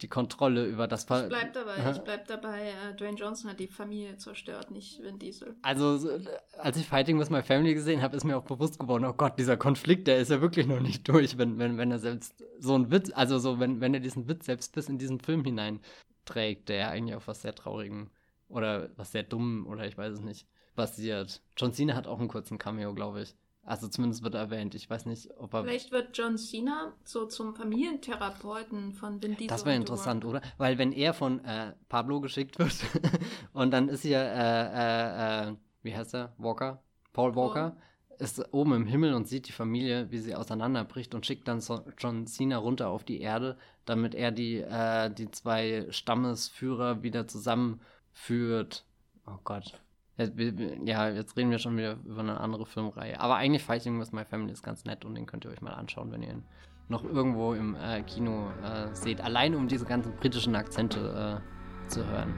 die 0.01 0.07
Kontrolle 0.07 0.65
über 0.65 0.87
das 0.87 1.05
Ver 1.05 1.23
Ich 1.23 1.29
bleib 1.29 1.53
dabei, 1.53 1.91
ich 1.91 1.97
bleib 1.99 2.27
dabei. 2.27 2.69
Äh, 2.69 2.95
Dwayne 2.95 3.17
Johnson 3.17 3.49
hat 3.49 3.59
die 3.59 3.67
Familie 3.67 4.17
zerstört, 4.17 4.71
nicht 4.71 5.01
Vin 5.01 5.17
Diesel. 5.17 5.55
Also, 5.61 6.19
als 6.57 6.77
ich 6.77 6.87
Fighting 6.87 7.19
with 7.19 7.29
My 7.29 7.41
Family 7.41 7.73
gesehen 7.73 8.01
habe, 8.01 8.15
ist 8.15 8.23
mir 8.23 8.37
auch 8.37 8.43
bewusst 8.43 8.79
geworden, 8.79 9.05
oh 9.05 9.13
Gott, 9.13 9.39
dieser 9.39 9.57
Konflikt, 9.57 10.07
der 10.07 10.19
ist 10.19 10.29
ja 10.29 10.41
wirklich 10.41 10.67
noch 10.67 10.79
nicht 10.79 11.07
durch, 11.07 11.37
wenn, 11.37 11.57
wenn, 11.57 11.77
wenn 11.77 11.91
er 11.91 11.99
selbst 11.99 12.43
so 12.59 12.75
einen 12.75 12.91
Witz, 12.91 13.11
also 13.13 13.39
so, 13.39 13.59
wenn, 13.59 13.81
wenn 13.81 13.93
er 13.93 13.99
diesen 13.99 14.27
Witz 14.27 14.45
selbst 14.45 14.73
bis 14.75 14.89
in 14.89 14.97
diesen 14.97 15.19
Film 15.19 15.43
hinein 15.43 15.79
trägt, 16.25 16.69
der 16.69 16.89
eigentlich 16.89 17.15
auf 17.15 17.27
was 17.27 17.41
sehr 17.41 17.55
Traurigen 17.55 18.11
oder 18.49 18.89
was 18.97 19.11
sehr 19.11 19.23
Dumm 19.23 19.65
oder 19.67 19.85
ich 19.85 19.97
weiß 19.97 20.13
es 20.13 20.21
nicht, 20.21 20.47
basiert. 20.75 21.41
John 21.57 21.73
Cena 21.73 21.95
hat 21.95 22.07
auch 22.07 22.19
einen 22.19 22.27
kurzen 22.27 22.57
Cameo, 22.57 22.93
glaube 22.93 23.23
ich. 23.23 23.35
Also 23.67 23.89
zumindest 23.89 24.23
wird 24.23 24.33
er 24.33 24.39
erwähnt. 24.39 24.75
Ich 24.75 24.89
weiß 24.89 25.05
nicht, 25.07 25.29
ob 25.37 25.53
er. 25.53 25.63
Vielleicht 25.63 25.91
wird 25.91 26.17
John 26.17 26.37
Cena 26.37 26.93
so 27.03 27.25
zum 27.25 27.53
Familientherapeuten 27.53 28.93
von 28.93 29.21
Vin 29.21 29.33
Diesel. 29.33 29.47
Das 29.47 29.65
wäre 29.65 29.75
interessant, 29.75 30.23
oder? 30.23 30.41
Weil 30.57 30.77
wenn 30.77 30.93
er 30.93 31.13
von 31.13 31.43
äh, 31.43 31.73
Pablo 31.89 32.21
geschickt 32.21 32.59
wird 32.59 32.73
und 33.53 33.71
dann 33.71 33.89
ist 33.89 34.03
hier, 34.03 34.21
äh, 34.21 35.47
äh, 35.47 35.49
äh, 35.49 35.55
wie 35.83 35.93
heißt 35.93 36.15
er? 36.15 36.33
Walker? 36.37 36.81
Paul 37.11 37.35
Walker? 37.35 37.71
Paul. 37.71 37.81
Ist 38.19 38.53
oben 38.53 38.73
im 38.73 38.85
Himmel 38.87 39.13
und 39.13 39.27
sieht 39.27 39.49
die 39.49 39.51
Familie, 39.51 40.09
wie 40.11 40.19
sie 40.19 40.33
auseinanderbricht 40.33 41.13
und 41.13 41.25
schickt 41.25 41.47
dann 41.49 41.59
so 41.59 41.81
John 41.97 42.25
Cena 42.25 42.57
runter 42.57 42.87
auf 42.87 43.03
die 43.03 43.19
Erde, 43.19 43.57
damit 43.85 44.15
er 44.15 44.31
die, 44.31 44.61
äh, 44.61 45.11
die 45.11 45.29
zwei 45.29 45.87
Stammesführer 45.89 47.03
wieder 47.03 47.27
zusammenführt. 47.27 48.85
Oh 49.27 49.37
Gott, 49.43 49.81
ja, 50.17 51.09
jetzt 51.09 51.37
reden 51.37 51.51
wir 51.51 51.59
schon 51.59 51.77
wieder 51.77 51.97
über 52.05 52.21
eine 52.21 52.39
andere 52.39 52.65
Filmreihe. 52.65 53.19
Aber 53.19 53.35
eigentlich 53.35 53.63
Fighting 53.63 53.99
with 53.99 54.11
My 54.11 54.25
Family 54.25 54.51
ist 54.51 54.63
ganz 54.63 54.83
nett 54.85 55.05
und 55.05 55.15
den 55.15 55.25
könnt 55.25 55.45
ihr 55.45 55.51
euch 55.51 55.61
mal 55.61 55.73
anschauen, 55.73 56.11
wenn 56.11 56.23
ihr 56.23 56.31
ihn 56.31 56.43
noch 56.89 57.03
irgendwo 57.03 57.53
im 57.53 57.75
äh, 57.75 58.01
Kino 58.01 58.49
äh, 58.63 58.93
seht. 58.95 59.21
Allein 59.21 59.55
um 59.55 59.67
diese 59.67 59.85
ganzen 59.85 60.13
britischen 60.15 60.55
Akzente 60.55 61.41
äh, 61.43 61.89
zu 61.89 62.05
hören. 62.05 62.33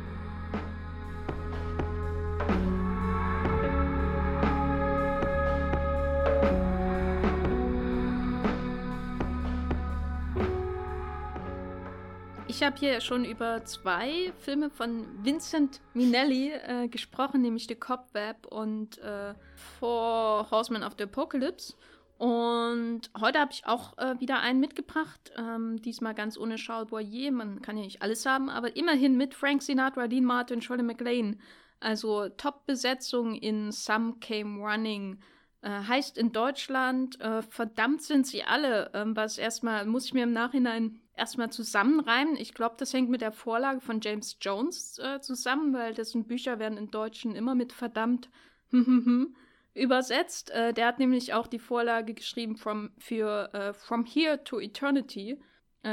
Ich 12.59 12.65
habe 12.65 12.77
hier 12.77 12.99
schon 12.99 13.23
über 13.23 13.63
zwei 13.63 14.33
Filme 14.41 14.69
von 14.69 15.05
Vincent 15.23 15.79
Minnelli 15.93 16.51
äh, 16.51 16.89
gesprochen, 16.89 17.41
nämlich 17.41 17.67
The 17.67 17.75
Cobweb 17.75 18.47
und 18.47 18.97
äh, 18.97 19.33
Four 19.79 20.45
Horsemen 20.51 20.83
of 20.83 20.95
the 20.97 21.05
Apocalypse. 21.05 21.75
Und 22.17 23.03
heute 23.17 23.39
habe 23.39 23.53
ich 23.53 23.65
auch 23.65 23.97
äh, 23.97 24.19
wieder 24.19 24.41
einen 24.41 24.59
mitgebracht. 24.59 25.31
Ähm, 25.37 25.81
diesmal 25.81 26.13
ganz 26.13 26.37
ohne 26.37 26.55
Charles 26.55 26.89
Boyer. 26.89 27.31
Man 27.31 27.61
kann 27.61 27.77
ja 27.77 27.83
nicht 27.83 28.01
alles 28.01 28.25
haben, 28.25 28.49
aber 28.49 28.75
immerhin 28.75 29.15
mit 29.15 29.35
Frank 29.35 29.63
Sinatra, 29.63 30.09
Dean 30.09 30.25
Martin, 30.25 30.61
Shirley 30.61 30.83
MacLaine. 30.83 31.37
Also 31.79 32.27
Top-Besetzung 32.27 33.35
in 33.35 33.71
Some 33.71 34.15
Came 34.19 34.59
Running. 34.59 35.21
Äh, 35.61 35.69
heißt 35.69 36.17
in 36.17 36.31
Deutschland, 36.31 37.19
äh, 37.19 37.41
verdammt 37.41 38.01
sind 38.01 38.25
sie 38.25 38.43
alle. 38.43 38.91
Ähm, 38.93 39.15
was 39.15 39.37
erstmal, 39.37 39.85
muss 39.85 40.05
ich 40.05 40.13
mir 40.13 40.23
im 40.23 40.31
Nachhinein 40.31 41.01
erstmal 41.17 41.51
zusammenreimen. 41.51 42.37
Ich 42.37 42.53
glaube, 42.53 42.75
das 42.77 42.93
hängt 42.93 43.09
mit 43.09 43.19
der 43.19 43.33
Vorlage 43.33 43.81
von 43.81 43.99
James 43.99 44.37
Jones 44.39 44.99
äh, 44.99 45.19
zusammen, 45.19 45.73
weil 45.73 45.93
dessen 45.93 46.25
Bücher 46.25 46.59
werden 46.59 46.77
in 46.77 46.91
Deutschen 46.91 47.35
immer 47.35 47.55
mit 47.55 47.73
verdammt 47.73 48.29
übersetzt. 49.73 50.51
Äh, 50.51 50.73
der 50.73 50.87
hat 50.87 50.99
nämlich 50.99 51.33
auch 51.33 51.47
die 51.47 51.59
Vorlage 51.59 52.13
geschrieben 52.13 52.55
from, 52.55 52.91
für 52.97 53.53
äh, 53.53 53.73
From 53.73 54.05
Here 54.05 54.43
to 54.43 54.59
Eternity. 54.59 55.41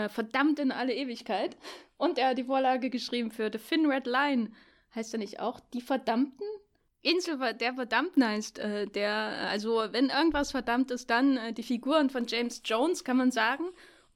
Verdammt 0.08 0.58
in 0.58 0.72
alle 0.72 0.92
Ewigkeit. 0.92 1.56
Und 1.96 2.18
er 2.18 2.30
hat 2.30 2.38
die 2.38 2.44
Vorlage 2.44 2.90
geschrieben 2.90 3.30
für 3.30 3.52
The 3.52 3.58
Thin 3.60 3.86
Red 3.86 4.08
Line. 4.08 4.50
Heißt 4.96 5.14
er 5.14 5.20
nicht 5.20 5.38
auch 5.38 5.60
Die 5.60 5.80
Verdammten? 5.80 6.44
Insel 7.02 7.38
der 7.54 7.74
Verdammten 7.74 8.26
heißt 8.26 8.58
äh, 8.58 8.86
der, 8.86 9.48
also 9.50 9.84
wenn 9.90 10.08
irgendwas 10.08 10.50
verdammt 10.50 10.90
ist, 10.90 11.08
dann 11.08 11.36
äh, 11.36 11.52
die 11.52 11.62
Figuren 11.62 12.10
von 12.10 12.26
James 12.26 12.62
Jones, 12.64 13.04
kann 13.04 13.16
man 13.16 13.30
sagen. 13.30 13.64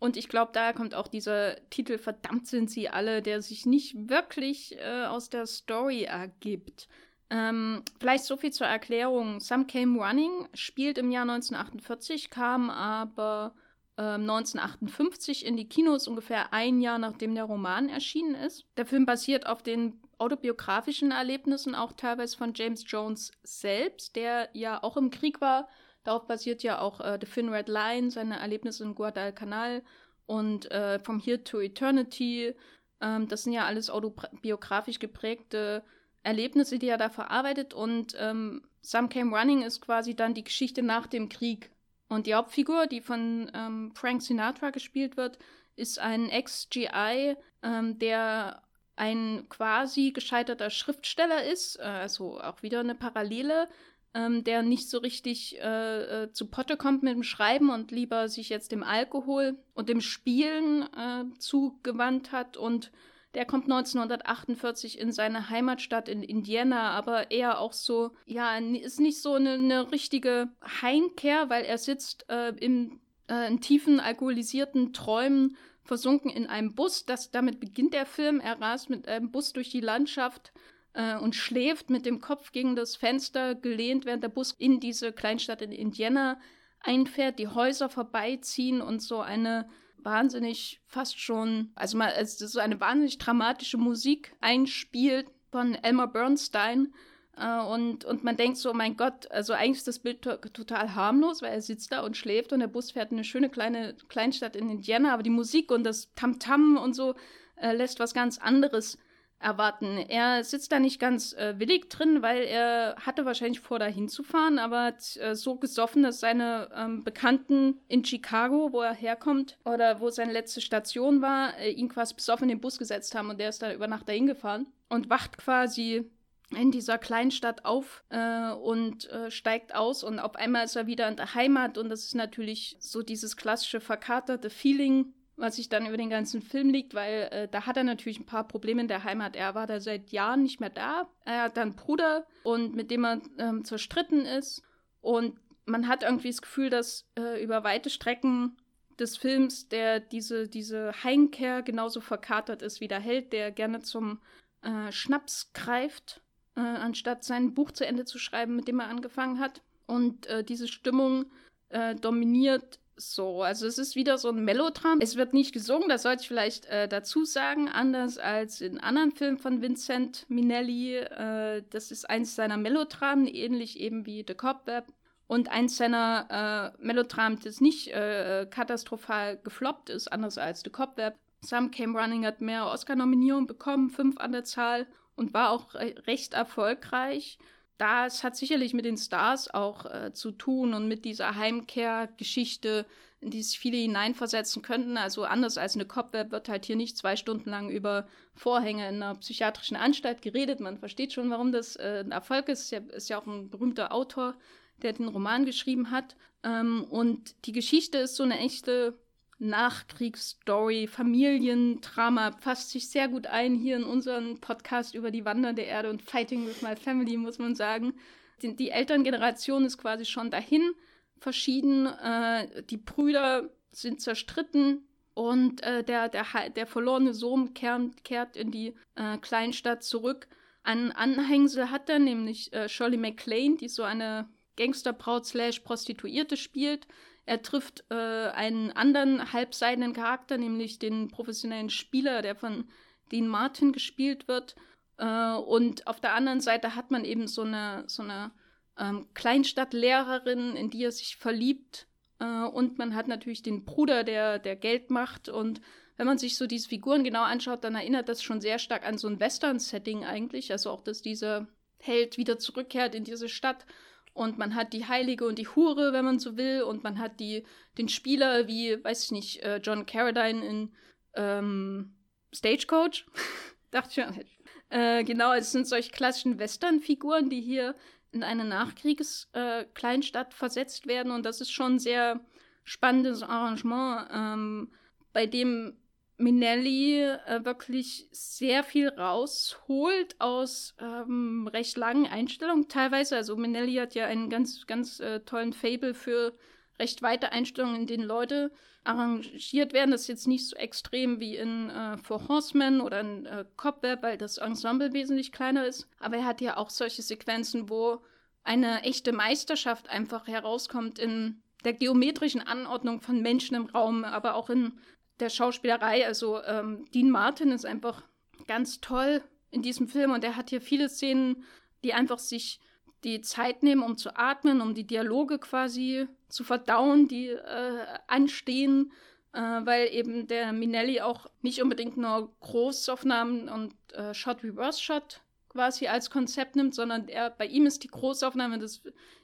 Und 0.01 0.17
ich 0.17 0.29
glaube, 0.29 0.51
daher 0.55 0.73
kommt 0.73 0.95
auch 0.95 1.09
dieser 1.09 1.57
Titel 1.69 1.99
Verdammt 1.99 2.49
sind 2.49 2.71
sie 2.71 2.89
alle, 2.89 3.23
der 3.23 3.43
sich 3.43 3.67
nicht 3.67 4.09
wirklich 4.09 4.77
äh, 4.79 5.05
aus 5.05 5.29
der 5.29 5.47
Story 5.47 6.05
ergibt. 6.05 6.89
Ähm, 7.29 7.85
vielleicht 8.01 8.25
so 8.25 8.37
viel 8.37 8.51
zur 8.51 8.67
Erklärung. 8.67 9.41
Some 9.41 9.67
Came 9.67 10.03
Running 10.03 10.49
spielt 10.55 10.99
im 10.99 11.13
Jahr 11.13 11.23
1948, 11.23 12.31
kam 12.31 12.71
aber 12.71 13.55
äh, 13.97 14.03
1958 14.03 15.45
in 15.45 15.57
die 15.57 15.69
Kinos, 15.69 16.09
ungefähr 16.09 16.53
ein 16.53 16.81
Jahr 16.81 16.99
nachdem 16.99 17.35
der 17.35 17.45
Roman 17.45 17.89
erschienen 17.89 18.35
ist. 18.35 18.65
Der 18.79 18.87
Film 18.87 19.07
basiert 19.07 19.47
auf 19.47 19.63
den 19.63 20.01
autobiografischen 20.21 21.11
Erlebnissen, 21.11 21.75
auch 21.75 21.93
teilweise 21.93 22.37
von 22.37 22.53
James 22.55 22.85
Jones 22.87 23.33
selbst, 23.43 24.17
der 24.17 24.51
ja 24.53 24.83
auch 24.83 24.97
im 24.97 25.11
Krieg 25.11 25.41
war 25.41 25.69
Darauf 26.05 26.27
basiert 26.27 26.63
ja 26.63 26.81
auch 26.81 27.01
äh, 27.01 27.19
The 27.21 27.27
Thin 27.27 27.51
Red 27.51 27.69
Line, 27.69 28.11
seine 28.11 28.39
Erlebnisse 28.39 28.85
in 28.85 28.95
Guadalcanal 28.95 29.83
und 30.27 30.71
äh, 30.71 30.99
From 31.01 31.21
Here 31.21 31.45
to 31.45 31.61
Eternity. 31.61 32.55
Ähm, 33.01 33.29
das 33.29 33.45
sind 33.45 33.53
ja 33.53 33.67
alles 33.67 33.91
autobiografisch 33.91 34.99
geprägte 34.99 35.83
Erlebnisse, 36.23 36.79
die 36.79 36.89
er 36.89 36.99
da 36.99 37.11
verarbeitet. 37.11 37.75
Und 37.75 38.15
ähm, 38.19 38.63
Some 38.81 39.09
Came 39.09 39.37
Running 39.37 39.63
ist 39.63 39.83
quasi 39.83 40.15
dann 40.15 40.35
die 40.35 40.45
Geschichte 40.45 40.83
nach 40.83 41.07
dem 41.07 41.29
Krieg. 41.29 41.71
Und 42.09 42.27
die 42.27 42.35
Hauptfigur, 42.35 42.87
die 42.87 43.03
von 43.03 43.51
ähm, 43.55 43.93
Frank 43.95 44.23
Sinatra 44.23 44.71
gespielt 44.71 45.17
wird, 45.17 45.39
ist 45.77 45.99
ein 45.99 46.29
Ex-GI, 46.31 47.37
ähm, 47.63 47.99
der 47.99 48.63
ein 49.01 49.47
quasi 49.49 50.13
gescheiterter 50.13 50.69
Schriftsteller 50.69 51.45
ist, 51.45 51.79
äh, 51.79 51.85
also 51.85 52.39
auch 52.39 52.63
wieder 52.63 52.81
eine 52.81 52.95
Parallele, 52.95 53.67
ähm, 54.13 54.45
der 54.45 54.63
nicht 54.63 54.91
so 54.91 54.99
richtig 54.99 55.59
äh, 55.59 56.25
äh, 56.25 56.33
zu 56.33 56.51
Potte 56.51 56.77
kommt 56.77 57.03
mit 57.03 57.15
dem 57.15 57.23
Schreiben 57.23 57.71
und 57.71 57.93
lieber 57.93 58.29
sich 58.29 58.51
jetzt 58.51 58.73
dem 58.73 58.83
Alkohol 58.83 59.57
und 59.73 59.89
dem 59.89 60.03
Spielen 60.03 60.83
äh, 60.83 61.25
zugewandt 61.39 62.31
hat. 62.31 62.59
Und 62.59 62.93
der 63.33 63.47
kommt 63.47 63.65
1948 63.65 64.99
in 64.99 65.13
seine 65.13 65.49
Heimatstadt 65.49 66.11
in 66.11 66.23
Indiana, 66.23 66.91
aber 66.91 67.31
eher 67.31 67.59
auch 67.59 67.73
so, 67.73 68.11
ja, 68.27 68.59
ist 68.59 69.01
nicht 69.01 69.23
so 69.23 69.35
eine, 69.35 69.55
eine 69.55 69.93
richtige 69.93 70.51
Heimkehr, 70.83 71.49
weil 71.49 71.65
er 71.65 71.79
sitzt 71.79 72.29
äh, 72.29 72.51
im, 72.57 73.01
äh, 73.31 73.49
in 73.49 73.63
tiefen 73.63 73.99
alkoholisierten 73.99 74.93
Träumen 74.93 75.57
versunken 75.91 76.31
in 76.31 76.47
einem 76.47 76.77
Bus. 76.77 77.05
Das, 77.05 77.33
damit 77.33 77.59
beginnt 77.59 77.95
der 77.95 78.07
Film. 78.07 78.39
Er 78.39 78.61
rast 78.61 78.91
mit 78.91 79.09
einem 79.09 79.33
Bus 79.33 79.53
durch 79.53 79.71
die 79.71 79.81
Landschaft 79.81 80.53
äh, 80.93 81.17
und 81.17 81.35
schläft 81.35 81.91
mit 81.91 82.07
dem 82.07 82.21
Kopf 82.21 82.53
gegen 82.53 82.77
das 82.77 82.95
Fenster 82.95 83.57
gelehnt, 83.57 84.05
während 84.05 84.23
der 84.23 84.29
Bus 84.29 84.53
in 84.53 84.79
diese 84.79 85.13
Kleinstadt 85.13 85.63
in 85.63 85.73
Indiana 85.73 86.41
einfährt, 86.79 87.41
die 87.41 87.49
Häuser 87.49 87.89
vorbeiziehen 87.89 88.83
und 88.83 89.03
so 89.03 89.19
eine 89.19 89.69
wahnsinnig 89.97 90.81
fast 90.87 91.19
schon, 91.19 91.73
also 91.75 91.99
mal, 91.99 92.13
also 92.13 92.47
so 92.47 92.61
eine 92.61 92.79
wahnsinnig 92.79 93.19
dramatische 93.19 93.77
Musik 93.77 94.33
einspielt 94.41 95.27
von 95.51 95.75
Elmer 95.75 96.07
Bernstein. 96.07 96.95
Äh, 97.41 97.63
und, 97.63 98.05
und 98.05 98.23
man 98.25 98.37
denkt 98.37 98.59
so, 98.59 98.71
oh 98.71 98.75
mein 98.75 98.97
Gott, 98.97 99.31
also 99.31 99.53
eigentlich 99.53 99.79
ist 99.79 99.89
das 99.89 99.99
Bild 99.99 100.23
to 100.23 100.37
total 100.37 100.95
harmlos, 100.95 101.43
weil 101.43 101.53
er 101.53 101.63
sitzt 101.63 101.93
da 101.93 102.01
und 102.01 102.17
schläft 102.17 102.53
und 102.53 102.61
der 102.61 102.67
Bus 102.67 102.91
fährt 102.91 103.13
in 103.13 103.19
eine 103.19 103.25
schöne 103.25 103.49
kleine 103.49 103.95
Kleinstadt 104.09 104.57
in 104.57 104.71
Indiana, 104.71 105.13
aber 105.13 105.23
die 105.23 105.31
Musik 105.31 105.71
und 105.71 105.85
das 105.85 106.13
Tamtam 106.15 106.77
-Tam 106.77 106.83
und 106.83 106.95
so 106.95 107.15
äh, 107.57 107.73
lässt 107.73 108.01
was 108.01 108.15
ganz 108.15 108.39
anderes 108.39 108.99
erwarten. 109.41 109.97
Er 110.09 110.45
sitzt 110.45 110.71
da 110.71 110.79
nicht 110.79 111.01
ganz 111.01 111.33
äh, 111.33 111.59
willig 111.59 111.89
drin, 111.89 112.21
weil 112.21 112.43
er 112.43 112.97
hatte 112.97 113.25
wahrscheinlich 113.25 113.61
vor, 113.61 113.79
da 113.79 113.87
hinzufahren, 113.87 114.59
aber 114.59 114.85
hat 114.85 115.17
äh, 115.17 115.35
so 115.35 115.57
gesoffen, 115.57 116.03
dass 116.03 116.21
seine 116.21 116.69
ähm, 116.77 117.05
Bekannten 117.05 117.81
in 117.89 118.05
Chicago, 118.05 118.69
wo 118.73 118.83
er 118.83 118.93
herkommt, 118.93 119.57
oder 119.65 120.01
wo 120.01 120.11
seine 120.11 120.33
letzte 120.33 120.61
Station 120.61 121.23
war, 121.23 121.57
äh, 121.57 121.71
ihn 121.71 121.89
quasi 121.89 122.15
besoffen 122.15 122.51
in 122.51 122.57
den 122.57 122.61
Bus 122.61 122.79
gesetzt 122.79 123.15
haben 123.15 123.31
und 123.31 123.41
der 123.41 123.49
ist 123.49 123.63
da 123.63 123.73
über 123.73 123.89
Nacht 123.89 124.09
dahin 124.09 124.27
gefahren 124.27 124.67
und 124.91 125.09
wacht 125.09 125.39
quasi 125.39 126.11
in 126.57 126.71
dieser 126.73 126.99
Kleinstadt 126.99 127.65
auf 127.65 128.03
äh, 128.09 128.51
und 128.53 129.09
äh, 129.11 129.31
steigt 129.31 129.75
aus 129.75 130.03
und 130.03 130.19
auf 130.19 130.35
einmal 130.35 130.65
ist 130.65 130.77
er 130.77 130.87
wieder 130.87 131.09
in 131.09 131.17
der 131.17 131.35
Heimat 131.35 131.79
und 131.79 131.89
das 131.89 132.05
ist 132.05 132.15
natürlich 132.15 132.77
so 132.81 133.03
dieses 133.03 133.37
klassische 133.37 133.81
verkaterte 133.81 134.51
Feeling, 134.51 135.15
was 135.37 135.57
sich 135.57 135.69
dann 135.69 135.87
über 135.87 135.97
den 135.97 136.11
ganzen 136.11 136.43
Film 136.43 136.71
liegt, 136.71 136.95
weil 136.95 137.29
äh, 137.31 137.49
da 137.49 137.67
hat 137.67 137.77
er 137.77 137.85
natürlich 137.85 138.19
ein 138.19 138.27
paar 138.27 138.47
Probleme 138.47 138.83
in 138.83 138.89
der 138.89 139.05
Heimat. 139.05 139.37
Er 139.37 139.55
war 139.55 139.67
da 139.67 139.81
seit 139.81 140.11
Jahren 140.11 140.43
nicht 140.43 140.61
mehr 140.61 140.71
da. 140.71 141.09
Er 141.25 141.45
hat 141.45 141.57
dann 141.57 141.69
einen 141.69 141.77
Bruder 141.77 142.27
und 142.43 142.75
mit 142.75 142.91
dem 142.91 143.05
er 143.05 143.21
ähm, 143.39 143.65
zerstritten 143.65 144.27
ist. 144.27 144.63
Und 145.01 145.39
man 145.65 145.89
hat 145.89 146.03
irgendwie 146.03 146.29
das 146.31 146.43
Gefühl, 146.43 146.69
dass 146.69 147.09
äh, 147.17 147.43
über 147.43 147.65
weite 147.65 147.91
Strecken 147.91 148.57
des 148.99 149.17
Films 149.17 149.69
der 149.69 149.99
diese, 149.99 150.49
diese 150.49 150.93
Heimkehr 151.05 151.63
genauso 151.63 152.01
verkatert 152.01 152.61
ist 152.61 152.81
wie 152.81 152.89
der 152.89 153.01
Held, 153.01 153.33
der 153.33 153.51
gerne 153.51 153.81
zum 153.81 154.21
äh, 154.63 154.93
Schnaps 154.93 155.53
greift, 155.55 156.21
äh, 156.61 156.79
anstatt 156.79 157.25
sein 157.25 157.55
Buch 157.55 157.71
zu 157.71 157.87
Ende 157.87 158.05
zu 158.05 158.19
schreiben, 158.19 158.57
mit 158.57 158.69
dem 158.69 158.81
er 158.81 158.89
angefangen 158.89 159.39
hat. 159.39 159.63
Und 159.87 160.27
äh, 160.27 160.45
diese 160.45 160.69
Stimmung 160.69 161.27
äh, 161.71 161.95
dominiert 161.95 162.79
so, 162.97 163.43
also 163.43 163.67
es 163.67 163.79
ist 163.79 163.97
wieder 163.97 164.19
so 164.19 164.29
ein 164.29 164.45
Melodram. 164.45 164.99
Es 165.01 165.17
wird 165.17 165.33
nicht 165.33 165.53
gesungen, 165.53 165.89
das 165.89 166.03
sollte 166.03 166.23
ich 166.23 166.29
vielleicht 166.29 166.67
äh, 166.67 166.87
dazu 166.87 167.25
sagen, 167.25 167.69
anders 167.69 168.19
als 168.19 168.61
in 168.61 168.79
anderen 168.79 169.13
Filmen 169.13 169.39
von 169.39 169.63
Vincent 169.63 170.27
Minelli. 170.29 170.97
Äh, 170.97 171.63
das 171.71 171.91
ist 171.91 172.09
eins 172.11 172.37
seiner 172.37 172.59
Melodramen, 172.59 173.27
ähnlich 173.27 173.81
eben 173.81 174.05
wie 174.05 174.25
The 174.27 174.35
Cobweb. 174.35 174.85
Und 175.27 175.49
eins 175.49 175.77
seiner 175.77 176.75
äh, 176.79 176.85
Melodramen, 176.85 177.39
das 177.43 177.61
nicht 177.61 177.93
katastrophal 177.93 179.39
gefloppt 179.39 179.89
ist, 179.89 180.09
anders 180.09 180.39
als 180.39 180.63
The 180.63 180.71
Cobweb. 180.71 181.15
Some 181.43 181.71
Came 181.71 181.99
Running 181.99 182.27
hat 182.27 182.41
mehr 182.41 182.67
Oscar-Nominierungen 182.67 183.47
bekommen, 183.47 183.91
fünf 183.91 184.19
an 184.19 184.33
der 184.33 184.45
Zahl, 184.45 184.87
und 185.21 185.35
war 185.35 185.51
auch 185.51 185.75
recht 185.75 186.35
erfolgreich 186.35 187.39
das 187.81 188.25
hat 188.25 188.37
sicherlich 188.37 188.75
mit 188.75 188.85
den 188.85 188.99
Stars 188.99 189.49
auch 189.55 189.87
äh, 189.87 190.13
zu 190.13 190.33
tun 190.33 190.75
und 190.75 190.87
mit 190.87 191.07
dieser 191.07 191.37
Heimkehrgeschichte, 191.37 192.85
in 193.21 193.31
die 193.31 193.43
sich 193.43 193.59
viele 193.59 193.79
hineinversetzen 193.79 194.61
könnten. 194.61 194.99
Also 194.99 195.25
anders 195.25 195.57
als 195.57 195.77
eine 195.77 195.87
Cobweb 195.87 196.31
wird 196.31 196.51
halt 196.51 196.67
hier 196.67 196.77
nicht 196.77 196.99
zwei 196.99 197.17
Stunden 197.17 197.49
lang 197.49 197.71
über 197.71 198.07
Vorhänge 198.35 198.87
in 198.87 198.97
einer 198.97 199.15
psychiatrischen 199.15 199.79
Anstalt 199.79 200.21
geredet. 200.21 200.61
Man 200.61 200.77
versteht 200.77 201.15
schon, 201.15 201.31
warum 201.31 201.53
das 201.53 201.77
äh, 201.77 202.03
ein 202.05 202.13
Erfolg 202.13 202.51
ist. 202.51 202.65
Ist 202.65 202.71
ja, 202.71 202.81
ist 202.81 203.09
ja 203.09 203.19
auch 203.19 203.27
ein 203.27 203.49
berühmter 203.49 203.95
Autor, 203.95 204.35
der 204.83 204.93
den 204.93 205.09
Roman 205.09 205.47
geschrieben 205.47 205.91
hat. 205.91 206.17
Ähm, 206.43 206.85
und 206.85 207.47
die 207.47 207.53
Geschichte 207.53 207.97
ist 207.97 208.15
so 208.15 208.25
eine 208.25 208.41
echte 208.41 208.99
Nachkriegsstory, 209.41 210.87
Familiendrama, 210.87 212.31
passt 212.31 212.71
sich 212.71 212.89
sehr 212.89 213.09
gut 213.09 213.27
ein 213.27 213.55
hier 213.55 213.77
in 213.77 213.85
unseren 213.85 214.39
Podcast 214.39 214.95
über 214.95 215.11
die 215.11 215.25
wandernde 215.25 215.63
Erde 215.63 215.91
und 215.91 216.03
Fighting 216.03 216.47
with 216.47 216.63
My 216.63 216.77
Family, 216.77 217.17
muss 217.17 217.39
man 217.39 217.55
sagen. 217.55 217.95
Die, 218.43 218.55
die 218.55 218.71
Elterngeneration 218.71 219.65
ist 219.65 219.79
quasi 219.79 220.05
schon 220.05 220.31
dahin 220.31 220.73
verschieden. 221.19 221.87
Äh, 221.87 222.63
die 222.65 222.77
Brüder 222.77 223.51
sind 223.73 224.03
zerstritten 224.03 224.87
und 225.15 225.63
äh, 225.63 225.83
der, 225.85 226.09
der, 226.09 226.27
der 226.55 226.67
verlorene 226.67 227.15
Sohn 227.15 227.55
kehrt, 227.55 228.05
kehrt 228.05 228.37
in 228.37 228.51
die 228.51 228.75
äh, 228.95 229.17
Kleinstadt 229.19 229.83
zurück. 229.83 230.29
Ein 230.63 230.93
Anhängsel 230.93 231.71
hat 231.71 231.89
er, 231.89 231.99
nämlich 231.99 232.53
äh, 232.53 232.69
Shirley 232.69 232.99
MacLaine, 232.99 233.57
die 233.57 233.69
so 233.69 233.83
eine 233.85 234.29
Gangsterbraut 234.57 235.25
slash 235.25 235.61
Prostituierte 235.61 236.37
spielt. 236.37 236.87
Er 237.31 237.43
trifft 237.43 237.85
äh, 237.91 237.95
einen 237.95 238.73
anderen 238.73 239.33
halbseidenen 239.33 239.93
Charakter, 239.93 240.37
nämlich 240.37 240.81
den 240.81 241.07
professionellen 241.07 241.71
Spieler, 241.71 242.23
der 242.23 242.35
von 242.35 242.65
Dean 243.13 243.29
Martin 243.29 243.71
gespielt 243.71 244.27
wird. 244.27 244.57
Äh, 244.97 245.35
und 245.35 245.87
auf 245.87 246.01
der 246.01 246.15
anderen 246.15 246.41
Seite 246.41 246.75
hat 246.75 246.91
man 246.91 247.05
eben 247.05 247.29
so 247.29 247.43
eine, 247.43 247.85
so 247.87 248.03
eine 248.03 248.33
ähm, 248.77 249.07
Kleinstadtlehrerin, 249.15 250.57
in 250.57 250.71
die 250.71 250.83
er 250.83 250.91
sich 250.91 251.19
verliebt. 251.19 251.87
Äh, 252.19 252.25
und 252.25 252.79
man 252.79 252.97
hat 252.97 253.07
natürlich 253.07 253.45
den 253.45 253.65
Bruder, 253.65 254.03
der, 254.03 254.41
der 254.41 254.57
Geld 254.57 254.91
macht. 254.91 255.29
Und 255.29 255.61
wenn 255.99 256.09
man 256.09 256.19
sich 256.19 256.37
so 256.37 256.49
diese 256.49 256.69
Figuren 256.69 257.05
genau 257.05 257.23
anschaut, 257.23 257.63
dann 257.63 257.77
erinnert 257.77 258.09
das 258.09 258.25
schon 258.25 258.41
sehr 258.41 258.59
stark 258.59 258.85
an 258.85 258.99
so 258.99 259.07
ein 259.07 259.21
Western-Setting 259.21 260.05
eigentlich. 260.05 260.51
Also 260.51 260.71
auch, 260.71 260.81
dass 260.81 261.01
dieser 261.01 261.47
Held 261.79 262.17
wieder 262.17 262.41
zurückkehrt 262.41 262.97
in 262.97 263.05
diese 263.05 263.29
Stadt 263.29 263.67
und 264.13 264.39
man 264.39 264.55
hat 264.55 264.73
die 264.73 264.87
Heilige 264.87 265.27
und 265.27 265.39
die 265.39 265.49
Hure, 265.49 265.93
wenn 265.93 266.05
man 266.05 266.19
so 266.19 266.37
will, 266.37 266.63
und 266.63 266.83
man 266.83 266.99
hat 266.99 267.21
die, 267.21 267.45
den 267.79 267.89
Spieler 267.89 268.49
wie, 268.49 268.83
weiß 268.83 269.05
ich 269.05 269.11
nicht, 269.13 269.43
äh, 269.43 269.59
John 269.59 269.87
Carradine 269.87 270.45
in 270.45 270.73
ähm, 271.15 271.95
Stagecoach. 272.33 273.07
Dachte 273.71 274.03
schon. 274.03 274.25
Äh, 274.69 275.05
genau, 275.05 275.33
es 275.33 275.53
sind 275.53 275.67
solche 275.67 275.91
klassischen 275.91 276.39
Western-Figuren, 276.39 277.29
die 277.29 277.41
hier 277.41 277.75
in 278.13 278.23
eine 278.23 278.45
Nachkriegs-Kleinstadt 278.45 280.33
äh, 280.33 280.37
versetzt 280.37 280.87
werden. 280.87 281.13
Und 281.13 281.25
das 281.25 281.41
ist 281.41 281.53
schon 281.53 281.75
ein 281.75 281.79
sehr 281.79 282.21
spannendes 282.65 283.23
Arrangement, 283.23 284.09
ähm, 284.13 284.73
bei 285.13 285.27
dem 285.27 285.77
Minelli 286.21 287.03
äh, 287.03 287.45
wirklich 287.45 288.09
sehr 288.13 288.63
viel 288.63 288.89
rausholt 288.89 290.21
aus 290.21 290.75
ähm, 290.79 291.49
recht 291.53 291.77
langen 291.77 292.07
Einstellungen 292.07 292.69
teilweise. 292.69 293.17
Also 293.17 293.37
Minelli 293.37 293.75
hat 293.75 293.95
ja 293.95 294.07
einen 294.07 294.31
ganz, 294.31 294.67
ganz 294.67 295.01
äh, 295.01 295.21
tollen 295.21 295.53
Fable 295.53 295.95
für 295.95 296.35
recht 296.79 297.03
weite 297.03 297.33
Einstellungen, 297.33 297.81
in 297.81 297.87
denen 297.87 298.05
Leute 298.05 298.51
arrangiert 298.85 299.73
werden. 299.73 299.91
Das 299.91 300.03
ist 300.03 300.09
jetzt 300.09 300.27
nicht 300.27 300.49
so 300.49 300.57
extrem 300.57 301.21
wie 301.21 301.37
in 301.37 301.71
äh, 301.71 301.99
Four 301.99 302.29
Horsemen 302.29 302.81
oder 302.81 303.01
in 303.01 303.27
äh, 303.27 303.45
Cobweb, 303.57 304.03
weil 304.03 304.17
das 304.17 304.39
Ensemble 304.39 304.93
wesentlich 304.93 305.33
kleiner 305.33 305.67
ist. 305.67 305.89
Aber 305.99 306.17
er 306.17 306.25
hat 306.25 306.41
ja 306.41 306.57
auch 306.57 306.71
solche 306.71 307.03
Sequenzen, 307.03 307.69
wo 307.69 308.03
eine 308.43 308.83
echte 308.83 309.13
Meisterschaft 309.13 309.89
einfach 309.91 310.27
herauskommt 310.27 310.99
in 310.99 311.43
der 311.65 311.75
geometrischen 311.75 312.41
Anordnung 312.41 313.03
von 313.03 313.21
Menschen 313.21 313.55
im 313.55 313.67
Raum, 313.67 314.05
aber 314.05 314.35
auch 314.35 314.49
in 314.49 314.79
der 315.21 315.31
Schauspielerei. 315.31 316.07
Also 316.07 316.43
ähm, 316.43 316.85
Dean 316.95 317.11
Martin 317.11 317.51
ist 317.51 317.67
einfach 317.67 318.03
ganz 318.47 318.81
toll 318.81 319.23
in 319.51 319.63
diesem 319.63 319.89
Film 319.89 320.13
und 320.13 320.25
er 320.25 320.37
hat 320.37 320.51
hier 320.51 320.61
viele 320.61 320.89
Szenen, 320.89 321.45
die 321.85 321.95
einfach 321.95 322.19
sich 322.19 322.61
die 323.05 323.21
Zeit 323.21 323.63
nehmen, 323.63 323.83
um 323.83 323.97
zu 323.97 324.17
atmen, 324.17 324.61
um 324.61 324.75
die 324.75 324.87
Dialoge 324.87 325.39
quasi 325.39 326.07
zu 326.29 326.45
verdauen, 326.45 327.09
die 327.09 327.29
äh, 327.29 327.87
anstehen, 328.07 328.93
äh, 329.33 329.41
weil 329.41 329.89
eben 329.93 330.27
der 330.27 330.53
Minelli 330.53 331.01
auch 331.01 331.27
nicht 331.41 331.63
unbedingt 331.63 331.97
nur 331.97 332.35
Großaufnahmen 332.41 333.49
und 333.49 333.75
äh, 333.93 334.13
Shot-Reverse-Shot 334.13 335.23
quasi 335.49 335.89
als 335.89 336.11
Konzept 336.11 336.57
nimmt, 336.57 336.75
sondern 336.75 337.09
er, 337.09 337.31
bei 337.31 337.47
ihm 337.47 337.67
ist 337.67 337.83
die 337.83 337.89
Großaufnahme 337.89 338.59
das 338.59 338.83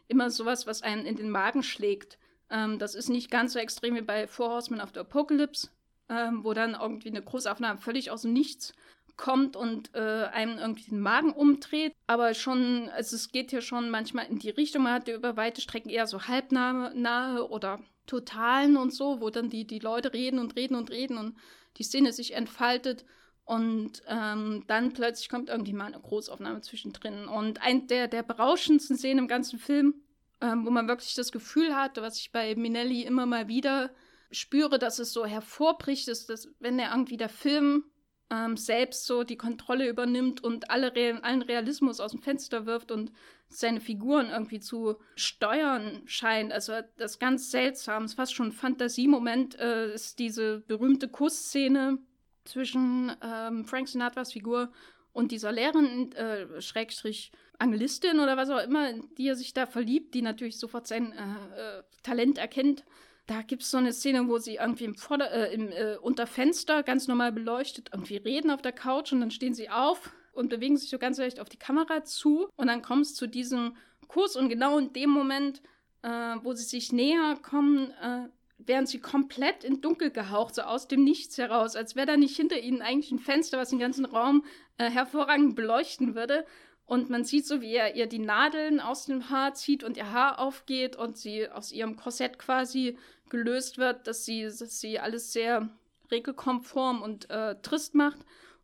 immer 0.09 0.31
sowas, 0.31 0.66
was 0.66 0.83
einen 0.83 1.07
in 1.07 1.16
den 1.16 1.31
Magen 1.31 1.62
schlägt. 1.62 2.19
Ähm, 2.51 2.79
das 2.79 2.95
ist 2.95 3.09
nicht 3.09 3.31
ganz 3.31 3.53
so 3.53 3.59
extrem 3.59 3.95
wie 3.95 4.03
bei 4.03 4.27
Four 4.27 4.51
Horsemen 4.51 4.81
of 4.81 4.91
the 4.95 5.01
Apocalypse, 5.01 5.69
ähm, 6.09 6.45
wo 6.45 6.53
dann 6.53 6.77
irgendwie 6.81 7.11
eine 7.11 7.23
Großaufnahme 7.23 7.81
völlig 7.81 8.11
aus 8.11 8.23
dem 8.23 8.33
Nichts 8.33 8.73
kommt 9.16 9.57
und 9.57 9.95
äh, 9.95 10.27
einem 10.33 10.59
irgendwie 10.59 10.91
den 10.91 11.01
Magen 11.01 11.33
umdreht. 11.33 11.95
Aber 12.07 12.35
schon, 12.35 12.89
also 12.91 13.16
es 13.16 13.33
geht 13.33 13.51
hier 13.51 13.62
schon 13.62 13.91
manchmal 13.91 14.27
in 14.27 14.39
die 14.39 14.51
Richtung, 14.51 14.83
man 14.83 14.93
hat 14.93 15.09
über 15.09 15.37
weite 15.37 15.61
Strecken 15.61 15.91
eher 15.91 16.07
so 16.07 16.23
halbnahe 16.28 16.93
nahe 16.99 17.49
oder 17.49 17.81
totalen 18.07 18.77
und 18.77 18.93
so, 18.93 19.20
wo 19.20 19.31
dann 19.31 19.51
die, 19.51 19.66
die 19.66 19.78
Leute 19.78 20.12
reden 20.12 20.39
und 20.39 20.57
reden 20.57 20.77
und 20.77 20.91
reden 20.91 21.16
und 21.19 21.37
die 21.77 21.83
Szene 21.83 22.12
sich 22.12 22.35
entfaltet. 22.35 23.05
Und 23.45 24.03
ähm, 24.09 24.65
dann 24.66 24.93
plötzlich 24.93 25.28
kommt 25.28 25.49
irgendwie 25.49 25.73
mal 25.73 25.87
eine 25.87 26.01
Großaufnahme 26.01 26.62
zwischendrin. 26.62 27.27
Und 27.27 27.62
ein 27.62 27.87
der, 27.87 28.09
der 28.09 28.23
berauschendsten 28.23 28.97
Szenen 28.97 29.20
im 29.20 29.28
ganzen 29.28 29.59
Film, 29.59 29.95
ähm, 30.41 30.66
wo 30.66 30.70
man 30.70 30.89
wirklich 30.89 31.15
das 31.15 31.31
Gefühl 31.31 31.74
hatte, 31.74 32.03
was 32.03 32.19
ich 32.19 32.33
bei 32.33 32.55
Minelli 32.57 33.03
immer 33.03 33.24
mal 33.24 33.47
wieder 33.47 33.91
spüre, 34.31 34.78
dass 34.78 34.98
es 34.98 35.12
so 35.12 35.27
hervorbricht, 35.27 36.09
ist, 36.09 36.28
dass 36.28 36.48
wenn 36.59 36.78
er 36.78 36.90
irgendwie 36.90 37.16
der 37.16 37.28
Film 37.28 37.85
ähm, 38.31 38.57
selbst 38.57 39.07
so 39.07 39.23
die 39.23 39.36
Kontrolle 39.36 39.89
übernimmt 39.89 40.43
und 40.43 40.70
alle 40.70 40.94
Re 40.94 41.19
allen 41.23 41.43
Realismus 41.43 42.01
aus 42.01 42.12
dem 42.12 42.23
Fenster 42.23 42.66
wirft 42.66 42.90
und 42.90 43.12
seine 43.48 43.81
Figuren 43.81 44.31
irgendwie 44.31 44.59
zu 44.59 44.97
steuern 45.15 46.03
scheint. 46.07 46.53
Also 46.53 46.73
das 46.97 47.12
ist 47.12 47.19
ganz 47.20 47.51
seltsam, 47.51 48.05
ist 48.05 48.15
fast 48.15 48.35
schon 48.35 48.48
ein 48.48 48.53
Fantasiemoment, 48.53 49.59
äh, 49.59 49.94
ist 49.94 50.19
diese 50.19 50.61
berühmte 50.61 51.09
Kussszene 51.09 51.98
zwischen 52.44 53.12
ähm, 53.23 53.65
Frank 53.65 53.89
Sinatras 53.89 54.32
Figur 54.32 54.73
und 55.12 55.31
dieser 55.32 55.53
Lehrerin, 55.53 56.12
äh, 56.12 56.61
Schrägstrich 56.61 57.32
Angelistin 57.59 58.20
oder 58.20 58.36
was 58.36 58.51
auch 58.51 58.62
immer, 58.62 58.93
die 59.16 59.28
er 59.28 59.36
sich 59.36 59.55
da 59.55 59.66
verliebt, 59.66 60.15
die 60.15 60.23
natürlich 60.23 60.59
sofort 60.59 60.86
sein 60.86 61.12
äh, 61.12 61.78
äh, 61.78 61.82
Talent 62.03 62.39
erkennt. 62.39 62.85
Da 63.27 63.43
gibt 63.43 63.62
es 63.62 63.70
so 63.70 63.78
eine 63.78 63.93
Szene, 63.93 64.28
wo 64.28 64.39
sie 64.39 64.57
irgendwie 64.57 64.85
im, 64.85 64.94
Vorder 64.94 65.31
äh, 65.31 65.53
im 65.53 65.73
äh, 65.73 65.97
unter 65.97 66.27
Fenster 66.27 66.82
ganz 66.82 67.09
normal 67.09 67.32
beleuchtet 67.32 67.90
irgendwie 67.93 68.16
reden 68.16 68.51
auf 68.51 68.62
der 68.62 68.73
Couch 68.73 69.12
und 69.12 69.20
dann 69.20 69.32
stehen 69.32 69.55
sie 69.55 69.69
auf 69.69 70.12
und 70.32 70.48
bewegen 70.48 70.77
sich 70.77 70.90
so 70.90 70.98
ganz 70.98 71.19
leicht 71.19 71.40
auf 71.40 71.48
die 71.48 71.59
Kamera 71.59 72.05
zu 72.05 72.48
und 72.57 72.69
dann 72.69 72.82
kommt 72.82 73.03
es 73.03 73.15
zu 73.15 73.27
diesem 73.27 73.77
Kurs 74.07 74.36
und 74.36 74.48
genau 74.48 74.78
in 74.78 74.93
dem 74.93 75.11
Moment, 75.11 75.61
äh, 76.03 76.09
wo 76.43 76.53
sie 76.53 76.65
sich 76.65 76.93
näher 76.93 77.36
kommen, 77.43 77.90
äh, 78.03 78.28
werden 78.59 78.86
sie 78.86 79.01
komplett 79.01 79.65
in 79.65 79.81
Dunkel 79.81 80.11
gehaucht, 80.11 80.55
so 80.55 80.62
aus 80.62 80.89
dem 80.89 81.05
Nichts 81.05 81.36
heraus, 81.36 81.77
als 81.77 81.97
wäre 81.97 82.07
da 82.07 82.16
nicht 82.16 82.36
hinter 82.36 82.59
ihnen 82.59 82.82
eigentlich 82.82 83.12
ein 83.12 83.19
Fenster, 83.19 83.59
was 83.59 83.70
den 83.70 83.78
ganzen 83.78 84.05
Raum 84.05 84.44
äh, 84.78 84.90
hervorragend 84.90 85.57
beleuchten 85.57 86.15
würde. 86.15 86.47
Und 86.85 87.11
man 87.11 87.24
sieht 87.24 87.47
so, 87.47 87.61
wie 87.61 87.74
er 87.74 87.97
ihr 87.97 88.07
die 88.07 88.20
Nadeln 88.20 88.78
aus 88.78 89.07
dem 89.07 89.28
Haar 89.28 89.55
zieht 89.55 89.82
und 89.82 89.97
ihr 89.97 90.12
Haar 90.12 90.39
aufgeht 90.39 90.94
und 90.94 91.19
sie 91.19 91.48
aus 91.48 91.73
ihrem 91.73 91.97
Korsett 91.97 92.39
quasi 92.39 92.97
gelöst 93.31 93.78
wird, 93.78 94.07
dass 94.07 94.24
sie, 94.24 94.43
dass 94.43 94.81
sie 94.81 94.98
alles 94.98 95.32
sehr 95.32 95.69
regelkonform 96.11 97.03
und 97.03 97.31
äh, 97.31 97.57
trist 97.62 97.94
macht. 97.94 98.19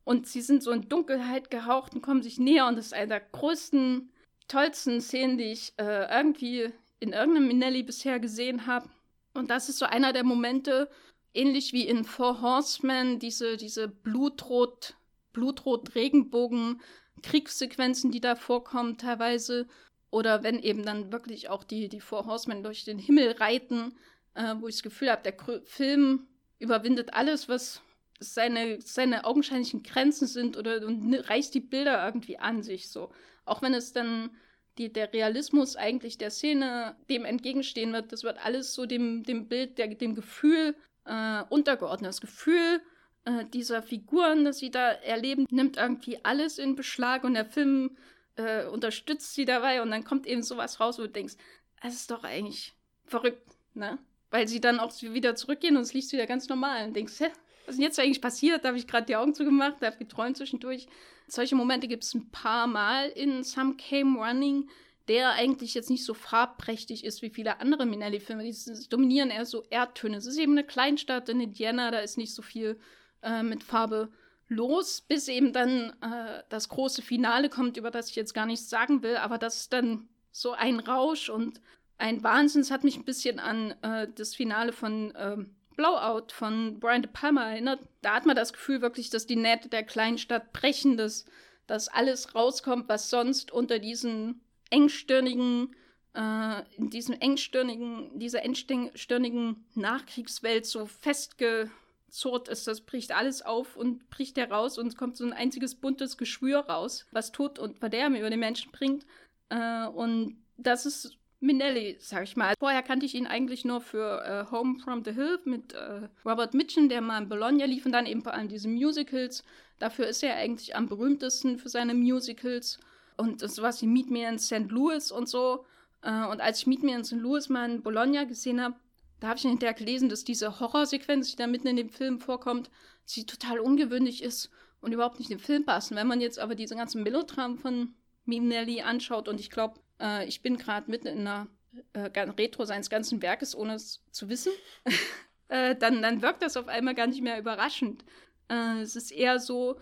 Und 0.05 0.26
sie 0.26 0.40
sind 0.40 0.62
so 0.62 0.72
in 0.72 0.89
Dunkelheit 0.89 1.51
gehaucht 1.51 1.94
und 1.94 2.02
kommen 2.02 2.22
sich 2.22 2.39
näher. 2.39 2.66
Und 2.66 2.76
das 2.76 2.86
ist 2.86 2.94
eine 2.94 3.09
der 3.09 3.20
größten, 3.20 4.10
tollsten 4.48 5.01
Szenen, 5.01 5.39
die 5.39 5.52
ich 5.52 5.74
äh, 5.78 6.10
irgendwie 6.12 6.72
in 6.98 7.12
irgendeinem 7.12 7.48
Minelli 7.48 7.82
bisher 7.82 8.18
gesehen 8.18 8.66
habe. 8.66 8.89
Und 9.34 9.51
das 9.51 9.68
ist 9.68 9.78
so 9.78 9.86
einer 9.86 10.12
der 10.12 10.24
Momente, 10.24 10.89
ähnlich 11.34 11.72
wie 11.72 11.86
in 11.86 12.05
Four 12.05 12.43
Horsemen, 12.43 13.18
diese, 13.18 13.56
diese 13.56 13.89
Blutrot, 13.89 14.94
Blutrot-Regenbogen, 15.32 16.80
Kriegssequenzen, 17.22 18.10
die 18.10 18.20
da 18.20 18.34
vorkommen 18.34 18.98
teilweise. 18.98 19.66
Oder 20.10 20.43
wenn 20.43 20.59
eben 20.59 20.84
dann 20.84 21.10
wirklich 21.10 21.48
auch 21.48 21.64
die, 21.64 21.89
die 21.89 22.01
Four 22.01 22.26
Horsemen 22.26 22.62
durch 22.62 22.84
den 22.84 22.98
Himmel 22.98 23.32
reiten, 23.32 23.94
äh, 24.34 24.54
wo 24.60 24.68
ich 24.68 24.76
das 24.76 24.82
Gefühl 24.82 25.10
habe, 25.10 25.22
der 25.22 25.32
K 25.32 25.60
Film 25.64 26.26
überwindet 26.59 27.14
alles, 27.14 27.48
was 27.48 27.82
seine, 28.20 28.80
seine 28.80 29.24
augenscheinlichen 29.24 29.82
Grenzen 29.82 30.26
sind 30.26 30.56
oder 30.56 30.86
und 30.86 31.12
reißt 31.14 31.54
die 31.54 31.60
Bilder 31.60 32.04
irgendwie 32.04 32.38
an 32.38 32.62
sich 32.62 32.88
so. 32.88 33.10
Auch 33.44 33.62
wenn 33.62 33.74
es 33.74 33.92
dann 33.92 34.30
die, 34.78 34.92
der 34.92 35.12
Realismus 35.12 35.76
eigentlich 35.76 36.18
der 36.18 36.30
Szene 36.30 36.96
dem 37.10 37.24
entgegenstehen 37.24 37.92
wird, 37.92 38.12
das 38.12 38.22
wird 38.22 38.44
alles 38.44 38.74
so 38.74 38.86
dem, 38.86 39.24
dem 39.24 39.48
Bild, 39.48 39.78
der, 39.78 39.88
dem 39.88 40.14
Gefühl 40.14 40.74
äh, 41.04 41.42
untergeordnet. 41.50 42.09
Das 42.09 42.20
Gefühl 42.20 42.80
äh, 43.24 43.44
dieser 43.46 43.82
Figuren, 43.82 44.44
das 44.44 44.59
sie 44.59 44.70
da 44.70 44.90
erleben, 44.90 45.46
nimmt 45.50 45.76
irgendwie 45.76 46.24
alles 46.24 46.59
in 46.59 46.76
Beschlag 46.76 47.24
und 47.24 47.34
der 47.34 47.44
Film 47.44 47.96
äh, 48.36 48.64
unterstützt 48.66 49.34
sie 49.34 49.44
dabei 49.44 49.82
und 49.82 49.90
dann 49.90 50.04
kommt 50.04 50.26
eben 50.26 50.42
sowas 50.42 50.80
raus, 50.80 50.98
wo 50.98 51.02
du 51.02 51.09
denkst, 51.09 51.34
das 51.82 51.94
ist 51.94 52.10
doch 52.10 52.24
eigentlich 52.24 52.72
verrückt, 53.04 53.46
ne? 53.74 53.98
Weil 54.32 54.48
sie 54.48 54.60
dann 54.60 54.80
auch 54.80 54.90
wieder 55.00 55.36
zurückgehen 55.36 55.76
und 55.76 55.82
es 55.82 55.92
liegt 55.92 56.10
wieder 56.10 56.26
ganz 56.26 56.48
normal 56.48 56.88
und 56.88 56.96
denkst, 56.96 57.20
hä, 57.20 57.26
was 57.66 57.74
ist 57.74 57.78
denn 57.78 57.84
jetzt 57.84 58.00
eigentlich 58.00 58.20
passiert? 58.20 58.64
Da 58.64 58.68
habe 58.68 58.78
ich 58.78 58.88
gerade 58.88 59.06
die 59.06 59.14
Augen 59.14 59.34
zugemacht, 59.34 59.76
da 59.80 59.86
habe 59.86 59.98
geträumt 59.98 60.36
zwischendurch. 60.36 60.88
Solche 61.28 61.54
Momente 61.54 61.86
gibt 61.86 62.02
es 62.02 62.14
ein 62.14 62.30
paar 62.30 62.66
Mal 62.66 63.10
in 63.10 63.44
Some 63.44 63.76
Came 63.76 64.18
Running, 64.18 64.68
der 65.06 65.32
eigentlich 65.32 65.74
jetzt 65.74 65.90
nicht 65.90 66.04
so 66.04 66.14
farbprächtig 66.14 67.04
ist 67.04 67.22
wie 67.22 67.30
viele 67.30 67.60
andere 67.60 67.86
Minelli-Filme. 67.86 68.42
Die 68.42 68.88
dominieren 68.88 69.30
eher 69.30 69.44
so 69.44 69.64
Erdtöne. 69.70 70.16
Es 70.16 70.26
ist 70.26 70.38
eben 70.38 70.52
eine 70.52 70.64
Kleinstadt 70.64 71.28
in 71.28 71.40
Indiana, 71.40 71.90
da 71.90 71.98
ist 71.98 72.18
nicht 72.18 72.34
so 72.34 72.42
viel 72.42 72.80
äh, 73.22 73.42
mit 73.42 73.62
Farbe 73.62 74.10
los, 74.48 75.02
bis 75.02 75.28
eben 75.28 75.52
dann 75.52 75.92
äh, 76.00 76.42
das 76.48 76.68
große 76.68 77.02
Finale 77.02 77.48
kommt, 77.50 77.76
über 77.76 77.90
das 77.90 78.09
ich 78.09 78.16
jetzt 78.16 78.34
gar 78.34 78.46
nichts 78.46 78.70
sagen 78.70 79.02
will, 79.02 79.16
aber 79.16 79.38
das 79.38 79.56
ist 79.56 79.72
dann 79.72 80.09
so 80.30 80.52
ein 80.52 80.80
Rausch 80.80 81.28
und 81.28 81.60
ein 82.03 82.23
Wahnsinn. 82.24 82.62
Es 82.62 82.73
hat 82.73 82.83
mich 82.85 82.97
ein 82.97 83.05
bisschen 83.05 83.39
an 83.39 83.74
äh, 83.83 84.09
das 84.15 84.35
Finale 84.35 84.73
von 84.73 85.15
ähm, 85.16 85.55
Blowout 85.77 86.33
von 86.33 86.81
Brian 86.81 87.03
De 87.03 87.11
Palma 87.11 87.51
erinnert. 87.51 87.81
Da 88.03 88.16
hat 88.16 88.27
man 88.27 88.37
das 88.37 88.53
Gefühl 88.53 88.83
wirklich, 88.83 89.09
dass 89.09 89.27
die 89.27 89.37
Nähte 89.37 89.69
der 89.69 89.85
Kleinstadt 89.85 90.53
brechen, 90.53 90.97
dass, 90.97 91.24
dass 91.69 91.89
alles 91.89 92.35
rauskommt, 92.35 92.89
was 92.89 93.09
sonst 93.09 93.53
unter 93.53 93.79
diesen 93.79 94.41
engstirnigen, 94.70 95.77
äh, 96.15 96.62
in 96.77 96.91
diesem 96.91 97.15
engstirnigen, 97.20 98.19
dieser 98.19 98.43
engstirnigen 98.43 99.65
Nachkriegswelt 99.74 100.66
so 100.66 100.87
festgezurrt 100.87 102.49
ist. 102.49 102.66
Das 102.66 102.81
bricht 102.81 103.12
alles 103.12 103.43
auf 103.43 103.77
und 103.77 104.11
bricht 104.11 104.37
heraus 104.37 104.77
und 104.77 104.89
es 104.89 104.97
kommt 104.97 105.16
so 105.16 105.24
ein 105.24 105.33
einziges 105.33 105.77
buntes 105.77 106.19
Geschwür 106.19 106.66
raus, 106.66 107.07
was 107.12 107.31
Tod 107.31 107.61
und 107.61 107.79
Verderben 107.79 108.16
über 108.16 108.29
den 108.29 108.41
Menschen 108.41 108.73
bringt. 108.73 109.07
Äh, 109.51 109.87
und 109.87 110.43
das 110.57 110.85
ist 110.85 111.16
Minelli, 111.43 111.97
sag 111.98 112.23
ich 112.23 112.36
mal. 112.36 112.55
Vorher 112.56 112.85
kannte 112.85 113.05
ich 113.05 113.16
ihn 113.16 113.27
eigentlich 113.27 113.64
nur 113.64 113.81
für 113.81 114.23
äh, 114.24 114.51
Home 114.52 114.78
from 114.78 115.02
the 115.05 115.10
Hill 115.10 115.40
mit 115.44 115.73
äh, 115.73 116.09
Robert 116.24 116.55
Mitchum, 116.55 116.89
der 116.89 117.01
mal 117.01 117.20
in 117.20 117.28
Bologna 117.28 117.64
lief 117.64 117.85
und 117.85 117.90
dann 117.90 118.06
eben 118.06 118.23
vor 118.23 118.32
allem 118.32 118.47
diese 118.47 118.69
Musicals. 118.69 119.43
Dafür 119.81 120.06
ist 120.06 120.23
er 120.23 120.36
eigentlich 120.36 120.77
am 120.77 120.89
berühmtesten 120.89 121.59
für 121.59 121.69
seine 121.69 121.94
Musicals 121.94 122.78
und 123.16 123.40
sowas 123.40 123.82
wie 123.82 123.89
Meet 123.89 124.10
Me 124.10 124.28
in 124.28 124.39
St. 124.39 124.70
Louis 124.70 125.10
und 125.10 125.28
so. 125.28 125.66
Äh, 126.02 126.27
und 126.27 126.40
als 126.40 126.60
ich 126.60 126.69
Meet 126.69 126.85
Me 126.85 126.94
in 126.94 127.02
St. 127.02 127.14
Louis 127.14 127.48
mal 127.48 127.69
in 127.69 127.82
Bologna 127.82 128.23
gesehen 128.23 128.62
habe, 128.62 128.77
da 129.19 129.27
habe 129.27 129.39
ich 129.39 129.43
hinterher 129.43 129.74
gelesen, 129.74 130.09
dass 130.09 130.23
diese 130.23 130.60
Horrorsequenz, 130.60 131.32
die 131.32 131.36
da 131.36 131.48
mitten 131.48 131.66
in 131.66 131.77
dem 131.77 131.90
Film 131.90 132.20
vorkommt, 132.20 132.70
sie 133.05 133.27
total 133.27 133.59
ungewöhnlich 133.59 134.23
ist 134.23 134.48
und 134.81 134.93
überhaupt 134.93 135.19
nicht 135.19 135.32
in 135.32 135.39
den 135.39 135.44
Film 135.44 135.64
passen. 135.64 135.97
Wenn 135.97 136.06
man 136.06 136.20
jetzt 136.20 136.39
aber 136.39 136.55
diese 136.55 136.77
ganzen 136.77 137.02
Melodramen 137.02 137.59
von 137.59 137.94
Minelli 138.27 138.82
anschaut 138.82 139.28
und 139.28 139.40
ich 139.40 139.51
glaube, 139.51 139.81
äh, 140.03 140.27
ich 140.27 140.43
bin 140.43 140.57
gerade 140.57 140.91
mitten 140.91 141.07
in 141.07 141.20
einer 141.20 141.47
äh, 141.93 142.01
Retro 142.19 142.65
seines 142.65 142.91
ganzen 142.91 143.23
Werkes, 143.23 143.55
ohne 143.55 143.74
es 143.74 144.05
zu 144.11 144.29
wissen. 144.29 144.53
äh, 145.49 145.77
dann, 145.77 146.03
dann 146.03 146.20
wirkt 146.20 146.43
das 146.43 146.57
auf 146.57 146.69
einmal 146.69 146.95
gar 146.95 147.07
nicht 147.07 147.23
mehr 147.23 147.39
überraschend. 147.39 148.05
Äh, 148.49 148.81
es 148.81 148.97
ist 148.97 149.12
eher 149.12 149.39
so, 149.39 149.81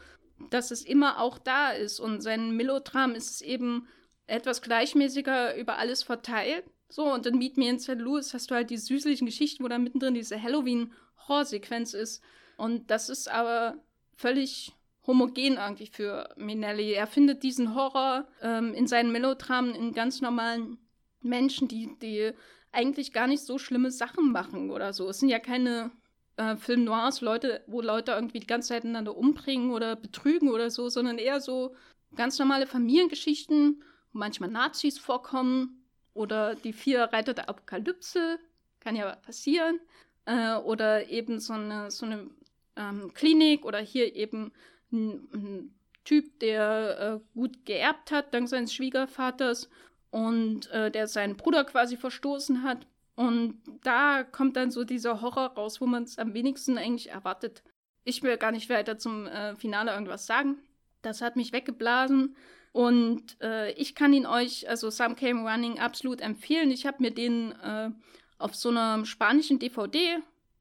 dass 0.51 0.71
es 0.71 0.85
immer 0.85 1.21
auch 1.21 1.39
da 1.39 1.71
ist. 1.71 2.01
Und 2.01 2.21
sein 2.21 2.57
Melodram 2.57 3.15
ist 3.15 3.41
eben 3.41 3.89
etwas 4.27 4.63
gleichmäßiger 4.63 5.57
über 5.57 5.79
alles 5.79 6.03
verteilt. 6.03 6.65
So, 6.89 7.13
und 7.13 7.27
in 7.27 7.39
Meet 7.39 7.57
Me 7.57 7.69
in 7.69 7.79
St. 7.79 7.99
Louis 7.99 8.35
hast 8.35 8.51
du 8.51 8.55
halt 8.55 8.71
die 8.71 8.77
süßlichen 8.77 9.27
Geschichten, 9.27 9.63
wo 9.63 9.69
dann 9.69 9.85
mittendrin 9.85 10.15
diese 10.15 10.41
Halloween-Horror-Sequenz 10.41 11.95
ist. 11.95 12.23
Und 12.57 12.91
das 12.91 13.09
ist 13.09 13.29
aber 13.29 13.77
völlig 14.17 14.73
homogen 15.07 15.57
irgendwie 15.57 15.87
für 15.87 16.29
Minelli. 16.37 16.93
Er 16.93 17.07
findet 17.07 17.43
diesen 17.43 17.75
Horror 17.75 18.29
ähm, 18.43 18.75
in 18.75 18.87
seinen 18.87 19.13
Melodramen 19.13 19.75
in 19.75 19.93
ganz 19.93 20.21
normalen 20.21 20.79
Menschen, 21.23 21.69
die, 21.69 21.97
die 22.01 22.33
eigentlich 22.73 23.13
gar 23.13 23.27
nicht 23.27 23.45
so 23.45 23.59
schlimme 23.59 23.91
Sachen 23.91 24.33
machen 24.33 24.71
oder 24.71 24.93
so. 24.93 25.09
Es 25.09 25.19
sind 25.19 25.29
ja 25.29 25.39
keine 25.39 25.91
äh, 26.37 26.57
Film 26.57 26.85
Noirs, 26.85 27.21
Leute, 27.21 27.63
wo 27.67 27.81
Leute 27.81 28.13
irgendwie 28.13 28.41
die 28.41 28.47
ganze 28.47 28.69
Zeit 28.69 28.85
einander 28.85 29.17
umbringen 29.17 29.73
oder 29.73 29.97
betrügen 29.97 30.51
oder 30.51 30.71
so, 30.71 30.89
sondern 30.89 31.19
eher 31.19 31.41
so 31.41 31.75
ganz 32.15 32.39
normale 32.39 32.67
Familiengeschichten, 32.67 33.83
wo 34.13 34.19
manchmal 34.19 34.51
Nazis 34.51 34.99
vorkommen 34.99 35.85
oder 36.15 36.55
die 36.55 36.73
vier 36.73 37.05
Reiter 37.05 37.35
der 37.35 37.49
Apokalypse, 37.49 38.39
kann 38.81 38.97
ja 38.97 39.15
passieren. 39.17 39.81
Äh, 40.25 40.57
oder 40.57 41.09
eben 41.09 41.41
so 41.41 41.53
eine, 41.53 41.91
so 41.91 42.07
eine 42.07 42.31
ähm, 42.77 43.13
Klinik 43.15 43.65
oder 43.65 43.79
hier 43.79 44.15
eben 44.15 44.53
ein, 44.93 45.75
Typ, 46.05 46.41
der 46.41 46.99
äh, 46.99 47.39
gut 47.39 47.67
geerbt 47.67 48.11
hat, 48.11 48.33
dank 48.33 48.49
seines 48.49 48.73
Schwiegervaters 48.73 49.69
und 50.11 50.71
äh, 50.71 50.91
der 50.91 51.07
seinen 51.07 51.37
Bruder 51.37 51.63
quasi 51.65 51.97
verstoßen 51.97 52.63
hat. 52.63 52.87
Und 53.17 53.61
da 53.85 54.25
kommt 54.25 54.57
dann 54.57 54.71
so 54.71 54.85
dieser 54.85 55.21
Horror 55.21 55.49
raus, 55.49 55.81
wo 55.81 55.87
man 55.87 56.05
es 56.05 56.19
am 56.19 56.33
wenigsten 56.33 56.79
eigentlich 56.79 57.11
erwartet. 57.11 57.63
Ich 58.05 58.23
will 58.23 58.37
gar 58.39 58.51
nicht 58.51 58.71
weiter 58.71 58.99
zum 58.99 59.27
äh, 59.27 59.55
Finale 59.57 59.93
irgendwas 59.93 60.27
sagen. 60.27 60.57
Das 61.03 61.21
hat 61.21 61.37
mich 61.37 61.53
weggeblasen. 61.53 62.35
Und 62.73 63.37
äh, 63.43 63.73
ich 63.73 63.95
kann 63.95 64.13
ihn 64.13 64.27
euch, 64.27 64.69
also 64.69 64.91
Some 64.91 65.17
Came 65.17 65.49
Running, 65.49 65.79
absolut 65.79 66.21
empfehlen. 66.21 66.71
Ich 66.71 66.87
habe 66.87 67.03
mir 67.03 67.11
den 67.11 67.53
äh, 67.53 67.91
auf 68.39 68.55
so 68.55 68.71
einer 68.71 69.05
spanischen 69.05 69.59
DVD 69.59 70.19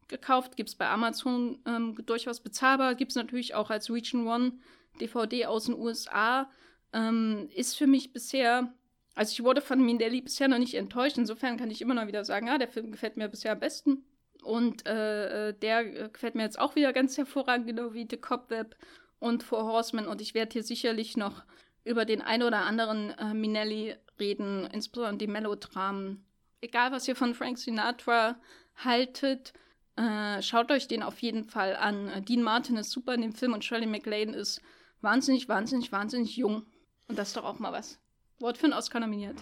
gekauft, 0.10 0.58
gibt 0.58 0.70
es 0.70 0.76
bei 0.76 0.90
Amazon 0.90 1.60
ähm, 1.66 1.96
durchaus 2.06 2.42
bezahlbar, 2.42 2.96
gibt 2.96 3.12
es 3.12 3.16
natürlich 3.16 3.56
auch 3.56 3.70
als 3.70 3.90
Region 3.90 4.28
One 4.28 4.54
DVD 5.00 5.46
aus 5.46 5.66
den 5.66 5.76
USA. 5.76 6.50
Ähm, 6.92 7.50
ist 7.56 7.78
für 7.78 7.88
mich 7.88 8.12
bisher, 8.12 8.74
also 9.16 9.32
ich 9.32 9.44
wurde 9.44 9.62
von 9.62 9.84
Mindelli 9.84 10.22
bisher 10.22 10.48
noch 10.48 10.58
nicht 10.58 10.74
enttäuscht, 10.74 11.18
insofern 11.18 11.58
kann 11.58 11.72
ich 11.72 11.82
immer 11.82 11.94
noch 11.94 12.08
wieder 12.08 12.26
sagen, 12.26 12.48
ja, 12.48 12.58
der 12.58 12.68
Film 12.68 12.92
gefällt 12.92 13.16
mir 13.16 13.30
bisher 13.30 13.54
am 13.54 13.60
besten. 13.60 14.04
Und 14.44 14.88
äh, 14.88 15.50
äh 15.50 15.54
der 15.54 16.06
äh, 16.06 16.10
gefällt 16.10 16.36
mir 16.36 16.44
jetzt 16.44 16.60
auch 16.60 16.76
wieder 16.76 16.92
ganz 16.94 17.18
hervorragend, 17.18 17.68
genau 17.68 17.94
wie 17.94 18.08
The 18.10 18.18
Cobweb 18.18 18.76
und 19.20 19.44
Four 19.44 19.64
Horsemen. 19.64 20.08
Und 20.08 20.22
ich 20.22 20.34
werde 20.34 20.54
hier 20.54 20.64
sicherlich 20.64 21.18
noch 21.18 21.44
über 21.84 22.06
den 22.06 22.22
ein 22.22 22.44
oder 22.44 22.66
anderen 22.66 23.12
äh, 23.18 23.34
Minelli 23.34 23.96
reden, 24.20 24.68
insbesondere 24.72 25.18
die 25.18 25.28
Melodramen. 25.28 26.26
Egal, 26.62 26.92
was 26.92 27.08
ihr 27.08 27.16
von 27.16 27.34
Frank 27.34 27.58
Sinatra 27.58 28.40
haltet, 28.76 29.54
äh, 30.00 30.42
schaut 30.42 30.72
euch 30.72 30.88
den 30.88 31.04
auf 31.04 31.20
jeden 31.20 31.44
Fall 31.44 31.76
an. 31.76 32.24
Dean 32.26 32.42
Martin 32.42 32.78
ist 32.78 32.92
super 32.92 33.14
in 33.14 33.22
dem 33.22 33.34
Film 33.34 33.54
und 33.54 33.66
Shirley 33.66 33.86
MacLaine 33.86 34.34
ist 34.34 34.62
wahnsinnig, 35.02 35.50
wahnsinnig, 35.50 35.92
wahnsinnig 35.92 36.38
jung. 36.38 36.64
Und 37.08 37.20
das 37.20 37.30
ist 37.30 37.38
doch 37.38 37.44
auch 37.44 37.60
mal 37.60 37.74
was. 37.74 38.00
Wort 38.40 38.58
für 38.58 38.66
einen 38.66 38.74
Oscar 38.74 39.02
nominiert. 39.02 39.38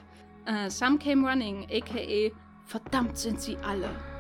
Äh, 0.45 0.69
Some 0.69 0.97
Came 0.97 1.29
Running, 1.29 1.67
aka 1.71 2.35
Verdammt 2.65 3.17
sind 3.17 3.39
sie 3.39 3.57
alle. 3.57 4.16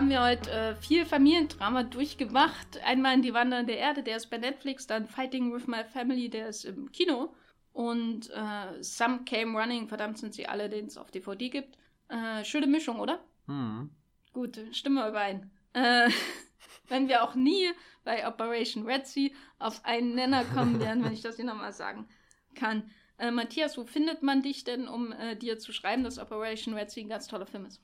Haben 0.00 0.08
wir 0.08 0.22
heute 0.22 0.50
äh, 0.50 0.74
viel 0.76 1.04
Familiendrama 1.04 1.82
durchgemacht. 1.82 2.82
Einmal 2.86 3.16
in 3.16 3.20
Die 3.20 3.34
Wandern 3.34 3.66
der 3.66 3.76
Erde, 3.76 4.02
der 4.02 4.16
ist 4.16 4.30
bei 4.30 4.38
Netflix, 4.38 4.86
dann 4.86 5.06
Fighting 5.06 5.52
with 5.52 5.66
My 5.66 5.84
Family, 5.84 6.30
der 6.30 6.48
ist 6.48 6.64
im 6.64 6.90
Kino. 6.90 7.34
Und 7.74 8.30
äh, 8.30 8.82
Some 8.82 9.24
Came 9.26 9.60
Running, 9.60 9.88
verdammt 9.88 10.16
sind 10.16 10.32
sie 10.32 10.46
alle, 10.46 10.70
den 10.70 10.86
es 10.86 10.96
auf 10.96 11.10
DVD 11.10 11.50
gibt. 11.50 11.76
Äh, 12.08 12.46
schöne 12.46 12.66
Mischung, 12.66 12.98
oder? 12.98 13.22
Hm. 13.44 13.90
Gut, 14.32 14.58
stimme 14.72 15.06
überein. 15.06 15.50
Äh, 15.74 16.08
wenn 16.88 17.08
wir 17.08 17.22
auch 17.22 17.34
nie 17.34 17.68
bei 18.02 18.26
Operation 18.26 18.86
Red 18.86 19.06
Sea 19.06 19.28
auf 19.58 19.84
einen 19.84 20.14
Nenner 20.14 20.46
kommen 20.46 20.80
werden, 20.80 21.04
wenn 21.04 21.12
ich 21.12 21.20
das 21.20 21.36
hier 21.36 21.44
nochmal 21.44 21.74
sagen 21.74 22.08
kann. 22.54 22.90
Äh, 23.18 23.32
Matthias, 23.32 23.76
wo 23.76 23.84
findet 23.84 24.22
man 24.22 24.40
dich 24.40 24.64
denn, 24.64 24.88
um 24.88 25.12
äh, 25.12 25.36
dir 25.36 25.58
zu 25.58 25.74
schreiben, 25.74 26.04
dass 26.04 26.18
Operation 26.18 26.72
Red 26.72 26.90
Sea 26.90 27.04
ein 27.04 27.10
ganz 27.10 27.28
toller 27.28 27.44
Film 27.44 27.66
ist? 27.66 27.82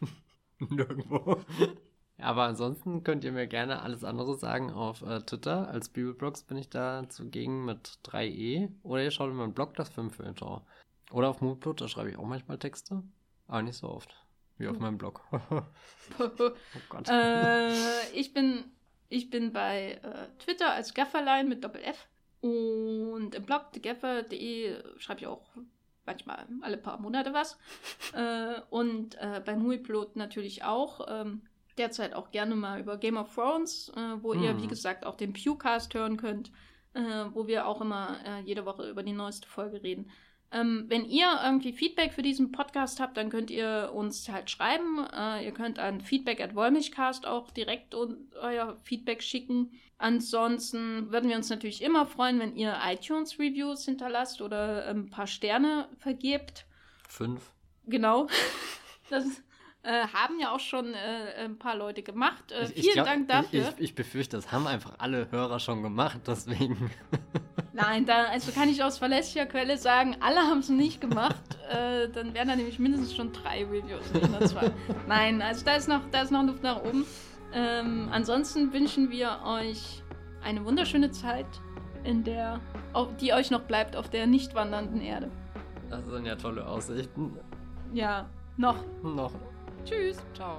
Nirgendwo. 0.70 1.38
Aber 2.18 2.44
ansonsten 2.44 3.02
könnt 3.02 3.24
ihr 3.24 3.32
mir 3.32 3.46
gerne 3.46 3.82
alles 3.82 4.04
andere 4.04 4.36
sagen 4.36 4.70
auf 4.70 5.02
äh, 5.02 5.20
Twitter. 5.20 5.68
Als 5.68 5.88
Bibelblogs 5.88 6.44
bin 6.44 6.56
ich 6.56 6.68
da 6.68 7.08
zugegen 7.08 7.64
mit 7.64 7.98
3e. 8.04 8.70
Oder 8.82 9.02
ihr 9.02 9.10
schaut 9.10 9.30
in 9.30 9.36
meinen 9.36 9.54
Blog, 9.54 9.74
das 9.74 9.88
Filmfilter. 9.88 10.64
Oder 11.10 11.28
auf 11.28 11.40
Moodblood, 11.40 11.80
da 11.80 11.88
schreibe 11.88 12.10
ich 12.10 12.18
auch 12.18 12.24
manchmal 12.24 12.58
Texte. 12.58 13.02
Aber 13.46 13.62
nicht 13.62 13.76
so 13.76 13.88
oft. 13.88 14.14
Wie 14.56 14.68
auf 14.68 14.76
hm. 14.76 14.82
meinem 14.82 14.98
Blog. 14.98 15.22
oh 16.18 16.30
Gott. 16.88 17.08
Äh, 17.08 18.10
ich, 18.12 18.32
bin, 18.32 18.64
ich 19.08 19.30
bin 19.30 19.52
bei 19.52 20.00
äh, 20.02 20.28
Twitter 20.38 20.72
als 20.72 20.94
Gafferlein 20.94 21.48
mit 21.48 21.64
Doppel-F. 21.64 22.08
Und 22.40 23.34
im 23.34 23.42
Blog 23.44 23.72
thegaffer.de 23.72 24.82
schreibe 24.98 25.20
ich 25.20 25.26
auch 25.26 25.50
manchmal 26.06 26.46
alle 26.62 26.76
paar 26.76 27.00
Monate 27.00 27.32
was. 27.32 27.58
äh, 28.14 28.60
und 28.70 29.16
äh, 29.16 29.40
bei 29.44 29.56
Muiplot 29.56 30.16
natürlich 30.16 30.64
auch. 30.64 31.06
Ähm, 31.08 31.42
derzeit 31.76 32.14
auch 32.14 32.30
gerne 32.30 32.54
mal 32.54 32.80
über 32.80 32.96
Game 32.96 33.16
of 33.16 33.34
Thrones, 33.34 33.90
äh, 33.96 34.22
wo 34.22 34.34
hm. 34.34 34.42
ihr, 34.42 34.62
wie 34.62 34.68
gesagt, 34.68 35.04
auch 35.04 35.16
den 35.16 35.32
Pewcast 35.32 35.92
hören 35.94 36.16
könnt, 36.16 36.52
äh, 36.94 37.00
wo 37.32 37.46
wir 37.46 37.66
auch 37.66 37.80
immer 37.80 38.16
äh, 38.24 38.40
jede 38.42 38.64
Woche 38.64 38.88
über 38.88 39.02
die 39.02 39.12
neueste 39.12 39.48
Folge 39.48 39.82
reden. 39.82 40.10
Ähm, 40.54 40.84
wenn 40.86 41.04
ihr 41.04 41.26
irgendwie 41.42 41.72
Feedback 41.72 42.12
für 42.12 42.22
diesen 42.22 42.52
Podcast 42.52 43.00
habt, 43.00 43.16
dann 43.16 43.28
könnt 43.28 43.50
ihr 43.50 43.90
uns 43.92 44.28
halt 44.28 44.48
schreiben. 44.48 45.04
Äh, 45.12 45.44
ihr 45.44 45.52
könnt 45.52 45.80
an 45.80 46.00
feedback 46.00 46.40
at 46.40 46.54
Wollmilchcast 46.54 47.26
auch 47.26 47.50
direkt 47.50 47.92
euer 47.94 48.76
Feedback 48.84 49.20
schicken. 49.20 49.72
Ansonsten 49.98 51.10
würden 51.10 51.28
wir 51.28 51.36
uns 51.36 51.50
natürlich 51.50 51.82
immer 51.82 52.06
freuen, 52.06 52.38
wenn 52.38 52.54
ihr 52.54 52.76
iTunes-Reviews 52.86 53.84
hinterlasst 53.84 54.40
oder 54.40 54.86
ein 54.86 55.10
paar 55.10 55.26
Sterne 55.26 55.88
vergebt. 55.98 56.66
Fünf. 57.08 57.52
Genau. 57.86 58.28
Das 59.10 59.26
äh, 59.82 60.06
haben 60.14 60.40
ja 60.40 60.50
auch 60.50 60.60
schon 60.60 60.94
äh, 60.94 61.44
ein 61.44 61.58
paar 61.58 61.76
Leute 61.76 62.02
gemacht. 62.02 62.52
Äh, 62.52 62.70
ich, 62.74 62.80
vielen 62.80 62.94
glaub, 62.94 63.06
Dank 63.06 63.28
dafür. 63.28 63.74
Ich, 63.76 63.84
ich, 63.90 63.94
befürchte, 63.94 64.38
das 64.38 64.50
haben 64.50 64.66
einfach 64.66 64.94
alle 64.96 65.30
Hörer 65.30 65.60
schon 65.60 65.82
gemacht, 65.82 66.20
deswegen. 66.26 66.90
Nein, 67.74 68.06
da, 68.06 68.26
also 68.26 68.52
kann 68.52 68.68
ich 68.68 68.84
aus 68.84 68.98
verlässlicher 68.98 69.46
Quelle 69.46 69.76
sagen, 69.76 70.16
alle 70.20 70.38
haben 70.38 70.60
es 70.60 70.68
nicht 70.68 71.00
gemacht. 71.00 71.36
Äh, 71.64 72.10
dann 72.10 72.34
wären 72.34 72.46
da 72.46 72.56
nämlich 72.56 72.78
mindestens 72.78 73.16
schon 73.16 73.32
drei 73.32 73.64
Reviews, 73.64 74.12
nicht 74.12 74.30
nur 74.30 74.40
zwei. 74.42 74.70
Nein, 75.08 75.40
also 75.40 75.64
da 75.64 75.76
ist 75.76 75.88
noch, 75.88 76.02
da 76.12 76.20
ist 76.20 76.30
noch 76.30 76.42
Luft 76.42 76.62
nach 76.62 76.84
oben. 76.84 77.06
Ähm, 77.54 78.10
ansonsten 78.12 78.70
wünschen 78.74 79.10
wir 79.10 79.40
euch 79.46 80.02
eine 80.42 80.62
wunderschöne 80.66 81.10
Zeit, 81.10 81.46
in 82.04 82.22
der, 82.22 82.60
die 83.18 83.32
euch 83.32 83.50
noch 83.50 83.62
bleibt 83.62 83.96
auf 83.96 84.10
der 84.10 84.26
nicht 84.26 84.54
wandernden 84.54 85.00
Erde. 85.00 85.30
Das 85.88 86.04
sind 86.04 86.26
ja 86.26 86.36
tolle 86.36 86.66
Aussichten. 86.66 87.38
Ja, 87.94 88.28
noch. 88.58 88.84
Noch. 89.02 89.32
Tschüss. 89.86 90.18
Ciao. 90.34 90.58